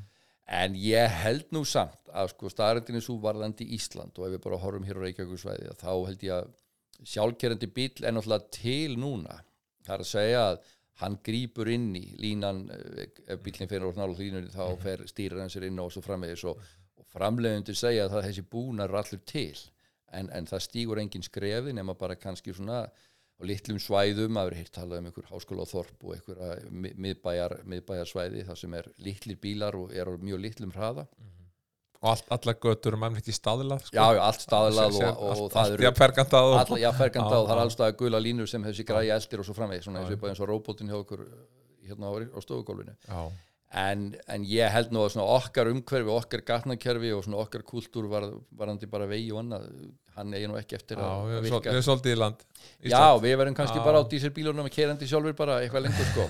en 0.52 0.74
ég 0.76 1.14
held 1.22 1.52
nú 1.54 1.62
samt 1.68 2.10
að 2.10 2.32
sko 2.34 2.50
staðarindin 2.50 2.98
er 2.98 3.04
svo 3.04 3.16
varðandi 3.22 3.66
Ísland 3.76 4.18
og 4.18 4.26
ef 4.26 4.34
við 4.34 4.44
bara 4.44 4.58
horfum 4.60 4.84
hér 4.88 4.98
á 5.00 5.04
Reykjavíkusvæði 5.06 5.74
þá 5.80 5.92
held 6.08 6.26
ég 6.26 6.34
að 6.36 6.50
sjálfkerandi 7.12 7.68
bíl 7.74 7.90
er 8.02 8.14
náttúrulega 8.14 8.52
til 8.54 8.98
núna. 9.00 9.40
Það 9.82 9.94
er 9.94 10.04
að 10.04 10.10
segja 10.10 10.42
að 10.50 10.60
hann 11.02 11.16
grýpur 11.26 11.70
inn 11.72 11.88
í 11.98 12.04
línan 12.20 12.66
eh, 12.70 13.08
ef 13.26 13.40
bílinn 13.42 13.70
fer 13.70 13.82
sér 17.12 17.20
og 17.20 17.20
og, 17.20 17.30
og 17.30 17.32
framleiðundir 17.32 17.74
segja 17.74 18.04
að 18.04 18.10
það, 18.10 18.26
þessi 18.26 18.42
búnar 18.42 18.88
er 18.88 18.94
allur 18.94 19.20
til 19.26 19.58
en, 20.12 20.30
en 20.30 20.46
það 20.46 20.60
stígur 20.60 20.98
engin 20.98 21.22
skrefi 21.22 21.72
nema 21.72 21.94
bara 21.94 22.14
kannski 22.14 22.52
svona 22.54 22.92
á 23.42 23.42
litlum 23.42 23.78
svæðum, 23.78 24.32
maður 24.32 24.54
hefur 24.54 24.70
talað 24.70 24.98
um 24.98 25.06
einhver 25.06 25.24
háskóla 25.30 25.60
og 25.64 25.68
þorp 25.68 26.04
og 26.04 26.14
einhver 26.14 26.60
miðbæjar, 26.70 27.62
miðbæjarsvæði 27.64 28.44
þar 28.44 28.56
sem 28.56 28.74
er 28.74 28.88
litlir 28.98 29.36
bílar 29.36 29.74
og 29.74 29.92
er 29.92 30.06
á 30.06 30.14
mjög 30.14 30.40
litlum 30.40 30.70
hraða. 30.70 31.06
Og 32.02 32.10
all, 32.10 32.22
alla 32.30 32.54
götur 32.54 32.94
og 32.94 32.98
mann 32.98 33.16
ekki 33.16 33.32
staðlað 33.32 33.84
sko. 33.86 33.94
já, 33.94 34.14
já, 34.14 34.20
allt 34.20 34.40
staðlað 34.40 34.92
Sem- 34.92 35.06
og, 35.06 35.22
og, 35.22 35.30
allt, 35.30 35.52
það 35.52 35.72
eru 35.72 35.82
og, 36.42 36.58
alla, 36.58 36.78
já, 36.78 36.92
ferganda 36.92 37.30
Já, 37.30 37.38
og 37.38 37.46
það 37.46 37.56
er 37.56 37.62
allstað 37.62 37.96
gula 37.96 38.18
línur 38.18 38.46
sem 38.46 38.62
þessi 38.62 38.84
græja 38.84 39.14
eldir 39.14 39.38
og 39.38 39.44
svo 39.44 39.54
framvegis 39.54 39.84
svona 39.84 40.00
eins 40.02 40.10
og 40.10 40.20
bara 40.20 40.30
eins 40.30 40.40
og 40.40 40.48
róbótin 40.50 40.90
hjá 40.90 40.98
okkur 40.98 41.38
hérna 41.86 42.10
á, 42.10 42.12
á 42.26 42.38
stofugólfinu. 42.42 42.96
Já, 43.06 43.32
en, 43.72 44.06
en 44.28 44.46
ég 44.48 44.72
held 44.74 44.92
nú 44.92 45.02
að 45.04 45.14
svona 45.14 45.26
okkar 45.38 45.70
umhverfi, 45.72 46.12
okkar 46.12 46.44
gatnakerfi 46.48 47.12
og 47.16 47.22
svona 47.26 47.42
okkar 47.44 47.64
kultúr 47.66 48.08
var, 48.10 48.28
varandi 48.58 48.88
bara 48.90 49.08
vegi 49.10 49.30
og 49.32 49.42
annað, 49.42 49.68
hann 50.16 50.34
eigi 50.36 50.50
nú 50.50 50.58
ekki 50.60 50.76
eftir 50.76 51.00
já, 51.00 51.06
að 51.08 51.30
virka. 51.46 51.62
við 51.64 51.70
erum 51.72 51.86
svolítið 51.86 52.16
í 52.16 52.18
land. 52.20 52.42
Já, 52.84 53.04
við 53.22 53.38
verðum 53.40 53.56
kannski 53.60 53.80
Já. 53.80 53.84
bara 53.86 54.02
á 54.02 54.10
dísilbílunum 54.12 54.68
og 54.68 54.74
keirandi 54.74 55.08
sjálfur 55.08 55.38
bara 55.38 55.62
eitthvað 55.62 55.86
lengur 55.88 56.10
sko. 56.10 56.28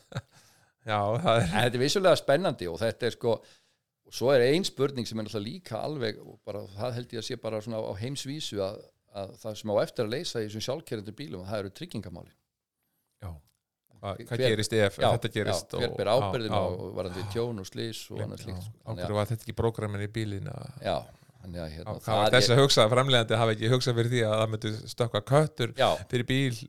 Já, 0.90 0.98
það 1.22 1.30
er 1.36 1.46
en 1.46 1.54
þetta 1.54 1.78
er 1.78 1.82
vissulega 1.82 2.18
spennandi 2.18 2.68
og 2.70 2.82
þetta 2.82 3.08
er 3.08 3.16
sko 3.16 3.38
og 4.06 4.14
svo 4.14 4.30
er 4.30 4.44
ein 4.46 4.66
spurning 4.66 5.06
sem 5.08 5.18
er 5.18 5.26
náttúrulega 5.26 5.48
líka 5.48 5.80
alveg 5.82 6.18
og 6.22 6.38
bara 6.46 6.62
það 6.76 6.98
held 6.98 7.14
ég 7.16 7.22
að 7.22 7.28
sé 7.28 7.38
bara 7.42 7.62
svona 7.62 7.82
á 7.82 7.92
heimsvísu 7.98 8.60
að, 8.62 8.78
að 9.18 9.32
það 9.42 9.56
sem 9.60 9.72
á 9.74 9.76
eftir 9.82 10.06
að 10.06 10.12
leysa 10.14 10.42
í 10.42 10.46
þessum 10.46 10.66
sjálfkerandi 10.68 11.14
bílum 11.18 11.46
það 11.48 11.62
eru 11.64 11.72
tryggingamáli 11.80 12.30
já, 12.30 12.45
hvað, 14.22 14.42
gerist 14.44 14.76
ef 14.78 14.98
já, 15.02 15.08
þetta 15.16 15.32
gerist 15.36 15.74
já, 15.76 15.78
hver 15.82 15.94
ber 15.98 16.10
ábyrðin 16.14 16.54
já, 16.54 16.62
og 16.62 16.94
varandi 16.96 17.26
tjón 17.34 17.60
og 17.62 17.68
slís 17.68 18.00
og 18.12 18.22
annað 18.24 18.40
já, 18.40 18.44
slíkt 18.46 18.64
sko. 18.66 18.74
á 18.76 18.86
Þannig 18.86 19.04
hverju 19.04 19.18
var 19.20 19.30
þetta 19.32 19.46
ekki 19.46 19.56
prógramin 19.60 20.06
í 20.06 20.10
bílin 20.16 20.50
að 20.52 20.64
að- 20.66 20.88
já, 20.88 20.96
að 21.46 21.76
hérna, 21.76 22.30
þessi 22.34 22.54
að 22.56 22.62
hugsa, 22.64 22.88
framlegandi 22.90 23.38
hafi 23.42 23.56
ekki 23.56 23.70
hugsað 23.74 24.00
fyrir 24.00 24.12
því 24.14 24.24
að 24.26 24.40
það 24.40 24.50
myndi 24.54 24.74
stökkva 24.94 25.22
köttur 25.30 25.76
já, 25.78 25.88
fyrir 26.10 26.26
bíl 26.26 26.66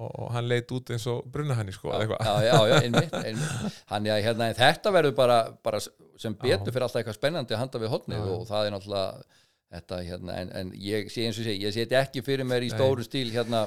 og, 0.00 0.10
og 0.24 0.30
hann 0.34 0.48
leit 0.48 0.70
út 0.72 0.92
eins 0.94 1.06
og 1.10 1.24
brunnahanni 1.32 1.74
sko, 1.76 1.90
eða 1.92 1.98
já, 1.98 2.06
eitthvað 2.06 2.46
já, 2.46 2.54
já, 2.70 2.76
einmitt, 2.84 3.16
einmitt. 3.20 3.82
Að 3.90 4.08
hérna, 4.24 4.48
en 4.48 4.56
þetta 4.56 4.94
verður 4.96 5.16
bara, 5.18 5.38
bara 5.64 5.80
sem 6.20 6.34
betur 6.36 6.68
Já. 6.68 6.72
fyrir 6.72 6.86
alltaf 6.86 7.00
eitthvað 7.02 7.18
spennandi 7.18 7.56
að 7.56 7.62
handa 7.64 7.82
við 7.82 7.92
hotnið 7.94 8.18
Já. 8.20 8.32
og 8.34 8.42
það 8.48 8.66
er 8.66 8.74
náttúrulega 8.74 9.38
þetta 9.70 10.00
hérna, 10.08 10.36
en, 10.42 10.52
en 10.60 10.72
ég 10.82 11.10
sé 11.12 11.26
eins 11.26 11.38
og 11.40 11.46
sé, 11.46 11.54
ég 11.60 11.74
seti 11.74 11.98
ekki 11.98 12.24
fyrir 12.26 12.48
mér 12.48 12.66
í 12.66 12.70
stóru 12.72 13.04
stíl 13.06 13.28
hérna 13.32 13.66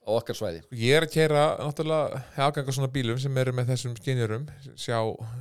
á 0.00 0.10
okkar 0.16 0.38
svæði. 0.38 0.62
Ég 0.80 0.96
er 0.96 1.06
að 1.06 1.14
kera 1.14 1.44
náttúrulega 1.60 2.22
afganga 2.46 2.74
svona 2.74 2.90
bílum 2.92 3.20
sem 3.20 3.40
eru 3.42 3.54
með 3.56 3.72
þessum 3.74 3.94
skinjurum 3.98 4.48
sjá, 4.74 4.98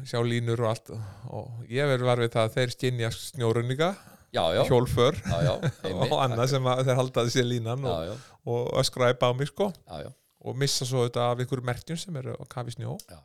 sjá 0.10 0.20
línur 0.26 0.64
og 0.66 0.72
allt. 0.74 0.94
Og 1.32 1.66
ég 1.72 1.90
verður 1.90 2.12
var 2.12 2.24
við 2.24 2.34
það 2.36 2.48
að 2.48 2.56
þeir 2.58 2.76
skinja 2.78 3.94
Já, 4.30 4.44
já, 4.54 4.62
já, 4.62 5.38
já, 5.42 5.54
einmitt, 5.90 6.12
og 6.14 6.20
annað 6.22 6.52
sem 6.52 6.68
að 6.70 6.84
þeir 6.86 7.00
halda 7.00 7.22
þessi 7.26 7.44
línan 7.48 7.82
Já, 7.82 7.90
og, 7.90 8.04
já, 8.06 8.36
og 8.54 8.68
öskra 8.78 9.08
upp 9.10 9.24
á 9.26 9.30
mig 9.34 9.50
sko. 9.50 9.72
Já, 9.90 10.04
já, 10.06 10.12
og 10.46 10.60
missa 10.62 10.86
svo 10.86 11.08
þetta 11.08 11.32
af 11.32 11.42
ykkur 11.42 11.64
merkjum 11.66 11.98
sem 11.98 12.20
eru 12.22 12.36
á 12.38 12.44
kafi 12.52 12.76
snjó. 12.76 12.94
Já. 13.10 13.18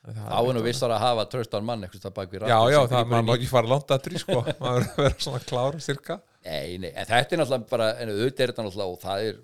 Þá 0.00 0.38
er 0.40 0.54
nú 0.56 0.62
vissar 0.64 0.90
að 0.94 1.02
hafa 1.04 1.26
tröstan 1.28 1.64
mann 1.68 1.84
eitthvað 1.84 2.14
bak 2.16 2.30
við 2.32 2.46
Já, 2.48 2.56
ratið 2.56 2.72
já, 2.72 2.78
sem 2.80 2.90
það 2.90 3.02
grípur 3.04 3.14
maður 3.28 3.34
ekki 3.36 3.48
fara 3.50 3.70
langt 3.70 3.90
að 3.92 4.02
trí 4.06 4.20
sko. 4.22 4.38
Maður 4.64 4.86
verður 4.96 5.10
að 5.10 5.24
svona 5.26 5.40
klár 5.44 5.76
cirka 5.84 6.16
Nei, 6.40 6.78
nei, 6.80 6.88
en 6.88 7.08
þetta 7.10 7.36
er 7.36 7.42
náttúrulega 7.42 7.68
bara, 7.68 7.88
en 8.00 8.12
auðvitað 8.14 8.44
er 8.46 8.52
þetta 8.52 8.64
náttúrulega 8.64 8.94
og 8.94 9.02
það 9.02 9.26
er, 9.26 9.40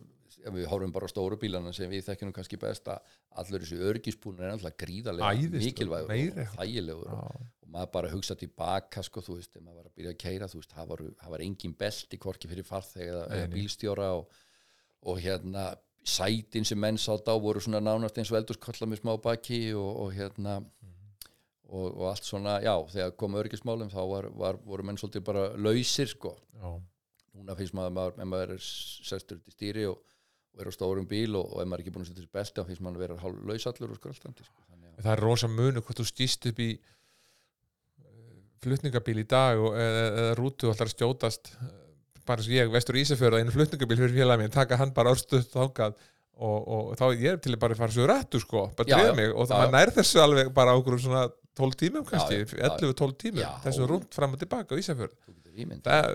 við 0.55 0.69
horfum 0.71 0.93
bara 0.95 1.09
á 1.09 1.11
stóru 1.11 1.39
bílana 1.41 1.73
sem 1.77 1.91
við 1.91 2.05
þekkjum 2.07 2.33
kannski 2.37 2.59
best 2.61 2.89
að 2.93 3.17
allur 3.43 3.65
þessu 3.65 3.79
örgispúnur 3.91 4.47
er 4.47 4.53
náttúrulega 4.55 4.81
gríðarlega 4.85 5.61
mikilvægur 5.65 6.43
og 6.45 6.53
þægilegur 6.61 7.15
og, 7.17 7.47
og 7.65 7.73
maður 7.77 7.93
bara 7.97 8.13
hugsa 8.13 8.37
tilbaka 8.39 9.03
sko, 9.07 9.25
þú 9.25 9.39
veist, 9.39 9.59
maður 9.61 9.81
var 9.81 9.89
að 9.91 9.97
byrja 10.01 10.15
að 10.15 10.21
keira 10.23 10.51
þú 10.51 10.61
veist, 10.63 10.77
það 10.77 10.93
var, 10.93 11.05
var 11.35 11.45
engin 11.47 11.77
belti 11.79 12.21
hvorki 12.23 12.51
fyrir 12.53 12.69
farþeg 12.69 13.11
eða, 13.11 13.27
eða 13.37 13.51
bílstjóra 13.57 14.13
og, 14.21 14.41
og 15.11 15.21
hérna 15.25 15.69
sætin 16.07 16.67
sem 16.67 16.79
menn 16.79 16.99
sátt 17.01 17.27
á 17.27 17.35
voru 17.43 17.61
svona 17.63 17.83
nánast 17.83 18.19
eins 18.21 18.31
og 18.31 18.39
eldurskolla 18.39 18.87
með 18.89 19.03
smá 19.03 19.17
baki 19.23 19.61
og, 19.75 19.91
og 20.05 20.13
hérna 20.15 20.61
og, 21.67 21.87
og 21.91 22.05
allt 22.13 22.27
svona, 22.27 22.61
já, 22.63 22.75
þegar 22.93 23.17
kom 23.19 23.39
örgismálum 23.41 23.91
þá 23.91 24.03
var, 24.07 24.29
var, 24.39 24.61
voru 24.63 24.87
menn 24.87 25.01
svolítið 25.01 25.25
bara 25.27 25.49
lausir 25.59 26.11
sko, 26.11 26.37
já, 26.55 26.69
núna 27.37 27.57
finnst 27.59 27.75
maður, 27.77 27.97
maður 27.97 28.31
maður 28.31 28.55
er 28.55 28.63
sestur 28.63 29.41
út 29.41 29.51
í 29.51 29.57
stýri 29.57 29.89
og, 29.91 29.99
og 30.57 30.65
er 30.65 30.71
á 30.71 30.75
stórum 30.75 31.07
bíl 31.09 31.37
og, 31.37 31.53
og 31.53 31.63
ef 31.63 31.69
maður 31.69 31.83
er 31.83 31.85
ekki 31.85 31.95
búin 31.95 32.05
að 32.07 32.11
setja 32.11 32.23
þessi 32.23 32.35
belti 32.39 32.61
þá 32.61 32.69
finnst 32.71 32.85
maður 32.85 32.97
að 32.97 33.05
vera 33.05 33.19
hálf 33.23 33.41
lausallur 33.51 33.93
og 33.93 34.01
skröltandi 34.01 34.47
sko. 34.47 34.61
þannig 34.71 34.93
að 34.97 35.07
það 35.07 35.13
er 35.13 35.25
rosa 35.27 35.51
munu 35.53 35.83
hvort 35.85 36.01
þú 36.01 36.07
stýst 36.09 36.49
upp 36.51 36.63
í 36.65 36.69
eh, 36.73 38.37
flutningabíl 38.65 39.19
í 39.21 39.27
dag 39.29 39.61
og, 39.61 39.77
eða, 39.77 40.29
rútu 40.41 40.71
og 40.71 40.81
að 40.81 40.93
stjótast 40.95 41.53
eh, 41.61 41.73
bara 42.27 42.41
eins 42.41 42.49
og 42.49 42.57
ég, 42.57 42.73
vestur 42.73 43.01
Ísafjörða 43.03 43.43
einu 43.43 43.55
flutningabíl 43.55 44.01
fyrir 44.01 44.17
félag 44.17 44.41
minn, 44.41 44.55
taka 44.55 44.81
hann 44.81 44.95
bara 44.97 45.13
örstuð 45.13 45.45
þangað 45.53 45.99
og, 46.37 46.57
og 46.69 46.95
þá 46.99 47.05
ég 47.15 47.35
er 47.35 47.43
til 47.43 47.55
að 47.55 47.61
bara 47.63 47.77
fara 47.79 47.95
svo 47.95 48.07
rættu 48.09 48.41
sko, 48.43 48.69
bara 48.77 48.91
Já, 48.91 48.97
drefa 48.97 49.13
já, 49.13 49.17
mig. 49.21 49.31
Og 49.33 49.45
já, 49.45 49.51
það 49.53 49.61
maður 49.63 49.77
nær 49.77 49.93
þessu 49.97 50.23
alveg 50.23 50.51
bara 50.57 50.73
á 50.73 50.77
okkur 50.77 50.99
svona 51.01 51.23
12 51.57 51.79
tímum 51.81 52.05
kannski, 52.05 52.41
Já, 52.43 52.45
já, 52.45 52.57
já. 52.61 52.93
11-12 52.93 53.15
tímum 53.23 53.61
þessu 53.65 53.89
rúnt 53.89 54.17
fram 54.17 54.37
og 54.37 54.43
tilbaka 54.43 54.77
á 54.77 54.81
Ísafjörð. 54.83 55.15
Það, 55.87 56.11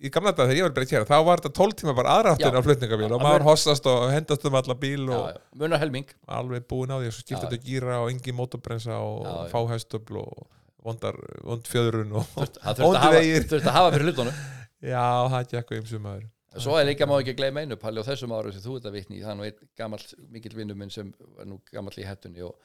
í 0.00 0.10
gamla 0.12 0.32
dag 0.32 0.48
þegar 0.48 0.56
ég 0.58 0.64
var 0.66 0.74
bara 0.76 0.86
að 0.86 0.92
kera 0.94 1.08
þá 1.10 1.16
var 1.28 1.42
þetta 1.42 1.52
12 1.60 1.76
tíma 1.80 1.94
bara 1.98 2.14
aðráttin 2.18 2.54
Já. 2.56 2.60
á 2.60 2.66
flutningabíl 2.66 3.10
og 3.16 3.22
maður 3.24 3.44
hossast 3.50 3.86
og 3.90 4.06
hendast 4.14 4.46
um 4.48 4.56
alla 4.60 4.76
bíl 4.80 5.04
og 5.12 5.38
munar 5.60 5.82
helming. 5.82 6.08
alveg 6.26 6.64
búin 6.70 6.94
á 6.94 6.96
því 7.00 7.10
og 7.10 7.16
svo 7.18 7.24
skipta 7.26 7.46
þetta 7.50 7.60
gíra 7.68 8.00
og 8.04 8.10
engin 8.14 8.38
mótorbrensa 8.38 8.96
og 9.04 9.50
fáhæstöfl 9.52 10.20
og 10.22 10.46
vondar, 10.80 11.18
vond 11.44 11.68
fjöðrun 11.68 12.14
og 12.16 12.24
að, 12.40 12.80
hafa- 12.80 13.12
vegir. 13.18 13.44
þurfti 13.44 13.68
að 13.68 13.76
hafa 13.76 13.90
fyrir 13.96 14.08
hlutunum. 14.08 14.38
Já, 14.94 15.04
það 15.36 15.50
gekk 15.54 15.74
um 15.76 15.88
sumaður 15.90 16.28
svo 16.58 16.74
er 16.80 16.88
líka 16.88 17.06
má 17.06 17.12
ekki 17.20 17.36
gleyma 17.38 17.62
einu 17.62 17.76
Palli 17.78 18.02
á 18.02 18.08
þessum 18.08 18.32
árum 18.34 18.50
sem 18.50 18.62
þú 18.64 18.78
ert 18.80 18.86
að 18.88 18.94
vitni 18.96 19.20
það 19.22 19.30
er 19.30 19.36
nú 19.38 19.44
einn 19.46 19.68
gamall 19.78 20.06
mikill 20.34 20.56
vinnu 20.58 20.74
minn 20.74 20.90
sem 20.90 21.12
var 21.36 21.46
nú 21.46 21.60
gamall 21.70 21.94
í 22.00 22.06
hettunni 22.08 22.42
og, 22.42 22.56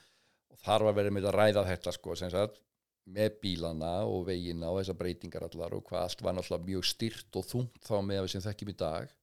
og 0.50 0.58
þar 0.66 0.88
var 0.88 0.96
verið 0.98 1.14
með 1.20 1.28
að 1.30 1.36
ræða 1.38 1.66
þetta 1.68 1.94
sko, 1.94 2.16
sem 2.18 2.32
sagt, 2.34 2.58
með 3.06 3.36
bílana 3.42 3.94
og 4.10 4.26
vegina 4.30 4.72
og 4.72 4.80
þessar 4.80 4.98
breytingar 4.98 5.46
allar 5.46 5.76
og 5.78 5.84
hvað 5.86 6.08
allt 6.08 6.24
var 6.26 6.36
náttúrulega 6.38 6.70
mjög 6.72 6.88
styrt 6.90 7.38
og 7.38 7.46
þungt 7.46 7.84
þá 7.86 8.00
með 8.02 8.22
að 8.22 8.26
við 8.26 8.34
sem 8.34 8.46
þekkjum 8.48 8.72
í 8.72 8.80
dag. 8.82 9.14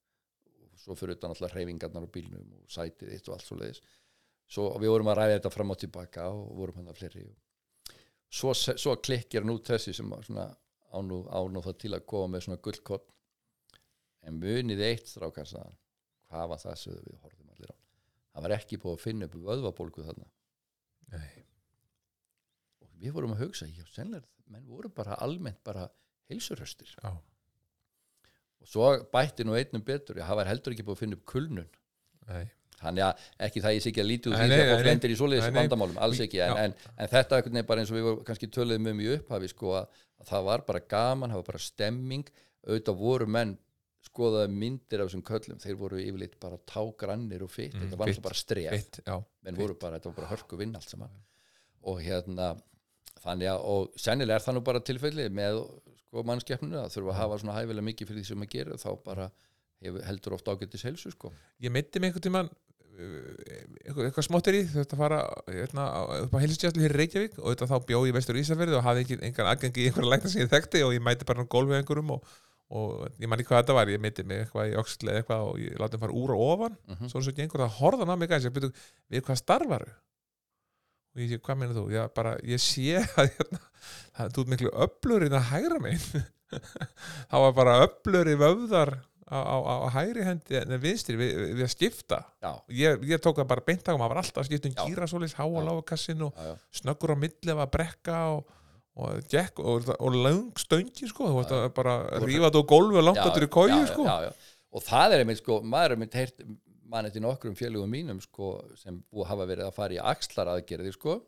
Og 0.63 0.85
svo 0.85 0.97
fyrir 0.99 1.17
þetta 1.17 1.33
náttúrulega 1.33 1.57
hreyfingarnar 1.57 2.07
á 2.07 2.15
bílnum 2.15 2.55
og 2.61 2.71
sætið 2.71 3.17
eitt 3.17 3.29
og 3.29 3.37
allt 3.37 3.49
svo 3.49 3.59
leiðis 3.59 3.83
svo 4.53 4.69
við 4.81 4.93
vorum 4.93 5.11
að 5.13 5.19
ræða 5.21 5.37
þetta 5.39 5.53
fram 5.53 5.73
og 5.73 5.81
tilbaka 5.81 6.27
og 6.33 6.43
vorum 6.59 6.81
hann 6.81 6.91
að 6.93 6.99
fleiri. 7.01 7.29
Svo, 8.33 8.55
svo 8.57 8.97
klikkir 9.05 9.45
nú 9.45 9.59
þessi 9.61 9.95
sem 9.97 10.13
svona 10.27 10.49
ánú, 10.93 11.23
það 11.29 11.79
til 11.81 11.93
að 11.97 12.07
koma 12.09 12.35
með 12.35 12.47
svona 12.47 12.63
gullkott 12.65 13.09
en 14.29 14.41
munið 14.41 14.85
eitt 14.89 15.09
strákar 15.11 15.49
sagðan 15.49 15.79
hvað 16.29 16.51
var 16.53 16.63
það 16.63 16.77
sem 16.81 16.99
við 16.99 17.17
horfum 17.25 17.55
allir 17.55 17.73
á. 17.73 17.77
Það 18.33 18.45
var 18.47 18.57
ekki 18.57 18.81
búið 18.81 18.97
að 18.97 19.05
finna 19.05 19.29
upp 19.29 19.39
vöðvabólgu 19.49 20.07
þarna. 20.07 20.29
Nei. 21.13 21.42
Við 23.03 23.15
vorum 23.17 23.35
að 23.37 23.45
hugsa, 23.47 23.67
já, 23.69 23.85
sennilega 23.95 24.27
menn 24.53 24.67
voru 24.69 24.91
bara 24.95 25.17
almennt 25.25 25.63
bara 25.65 25.87
heilsurhöstir 26.31 26.91
já, 26.97 27.13
og 28.63 28.69
svo 28.71 28.91
bætti 29.13 29.47
nú 29.47 29.57
einnum 29.59 29.83
betur 29.87 30.21
já, 30.21 30.27
það 30.29 30.39
var 30.43 30.51
heldur 30.53 30.75
ekki 30.77 30.85
búið 30.87 30.99
að 30.99 31.03
finna 31.05 31.19
upp 31.19 31.25
kulnun. 31.33 31.71
Nei, 32.29 32.45
þannig 32.79 33.05
að 33.09 33.25
ekki 33.49 33.63
það 33.65 33.75
ég 33.77 33.83
sé 33.85 33.91
ekki 33.93 34.03
að 34.05 34.09
Nei, 34.37 34.45
því 34.47 34.53
þegar 34.61 34.73
fólk 34.77 34.87
lendir 34.91 35.15
í 35.15 35.17
nei. 35.51 35.57
vandamálum, 35.59 35.99
alls 36.07 36.23
ekki 36.23 36.41
en, 36.47 36.57
en, 36.67 36.77
en 36.97 37.11
þetta 37.13 37.41
er 37.43 37.67
bara 37.67 37.83
eins 37.83 37.91
og 37.93 37.99
við 37.99 38.07
vorum 38.09 38.25
kannski 38.29 38.49
töluðum 38.55 38.89
um 38.93 39.03
í 39.03 39.11
upphafi 39.17 39.51
sko 39.51 39.75
að, 39.81 40.01
að 40.23 40.31
það 40.33 40.47
var 40.51 40.65
bara 40.71 40.85
gaman, 40.95 41.35
það 41.35 41.43
var 41.43 41.49
bara 41.51 41.63
stemming 41.67 42.33
auðvitað 42.67 42.99
voru 43.03 43.29
menn 43.39 43.57
skoðaði 44.03 44.51
myndir 44.59 45.03
af 45.03 45.09
þessum 45.11 45.23
köllum, 45.27 45.59
þeir 45.63 45.77
voru 45.79 46.01
yfirleitt 46.03 46.35
bara 46.43 46.59
tágrannir 46.67 47.45
og 47.47 47.51
fitt, 47.55 47.75
Mm, 47.75 47.85
þetta 47.87 47.99
var 48.01 48.11
alltaf 48.11 48.25
bara 48.27 48.39
stref. 48.39 48.99
menn 49.47 49.59
voru 49.59 49.77
bara, 49.79 49.99
þetta 49.99 50.11
var 50.11 50.17
bara 50.17 50.31
hörku 50.33 50.59
vinn 50.59 50.75
allt 50.75 50.91
saman. 50.91 51.13
Og 51.87 52.01
hérna 52.03 52.49
þannig 53.23 53.51
að, 53.53 53.63
og 53.75 54.03
sennilega 54.07 54.41
er 54.41 54.45
það 54.47 54.57
nú 54.59 54.65
bara 54.67 54.81
tilfelli 54.89 55.29
með 55.33 55.63
sko 56.03 56.25
mannskeppninu 56.29 56.81
að 56.83 56.91
þurfa 56.97 57.15
að 57.15 57.21
hafa 57.23 57.39
svona 57.43 57.57
hæfilega 57.61 57.87
mikið 57.89 58.11
fyrir 58.11 58.23
því 58.25 58.29
sem 58.33 58.45
að 58.47 58.53
gera 58.57 58.79
þá 58.83 58.91
bara 59.07 59.31
hefur, 59.83 60.03
heldur 60.09 60.37
oft 60.37 60.51
ágættis 60.53 60.85
helsu 60.87 61.11
sko. 61.15 61.33
Ég 61.65 61.73
myndi 61.75 62.03
mig 62.03 62.11
einhvern 62.13 62.27
tímann 62.27 62.51
uh, 62.53 63.17
eitthvað, 63.87 64.05
eitthvað 64.11 64.27
smottir 64.29 64.59
í 64.59 64.63
þetta 64.75 64.99
fara 65.01 65.21
hérna, 65.49 65.87
á- 65.89 66.23
upp 66.27 66.37
á 66.37 66.43
heilsustjæslu 66.43 66.85
hér 66.85 66.95
í 66.97 67.01
Reykjavík 67.03 67.39
og 67.41 67.51
þetta 67.55 67.71
þá 67.73 67.77
bjó 67.89 68.03
í 68.11 68.15
vestur 68.19 68.39
Ísafjörði 68.43 68.79
og 68.79 68.85
hafði 68.87 69.05
ekki 69.07 69.19
engan 69.31 69.51
aðgengi 69.55 69.83
í 69.85 69.89
einhverja 69.91 70.13
lækna 70.15 70.33
sem 70.35 70.45
ég 70.45 70.53
þekkti 70.53 70.85
og 70.87 70.95
ég 70.99 71.05
mæti 71.09 71.29
bara 71.29 71.47
á 71.47 71.53
gólfi 71.57 71.79
einhverjum 71.81 72.13
og, 72.19 72.31
og 72.73 72.95
ég 73.23 73.29
man 73.33 73.41
ekki 73.43 73.51
hvað 73.53 73.63
þetta 73.65 73.79
var 73.81 73.93
ég 73.95 74.03
myndi 74.05 74.27
mig 74.29 74.45
eitthvað 74.45 74.71
í 74.71 74.79
öxl 74.83 75.09
eða 75.11 75.23
eitthvað 75.25 75.49
og 75.51 75.59
ég 75.65 75.81
láti 75.83 75.97
hann 75.99 76.05
fara 76.07 76.19
úr 76.23 76.35
og 76.37 76.45
ofan 76.53 76.77
mm 76.93 77.09
svo 77.11 77.21
eins 77.23 77.33
og 77.33 77.37
gengur 77.41 77.65
það 77.65 77.77
horfðan 77.81 78.13
á 78.13 78.17
mig 78.21 78.31
gæs 78.31 78.47
ég 78.49 78.55
byrju, 78.57 78.71
við 79.13 79.25
hvað 79.27 79.41
starfaru 79.43 79.91
og 81.13 81.21
ég 81.23 81.31
sé, 81.35 81.39
hvað 81.45 81.59
meina 81.61 81.77
þú? 81.77 81.87
Já, 81.93 82.03
bara, 82.17 82.35
ég 82.49 82.61
sé 82.63 82.99
að 83.21 83.31
hérna, 83.37 83.63
það, 84.17 84.35
þú 84.37 84.45
ert 84.45 84.53
miklu 84.55 84.75
öflur 84.87 85.27
en 85.29 85.39
að 85.39 85.49
hægra 85.53 85.81
megin 85.85 86.29
það 87.33 87.43
var 87.47 87.57
bara 87.57 87.75
öflur 87.87 88.29
í 88.33 88.37
vöfðar 88.41 88.93
á, 89.33 89.39
á, 89.41 89.57
á 89.65 89.75
á 89.85 89.89
hægri 89.95 90.25
hendi 90.27 90.59
en 90.61 90.75
vinstri 90.83 91.17
við, 91.17 91.39
við 91.57 91.63
að 91.65 91.71
skipta 91.73 92.19
já, 92.45 92.51
ég, 92.77 93.05
ég 93.09 93.23
tók 93.25 93.39
það 93.41 93.49
bara 93.55 93.65
beint 93.69 93.87
á 93.89 93.93
maður 93.97 94.13
var 94.13 94.21
alltaf 94.23 94.43
að 94.43 94.49
skipta 94.51 94.69
um 94.69 94.75
Já. 94.77 94.83
gíra 94.91 95.09
svoleiðis, 95.09 95.37
háa 95.39 95.49
Já. 95.49 95.63
lágakassin 95.69 96.27
og 96.27 96.35
já, 96.37 96.51
já, 96.51 96.57
snöggur 96.83 97.15
á 97.15 97.23
milli 97.23 97.55
að 97.57 97.63
brekka 97.73 98.19
og, 98.35 98.43
og, 99.01 99.23
gekk, 99.33 99.63
og, 99.65 99.89
og 99.97 100.19
lang 100.21 100.43
stöngi 100.61 101.09
sko, 101.09 101.31
þú 101.31 101.39
veist 101.41 101.55
Já. 101.57 101.63
að 101.63 101.73
bara 101.81 101.95
Þú- 102.19 102.29
rífa 102.29 102.53
úr 102.61 102.67
gólfi 102.75 103.01
og 103.01 103.07
langt 103.09 103.23
Já, 103.23 103.25
áttur 103.31 103.49
í 103.49 103.51
kóju 103.57 103.79
já, 103.81 103.89
sko 103.95 104.05
já, 104.11 104.17
já. 104.29 104.59
og 104.77 104.85
það 104.91 105.17
er 105.17 105.25
einmitt 105.25 105.41
sko, 105.41 105.61
maður 105.65 105.89
er 105.95 105.97
einmitt 105.97 106.19
heyrt 106.21 106.45
man 106.93 107.09
eftir 107.09 107.25
nokkrum 107.25 107.57
félugum 107.59 107.91
mínum 107.93 108.21
sko, 108.23 108.55
sem 108.81 109.01
hafa 109.29 109.49
verið 109.49 109.69
að 109.69 109.79
fara 109.79 109.97
í 109.97 110.03
axlar 110.13 110.53
aðgerði 110.53 110.95
sko. 110.97 111.19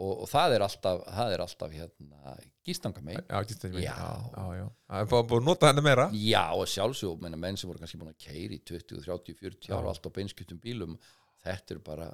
Og, 0.00 0.22
og 0.24 0.28
það 0.30 0.54
er 0.56 0.62
alltaf, 0.64 1.00
það 1.12 1.34
er 1.34 1.42
alltaf 1.44 1.72
hérna, 1.76 2.34
já. 4.56 4.62
það 4.88 5.02
er 5.02 5.26
búin 5.28 5.42
að 5.42 5.48
nota 5.50 5.68
henni 5.68 5.84
meira. 5.84 6.06
Já, 6.16 6.44
og 6.56 6.70
sjálfsög, 6.72 7.20
menn 7.20 7.60
sem 7.60 7.68
voru 7.68 7.82
kannski 7.82 8.00
búin 8.00 8.14
að 8.14 8.22
keiri 8.24 8.56
í 8.56 8.62
20, 8.64 9.04
30, 9.04 9.36
40 9.42 9.68
Já. 9.68 9.76
ára 9.76 9.92
allt 9.92 10.08
á 10.08 10.10
beinskiptum 10.16 10.62
bílum, 10.62 10.96
þetta 11.44 11.76
er 11.76 11.84
bara 11.84 12.08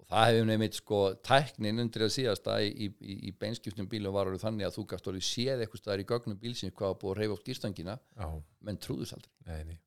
og 0.00 0.06
það 0.06 0.30
hefur 0.30 0.48
nefnir 0.52 0.78
sko 0.78 1.02
tæknin 1.26 1.82
undir 1.82 2.06
að 2.06 2.14
síðasta 2.14 2.56
í, 2.62 2.70
í, 2.70 2.90
í, 3.02 3.18
í 3.26 3.34
beinskiptum 3.42 3.90
bílum 3.90 4.14
var 4.14 4.30
orðið 4.30 4.46
þannig 4.46 4.70
að 4.70 4.78
þú 4.78 4.88
gæst 4.94 5.10
orðið 5.10 5.28
séð 5.32 5.64
eitthvað 5.64 5.82
staðar 5.82 6.06
í 6.06 6.08
gögnum 6.14 6.40
bílsins 6.40 6.78
hvað 6.78 6.94
var 6.94 7.02
búið 7.02 7.12
að 7.16 7.22
reyfa 7.24 7.36
oft 7.40 7.50
gýrstangina 7.50 7.98
já, 7.98 8.26
menn 8.64 8.80
trúðus 8.86 9.16
aldrei. 9.18 9.34
Nei, 9.50 9.62
nei 9.72 9.78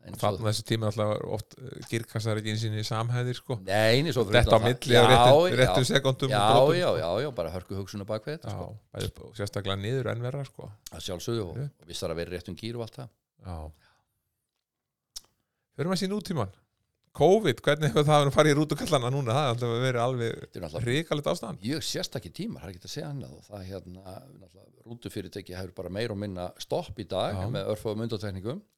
þannig 0.00 0.40
að 0.40 0.46
þessu 0.48 0.64
tíma 0.70 0.88
alltaf 0.90 1.24
oft 1.36 1.54
girkassar 1.90 2.38
ekki 2.40 2.54
eins 2.54 2.62
og 2.64 2.78
í 2.80 2.84
samhæðir 2.88 3.36
sko. 3.36 3.58
Nei, 3.66 4.00
svo 4.12 4.24
fyrir 4.24 4.40
Þetta 4.40 4.50
á 4.50 4.58
það- 4.58 4.64
milli 4.68 4.96
á 4.96 5.04
réttum, 5.10 5.50
já, 5.50 5.66
já, 5.76 5.84
sekundum 5.90 6.30
já, 6.32 6.40
og 6.60 6.72
já, 6.74 6.88
já, 7.02 7.08
já, 7.24 7.30
bara 7.34 7.50
hörku 7.54 7.76
hugsun 7.76 8.00
og 8.00 8.08
bakvið 8.08 8.38
þetta, 8.38 8.48
Já, 8.48 8.56
sko. 8.56 8.78
bæði, 8.94 9.10
og 9.28 9.36
sérstaklega 9.36 9.76
niður 9.82 10.10
en 10.14 10.22
verra 10.22 10.44
sko. 10.44 10.70
Að 10.92 11.04
sjálfsögðu 11.04 11.44
og, 11.50 11.56
Já. 11.60 11.68
og 11.80 11.86
vissar 11.86 12.10
að 12.10 12.16
vera 12.22 12.30
réttum 12.36 12.56
gýr 12.56 12.76
og 12.80 12.82
allt 12.86 12.96
það. 12.96 13.08
Já. 13.46 13.58
Fyrir 15.76 15.88
maður 15.92 16.02
sín 16.02 16.16
útíman 16.16 16.50
COVID, 17.20 17.60
hvernig 17.66 17.90
hefur 17.90 18.04
það 18.06 18.28
farið 18.34 18.52
í 18.52 18.56
rútukallana 18.60 19.08
núna? 19.10 19.34
Það 19.34 19.44
er 19.44 19.50
alltaf 19.50 19.72
verið 19.82 20.02
alveg 20.04 20.84
ríkalegt 20.86 21.26
ástand 21.32 21.58
mjög 21.64 21.82
sérstakki 21.82 22.30
tímar, 22.30 22.62
það 22.62 22.68
er 22.68 22.74
ekki 22.76 22.86
að 22.86 22.92
segja 22.94 23.08
annað. 23.10 23.32
Og 23.34 23.42
það 23.48 23.64
hérna, 23.66 24.14
rútufyrirtæki 24.86 25.56
hefur 25.58 25.72
bara 25.74 25.90
meir 25.90 26.14
og 26.14 26.20
minna 26.22 26.46
stopp 26.62 27.00
í 27.02 27.06
dag 27.10 27.34
Já. 27.34 27.48
með 27.50 27.66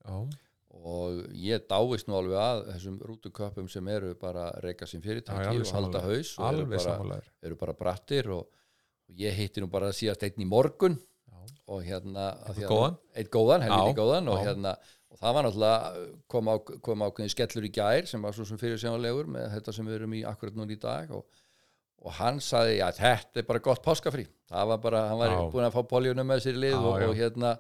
Já, 0.03 0.17
og 0.73 1.19
ég 1.37 1.67
dáist 1.69 2.09
nú 2.09 2.17
alveg 2.17 2.39
að 2.41 2.63
þessum 2.73 2.95
rútuköpum 3.05 3.69
sem 3.71 3.89
eru 3.93 4.15
bara 4.19 4.49
reyka 4.65 4.87
sem 4.89 5.01
Já, 5.03 5.07
fyrirtæki 5.11 5.61
og 5.61 5.73
halda 5.77 6.01
haus 6.07 6.33
og 6.39 6.49
eru 6.55 6.67
bara, 6.73 7.21
eru 7.45 7.59
bara 7.61 7.75
brattir 7.77 8.31
og, 8.33 8.47
og 9.09 9.21
ég 9.21 9.37
hitti 9.37 9.61
nú 9.63 9.69
bara 9.71 9.93
síðast 9.93 10.25
einn 10.27 10.41
í 10.43 10.49
morgun 10.49 10.97
Já. 10.97 11.39
og 11.69 11.85
hérna 11.85 12.31
að- 12.49 12.65
góðan? 12.71 12.97
einn 13.15 13.31
góðan, 13.37 13.67
helviti 13.69 13.93
Já, 13.93 14.01
góðan 14.01 14.33
og 14.33 14.39
já. 14.41 14.45
hérna 14.49 14.75
og 15.13 15.19
það 15.21 15.35
var 15.37 15.45
náttúrulega 15.45 16.09
kom, 16.33 16.49
á, 16.49 16.55
kom 16.89 17.05
ákveðin 17.05 17.35
skellur 17.37 17.69
í 17.69 17.73
gær 17.77 18.07
sem 18.09 18.23
var 18.25 18.33
svo 18.33 18.45
sem 18.49 18.57
fyrir 18.59 18.81
sjónlegur 18.81 19.29
með 19.29 19.51
þetta 19.59 19.75
sem 19.77 19.87
við 19.87 19.99
erum 20.01 20.15
í 20.17 20.25
akkurat 20.25 20.57
núna 20.57 20.73
í 20.73 20.81
dag 20.81 21.13
og, 21.13 21.27
og 22.03 22.17
hann 22.17 22.41
saði 22.41 22.81
að 22.81 22.97
þetta 23.05 23.43
er 23.43 23.47
bara 23.53 23.61
gott 23.61 23.85
páskafrí 23.85 24.25
það 24.49 24.67
var 24.73 24.81
bara, 24.89 25.05
hann 25.13 25.21
var 25.21 25.37
Já. 25.37 25.43
búin 25.53 25.69
að 25.69 25.77
fá 25.77 25.83
poljónu 25.93 26.25
með 26.25 26.47
sér 26.47 26.57
í 26.57 26.63
lið 26.65 26.79
Já, 26.79 26.81
og, 26.81 26.97
já. 27.05 27.09
og 27.13 27.21
hérna 27.21 27.53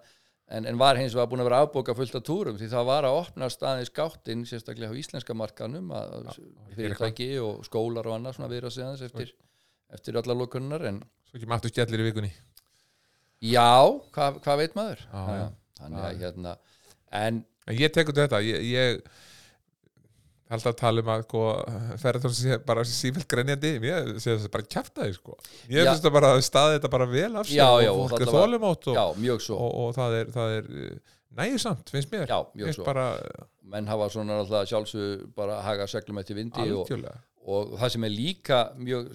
en, 0.52 0.66
en 0.68 0.80
var 0.80 1.00
hins 1.00 1.14
vegar 1.16 1.30
búin 1.30 1.42
að 1.44 1.48
vera 1.50 1.62
afbóka 1.66 1.94
fullt 1.96 2.18
af 2.18 2.24
túrum 2.26 2.58
því 2.60 2.68
það 2.72 2.88
var 2.90 3.08
að 3.08 3.18
opna 3.22 3.48
staðins 3.52 3.92
gáttinn 3.96 4.44
sérstaklega 4.48 4.92
á 4.92 5.00
íslenska 5.00 5.36
markanum 5.38 5.92
að 5.96 6.32
fyrirtæki 6.76 7.30
og 7.42 7.64
skólar 7.68 8.08
og 8.10 8.18
annað 8.18 8.38
svona 8.38 8.50
viðra 8.52 8.72
sig 8.72 8.86
aðeins 8.86 9.06
eftir, 9.08 9.32
eftir 9.92 10.20
allar 10.20 10.38
lokunnar 10.42 10.88
en 10.90 11.02
Svo 11.28 11.40
ekki 11.40 11.48
maður 11.48 11.72
skellir 11.72 12.02
í 12.02 12.08
vikunni? 12.10 12.32
Já, 13.42 13.72
hvað 14.14 14.42
hva 14.44 14.58
veit 14.60 14.76
maður? 14.78 15.06
Já, 15.08 15.22
já. 15.40 15.46
þannig 15.80 16.04
að 16.06 16.22
hérna 16.26 16.58
en 17.22 17.42
En 17.70 17.78
ég 17.78 17.92
tekur 17.94 18.16
þetta, 18.16 18.40
ég, 18.42 18.64
ég 18.66 19.02
held 20.52 20.66
að 20.70 20.76
tala 20.82 21.02
um 21.04 21.10
að 21.14 21.22
sko, 21.26 21.42
ferð 22.02 22.26
þá 22.26 22.36
sé 22.38 22.58
bara 22.68 22.84
sífælt 22.88 23.28
grenjandi 23.32 23.72
ég 23.88 24.12
sé 24.22 24.34
þess 24.36 24.46
að 24.48 24.52
bara 24.56 24.68
kjafta 24.76 25.06
þig 25.08 25.16
sko 25.18 25.36
ég 25.72 25.88
finnst 25.88 26.06
það 26.06 26.14
bara 26.18 26.30
að 26.36 26.44
staði 26.46 26.76
þetta 26.78 26.92
bara 26.96 27.08
vel 27.12 27.32
af 27.42 27.50
já, 27.52 27.66
og 27.68 27.88
og 27.92 28.04
fólk 28.12 28.20
er 28.20 28.30
var- 28.30 28.38
þólumótt 28.38 28.88
og, 28.92 29.00
já, 29.26 29.34
svo. 29.46 29.58
og, 29.58 29.74
og 29.86 29.94
það 29.98 30.16
er, 30.20 30.32
er 30.58 30.70
nægisamt, 31.32 31.88
finnst 31.88 32.10
mér. 32.12 32.26
Já, 32.28 32.38
Finnst 32.52 32.82
bara 32.84 33.06
menn 33.72 33.86
hafa 33.88 34.08
svona 34.12 34.40
alltaf 34.42 34.66
sjálfsög 34.68 35.30
bara 35.36 35.60
að 35.60 35.68
haga 35.70 35.86
seglum 35.88 36.18
eftir 36.20 36.36
vindi 36.36 36.66
og, 36.76 36.90
og 37.48 37.72
það 37.80 37.94
sem 37.94 38.04
er 38.04 38.12
líka 38.12 38.58
mjög 38.76 39.08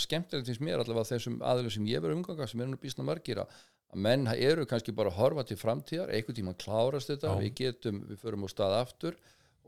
skemmtilegt 0.00 0.48
finnst 0.48 0.64
mér 0.64 0.80
allavega 0.80 1.10
þessum 1.12 1.36
aðlum 1.44 1.70
sem 1.74 1.86
ég 1.90 2.00
verið 2.04 2.18
umganga 2.20 2.46
sem 2.48 2.60
eru 2.64 2.72
nú 2.72 2.80
býsna 2.80 3.04
margir 3.04 3.42
að 3.44 3.52
að 3.92 4.00
menn 4.06 4.24
eru 4.32 4.64
kannski 4.64 4.94
bara 4.96 5.10
að 5.12 5.18
horfa 5.20 5.42
til 5.44 5.58
framtíðar 5.60 6.08
einhvern 6.16 6.36
tíma 6.38 6.54
klárast 6.56 7.10
þetta, 7.12 7.34
Já. 7.34 7.40
við 7.42 7.50
getum 7.58 7.98
við 8.08 8.22
förum 8.22 8.46
á 8.46 8.48
stað 8.48 8.76
aftur 8.78 9.18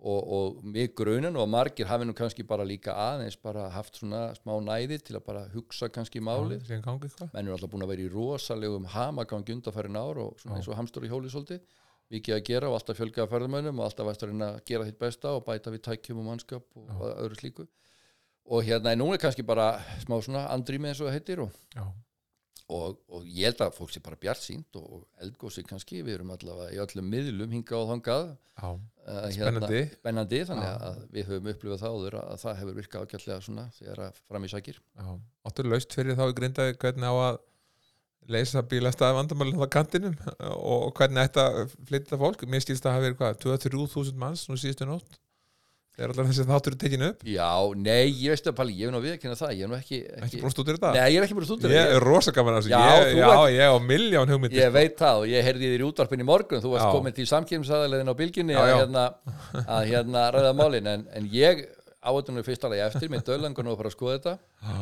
og, 0.05 0.33
og 0.37 0.65
mig 0.69 0.91
grunin 0.97 1.37
og 1.41 1.49
margir 1.49 1.89
hafi 1.89 2.05
nú 2.05 2.15
kannski 2.17 2.45
bara 2.47 2.67
líka 2.69 2.93
aðeins 2.93 3.39
bara 3.41 3.71
haft 3.73 4.01
svona 4.01 4.27
smá 4.37 4.53
næði 4.61 4.99
til 5.07 5.17
að 5.17 5.25
bara 5.29 5.45
hugsa 5.55 5.89
kannski 5.93 6.21
málið. 6.21 6.67
eitthvað 6.69 7.33
menn 7.33 7.47
eru 7.47 7.57
alltaf 7.57 7.73
búin 7.73 7.87
að 7.87 7.95
vera 7.95 8.05
í 8.05 8.11
rosalegum 8.13 8.91
hamagangi 8.93 9.57
undanfærin 9.57 9.97
ár 9.97 10.21
og 10.27 10.43
svona 10.43 10.59
eins 10.61 10.69
og 10.69 10.77
hamstur 10.77 11.07
í 11.09 11.13
svolítið. 11.13 11.65
Mikið 12.13 12.37
að 12.37 12.45
gera 12.45 12.69
og 12.69 12.77
alltaf 12.77 13.01
fjölga 13.01 13.25
ferðamönnum 13.31 13.81
og 13.81 13.87
alltaf 13.89 14.11
að 14.13 14.35
að 14.45 14.61
gera 14.69 14.85
þitt 14.85 15.01
besta 15.01 15.33
og 15.33 15.47
bæta 15.47 15.73
við 15.73 15.87
tækjum 15.89 16.21
og 16.21 16.29
mannskap 16.29 16.77
og 16.77 16.89
Já. 16.91 17.17
öðru 17.25 17.41
slíku. 17.41 17.67
Og 18.45 18.65
hérna 18.67 18.93
en 18.93 19.01
nú 19.01 19.09
er 19.15 19.23
kannski 19.23 19.43
bara 19.43 19.81
smá 20.05 20.19
svona 20.21 20.45
andrými 20.53 20.91
eins 20.91 21.01
og 21.01 21.09
það 21.09 21.17
heitir 21.17 21.41
og, 21.47 21.55
já, 21.73 21.87
og, 22.73 22.99
og 23.13 23.25
ég 23.29 23.51
held 23.51 23.63
að 23.65 23.77
fólk 23.77 23.93
sé 23.93 24.01
bara 24.05 24.19
bjart 24.21 24.41
sínt 24.41 24.79
og, 24.79 24.85
og 24.97 25.25
eldgósi 25.25 25.65
kannski, 25.69 26.01
við 26.05 26.19
erum 26.19 26.33
allavega 26.35 26.73
í 26.73 26.81
öllum 26.85 27.09
miðlum 27.13 27.53
hinga 27.53 27.77
og 27.77 27.91
þangað. 27.93 28.29
Já, 28.55 28.69
uh, 28.71 29.25
spennandi. 29.35 29.81
spennandi 29.99 30.43
þannig 30.49 30.69
Já. 30.71 30.77
að 30.89 31.01
við 31.17 31.33
höfum 31.33 31.51
upplifað 31.53 31.83
það 31.83 31.97
áður 31.99 32.19
að 32.21 32.39
það 32.45 32.61
hefur 32.61 32.79
virkað 32.79 33.09
ágætlega 33.09 33.49
svona 33.49 33.67
þegar 33.79 34.05
að 34.07 34.23
fram 34.31 34.47
í 34.47 34.53
sækir. 34.55 34.79
Já, 35.01 35.11
áttur 35.51 35.69
laust 35.73 35.99
fyrir 35.99 36.19
þá 36.21 36.25
í 36.29 36.39
grindaði 36.39 36.79
hvernig 36.79 37.13
á 37.13 37.17
að 37.25 37.43
leysa 38.35 38.63
bílastæði 38.65 39.19
vandamælinn 39.19 39.61
á 39.61 39.69
kantinum 39.69 40.15
og 40.55 40.95
hvernig 40.97 41.27
ætti 41.27 41.43
að 41.43 41.75
flytja 41.91 42.21
fólk? 42.23 42.47
Mér 42.49 42.65
skilst 42.65 42.87
að 42.89 42.97
hafa 42.97 43.05
verið 43.05 43.19
hvað, 43.21 43.43
2-3 43.45 43.89
þúsund 43.93 44.23
manns 44.23 44.47
nú 44.49 44.57
síðustu 44.57 44.89
nótt 44.89 45.19
þegar 45.95 46.13
allar 46.13 46.27
þessi 46.29 46.47
þáttur 46.49 46.75
er 46.75 46.79
tekinu 46.83 47.07
upp? 47.13 47.23
Já, 47.29 47.49
nei, 47.79 48.09
ég 48.11 48.35
veist 48.35 48.49
að 48.51 48.57
Palli, 48.59 48.75
ég 48.81 48.89
hef 48.89 48.95
nú 48.95 49.01
viðkynna 49.05 49.39
það, 49.39 49.53
ég 49.55 49.63
hef 49.65 49.71
nú 49.71 49.79
ekki, 49.79 50.01
ekki 50.27 50.41
brúst 50.43 50.61
út 50.63 50.69
í 50.71 50.75
þetta 50.75 50.91
Nei, 50.97 51.07
ég 51.15 51.19
er 51.21 51.27
ekki 51.29 51.39
bara 51.39 51.49
stúdur 51.49 51.75
ég 51.75 51.95
er 51.95 52.05
rosa 52.05 52.35
gaman 52.35 52.59
að 52.59 52.67
þessu. 52.67 52.75
Já, 52.75 52.83
ég, 53.05 53.21
já, 53.23 53.31
ég 53.55 53.73
á 53.73 53.77
miljón 53.93 54.35
hugmyndir 54.35 54.61
Ég 54.65 54.75
veit 54.75 54.99
það 54.99 55.23
og 55.23 55.31
ég 55.31 55.49
heyrði 55.49 55.71
þér 55.71 55.85
í 55.85 55.89
útvarpin 55.89 56.25
í 56.25 56.29
morgun 56.29 56.65
þú 56.65 56.75
varst 56.75 56.89
Já. 56.89 56.93
komin 56.99 57.17
til 57.17 57.29
samkýmsæðilegðin 57.31 58.11
á 58.11 58.21
bylginni 58.21 58.59
Já, 58.59 58.63
að 58.65 58.75
hérna, 58.75 59.07
að 59.65 59.89
hérna 59.93 60.27
ræða 60.35 60.53
málin. 60.59 60.91
En, 60.95 61.07
en 61.15 61.31
ég 61.33 61.65
ávættunum 62.05 62.47
fyrst 62.47 62.67
alveg 62.67 62.85
eftir 62.89 63.13
með 63.13 63.27
dölangun 63.31 63.71
og 63.71 63.79
fara 63.79 63.93
að 63.93 63.97
skoða 63.97 64.19
þetta. 64.19 64.35
Já, 64.67 64.81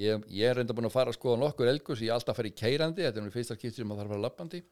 ég, 0.00 0.24
ég 0.34 0.50
er 0.50 0.58
reynda 0.58 0.74
búin 0.76 0.88
að 0.88 0.94
fara 0.96 1.12
að 1.12 1.18
skoða 1.18 1.40
nokkur 1.44 1.70
elgus 1.70 2.02
ég 2.02 2.10
er 2.10 2.16
alltaf 2.16 2.34
að 2.34 2.40
fara 2.40 2.50
í 2.50 2.56
keirandi, 2.58 3.04
þetta 3.06 3.20
er 3.20 3.26
nú 3.26 3.34
fyrsta 3.34 3.56
skiptir 3.58 3.82
sem 3.82 3.88
maður 3.90 4.02
þarf 4.02 4.10
að 4.10 4.16
fara 4.16 4.24
lappandi 4.26 4.62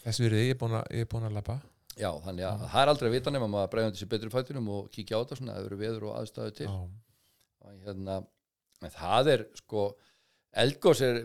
þess 0.00 0.22
virði 0.22 0.46
ég 0.46 0.54
er 0.54 0.60
búin 0.60 0.78
að, 0.78 0.96
er 1.02 1.28
að 1.28 1.36
labba 1.36 1.56
Já, 1.98 2.10
þannig 2.24 2.46
að 2.46 2.64
það 2.70 2.82
er 2.82 2.92
aldrei 2.92 3.08
að 3.08 3.16
vita 3.16 3.34
nema 3.34 3.50
maður 3.50 3.72
bregðandi 3.74 4.00
sér 4.00 4.10
betri 4.12 4.32
fættinum 4.32 4.68
og 4.72 4.90
kíkja 4.94 5.18
á 5.18 5.22
þetta 5.22 5.40
svona, 5.40 5.56
það 5.58 5.68
eru 5.68 5.80
veður 5.80 6.08
og 6.08 6.16
aðstæðu 6.20 6.56
til. 6.60 6.70
Og 7.60 7.84
hérna, 7.84 8.20
en 8.80 8.94
það 8.94 9.32
er 9.34 9.46
sko, 9.58 9.86
eldgós 10.64 11.02
er 11.04 11.24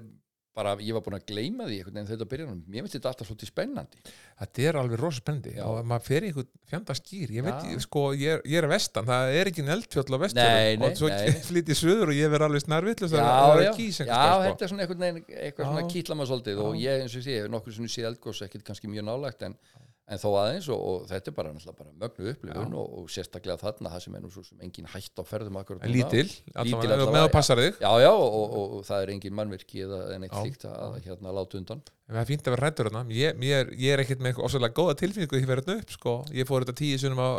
bara, 0.56 0.76
ég 0.80 0.96
var 0.96 1.04
búin 1.04 1.18
að 1.18 1.26
gleyma 1.28 1.66
því 1.68 1.78
einhvern 1.82 1.98
veginn 1.98 2.10
þetta 2.10 2.28
byrjar, 2.32 2.52
mér 2.56 2.86
finnst 2.86 2.96
þetta 2.96 3.10
alltaf 3.12 3.28
svolítið 3.28 3.50
spennandi. 3.50 4.04
Þetta 4.40 4.64
er 4.70 4.78
alveg 4.80 5.02
rosa 5.02 5.20
spennandi 5.20 5.56
Já. 5.58 5.64
og 5.68 5.90
maður 5.90 6.06
fer 6.06 6.24
í 6.26 6.30
einhvern 6.30 6.50
fjanda 6.72 6.96
skýr. 6.96 7.34
Ég 7.36 7.46
veit, 7.46 7.58
Já. 7.58 7.74
ég, 7.74 7.84
sko, 7.84 8.04
ég 8.16 8.38
er, 8.38 8.44
ég 8.48 8.60
er 8.62 8.68
að 8.68 8.72
vestan. 8.72 9.08
Það 9.10 9.36
er 9.40 9.52
ekki 9.52 9.66
eldfjöll 9.76 10.06
á 10.08 10.16
Nei, 10.16 10.22
vestfjöllum 10.24 10.86
nei, 10.86 10.88
og 10.88 11.00
svo 11.02 11.12
nei. 11.12 11.36
flytið 11.50 11.80
söður 11.82 12.14
og 12.14 12.20
ég 12.20 12.32
verð 12.36 12.48
alveg 12.48 12.64
snarvillust 12.64 13.18
já, 13.18 13.24
að 13.26 13.52
vera 13.52 13.66
já, 13.68 13.74
kýs 13.82 14.00
já, 14.00 14.08
sko. 14.08 14.46
þetta 14.46 14.68
er 14.68 14.72
svona 14.72 14.86
einhvern 14.86 15.06
veginn 15.06 15.42
eitthvað 15.42 15.72
svona 15.72 15.84
Já. 15.84 15.90
kýtla 15.92 16.20
maður 16.20 16.32
svolítið. 16.32 16.64
Og 16.64 16.80
ég 16.80 17.04
eins 17.04 17.18
og 17.20 17.26
sé, 17.28 17.36
ég 17.36 17.44
hef 17.44 17.52
nokkur 17.52 17.76
sem 17.76 17.92
sé 17.92 18.08
eldgós 18.08 18.44
ekkit 18.48 18.66
kannski 18.72 18.92
mjög 18.92 19.10
nálægt 19.12 19.44
en, 19.50 19.60
en 20.06 20.20
þó 20.22 20.28
aðeins 20.38 20.68
og, 20.70 20.82
og 20.86 21.06
þetta 21.10 21.32
er 21.32 21.36
bara, 21.36 21.52
bara 21.80 21.92
mögnu 21.98 22.30
upplifun 22.30 22.76
og, 22.78 22.92
og 23.00 23.08
sérstaklega 23.10 23.58
þarna 23.58 23.92
það 23.96 24.04
sem 24.04 24.18
er 24.18 24.22
nú 24.22 24.30
svo 24.34 24.44
sem 24.46 24.60
engin 24.62 24.90
hætt 24.92 25.18
á 25.18 25.24
ferðum 25.26 25.58
En 25.58 25.90
lítil, 25.90 26.28
allavega, 26.54 27.08
með 27.10 27.24
að 27.24 27.32
passa 27.34 27.58
þig. 27.58 27.80
Já, 27.82 27.90
já, 28.04 28.12
og, 28.12 28.36
og, 28.36 28.76
og, 28.78 28.84
það 28.86 29.06
er 29.06 29.14
engin 29.16 29.38
mannvirki 29.40 29.82
eða 29.88 30.02
en 30.14 30.28
eitt 30.28 30.36
Já. 30.36 30.42
slíkt 30.44 30.68
að 30.70 31.00
hérna 31.08 31.34
láta 31.34 31.58
undan. 31.58 31.82
Það 32.06 32.22
er 32.22 32.30
fínt 32.30 32.46
að 32.46 32.56
vera 32.56 32.68
rættur 32.68 32.90
þarna 32.92 33.18
ég, 33.18 33.42
ég, 33.48 33.74
ég 33.82 33.96
er 33.96 34.04
ekkert 34.04 34.22
með 34.22 34.32
eitthvað 34.32 34.50
ofsalega 34.50 34.78
góða 34.78 34.98
tilfinningu 35.02 35.40
því 35.40 35.50
verið 35.50 35.74
upp, 35.80 35.96
sko, 35.96 36.16
ég 36.38 36.50
fór 36.50 36.66
þetta 36.66 36.78
tíu 36.84 37.02
sunnum 37.02 37.24
á, 37.26 37.30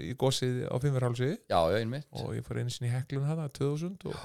í 0.00 0.14
gósið 0.16 0.62
á 0.64 0.76
fimmverhálsi 0.80 1.30
já, 1.34 1.60
já, 1.60 1.76
einmitt. 1.82 2.08
Og 2.22 2.32
ég 2.38 2.46
fór 2.46 2.62
einu 2.62 2.72
sinni 2.72 2.88
í 2.88 2.94
heklun 2.94 3.28
hana 3.28 3.50
2000 3.52 4.08
og, 4.08 4.24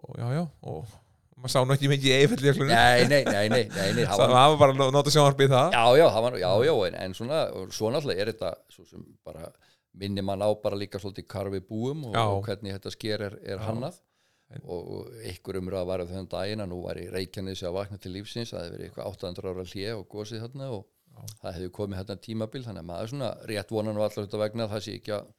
og 0.00 0.18
já, 0.18 0.26
já 0.40 0.42
og 0.66 0.98
maður 1.40 1.52
sá 1.54 1.58
nú 1.64 1.74
ekki 1.74 1.90
mikið 1.90 2.08
í 2.10 2.14
eifelljöklunum 2.22 2.72
nei, 2.72 3.04
nei, 3.10 3.20
nei, 3.26 3.48
nei, 3.52 3.64
nei, 3.68 4.06
það 4.06 4.20
var, 4.22 4.34
var 4.36 4.56
bara 4.60 4.74
að 4.86 4.94
nota 4.94 5.12
sjónvarpið 5.14 5.52
það. 5.54 5.76
Já, 5.76 5.84
já, 6.00 6.06
var, 6.26 6.38
já, 6.40 6.50
já, 6.68 6.74
en, 6.88 6.96
en 7.04 7.16
svona, 7.18 7.44
svo 7.74 7.92
náttúrulega 7.92 8.24
er 8.24 8.32
þetta 8.32 8.52
svo 8.72 8.86
sem 8.88 9.04
bara 9.26 9.50
minni 9.98 10.24
mann 10.26 10.42
á 10.42 10.50
bara 10.62 10.78
líka 10.78 11.00
svolítið 11.02 11.52
við 11.54 11.68
búum 11.68 12.08
og, 12.10 12.16
og 12.18 12.42
hvernig 12.48 12.76
þetta 12.78 12.94
sker 12.94 13.28
er, 13.28 13.38
er 13.44 13.62
hannað. 13.62 14.00
Og, 14.62 15.08
ykkur 15.32 15.58
umröða 15.58 15.86
var 15.88 16.02
þennan 16.06 16.28
daginn 16.30 16.62
að 16.62 16.68
nú 16.70 16.82
var 16.84 16.98
í 17.00 17.08
Reykjanesi 17.10 17.64
að 17.66 17.78
vakna 17.78 17.98
til 17.98 18.12
lífsins 18.14 18.52
að 18.52 18.58
það 18.58 18.64
hefði 18.64 18.74
verið 18.76 18.88
eitthvað 18.88 19.08
800 19.10 19.50
ára 19.50 19.64
hlje 19.70 19.94
og 19.96 20.04
gósið 20.12 20.44
þarna 20.44 20.68
og 20.76 20.84
Já. 20.84 21.22
það 21.40 21.56
hefði 21.56 21.70
komið 21.78 21.98
hérna 22.00 22.16
tímabil 22.26 22.62
þannig 22.66 22.84
að 22.84 22.88
maður 22.90 23.10
svona 23.10 23.30
rétt 23.50 23.72
vonan 23.74 23.98
og 23.98 24.04
allar 24.06 24.28
þetta 24.28 24.42
vegna 24.44 24.66
að 24.66 24.74
það 24.74 24.84
sé 24.84 24.94
ekki 25.00 25.14
að 25.16 25.32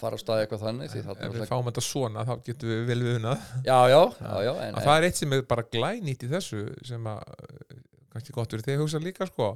fara 0.00 0.18
að 0.18 0.22
staði 0.22 0.44
eitthvað 0.44 0.64
þannig 0.66 0.92
því 0.92 1.02
ef 1.02 1.34
við 1.36 1.44
fáum 1.50 1.68
þetta 1.68 1.84
svona 1.86 2.24
þá 2.28 2.32
getum 2.46 2.72
við 2.72 2.82
vel 2.88 2.98
við 3.02 3.18
unna 3.18 3.34
já, 3.66 3.78
já, 3.92 4.00
já, 4.00 4.32
já, 4.46 4.52
en, 4.66 4.78
að 4.78 4.86
það 4.88 4.96
er 4.96 5.06
eitt 5.08 5.20
sem 5.20 5.36
er 5.36 5.44
bara 5.52 5.66
glænýtt 5.76 6.24
í 6.26 6.30
þessu 6.32 6.62
sem 6.88 7.10
að 7.12 7.20
eh, 7.36 7.76
kannski 8.14 8.36
gott 8.36 8.52
fyrir 8.54 8.66
þig 8.66 8.76
að 8.76 8.82
hugsa 8.84 9.02
líka 9.02 9.28
sko. 9.28 9.52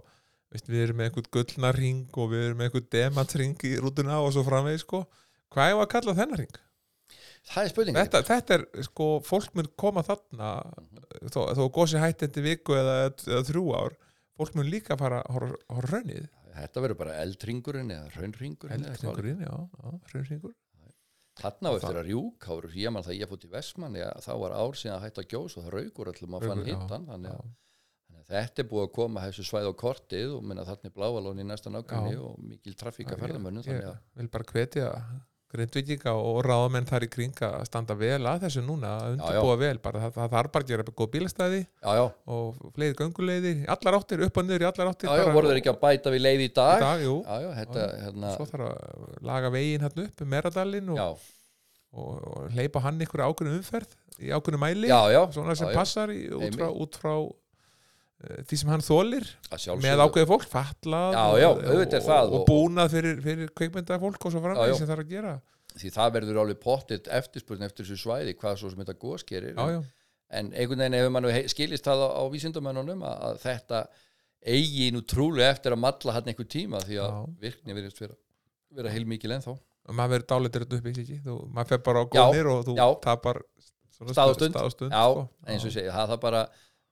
Veist, 0.54 0.68
við 0.70 0.84
erum 0.84 1.00
með 1.00 1.10
einhvern 1.10 1.32
gullnarring 1.34 2.20
og 2.22 2.30
við 2.30 2.44
erum 2.46 2.60
með 2.60 2.68
einhvern 2.70 2.86
dematring 2.94 3.64
í 3.66 3.72
rútuna 3.82 4.20
og 4.22 4.30
svo 4.32 4.44
framvegis 4.46 4.86
sko. 4.86 5.02
Hvað 5.52 5.72
er 5.72 5.80
að 5.82 5.90
kalla 5.92 6.14
þennan 6.16 6.40
ring? 6.40 6.60
það 7.46 7.62
er 7.62 7.72
spurning 7.72 7.98
Þetta, 7.98 8.22
þetta 8.26 8.56
er, 8.56 8.64
sko, 8.86 9.08
fólk 9.26 9.54
mun 9.56 9.68
koma 9.78 10.02
þarna 10.06 10.50
þó, 11.30 11.40
þó 11.56 11.62
gósi 11.74 12.00
hættindi 12.02 12.44
viku 12.44 12.76
eða, 12.76 12.96
eða 13.26 13.42
þrjú 13.50 13.66
ár 13.76 13.96
fólk 14.36 14.56
mun 14.58 14.70
líka 14.70 14.98
fara 15.00 15.22
að 15.24 15.36
horfa 15.36 15.60
á 15.70 15.76
raunnið 15.86 16.26
þetta 16.56 16.84
verður 16.84 17.00
bara 17.02 17.18
eldringurinn 17.24 17.92
eða 17.96 18.14
raunringurinn. 18.16 18.86
Eldringurinn, 18.92 19.44
já, 19.46 19.52
já, 19.56 19.98
raunringur 20.14 20.54
þarna 21.36 21.72
á 21.72 21.76
eftir 21.76 22.00
að 22.00 22.08
rjúk 22.08 22.48
áru, 22.48 22.72
ég 22.80 22.92
man 22.94 23.04
það 23.04 23.18
ég 23.20 23.30
fótt 23.30 23.44
í 23.44 23.52
Vestmann 23.52 23.98
ja, 23.98 24.08
þá 24.24 24.32
var 24.40 24.56
ár 24.56 24.78
síðan 24.78 24.96
að 24.96 25.06
hætta 25.06 25.22
að 25.22 25.30
gjós 25.34 25.56
og 25.56 25.66
það 25.66 25.74
raugur 25.76 26.10
allum 26.12 26.36
að 26.38 26.46
fann 26.48 26.64
hittan 26.64 27.08
þannig 27.10 27.32
að 27.34 27.46
þannig 28.06 28.20
að 28.22 28.30
þetta 28.30 28.62
er 28.62 28.68
búið 28.70 28.84
að 28.86 28.92
koma 28.96 29.24
þessu 29.26 29.46
svæð 29.50 29.68
á 29.68 29.74
kortið 29.82 30.34
og 30.36 30.46
minna 30.48 30.64
er 30.76 30.94
bláalón 30.96 31.42
í 31.42 31.46
næsta 31.46 31.72
nákvæmni 31.72 32.20
og 32.22 32.38
mikil 32.40 32.76
trafík 32.80 33.12
að 33.12 33.24
ferðamönnum 33.26 33.66
ég, 33.66 33.68
þannig 33.68 33.90
að 33.90 33.98
ég 33.98 34.22
vil 34.22 34.30
bara 34.32 34.48
hvetja 34.52 34.90
grindvíkinga 35.52 36.12
og 36.18 36.40
ráðamenn 36.46 36.86
þar 36.88 37.06
í 37.06 37.08
kring 37.10 37.42
að 37.46 37.60
standa 37.68 37.94
vel 37.98 38.18
að 38.26 38.46
þessu 38.46 38.62
núna 38.66 38.90
að 38.96 39.04
Já, 39.04 39.06
já. 39.06 39.12
undirbúa 39.14 39.56
vel, 39.60 39.78
bara 39.84 40.02
það, 40.02 40.16
þarf 40.34 40.52
bara 40.56 40.66
að 40.66 40.72
gera 40.72 40.86
góð 40.90 41.10
bílastæði 41.12 41.60
já, 41.62 41.90
já, 42.00 42.02
og 42.34 42.64
fleiri 42.74 42.98
gönguleiðir, 42.98 43.60
í 43.62 43.68
allar 43.76 43.98
áttir, 44.00 44.24
upp 44.26 44.40
og 44.42 44.48
niður 44.48 44.66
í 44.66 44.68
allar 44.70 44.90
áttir 44.90 45.10
já, 45.10 45.22
já, 45.22 45.30
voru 45.36 45.52
þeir 45.52 45.60
ekki 45.62 45.72
að 45.72 45.80
bæta 45.86 46.14
við 46.16 46.24
leið 46.26 46.42
í 46.42 46.48
í 46.48 46.52
dag 46.58 46.82
dag, 46.82 47.06
jú, 47.06 47.14
já, 47.22 47.38
já, 47.46 47.50
þetta, 47.60 47.86
hérna 48.02 48.34
svo 48.34 48.48
þarf 48.50 48.68
að 48.72 49.16
laga 49.30 49.52
veginn 49.54 49.86
hann 49.86 50.04
upp, 50.06 50.26
Meradalinn 50.34 50.92
og, 50.92 51.00
já, 51.00 51.08
og, 52.02 52.28
og 52.32 52.52
hleypa 52.56 52.82
hann 52.88 53.02
ykkur 53.06 53.26
ákveðinu 53.28 53.60
umferð 53.62 53.96
í 54.18 54.34
ákveðinu 54.34 54.62
mæli, 54.66 54.90
já, 54.90 55.00
já, 55.14 55.22
svona 55.36 55.54
sem 55.54 55.70
já, 55.70 55.74
já. 55.74 55.78
passar 55.78 56.14
í, 56.14 56.22
út, 56.34 56.58
frá, 56.58 56.68
út 56.72 57.00
frá 57.00 57.14
því 58.16 58.58
sem 58.60 58.70
hann 58.72 58.84
þólir 58.84 59.26
með 59.82 60.02
ákveðið 60.06 60.30
fólk, 60.30 60.46
fatlað 60.48 61.16
Já, 61.16 61.24
já, 61.42 61.48
og, 61.50 61.58
er 61.60 61.82
og, 61.82 62.06
það 62.06 62.30
og, 62.32 62.46
búnað 62.48 62.94
fyrir, 62.94 63.20
fyrir 63.24 63.52
kveikmynda 63.52 63.98
fólk 64.00 64.24
og 64.24 64.32
svo 64.32 64.40
framvegis 64.44 64.80
sem 64.80 64.88
þarf 64.88 65.04
að 65.04 65.12
gera. 65.12 65.34
Því 65.76 65.92
það 65.92 66.14
verður 66.14 66.40
alveg 66.40 66.60
pottitt 66.62 67.10
eftirspurn 67.12 67.66
eftir 67.66 67.84
þessu 67.84 68.00
svæði 68.06 68.34
hvað 68.40 68.56
svo 68.62 68.72
sem 68.72 68.80
þetta 68.80 68.96
góðs 69.02 69.26
gerir. 69.28 69.52
Já, 69.52 69.76
já, 69.76 69.82
en 70.40 70.50
einhvern 70.54 70.82
veginn 70.86 70.96
hefur 70.96 71.14
mann 71.18 71.30
skilist 71.52 71.86
það 71.86 72.06
á, 72.06 72.08
á 72.16 72.22
vísindamönnunum 72.32 73.04
að, 73.04 73.22
að 73.28 73.40
þetta 73.44 73.82
eigi 74.46 74.90
nú 74.94 75.02
trúlega 75.04 75.52
eftir 75.52 75.76
að 75.76 75.82
malla 75.84 76.16
hann 76.16 76.30
einhver 76.32 76.48
tíma 76.48 76.80
því 76.86 77.00
að 77.02 77.12
Já. 77.12 77.22
virkni 77.44 77.76
verðist 77.76 78.00
vera, 78.00 78.16
vera 78.78 78.92
heilmikil 78.94 79.34
ennþá. 79.36 79.56
Og 79.86 79.94
maður 79.94 80.16
verður 80.16 80.28
dálitur 80.32 80.64
þetta 80.64 80.78
upp 80.80 80.88
í 80.88 80.94
sig 80.96 81.20
þú, 81.24 81.36
maður 81.52 81.72
fer 81.72 81.82
bara 81.86 82.02
á 82.02 82.04
góðnir 82.16 82.48
og 82.50 82.64
þú 82.66 82.76
tapar 83.04 83.42
Stað 83.96 84.28
og 84.28 84.36
stund. 84.36 84.56
stund 84.74 84.92
já, 84.92 85.04
sko. 85.08 85.22
eins 85.48 85.62
og 85.64 85.72
það 85.72 86.10
það 86.10 86.18
bara 86.20 86.40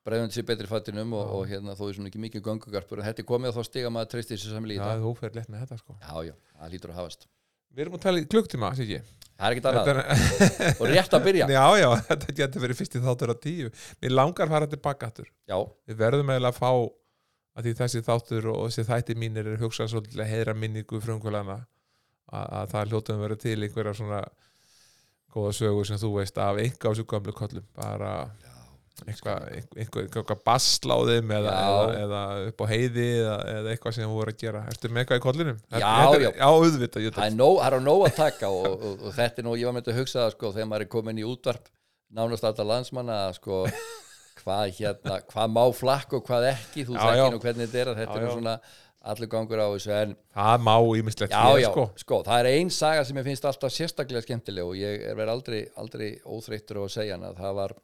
bregðandi 0.05 0.37
sér 0.37 0.47
betri 0.49 0.69
fattinum 0.69 1.15
og, 1.17 1.31
og 1.39 1.47
hérna 1.49 1.77
þó 1.79 1.87
er 1.89 1.97
svona 1.99 2.11
ekki 2.11 2.23
mikið 2.23 2.45
göngugarpur 2.49 3.01
en 3.01 3.09
þetta 3.09 3.25
er 3.25 3.29
komið 3.29 3.51
að 3.51 3.59
þá 3.59 3.69
stiga 3.71 3.93
maður 3.95 4.25
þessu 4.31 4.53
samli 4.53 4.77
í 4.77 4.79
já, 4.79 4.85
þetta 4.85 5.05
þú 5.05 5.13
fer 5.21 5.39
létt 5.39 5.53
með 5.53 5.65
þetta 5.65 5.79
sko. 5.81 5.97
Já, 6.01 6.15
já, 6.29 6.35
það 6.59 6.75
lítur 6.75 6.93
að 6.93 6.99
hafast. 7.01 7.29
Við 7.75 7.85
erum 7.85 7.97
að 7.97 8.03
tala 8.05 8.21
í 8.21 8.27
klukktíma, 8.31 8.73
sé 8.79 8.87
ég 8.87 9.07
það 9.35 9.47
er 9.47 9.55
ekkert 9.57 9.69
annað. 9.71 9.89
Er- 9.91 10.77
og 10.79 10.91
rétt 10.93 11.17
að 11.17 11.25
byrja. 11.25 11.49
Já, 11.57 11.65
já, 11.81 11.89
þetta 12.11 12.35
getur 12.39 12.63
verið 12.63 12.79
fyrst 12.79 12.95
í 12.95 13.03
þáttur 13.03 13.33
á 13.35 13.37
tíu. 13.43 13.71
Mér 14.05 14.15
langar 14.15 14.53
fara 14.53 14.69
tilbaka 14.71 15.09
aftur 15.11 15.27
já, 15.27 15.57
við 15.89 15.99
verðum 15.99 16.31
eiginlega 16.31 16.53
að 16.53 16.61
fá 16.61 16.71
að 17.55 17.67
því 17.67 17.73
þessi 17.81 18.03
þáttur 18.07 18.49
og 18.53 18.63
þessi 18.69 18.87
þætti 18.89 19.17
mínir 19.19 19.51
er 19.51 19.59
hugsað 19.63 19.91
svolítið 19.91 20.23
að 20.23 20.31
heiðra 20.31 20.55
minningu 20.59 21.01
frumkvölana 21.03 21.59
eitthvað 29.03 30.38
basla 30.47 30.97
á 30.97 31.01
þeim 31.09 31.32
eða, 31.34 31.55
eða, 31.55 31.95
eða 32.05 32.20
upp 32.51 32.62
á 32.62 32.66
heiði 32.70 33.07
eða, 33.18 33.38
eða 33.55 33.72
eitthvað 33.72 33.97
sem 33.97 34.07
þú 34.07 34.18
voru 34.20 34.34
að 34.34 34.45
gera 34.45 34.62
Ertu 34.70 34.90
með 34.90 35.03
eitthvað 35.03 35.20
í 35.20 35.24
kollinum? 35.24 35.59
Já, 35.74 35.78
já. 35.82 36.28
Já, 36.30 36.45
auðvitað 36.47 37.09
það 37.16 37.26
er 37.26 37.34
nóg, 37.34 37.59
nóg 37.88 38.05
að 38.07 38.14
taka 38.20 38.53
og, 38.55 38.70
og, 38.70 39.03
og 39.09 39.16
þetta 39.16 39.42
er 39.42 39.49
nú, 39.49 39.57
ég 39.59 39.68
var 39.68 39.74
með 39.74 39.82
þetta 39.84 39.95
að 39.97 40.01
hugsa 40.03 40.28
sko, 40.36 40.53
þegar 40.55 40.70
maður 40.70 40.86
er 40.86 40.92
komin 40.95 41.20
í 41.20 41.26
útvarp 41.26 41.68
nánast 42.14 42.47
alltaf 42.47 42.70
landsmanna 42.70 43.18
sko, 43.34 43.64
hvað 44.45 44.64
hérna, 44.78 45.20
hvað 45.32 45.53
má 45.59 45.62
flakk 45.74 46.16
og 46.18 46.26
hvað 46.28 46.51
ekki 46.53 46.86
þú 46.86 46.99
þekkir 47.01 47.34
nú 47.34 47.42
hvernig 47.42 47.70
þetta 47.74 47.82
er 47.82 48.03
þetta 48.05 48.20
er 48.20 48.30
svona 48.30 48.59
allur 49.05 49.28
gangur 49.28 49.61
á 49.61 49.68
þessu 49.74 49.92
en 49.92 50.14
Það 50.32 50.62
má 50.64 50.74
já, 51.61 51.66
sko. 51.68 51.84
sko. 52.01 52.20
það 52.24 52.38
er 52.38 52.49
ein 52.55 52.70
saga 52.72 53.03
sem 53.05 53.18
ég 53.20 53.26
finnst 53.26 53.49
alltaf 53.49 53.74
sérstaklega 53.74 54.24
skemmtileg 54.24 54.64
og 54.70 54.78
ég 54.78 55.05
er 55.11 55.18
verið 55.18 55.34
aldrei, 55.34 55.61
aldrei 55.80 56.07
óþreyttur 56.24 56.80
á 56.80 56.82
að 56.86 56.95
segja 56.95 57.18
hana 57.18 57.34
það 57.36 57.59
var 57.59 57.74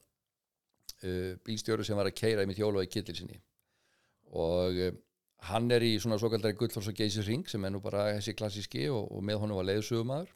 uh, 1.04 1.36
bílstjóru 1.46 1.86
sem 1.86 1.96
var 1.98 2.10
að 2.10 2.18
keira 2.22 2.44
í 2.44 2.50
mitt 2.50 2.58
hjólu 2.60 2.82
í 2.84 2.90
kittil 2.90 3.16
sinni 3.18 3.38
og 4.30 4.76
uh, 4.88 4.92
hann 5.50 5.70
er 5.72 5.82
í 5.86 5.94
svona 6.02 6.18
svo 6.20 6.28
kaldari 6.32 6.58
gullfors 6.58 6.90
og 6.90 6.98
geysisring 6.98 7.46
sem 7.48 7.64
er 7.64 7.72
nú 7.72 7.80
bara 7.80 8.10
þessi 8.16 8.34
klassíski 8.36 8.88
og, 8.92 9.06
og 9.10 9.24
með 9.24 9.40
honum 9.44 9.60
var 9.60 9.68
leiðsögumæður 9.70 10.34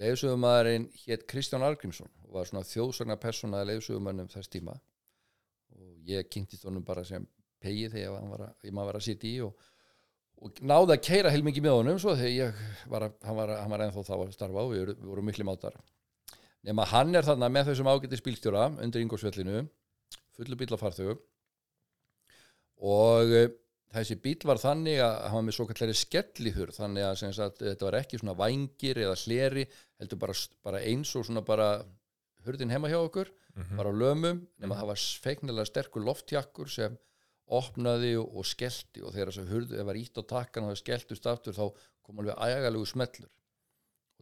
leiðsögumæðurinn 0.00 0.86
hétt 1.04 1.26
Kristján 1.30 1.64
Argrímsson 1.66 2.10
og 2.26 2.36
var 2.38 2.48
svona 2.48 2.64
þjóðsagna 2.66 3.16
persóna 3.20 3.64
leiðsögumæðnum 3.66 4.28
þess 4.32 4.50
tíma. 4.52 4.76
Og 5.74 6.06
ég 6.08 6.28
kynntist 6.30 6.64
honum 6.68 6.84
bara 6.86 7.04
sem 7.06 7.26
pegi 7.60 7.88
þegar 7.92 8.28
var 8.30 8.44
að, 8.46 8.70
maður 8.70 8.90
var 8.92 8.98
að 9.00 9.06
sitja 9.06 9.28
í 9.30 9.40
og, 9.44 9.66
og 10.40 10.60
náði 10.62 10.94
að 10.96 11.02
keira 11.08 11.32
heilmikið 11.34 11.66
með 11.66 11.76
honum 11.80 11.98
svo 12.00 12.14
þegar 12.16 12.54
var 12.92 13.08
að, 13.08 13.16
hann 13.26 13.38
var, 13.40 13.54
var 13.74 13.84
ennþá 13.86 14.06
þá 14.06 14.14
að 14.16 14.32
starfa 14.36 14.64
vorum- 14.70 14.94
við 14.94 15.10
vorum 15.10 15.28
miklu 15.30 15.46
mátar 15.50 15.76
nema 16.66 16.84
hann 16.90 17.14
er 17.16 17.24
þarna 17.26 17.48
með 17.52 17.70
þessum 17.70 17.88
ágæti 17.92 18.18
spílstjóra 18.20 18.66
undir 18.84 19.00
Ingolsvellinu 19.04 19.62
fullu 20.36 20.58
bíl 20.60 20.72
af 20.76 20.82
farþögu 20.82 21.16
og 22.80 23.32
uh, 23.36 23.48
þessi 23.94 24.16
bíl 24.22 24.38
var 24.48 24.60
þannig 24.62 25.00
að 25.04 25.16
hann 25.26 25.38
var 25.40 25.46
með 25.48 25.56
svo 25.56 25.66
kallari 25.70 25.96
skellihur 25.98 26.72
þannig 26.76 27.06
að, 27.08 27.22
sagt, 27.36 27.62
þetta 27.64 27.88
var 27.88 27.98
ekki 28.00 28.20
svona 28.20 28.36
vængir 28.38 29.00
eða 29.04 29.16
hleri 29.24 29.64
heldur 30.00 30.20
bara, 30.22 30.36
bara 30.64 30.82
eins 30.86 31.12
og 31.18 31.26
svona 31.26 31.42
bara 31.46 31.70
hurðin 32.46 32.72
heima 32.72 32.90
hjá 32.92 33.00
okkur 33.04 33.32
Mhm. 33.50 33.76
bara 33.80 33.90
á 33.90 33.94
lömum 33.98 34.36
nema 34.62 34.76
það 34.78 34.86
var 34.92 35.00
feiknilega 35.24 35.66
sterkur 35.66 36.04
loftjakkur 36.06 36.68
sem 36.70 36.92
opnaði 37.50 38.12
og, 38.20 38.44
skellti 38.46 39.02
og 39.02 39.10
þegar 39.10 39.32
þess 39.32 39.40
að 39.42 39.48
hurðu, 39.50 39.80
var 39.88 39.98
ítt 39.98 40.14
á 40.14 40.22
takkan 40.22 40.68
og 40.68 40.70
það 40.70 40.78
skelltust 40.84 41.26
aftur 41.26 41.56
þá 41.56 41.64
kom 42.06 42.20
alveg 42.22 42.38
ægalegu 42.38 42.86
smellur 42.86 43.26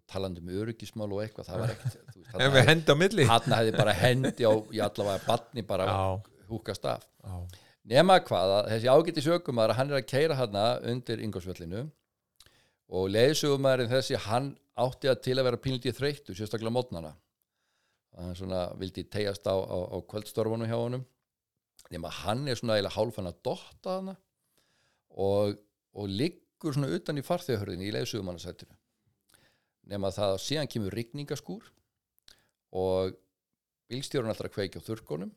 talandi 0.08 0.40
um 0.42 0.48
öryggismál 0.62 1.08
og 1.12 1.22
eitthvað 1.24 1.48
það 1.50 1.62
var 1.62 1.72
ekkert 1.74 2.42
En 2.44 2.52
við 2.54 2.66
hendi 2.70 2.92
á 2.92 2.96
milli. 3.02 3.24
hann 3.28 3.54
hefði 3.58 3.72
bara 3.76 3.94
hendi 3.96 4.46
á 4.48 4.52
í 4.72 4.80
allavega 4.84 5.24
batni 5.26 5.62
bara 5.68 5.86
húkast 6.48 6.84
af. 6.88 7.04
Nema 7.88 8.18
hvað 8.24 8.54
að 8.58 8.68
þessi 8.72 8.90
ágæti 8.92 9.24
sögumæður 9.24 9.76
hann 9.78 9.90
er 9.92 9.98
að 10.00 10.06
keira 10.10 10.34
hana 10.36 10.64
undir 10.92 11.20
Ingolsvellinu 11.24 11.84
og 12.88 13.08
leiðsögumæðurinn 13.14 13.92
þessi 13.92 14.18
hann 14.28 14.50
átti 14.78 15.08
að 15.12 15.22
til 15.26 15.36
að 15.40 15.48
vera 15.48 15.60
pínlítið 15.64 15.96
þreyttu 15.98 16.36
sérstaklega 16.38 16.72
mótnana. 16.72 17.14
Hann 18.18 18.34
svona 18.36 18.64
vildi 18.80 19.04
tegjast 19.12 19.44
á, 19.48 19.54
á, 19.56 19.78
á 19.92 19.96
kvöldstörfunum 20.10 20.68
hjá 20.68 20.76
honum. 20.78 21.04
Nema 21.92 22.10
hann 22.22 22.46
er 22.48 22.56
svona 22.58 22.76
eiginlega 22.76 22.96
hálfan 22.96 23.30
að 23.30 23.40
dotta 23.48 23.96
hana 23.98 24.14
og, 25.16 25.56
og 25.96 26.08
liggur 26.10 26.74
svona 26.76 26.90
utan 26.96 27.20
í 27.20 27.24
farþegahörðinni 27.24 27.88
í 27.88 27.94
leiðsögumannasættinu 27.96 28.77
nema 29.88 30.12
það 30.14 30.34
að 30.34 30.44
síðan 30.44 30.70
kemur 30.70 30.96
rigningaskúr 30.96 31.66
og 32.78 33.16
bílstjórun 33.88 34.30
alltaf 34.32 34.50
að 34.50 34.56
kveikja 34.58 34.82
á 34.84 34.86
þurrkonum 34.86 35.32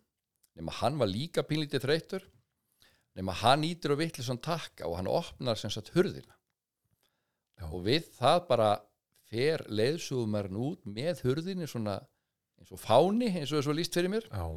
nema 0.60 0.76
hann 0.82 1.00
var 1.00 1.12
líka 1.12 1.46
pínlítið 1.48 1.86
þreytur 1.86 2.28
nema 3.16 3.36
hann 3.42 3.64
ítir 3.68 3.94
og 3.94 4.02
vitlis 4.02 4.30
hann 4.32 4.42
takka 4.44 4.88
og 4.88 4.98
hann 5.00 5.10
opnar 5.12 5.60
sem 5.60 5.72
sagt 5.72 5.94
hurðina. 5.96 6.36
Já. 7.62 7.68
og 7.70 7.84
við 7.86 8.08
það 8.18 8.40
bara 8.50 8.70
fer 9.30 9.64
leiðsugumærn 9.70 10.58
út 10.58 10.88
með 10.90 11.22
hurðinni 11.28 11.68
svona 11.70 12.00
eins 12.60 12.72
og 12.74 12.82
fáni 12.82 13.30
eins 13.30 13.52
og 13.52 13.60
það 13.60 13.68
svo 13.68 13.76
líst 13.78 13.96
fyrir 13.96 14.12
mér. 14.12 14.26
Já, 14.32 14.48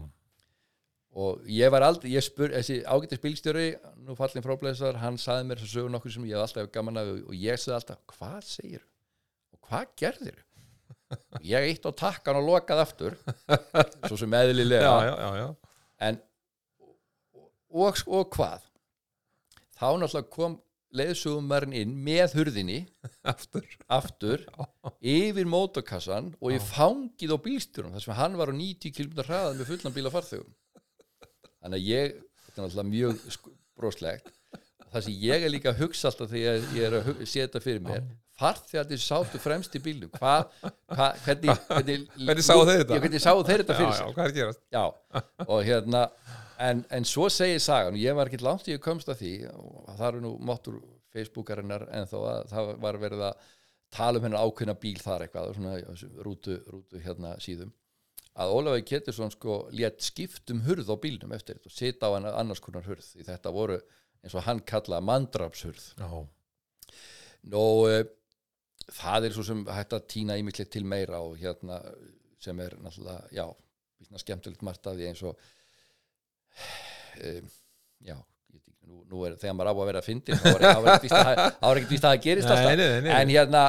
og 1.15 1.45
ég 1.47 1.71
var 1.71 1.85
aldrei, 1.87 2.11
ég 2.17 2.25
spur 2.27 2.51
þessi 2.51 2.81
ágættis 2.83 3.23
bílstjóri, 3.23 3.69
nú 4.03 4.17
fallin 4.19 4.43
fráblæsar 4.43 4.99
hann 5.03 5.21
saði 5.21 5.47
mér 5.47 5.61
þess 5.61 5.71
að 5.71 5.79
sögur 5.79 5.95
nokkur 5.95 6.15
sem 6.17 6.27
ég 6.27 6.35
hef 6.35 6.49
alltaf 6.49 6.73
gaman 6.75 7.03
af 7.03 7.13
og 7.21 7.37
ég 7.39 7.61
sagði 7.61 7.77
alltaf, 7.79 8.01
hvað 8.17 8.41
segir 8.49 8.83
og 8.83 8.94
hvað 9.69 9.87
gerðir 10.01 10.41
ég 11.45 11.69
eitt 11.71 11.85
á 11.87 11.93
takkan 11.95 12.39
og 12.41 12.47
lokað 12.49 12.81
aftur 12.85 13.17
svo 14.09 14.17
sem 14.19 14.33
eðlilega. 14.35 14.83
Já, 14.83 15.13
já, 15.15 15.29
já, 15.43 15.49
en 16.09 16.19
og, 17.75 18.01
og 18.07 18.31
hvað? 18.35 18.65
Þá 19.75 19.87
náttúrulega 20.01 20.31
kom 20.33 20.57
leiðsugumærin 20.95 21.73
inn 21.75 21.95
með 22.07 22.37
hurðinni 22.39 22.77
Aftur. 23.27 23.65
aftur 23.91 24.45
yfir 25.03 25.49
mótorkassan 25.51 26.29
og 26.39 26.53
ég 26.55 26.63
fangið 26.63 27.35
á 27.35 27.39
bílstjórun 27.43 27.97
þar 27.97 28.05
sem 28.05 28.15
hann 28.19 28.37
var 28.39 28.53
á 28.53 28.55
90 28.55 28.95
km 28.95 29.25
hraðan 29.27 29.59
með 29.59 29.73
fullan 29.73 29.97
bíla 29.97 30.13
farþegum. 30.15 30.53
Þannig 31.65 31.81
að 31.81 31.89
ég 31.91 32.15
þetta 32.21 32.55
er 32.55 32.63
náttúrulega 32.69 32.93
mjög 32.93 33.25
sk- 33.35 33.55
broslegt. 33.75 34.31
Það 34.95 35.07
sem 35.09 35.17
ég 35.27 35.43
er 35.49 35.51
líka 35.51 35.73
að 35.75 35.81
hugsa 35.83 36.11
alltaf 36.13 36.31
þegar 36.31 36.63
ég- 36.79 36.87
er 36.87 36.99
að 37.01 37.25
þetta 37.27 37.65
fyrir 37.65 37.83
mér 37.83 38.05
farþegarnir 38.41 39.03
sátu 39.03 39.41
fremst 39.43 39.77
í 39.79 39.83
bílnum 39.83 40.11
hvað, 40.15 40.49
hva, 40.91 41.11
hvernig 41.25 41.61
hvernig, 41.71 42.07
Hvernig 42.19 42.47
sáu 42.47 42.65
þeir 42.65 42.83
þetta? 42.83 42.97
Já, 42.97 43.05
hvernig 43.05 43.25
sáu 43.25 43.45
þeir 43.45 43.63
þetta 43.63 43.77
Já, 43.77 43.81
fyrir 43.81 43.95
já, 43.95 44.35
gerast? 44.39 44.63
Já, 44.75 44.85
og 45.47 45.61
hérna 45.67 46.05
en, 46.63 46.83
en 46.91 47.07
svo 47.09 47.29
segir 47.33 47.63
sagan, 47.63 47.99
ég 48.01 48.17
var 48.17 48.31
ekki 48.31 48.43
langt 48.45 48.69
í 48.71 48.77
að 48.77 48.83
komst 48.85 49.11
að 49.13 49.23
því 49.23 49.33
það 49.95 50.07
eru 50.09 50.25
nú 50.25 50.35
máttur 50.51 50.81
Facebookarinnar 51.15 51.87
en 51.95 52.11
þó 52.11 52.19
að 52.27 52.51
það 52.51 52.75
var 52.83 52.99
verið 53.03 53.25
að 53.29 53.49
tala 53.95 54.19
um 54.19 54.27
hennar 54.27 54.43
ákveðna 54.43 54.75
bíl 54.83 54.99
þar 54.99 55.25
eitthvað 55.27 55.55
svona 55.55 55.75
rútu, 56.27 56.59
rútu 56.67 57.03
hérna 57.03 57.37
síðum 57.43 57.71
að 58.35 58.53
Ólafur 58.57 58.83
Ketursson 58.89 59.31
sko 59.31 59.59
létt 59.75 60.03
skiptum 60.03 60.65
hurð 60.67 60.91
á 60.91 60.97
bílnum 60.99 61.35
eftir 61.37 61.61
þetta 61.61 61.71
og 61.71 61.77
sita 61.77 62.11
á 62.11 62.15
hann 62.17 62.27
annars 62.33 62.63
konar 62.63 62.87
hurð 62.89 63.07
því 63.13 63.29
þetta 63.29 63.53
voru 63.55 63.79
eins 64.25 64.35
og 64.35 64.47
hann 64.49 64.63
kallaði 64.67 65.07
mandrapshurð 65.07 65.85
já, 65.95 66.09
uh, 67.53 68.01
það 68.93 69.29
er 69.29 69.37
svo 69.37 69.45
sem 69.47 69.65
hægt 69.67 69.95
að 69.97 70.07
týna 70.13 70.37
ímyndilegt 70.41 70.73
til 70.75 70.85
meira 70.85 71.21
og 71.25 71.37
hérna 71.41 71.81
sem 72.45 72.59
er 72.61 72.75
náttúrulega, 72.85 73.29
já, 73.33 73.47
skemmtilegt 74.21 74.63
margt 74.67 74.87
af 74.87 74.99
því 74.99 75.07
eins 75.09 75.23
og 75.25 75.39
um, 77.25 77.49
já, 78.05 78.17
nú, 78.85 79.01
nú 79.11 79.25
er 79.29 79.39
þegar 79.41 79.57
maður 79.57 79.71
á 79.71 79.75
að 79.75 79.89
vera 79.89 80.03
að 80.03 80.09
fyndi 80.11 80.37
þá 80.37 80.51
er 80.53 80.67
ekkert 80.69 81.95
víst 81.95 82.05
að 82.05 82.11
það 82.11 82.23
gerist 82.27 82.49
Nei, 82.51 82.55
alltaf. 82.59 82.79
nei, 82.79 83.01
nei, 83.09 83.13
en 83.17 83.33
hérna, 83.33 83.65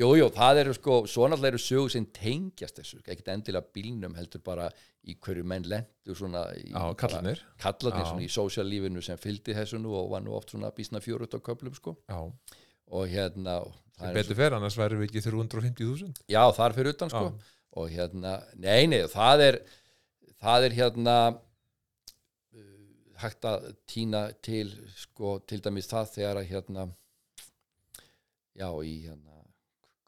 jú, 0.00 0.10
jú, 0.22 0.28
það 0.34 0.62
eru 0.64 0.76
sko 0.78 0.98
svo 1.10 1.28
náttúrulega 1.28 1.54
eru 1.54 1.62
sögur 1.66 1.92
sem 1.92 2.08
tengjast 2.16 2.80
þessu 2.80 3.02
ekkert 3.04 3.32
endilega 3.36 3.72
bílnum 3.76 4.16
heldur 4.18 4.44
bara 4.46 4.70
í 5.06 5.14
hverju 5.22 5.44
menn 5.46 5.68
lendur 5.70 6.18
svona 6.18 6.48
í, 6.58 6.70
já, 6.72 6.82
kallanir 6.98 7.42
kallarnir. 7.62 8.02
Já. 8.02 8.08
svona 8.10 8.24
í 8.24 8.30
sósjallífinu 8.32 9.04
sem 9.06 9.20
fylgdi 9.22 9.54
þessu 9.54 9.78
nú 9.78 9.92
og 9.94 10.08
var 10.16 10.24
nú 10.24 10.34
oft 10.34 10.50
svona 10.54 10.72
býsna 10.74 10.98
fjórut 11.04 11.36
á 11.36 11.38
köflum 11.38 11.76
sko. 11.76 11.94
Já, 12.10 12.24
og 12.96 13.12
hérna 13.12 13.60
og 13.66 13.76
sem 13.96 14.10
er 14.10 14.18
betur 14.18 14.38
fer, 14.38 14.56
annars 14.56 14.76
væri 14.78 15.00
við 15.00 15.08
ekki 15.10 15.24
350.000 15.28 16.22
Já, 16.32 16.42
þar 16.56 16.76
fyrir 16.76 16.96
utan 16.96 17.12
sko. 17.12 17.24
Já. 17.32 17.56
og 17.80 17.90
hérna, 17.92 18.36
nei, 18.60 18.86
nei, 18.92 19.02
það 19.12 19.44
er 19.46 19.60
það 20.42 20.68
er 20.68 20.76
hérna 20.80 21.16
uh, 21.32 22.66
hægt 23.22 23.48
að 23.48 23.70
týna 23.88 24.26
til 24.44 24.74
sko, 24.98 25.38
til 25.48 25.62
dæmis 25.64 25.88
það 25.90 26.12
þegar 26.18 26.42
að 26.42 26.50
hérna 26.52 26.88
já, 28.56 28.68
í 28.84 28.94
hérna 29.06 29.36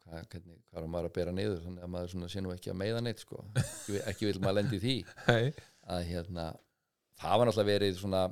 hvað, 0.09 0.27
hvernig, 0.33 0.59
hvað 0.69 0.83
er 0.83 0.91
maður 0.93 1.09
að 1.09 1.15
bera 1.17 1.33
niður? 1.35 1.59
Þannig 1.65 1.85
að 1.85 1.91
maður 1.95 2.13
svona 2.13 2.29
sé 2.31 2.43
nú 2.43 2.53
ekki 2.53 2.71
að 2.73 2.79
meiða 2.81 3.01
neitt 3.05 3.23
sko. 3.23 3.43
Ekki, 3.61 3.99
ekki 4.11 4.29
vil 4.29 4.41
maður 4.43 4.57
lendi 4.59 4.81
því. 4.83 4.95
Að 5.89 6.05
hérna 6.05 6.45
það 7.19 7.41
var 7.41 7.49
náttúrulega 7.49 7.69
verið 7.71 7.99
svona 7.99 8.23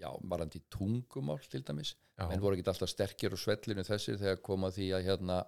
já, 0.00 0.08
varandi 0.28 0.60
tungumál 0.72 1.40
til 1.50 1.64
dæmis. 1.66 1.94
Já, 2.16 2.26
menn 2.30 2.42
voru 2.42 2.56
ekki 2.56 2.68
alltaf 2.72 2.90
sterkir 2.92 3.34
og 3.36 3.40
svellinu 3.40 3.84
þessir 3.86 4.18
þegar 4.20 4.42
koma 4.44 4.70
því 4.74 4.90
að 4.98 5.06
hérna 5.10 5.38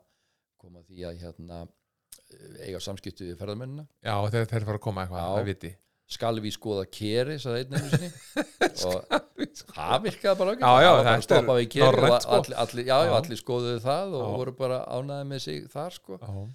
koma 0.59 0.83
því 0.87 1.05
að 1.09 1.21
hérna 1.23 1.59
eh, 1.65 2.65
eiga 2.69 2.81
samskiptu 2.83 3.29
við 3.29 3.39
ferðamennina. 3.41 3.87
Já 4.05 4.17
þeir, 4.33 4.49
fara 4.51 4.79
að 4.79 4.83
koma 4.89 5.05
eitthvað, 5.05 5.37
það 5.37 5.53
viti. 5.53 5.75
Skal 6.09 6.39
við 6.41 6.55
skoða 6.57 6.85
keri 6.89 7.35
sagði 7.37 7.65
einn 7.67 7.75
einu 7.77 7.89
sinni. 7.93 8.11
Og 8.89 9.65
það 9.75 9.97
virkaði 10.07 10.39
bara 10.41 10.55
já, 10.57 10.61
það 10.65 10.87
var 10.89 11.03
bara 11.03 11.15
að 11.15 11.25
stoppa 11.27 11.57
við 11.59 11.67
keri 11.75 11.89
og 12.09 12.15
sko. 12.23 12.37
allir, 12.39 12.57
allir, 12.63 12.87
já, 12.89 12.95
já, 12.97 13.09
Já. 13.11 13.17
allir 13.19 13.41
skoðuðu 13.43 13.83
það 13.85 14.15
og 14.17 14.23
Já. 14.23 14.31
voru 14.39 14.55
bara 14.57 14.79
ánæði 14.97 15.27
með 15.33 15.43
sig 15.45 15.67
þar 15.73 15.97
sko. 15.99 16.19
Já, 16.23 16.47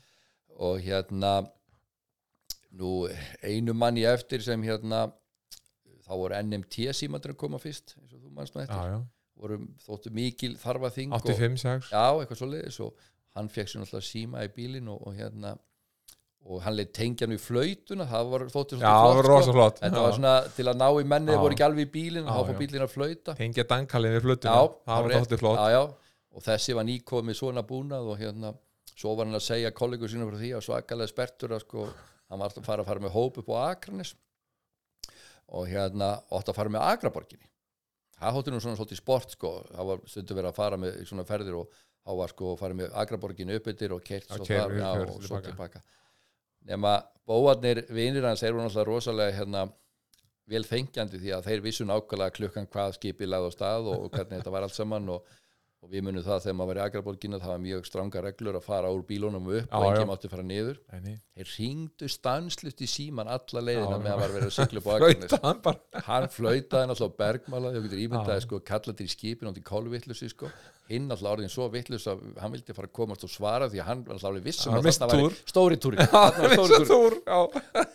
og 0.67 0.79
hérna 0.87 1.33
nú 2.73 2.93
einu 3.45 3.75
manni 3.77 4.05
eftir 4.09 4.41
sem 4.45 4.65
hérna 4.65 5.03
þá 6.03 6.13
voru 6.19 6.39
NMT 6.43 6.93
símandur 6.97 7.33
að 7.35 7.41
koma 7.45 7.59
fyrst 7.63 7.95
eins 7.99 8.13
og 8.13 8.21
þú 8.23 8.31
manst 8.37 8.55
nú 8.55 8.63
já, 8.63 8.67
eftir. 8.69 8.95
Já 8.95 9.01
voru 9.43 9.59
þóttu 9.83 10.13
mikil 10.13 10.55
þarfa 10.61 10.89
þing 10.93 11.13
og, 11.13 11.25
85, 11.25 11.61
6 11.63 11.91
Já, 11.93 12.03
eitthvað 12.21 12.39
svo 12.39 12.49
leiðis 12.51 12.79
og 12.85 13.05
hann 13.37 13.49
fekk 13.51 13.71
sér 13.71 13.81
náttúrulega 13.83 14.07
síma 14.07 14.43
í 14.45 14.51
bílinn 14.53 14.89
og, 14.93 15.07
og 15.07 15.15
hérna 15.17 15.53
og 16.43 16.59
hann 16.65 16.75
leitt 16.75 16.91
tengja 16.95 17.25
hann 17.25 17.33
við 17.33 17.41
flautuna 17.45 18.07
það 18.09 18.31
var 18.33 18.45
þóttu 18.51 18.79
Já, 18.81 18.91
var 18.91 19.27
rosa 19.29 19.55
flott. 19.55 19.77
Þetta 19.79 19.99
Já. 19.99 20.03
var 20.05 20.15
svona 20.17 20.33
til 20.57 20.65
að 20.67 20.79
ná 20.81 20.87
í 20.99 21.05
mennið 21.13 21.37
Já. 21.37 21.41
voru 21.43 21.55
ekki 21.55 21.65
alveg 21.69 21.87
í 21.87 21.91
bílinn 21.93 22.27
og 22.27 22.41
Já, 22.41 22.51
já. 22.51 22.57
bílinn 22.59 22.83
að 22.85 22.91
flauta. 22.93 23.35
Tengja 23.39 23.65
dankalið 23.69 24.17
við 24.17 24.25
flutuna 24.27 24.55
Já, 24.57 24.73
Það 24.89 25.05
var 25.07 25.15
þótti 25.17 25.39
flott. 25.39 25.61
Já, 25.61 25.77
já. 25.77 25.83
og 26.33 26.45
þessi 26.49 26.75
var 26.77 26.87
nýkomið 26.89 27.39
svona 27.39 27.63
búnað 27.69 28.11
og 28.11 28.19
hérna 28.19 28.53
svo 28.93 29.15
var 29.15 29.29
hann 29.29 29.39
að 29.39 29.45
segja 29.47 29.71
kollegur 29.73 30.11
sínum 30.11 30.29
frá 30.29 30.41
því 30.41 30.51
að 30.57 30.65
svakalega 30.67 31.13
spertur 31.13 31.55
að 31.55 31.63
sko 31.63 31.87
hann 31.87 32.41
var 32.41 32.49
alltaf 32.49 32.61
að 32.63 32.69
fara 32.69 32.83
að 32.83 32.91
fara 32.91 33.05
með 33.07 33.15
hóp 33.15 33.39
upp 33.41 33.53
á 33.55 33.57
Akranes 33.71 34.13
og 35.47 35.67
hérna 35.67 36.13
átt 36.31 36.51
að 36.51 36.59
fara 36.59 36.73
með 36.73 36.85
Akraborginni. 36.91 37.49
Það 38.19 38.37
hótti 38.37 38.53
nú 38.53 38.61
svona 38.63 38.79
svolítið 38.79 39.01
sport 39.01 39.33
sko. 39.35 39.51
Það 39.73 39.89
var 39.89 40.05
stundu 40.07 40.37
verið 40.37 40.51
að 40.51 40.59
fara 40.61 40.79
með 40.79 41.01
svona 41.09 41.25
ferðir 41.27 41.57
og 41.59 41.81
þá 42.03 42.13
var 42.21 42.33
sko 42.33 42.53
að 42.53 42.61
fara 42.61 42.77
með 42.79 42.95
Akraborginni 43.03 43.57
upp 43.59 43.67
yfir 43.73 43.95
og 43.97 44.05
keirt 44.05 44.29
Já, 44.29 44.37
svo 44.37 44.47
þar 44.47 45.03
og 45.07 45.19
svo 45.19 45.35
baka. 45.35 45.49
tilbaka 45.51 45.83
nema 46.67 46.97
bóarnir 47.27 47.83
vinir 47.91 48.25
hans 48.27 48.43
eru 48.43 48.61
náttúrulega 48.61 48.87
rosalega 48.87 49.37
hérna 49.37 49.63
vel 50.49 50.65
fengjandi 50.67 51.19
því 51.21 51.31
að 51.37 51.47
þeir 51.47 51.63
vissu 51.63 51.85
nákvæmlega 51.87 52.35
klukkan 52.37 52.67
hvað 52.71 52.97
skipi 52.97 53.27
lagði 53.27 53.51
á 53.51 53.55
stað 53.55 53.89
og, 53.91 54.05
og 54.05 54.11
hvernig 54.11 54.39
þetta 54.39 54.53
var 54.53 54.67
allt 54.67 54.75
saman 54.75 55.09
og, 55.15 55.27
og 55.83 55.91
við 55.91 56.03
munum 56.07 56.23
það 56.23 56.45
þegar 56.45 56.55
maður 56.55 56.69
var 56.69 56.77
í 56.77 56.83
Agraborgina 56.83 57.39
það 57.41 57.51
var 57.51 57.63
mjög 57.63 57.87
stranga 57.89 58.21
reglur 58.23 58.55
að 58.55 58.63
fara 58.63 58.91
úr 58.93 59.01
bílunum 59.07 59.49
upp 59.51 59.65
Já, 59.65 59.75
og 59.79 59.87
enginn 59.89 60.09
mátti 60.09 60.29
fara 60.31 60.45
niður. 60.47 60.77
Þeir 60.93 61.49
ringdu 61.57 62.09
stanslust 62.11 62.83
í 62.85 62.87
síman 62.87 63.31
alla 63.33 63.63
leiðina 63.67 63.97
meðan 63.97 64.13
já. 64.13 64.21
var 64.21 64.35
verið 64.37 64.47
að 64.47 64.55
sigla 64.55 64.79
upp 64.79 64.87
á 64.87 64.93
Akranes 64.95 66.05
hann 66.07 66.29
flautaði 66.31 66.89
náttúrulega 66.91 67.19
bergmálaði 67.19 67.81
og 67.81 67.87
getur 67.89 68.03
ímyndaði 68.05 68.45
sko 68.45 68.61
kallaði 68.71 69.09
í 69.09 69.11
skipin 69.11 69.51
og 69.51 69.57
til 69.57 69.65
kálvitlusi 69.67 70.31
sko. 70.31 70.51
Hinn 70.87 71.09
náttúrulega 71.11 71.37
orðin 71.37 71.51
svo 71.51 71.67
vitlus 71.73 72.07
að 72.11 72.23
hann 72.39 72.55
vildi 72.55 72.75
fara 72.77 72.87
að 72.87 72.95
komast 72.95 73.27
og 73.27 73.31
svara 73.33 73.67
því 73.71 73.83
að 73.83 73.89
hann 73.91 74.05
náttúrulega 74.05 74.31
alveg 74.31 74.47
vissum 74.47 74.79
að 74.79 75.39
stóri 75.51 75.79
túri 75.83 76.07
Þarna 76.13 76.47
var 76.47 76.55
stóri 76.55 76.79
túr 76.79 76.89
Þúr, 76.93 77.19
já. 77.27 77.39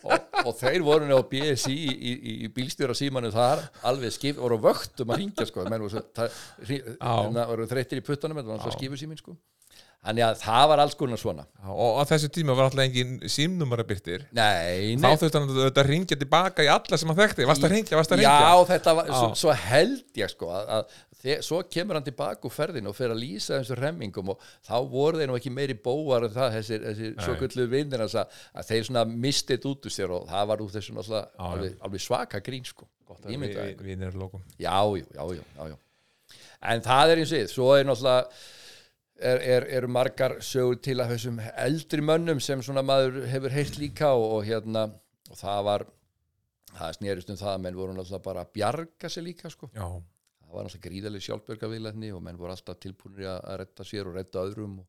Og, 0.09 0.28
og 0.49 0.57
þeir 0.59 0.85
voru 0.87 1.09
á 1.13 1.21
BSI 1.31 1.77
í, 1.77 1.93
í, 1.93 2.33
í 2.47 2.49
bílstjóra 2.55 2.97
símanu 2.97 3.31
þar 3.35 3.67
alveg 3.89 4.15
skip, 4.15 4.41
voru 4.41 4.59
á 4.59 4.67
vöktum 4.71 5.13
að 5.13 5.23
ringja 5.23 5.47
sko, 5.49 5.67
menn 5.69 5.85
voru, 5.85 6.03
það, 6.17 6.41
hérna 6.71 7.47
voru 7.53 7.69
þreyttir 7.71 8.03
í 8.03 8.05
puttanum, 8.07 8.41
þetta 8.41 8.53
var 8.53 8.61
alltaf 8.61 8.75
Já. 8.75 8.79
skifur 8.81 9.01
símin 9.01 9.21
sko. 9.21 9.37
þannig 9.99 10.25
að 10.29 10.37
það 10.45 10.65
var 10.71 10.81
alls 10.85 10.95
konar 10.95 11.19
svona. 11.19 11.45
Já, 11.59 11.71
og 11.75 11.97
á 11.99 12.03
þessu 12.13 12.29
tíma 12.33 12.55
var 12.55 12.69
alltaf 12.69 12.85
engin 12.85 13.17
símnumara 13.35 13.85
byrtir 13.89 14.29
nei, 14.31 14.95
þá 14.95 15.03
nei, 15.03 15.17
þurfti 15.19 15.41
hann 15.41 15.65
að 15.73 15.81
ringja 15.89 16.19
tilbaka 16.21 16.65
í 16.65 16.71
alla 16.71 17.01
sem 17.01 17.11
hann 17.11 17.19
þekkti. 17.19 17.49
Varst 17.51 17.67
að 17.67 17.75
ringja, 17.75 17.99
varst 17.99 18.15
að 18.15 18.23
ringja 18.23 18.37
já 18.47 18.69
þetta 18.71 18.95
var, 19.01 19.11
svo, 19.11 19.33
svo 19.43 19.57
held 19.67 20.23
ég 20.23 20.31
sko 20.33 20.53
að, 20.55 20.71
að 20.79 21.03
þe- 21.23 21.39
svo 21.43 21.63
kemur 21.71 21.99
hann 21.99 22.07
tilbaka 22.07 22.47
úr 22.49 22.55
ferðinu 22.55 22.91
og 22.93 22.97
fer 22.99 23.11
að 23.15 23.21
lýsa 23.23 23.59
þessu 23.59 23.79
remmingum 23.79 24.31
og 24.35 24.43
þá 24.69 24.75
voru 24.93 25.19
þeir 25.21 25.31
nú 25.33 25.39
ekki 25.39 25.51
meiri 25.55 25.75
bóar 25.75 26.29
en 26.29 26.35
það, 26.37 26.53
þessir, 26.59 26.85
þessir 26.89 27.17
svo 27.25 27.35
gullu 27.43 27.67
vinnir 27.73 28.05
að, 28.07 28.15
að 28.55 28.69
þeir 28.71 28.85
svona 28.91 29.05
mistið 29.09 29.67
út 29.73 29.89
úr 29.91 29.95
sér 29.97 30.15
og 30.19 30.29
það 30.31 30.47
var 30.53 30.63
úr 30.67 30.71
þessu 30.77 30.95
náttúrulega 30.99 31.49
alveg, 31.49 31.75
alveg 31.89 32.05
svaka 32.07 32.41
grín 32.45 32.65
sko. 32.69 32.87
Ykkur. 33.09 33.85
Vínir 33.89 34.15
lókum 34.21 34.43
já, 34.61 34.77
já, 34.79 35.05
já, 35.17 35.25
já, 35.33 35.43
já, 35.57 35.69
já. 35.73 35.77
en 36.75 36.83
það 36.85 37.11
er 37.15 37.23
eins 37.23 37.33
og 37.33 37.39
því, 37.39 37.45
svo 37.55 37.69
er 37.79 37.87
náttúrulega 37.89 38.29
er, 39.19 39.41
er, 39.57 39.65
eru 39.81 39.89
margar 39.91 40.35
sögur 40.45 40.77
til 40.85 40.99
að 41.03 41.15
þessum 41.17 41.39
eldri 41.65 42.05
mönnum 42.05 42.39
sem 42.45 42.61
svona 42.63 42.85
maður 42.87 43.25
hefur 43.33 43.51
heyrt 43.57 43.79
líka 43.81 44.13
og, 44.15 44.27
og 44.39 44.45
hérna 44.47 44.85
og 45.33 45.41
það 45.41 45.65
var 45.67 45.85
það 46.79 46.93
snerist 46.99 47.33
um 47.33 47.41
það 47.41 47.55
að 47.57 47.65
menn 47.65 47.79
voru 47.81 47.97
náttúrulega 47.97 48.23
bara 48.29 48.45
að 48.45 48.53
bjarga 48.61 49.11
sig 49.11 49.25
líka 49.27 49.51
sko. 49.51 49.71
Já, 49.75 49.89
það 50.49 50.57
var 50.57 50.67
náttúrulega 50.67 50.89
gríðaleg 50.89 51.25
sjálfbjörgaviðlætni 51.27 52.13
og 52.17 52.23
menn 52.25 52.39
voru 52.41 52.55
alltaf 52.55 52.79
tilbúinir 52.81 53.29
að, 53.29 53.49
retta 53.61 53.85
sér 53.85 54.09
og 54.09 54.17
retta 54.17 54.45
öðrum 54.49 54.79
og, 54.81 54.87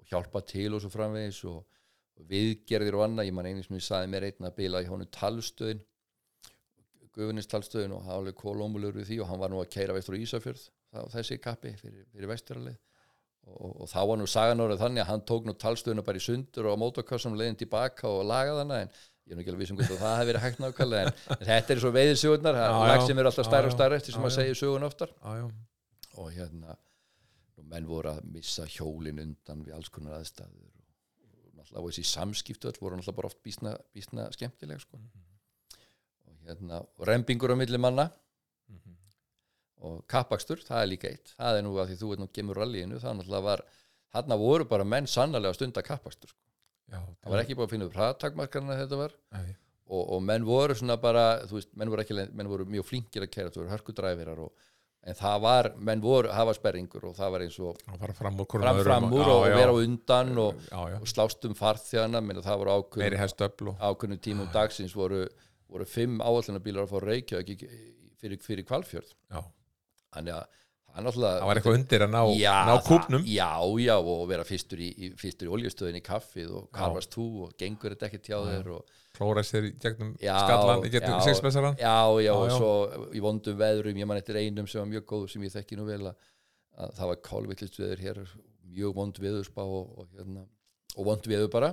og 0.00 0.08
hjálpa 0.08 0.40
til 0.48 0.70
og 0.72 0.80
svo 0.80 0.92
framvegis 0.92 1.42
og, 1.50 1.60
og 2.16 2.30
viðgerðir 2.30 2.96
og 2.96 3.04
annað, 3.08 3.28
ég 3.28 3.36
man 3.36 3.50
einu 3.50 3.64
sem 3.66 3.76
ég 3.76 3.84
saði 3.84 4.10
mér 4.14 4.28
einn 4.30 4.48
að 4.48 4.56
bila 4.62 4.80
í 4.80 4.88
honum 4.88 5.10
talstöðin 5.12 5.82
guðvinnist 7.14 7.52
talstöðin 7.52 7.94
og 7.94 8.02
það 8.02 8.10
var 8.10 8.22
alveg 8.22 8.40
kólómulur 8.40 8.96
við 8.96 9.10
því 9.10 9.20
og 9.22 9.30
hann 9.30 9.42
var 9.42 9.52
nú 9.52 9.60
að 9.60 9.70
keira 9.76 9.94
vestur 9.94 10.16
á 10.16 10.22
Ísafjörð 10.24 10.64
það, 10.64 11.10
þessi 11.14 11.38
kappi 11.42 11.74
fyrir, 11.78 12.06
fyrir 12.10 12.30
vesturalið 12.32 12.78
og, 13.44 13.68
og 13.84 13.90
þá 13.92 14.00
var 14.10 14.18
nú 14.18 14.28
sagan 14.30 14.64
orðið 14.64 14.82
þannig 14.82 15.04
að 15.04 15.10
hann 15.12 15.26
tók 15.28 15.46
nú 15.46 15.54
talstöðina 15.60 16.06
bara 16.06 16.20
í 16.20 16.24
sundur 16.24 16.70
og 16.70 16.74
á 16.74 16.82
mótokassum 16.82 17.36
leiðin 17.38 17.60
tilbaka 17.60 18.10
og 18.10 18.24
lagaði 18.30 18.64
hana 18.64 18.80
en 18.86 18.94
ég 19.24 19.32
er 19.32 19.36
nú 19.38 19.42
ekki 19.44 19.52
alveg 19.54 19.62
vissum 19.64 19.78
hvort 19.80 19.92
að 19.94 20.02
það 20.04 20.16
hefði 20.18 20.30
verið 20.32 20.42
hægt 20.44 20.58
nákvæmlega 20.64 21.08
en, 21.08 21.20
en 21.38 21.46
þetta 21.48 21.74
er 21.74 21.80
svo 21.84 21.90
veiðisögurnar 21.96 22.58
Já, 22.60 22.66
lag 22.84 22.98
já. 23.00 23.06
sem 23.08 23.18
eru 23.22 23.30
alltaf 23.30 23.46
stærra 23.48 23.70
og 23.70 23.76
stærra 23.76 23.96
eftir 24.00 24.12
sem 24.16 24.24
maður 24.24 24.36
segir 24.38 24.58
sögun 24.60 24.84
oftar 24.88 25.12
já, 25.14 25.32
já 25.40 25.46
og 26.20 26.28
hérna 26.36 26.76
menn 27.64 27.86
voru 27.88 28.10
að 28.12 28.26
missa 28.34 28.66
hjólin 28.68 29.22
undan 29.24 29.62
við 29.64 29.74
alls 29.78 29.88
konar 29.90 30.18
aðstæður 30.20 30.68
og, 30.68 31.80
og 31.80 31.86
þessi 31.88 32.04
samskiptu 32.06 32.68
öll 32.70 32.76
voru 32.82 32.98
náttúrulega 33.00 33.16
bara 33.22 33.30
oft 33.32 33.40
bísna, 33.42 33.72
bísna 33.96 34.26
skemmtileg 34.36 34.82
sko. 34.84 35.00
og 36.28 36.36
hérna 36.44 36.82
og 36.84 37.06
rembingur 37.08 37.54
á 37.54 37.56
milli 37.56 37.80
manna 37.80 38.10
Mhm. 38.68 38.94
og 39.84 40.04
kappakstur, 40.08 40.60
það 40.64 40.82
er 40.82 40.86
líka 40.88 41.08
eitt 41.10 41.32
það 41.38 41.58
er 41.58 41.62
nú 41.66 41.74
að 41.80 41.90
því 41.90 41.96
þú 42.00 42.08
veit 42.12 42.20
nú 42.22 42.28
gemur 42.32 42.56
rallíinu 42.60 43.00
það 43.02 43.16
náttúrulega 43.18 43.44
var, 43.48 43.62
þarna 44.14 44.38
voru 44.40 44.64
bara 44.70 44.84
menn 44.88 45.06
sannarlega 45.10 45.52
að 45.52 45.58
stunda 45.58 45.82
kappakstur 45.84 46.30
sko. 46.32 46.40
Já, 46.92 47.00
það 47.00 47.34
var 47.34 47.42
ekki 47.42 47.56
bara 47.58 47.68
að 47.68 47.74
finna 47.74 47.88
upp 47.88 47.98
hraðtakmarkarna 47.98 48.78
þetta 48.82 49.00
var. 49.00 49.16
Og, 49.84 50.02
og 50.16 50.22
menn 50.24 50.46
voru 50.48 50.76
svona 50.76 50.96
bara 51.00 51.24
veist, 51.50 51.70
menn 51.76 51.90
voru, 51.92 52.04
ekki, 52.04 52.16
menn 52.36 52.48
voru 52.50 52.66
mjög 52.68 52.88
flinkir 52.88 53.26
að 53.26 53.32
kæra 53.34 53.52
þú 53.52 53.62
voru 53.62 53.72
hörkudræfirar 53.74 54.40
og 54.46 54.52
en 55.04 55.18
það 55.18 55.40
var, 55.44 55.68
menn 55.84 56.00
voru, 56.00 56.30
það 56.32 56.48
var 56.48 56.56
sperringur 56.56 57.06
og 57.10 57.16
það 57.18 57.32
var 57.34 57.44
eins 57.44 57.58
og 57.60 57.80
fram 57.84 58.38
fram 58.48 58.80
fram 58.86 59.08
úr 59.12 59.30
og 59.34 59.42
já. 59.50 59.56
vera 59.58 59.74
á 59.74 59.76
undan 59.76 60.32
og, 60.40 60.62
og 60.72 61.08
slást 61.10 61.44
um 61.44 61.56
farþjana 61.58 62.22
það 62.38 62.62
voru 62.62 62.76
ákveðnum, 62.78 63.74
og 63.74 63.84
ákveðnum 63.84 64.22
tímum 64.24 64.48
dagsins 64.54 64.96
voru, 64.96 65.26
voru 65.68 65.88
fimm 65.88 66.24
áallunarbílar 66.24 66.86
að 66.86 66.94
fá 66.94 67.04
reykja 67.04 67.42
fyrir, 67.44 68.40
fyrir 68.40 68.68
kvalfjörð 68.68 69.12
þannig 70.14 70.38
að 70.38 70.62
það 70.94 71.46
var 71.48 71.58
eitthvað 71.58 71.78
undir 71.78 72.04
að 72.06 72.12
ná, 72.12 72.20
já, 72.38 72.54
ná 72.68 72.74
kúpnum. 72.86 73.24
já, 73.26 73.50
já, 73.82 73.94
og 73.98 74.26
vera 74.30 74.44
fyrstur 74.46 74.82
í, 74.82 74.90
í, 74.94 75.08
fyrstur 75.18 75.48
í 75.48 75.54
oljustöðin 75.56 75.98
í 75.98 76.02
kaffið 76.04 76.52
og 76.60 76.68
karfast 76.74 77.16
þú 77.16 77.26
og 77.46 77.56
gengur 77.58 77.96
þetta 77.96 78.10
ekki 78.10 78.22
hjá 78.30 78.38
þér 78.46 78.70
klóra 79.14 79.44
sér 79.46 79.68
í 79.68 79.72
gegnum 79.82 80.14
Já, 80.22 80.34
skallan, 80.42 80.86
í 80.86 80.92
gegnum 80.94 81.20
sexmessaran 81.22 81.76
já, 81.78 81.96
já, 82.22 82.32
og 82.34 82.48
já. 82.50 82.56
svo 82.58 82.72
í 83.14 83.22
vondum 83.22 83.58
veðrum, 83.58 83.98
ég 83.98 84.10
man 84.10 84.18
eftir 84.18 84.38
einum 84.38 84.70
sem 84.70 84.82
var 84.82 84.90
mjög 84.90 85.06
góð 85.12 85.28
sem 85.34 85.46
ég 85.46 85.54
þekki 85.54 85.78
nú 85.78 85.86
vel 85.86 86.00
að, 86.10 86.16
að 86.78 86.96
það 86.98 87.10
var 87.12 87.20
kálvillist 87.28 87.78
veður 87.78 88.02
hér 88.06 88.22
mjög 88.74 88.96
vond 88.96 89.20
veðurspá 89.22 89.62
og, 89.62 89.92
og, 89.98 90.08
hérna, 90.16 90.42
og 90.96 91.08
vond 91.08 91.28
veður 91.30 91.50
bara. 91.52 91.70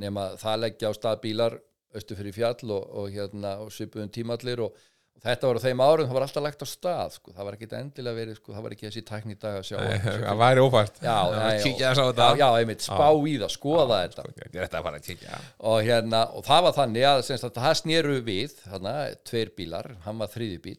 Nema 0.00 0.32
það 0.40 0.62
leggja 0.64 0.92
á 0.92 0.92
stað 0.96 1.20
bílar 1.26 1.58
austu 1.92 2.16
fyrir 2.16 2.32
fjall 2.32 2.72
og, 2.72 2.86
og, 3.02 3.10
hérna, 3.12 3.58
og 3.60 3.72
svipuðum 3.74 4.12
tímallir 4.12 4.62
og, 4.64 4.76
og 5.16 5.24
þetta 5.24 5.48
var 5.48 5.58
á 5.60 5.64
þeim 5.64 5.82
árum, 5.84 6.06
það 6.08 6.16
var 6.16 6.24
alltaf 6.26 6.44
lagt 6.44 6.62
á 6.64 6.68
stað 6.68 7.16
sko. 7.16 7.32
það 7.36 7.46
var 7.48 7.56
ekki 7.56 7.68
endilega 7.78 8.18
verið, 8.18 8.38
sko, 8.40 8.54
það 8.56 8.64
var 8.66 8.74
ekki 8.76 8.86
þessi 8.88 9.02
tækni 9.08 9.36
dag 9.42 9.58
að 9.58 9.66
sjá 9.68 9.76
það 10.22 10.40
væri 10.42 10.64
ófært. 10.64 11.00
Já, 11.02 11.18
já, 11.32 11.42
já, 11.78 11.90
á 11.92 12.06
þetta. 12.08 12.48
Einmitt, 12.62 12.86
spá 12.86 13.08
í 13.12 13.34
það, 13.42 13.52
skoða 13.56 14.00
þetta. 14.02 14.26
er 14.42 14.56
þetta 14.56 14.80
að 14.80 14.88
fara 14.88 15.00
að 15.00 15.08
kíkja. 15.10 15.40
Og 15.72 15.78
hérna, 15.86 16.22
og 16.32 16.46
það 16.48 16.66
var 16.66 16.76
þannig 16.80 17.08
að, 17.12 17.22
semst, 17.28 17.48
að 17.48 17.62
það 17.66 17.78
sneru 17.82 18.18
við, 18.26 18.56
þarna, 18.64 18.94
tveir 19.30 19.54
bílar 19.58 19.90
hann 20.06 20.22
var 20.22 20.32
þriði 20.32 20.62
bíl 20.66 20.78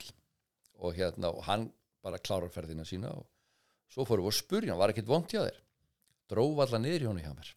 og 0.84 0.98
hérna, 0.98 1.32
og 1.32 1.46
hann 1.48 1.70
bara 2.04 2.20
klárar 2.20 2.52
ferðina 2.52 2.84
sína 2.88 3.14
og 3.16 3.28
svo 3.94 4.04
fórum 4.08 4.28
við 4.28 4.34
að 4.34 4.42
spurja 4.42 4.74
hann 4.74 4.82
var 4.82 4.92
ekkert 4.92 5.12
vont 5.14 5.32
hjá 5.32 5.46
þér. 5.46 5.62
Dróf 6.34 6.66
alla 6.66 6.82
niður 6.84 7.06
í 7.06 7.12
honum 7.12 7.24
hjá 7.24 7.36
mér 7.38 7.54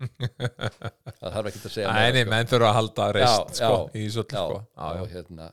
það 0.00 1.36
þarf 1.36 1.50
ekki 1.50 1.60
að 1.60 1.74
segja 1.76 1.92
Nei, 1.94 2.08
sko. 2.14 2.30
menn 2.32 2.50
þurfa 2.50 2.70
að 2.70 2.78
halda 2.78 3.06
reist 3.16 3.30
Já, 3.30 3.60
sko, 3.60 3.78
já, 3.78 4.00
í 4.00 4.08
svo 4.14 4.24
já, 4.24 4.42
sko. 4.42 4.58
já, 4.74 5.06
hérna 5.14 5.50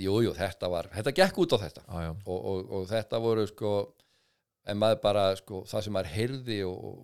jú, 0.00 0.34
þetta 0.36 0.70
var, 0.72 0.88
þetta 0.94 1.14
gekk 1.16 1.42
út 1.44 1.54
á 1.54 1.58
þetta. 1.66 1.82
Já, 1.86 2.12
og, 2.24 2.38
og, 2.38 2.70
og 2.78 2.86
þetta 2.90 3.20
voru 3.22 3.46
sko 3.50 3.72
en 4.70 4.78
maður 4.80 5.02
bara 5.02 5.26
sko 5.38 5.62
það 5.68 5.84
sem 5.86 5.96
maður 5.96 6.14
heyrði 6.16 6.58
og, 6.68 6.86
og, 6.92 7.02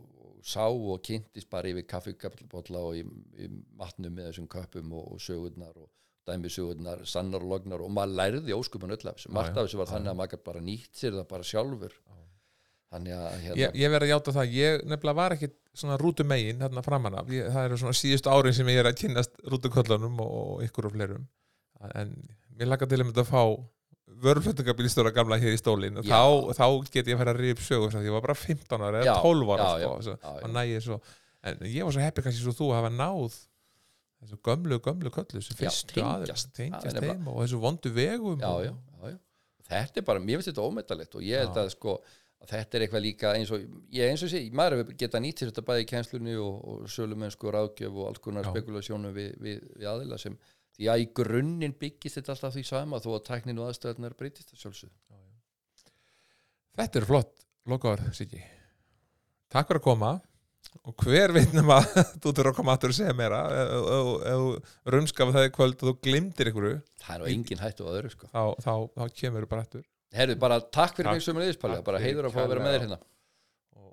sá 0.48 0.64
og 0.70 1.00
kynntist 1.04 1.48
bara 1.50 1.68
yfir 1.68 1.86
kaffikappbolla 1.90 2.80
og 2.88 2.96
í, 2.96 3.02
í 3.42 3.48
matnum 3.76 4.14
með 4.14 4.30
þessum 4.30 4.46
köpum 4.52 4.92
og, 4.96 5.16
sögurnar 5.20 5.74
og 5.76 5.88
dæmi 6.28 6.50
sögurnar, 6.52 7.02
sannar 7.08 7.42
og 7.42 7.50
lognar 7.52 7.82
og 7.84 7.90
maður 7.92 8.14
lærði 8.20 8.54
óskupan 8.56 8.94
öll 8.94 9.10
af 9.10 9.18
þessu, 9.18 9.32
margt 9.34 9.56
af 9.56 9.66
þessu 9.66 9.80
var 9.80 9.90
þannig 9.90 10.12
að 10.12 10.20
maður 10.20 10.42
bara 10.46 10.62
nýtt 10.64 11.00
sér 11.00 11.16
það 11.18 11.26
bara 11.32 11.48
sjálfur 11.50 11.96
þannig 12.92 13.14
að 13.18 13.38
hérna, 13.44 13.56
Ég, 13.60 13.74
ég 13.82 13.90
verð 13.92 14.06
að 14.06 14.12
játa 14.14 14.34
það, 14.38 14.52
ég 14.56 14.84
nefnilega 14.88 15.18
var 15.18 15.34
ekki 15.36 15.48
svona 15.78 15.98
rútu 16.00 16.24
megin 16.26 16.62
hérna 16.64 16.82
framan 16.86 17.18
af. 17.20 17.32
Ég, 17.32 17.48
það 17.54 17.66
eru 17.68 17.80
svona 17.82 17.96
síðustu 17.98 18.32
árin 18.32 18.56
sem 18.56 18.70
ég 18.72 18.80
er 18.82 18.88
að 18.90 18.96
kynnast 19.02 19.34
rútuköllunum 19.52 20.20
og, 20.24 20.36
og 20.54 20.62
ykkur 20.66 20.88
og 20.88 20.94
fleirum. 20.96 21.26
En 21.94 22.14
mér 22.58 22.72
lakka 22.72 22.88
til 22.90 22.98
að 23.02 23.10
mynda 23.10 23.24
að 23.26 23.32
fá 23.32 23.42
vörflutningabílstóra 24.24 25.12
gamla 25.14 25.36
hér 25.38 25.54
í 25.54 25.60
stólinn. 25.60 26.00
Og 26.00 26.06
þá, 26.08 26.56
þá 26.56 26.64
get 26.90 27.10
ég 27.10 27.14
að 27.14 27.20
færa 27.22 27.34
að 27.34 27.40
ríða 27.42 27.56
upp 27.58 27.62
sögur 27.66 27.92
því 27.94 28.08
ég 28.08 28.16
var 28.16 28.24
bara 28.24 28.38
15 28.40 28.84
ára 28.88 29.02
eða 29.02 29.12
Já, 29.12 29.14
12 29.22 29.52
ára 29.54 29.68
já, 29.68 29.90
sko, 29.92 30.14
já, 30.16 30.16
já, 30.24 30.32
og 30.48 30.54
nægir 30.56 30.84
svo. 30.86 30.98
En 31.48 31.60
ég 31.68 31.86
var 31.86 31.94
svo 31.94 32.02
heppi 32.02 32.24
kannski 32.24 32.42
svo 32.42 32.54
þú 32.56 32.70
að 32.72 32.78
hafa 32.80 32.90
náð 32.96 33.36
þessu 34.18 34.38
gömlu, 34.48 34.78
gömlu 34.82 35.12
köllu 35.14 35.42
sem 35.44 35.54
Já, 35.54 35.60
fyrstu 35.68 36.02
aðeins, 36.02 36.46
tengjast. 36.56 36.98
heim 37.04 37.28
og 37.30 37.42
þessu 37.44 37.60
vondu 37.62 37.92
vegum 37.94 38.40
já, 38.42 38.50
já, 38.66 38.72
já, 39.12 39.18
þetta 39.68 40.00
er 40.02 40.06
bara, 40.08 40.22
mér 40.24 40.40
finnst 40.40 40.50
þetta 40.50 40.64
ómetalegt 40.66 41.14
og 41.14 41.22
ég 41.22 41.44
held 41.44 41.60
að 41.62 41.70
sko 41.76 41.94
að 42.38 42.52
þetta 42.54 42.78
er 42.78 42.84
eitthvað 42.84 43.04
líka 43.04 43.32
eins 43.34 43.50
og 43.54 43.64
ég 43.94 44.12
eins 44.12 44.22
og 44.22 44.30
sé, 44.32 44.44
maður 44.54 44.82
hefur 44.82 44.98
geta 45.00 45.20
nýtt 45.22 45.42
sér 45.42 45.50
þetta 45.50 45.66
bæði 45.66 45.84
í 45.84 45.88
kænslunni 45.90 46.36
og, 46.38 46.60
og 46.70 46.92
sölumennsku 46.92 47.50
og 47.50 47.56
ráðgjöf 47.56 47.98
og 47.98 48.12
alls 48.12 48.22
konar 48.22 48.46
Já. 48.46 48.52
spekulasjónum 48.54 49.16
við, 49.16 49.34
við, 49.42 49.66
við 49.74 49.90
aðila 49.90 50.20
sem 50.22 50.38
því 50.78 50.90
að 50.92 51.02
í 51.02 51.08
grunninn 51.18 51.74
byggist 51.80 52.20
þetta 52.20 52.36
alltaf 52.36 52.54
því 52.54 52.64
sama 52.68 53.02
þó 53.02 53.10
að 53.16 53.26
tæknin 53.32 53.58
og 53.58 53.72
aðstöðunar 53.72 54.14
breytist 54.18 54.54
það 54.54 54.64
sjálfsög 54.64 54.94
Þetta 56.78 57.00
er 57.00 57.06
flott 57.08 57.46
lokaður, 57.66 58.10
Siggi. 58.14 58.40
Takk 59.50 59.66
fyrir 59.66 59.80
að 59.80 59.86
koma 59.88 60.10
og 60.86 61.02
hver 61.02 61.32
veitnum 61.34 61.72
að 61.74 61.88
þú 62.22 62.30
þurfa 62.30 62.52
að 62.52 62.58
koma 62.60 62.74
aftur 62.76 62.92
að 62.92 62.98
segja 63.00 63.14
meira. 63.18 63.40
Ef 63.50 64.28
þú 64.28 64.92
rumskafa 64.94 65.34
það 65.34 65.48
í 65.48 65.52
kvöld 65.56 65.82
og 65.82 65.90
þú 65.90 65.94
glimtir 66.06 66.52
ykkur 66.52 66.68
það 67.02 67.14
er 67.16 67.22
nú 67.24 67.30
engin 67.32 67.62
hættu 67.62 67.88
á 67.88 67.90
öðru 67.90 68.12
sko. 68.14 68.30
þá, 68.30 68.42
þá, 68.62 68.74
þá 68.94 69.18
kemur 69.22 69.46
þú 69.46 69.50
bara 69.50 69.64
aftur 69.66 69.84
herru, 70.14 70.36
bara 70.40 70.60
takk 70.60 70.96
fyrir 70.96 71.10
Takk. 71.10 71.34
mig 71.36 71.44
liðspalja, 71.48 71.76
Takk 71.80 71.86
bara 71.90 71.98
heiður 72.02 72.28
að 72.28 72.36
fá 72.36 72.40
að 72.44 72.48
vera 72.54 72.64
með 72.64 72.74
þér 72.76 72.84
hérna. 72.86 72.98
og, 73.76 73.92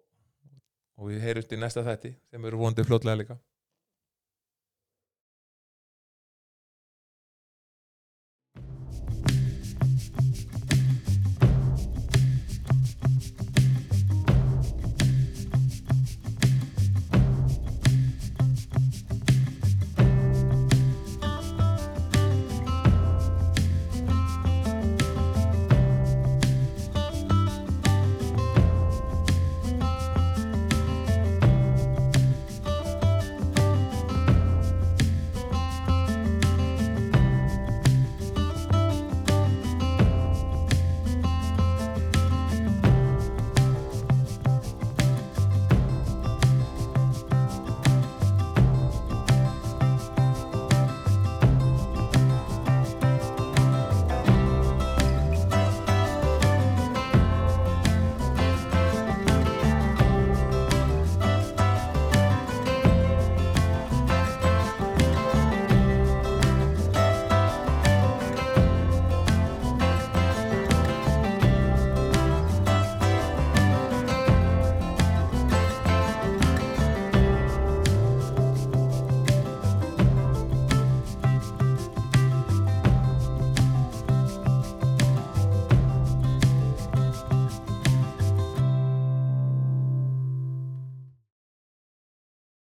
og 0.98 1.10
við 1.12 1.22
heyrjumst 1.28 1.52
í 1.52 1.60
næsta 1.60 1.84
þætti 1.84 2.14
sem 2.32 2.46
eru 2.46 2.58
vonandi 2.62 2.86
fljótlega 2.88 3.20
líka 3.22 3.38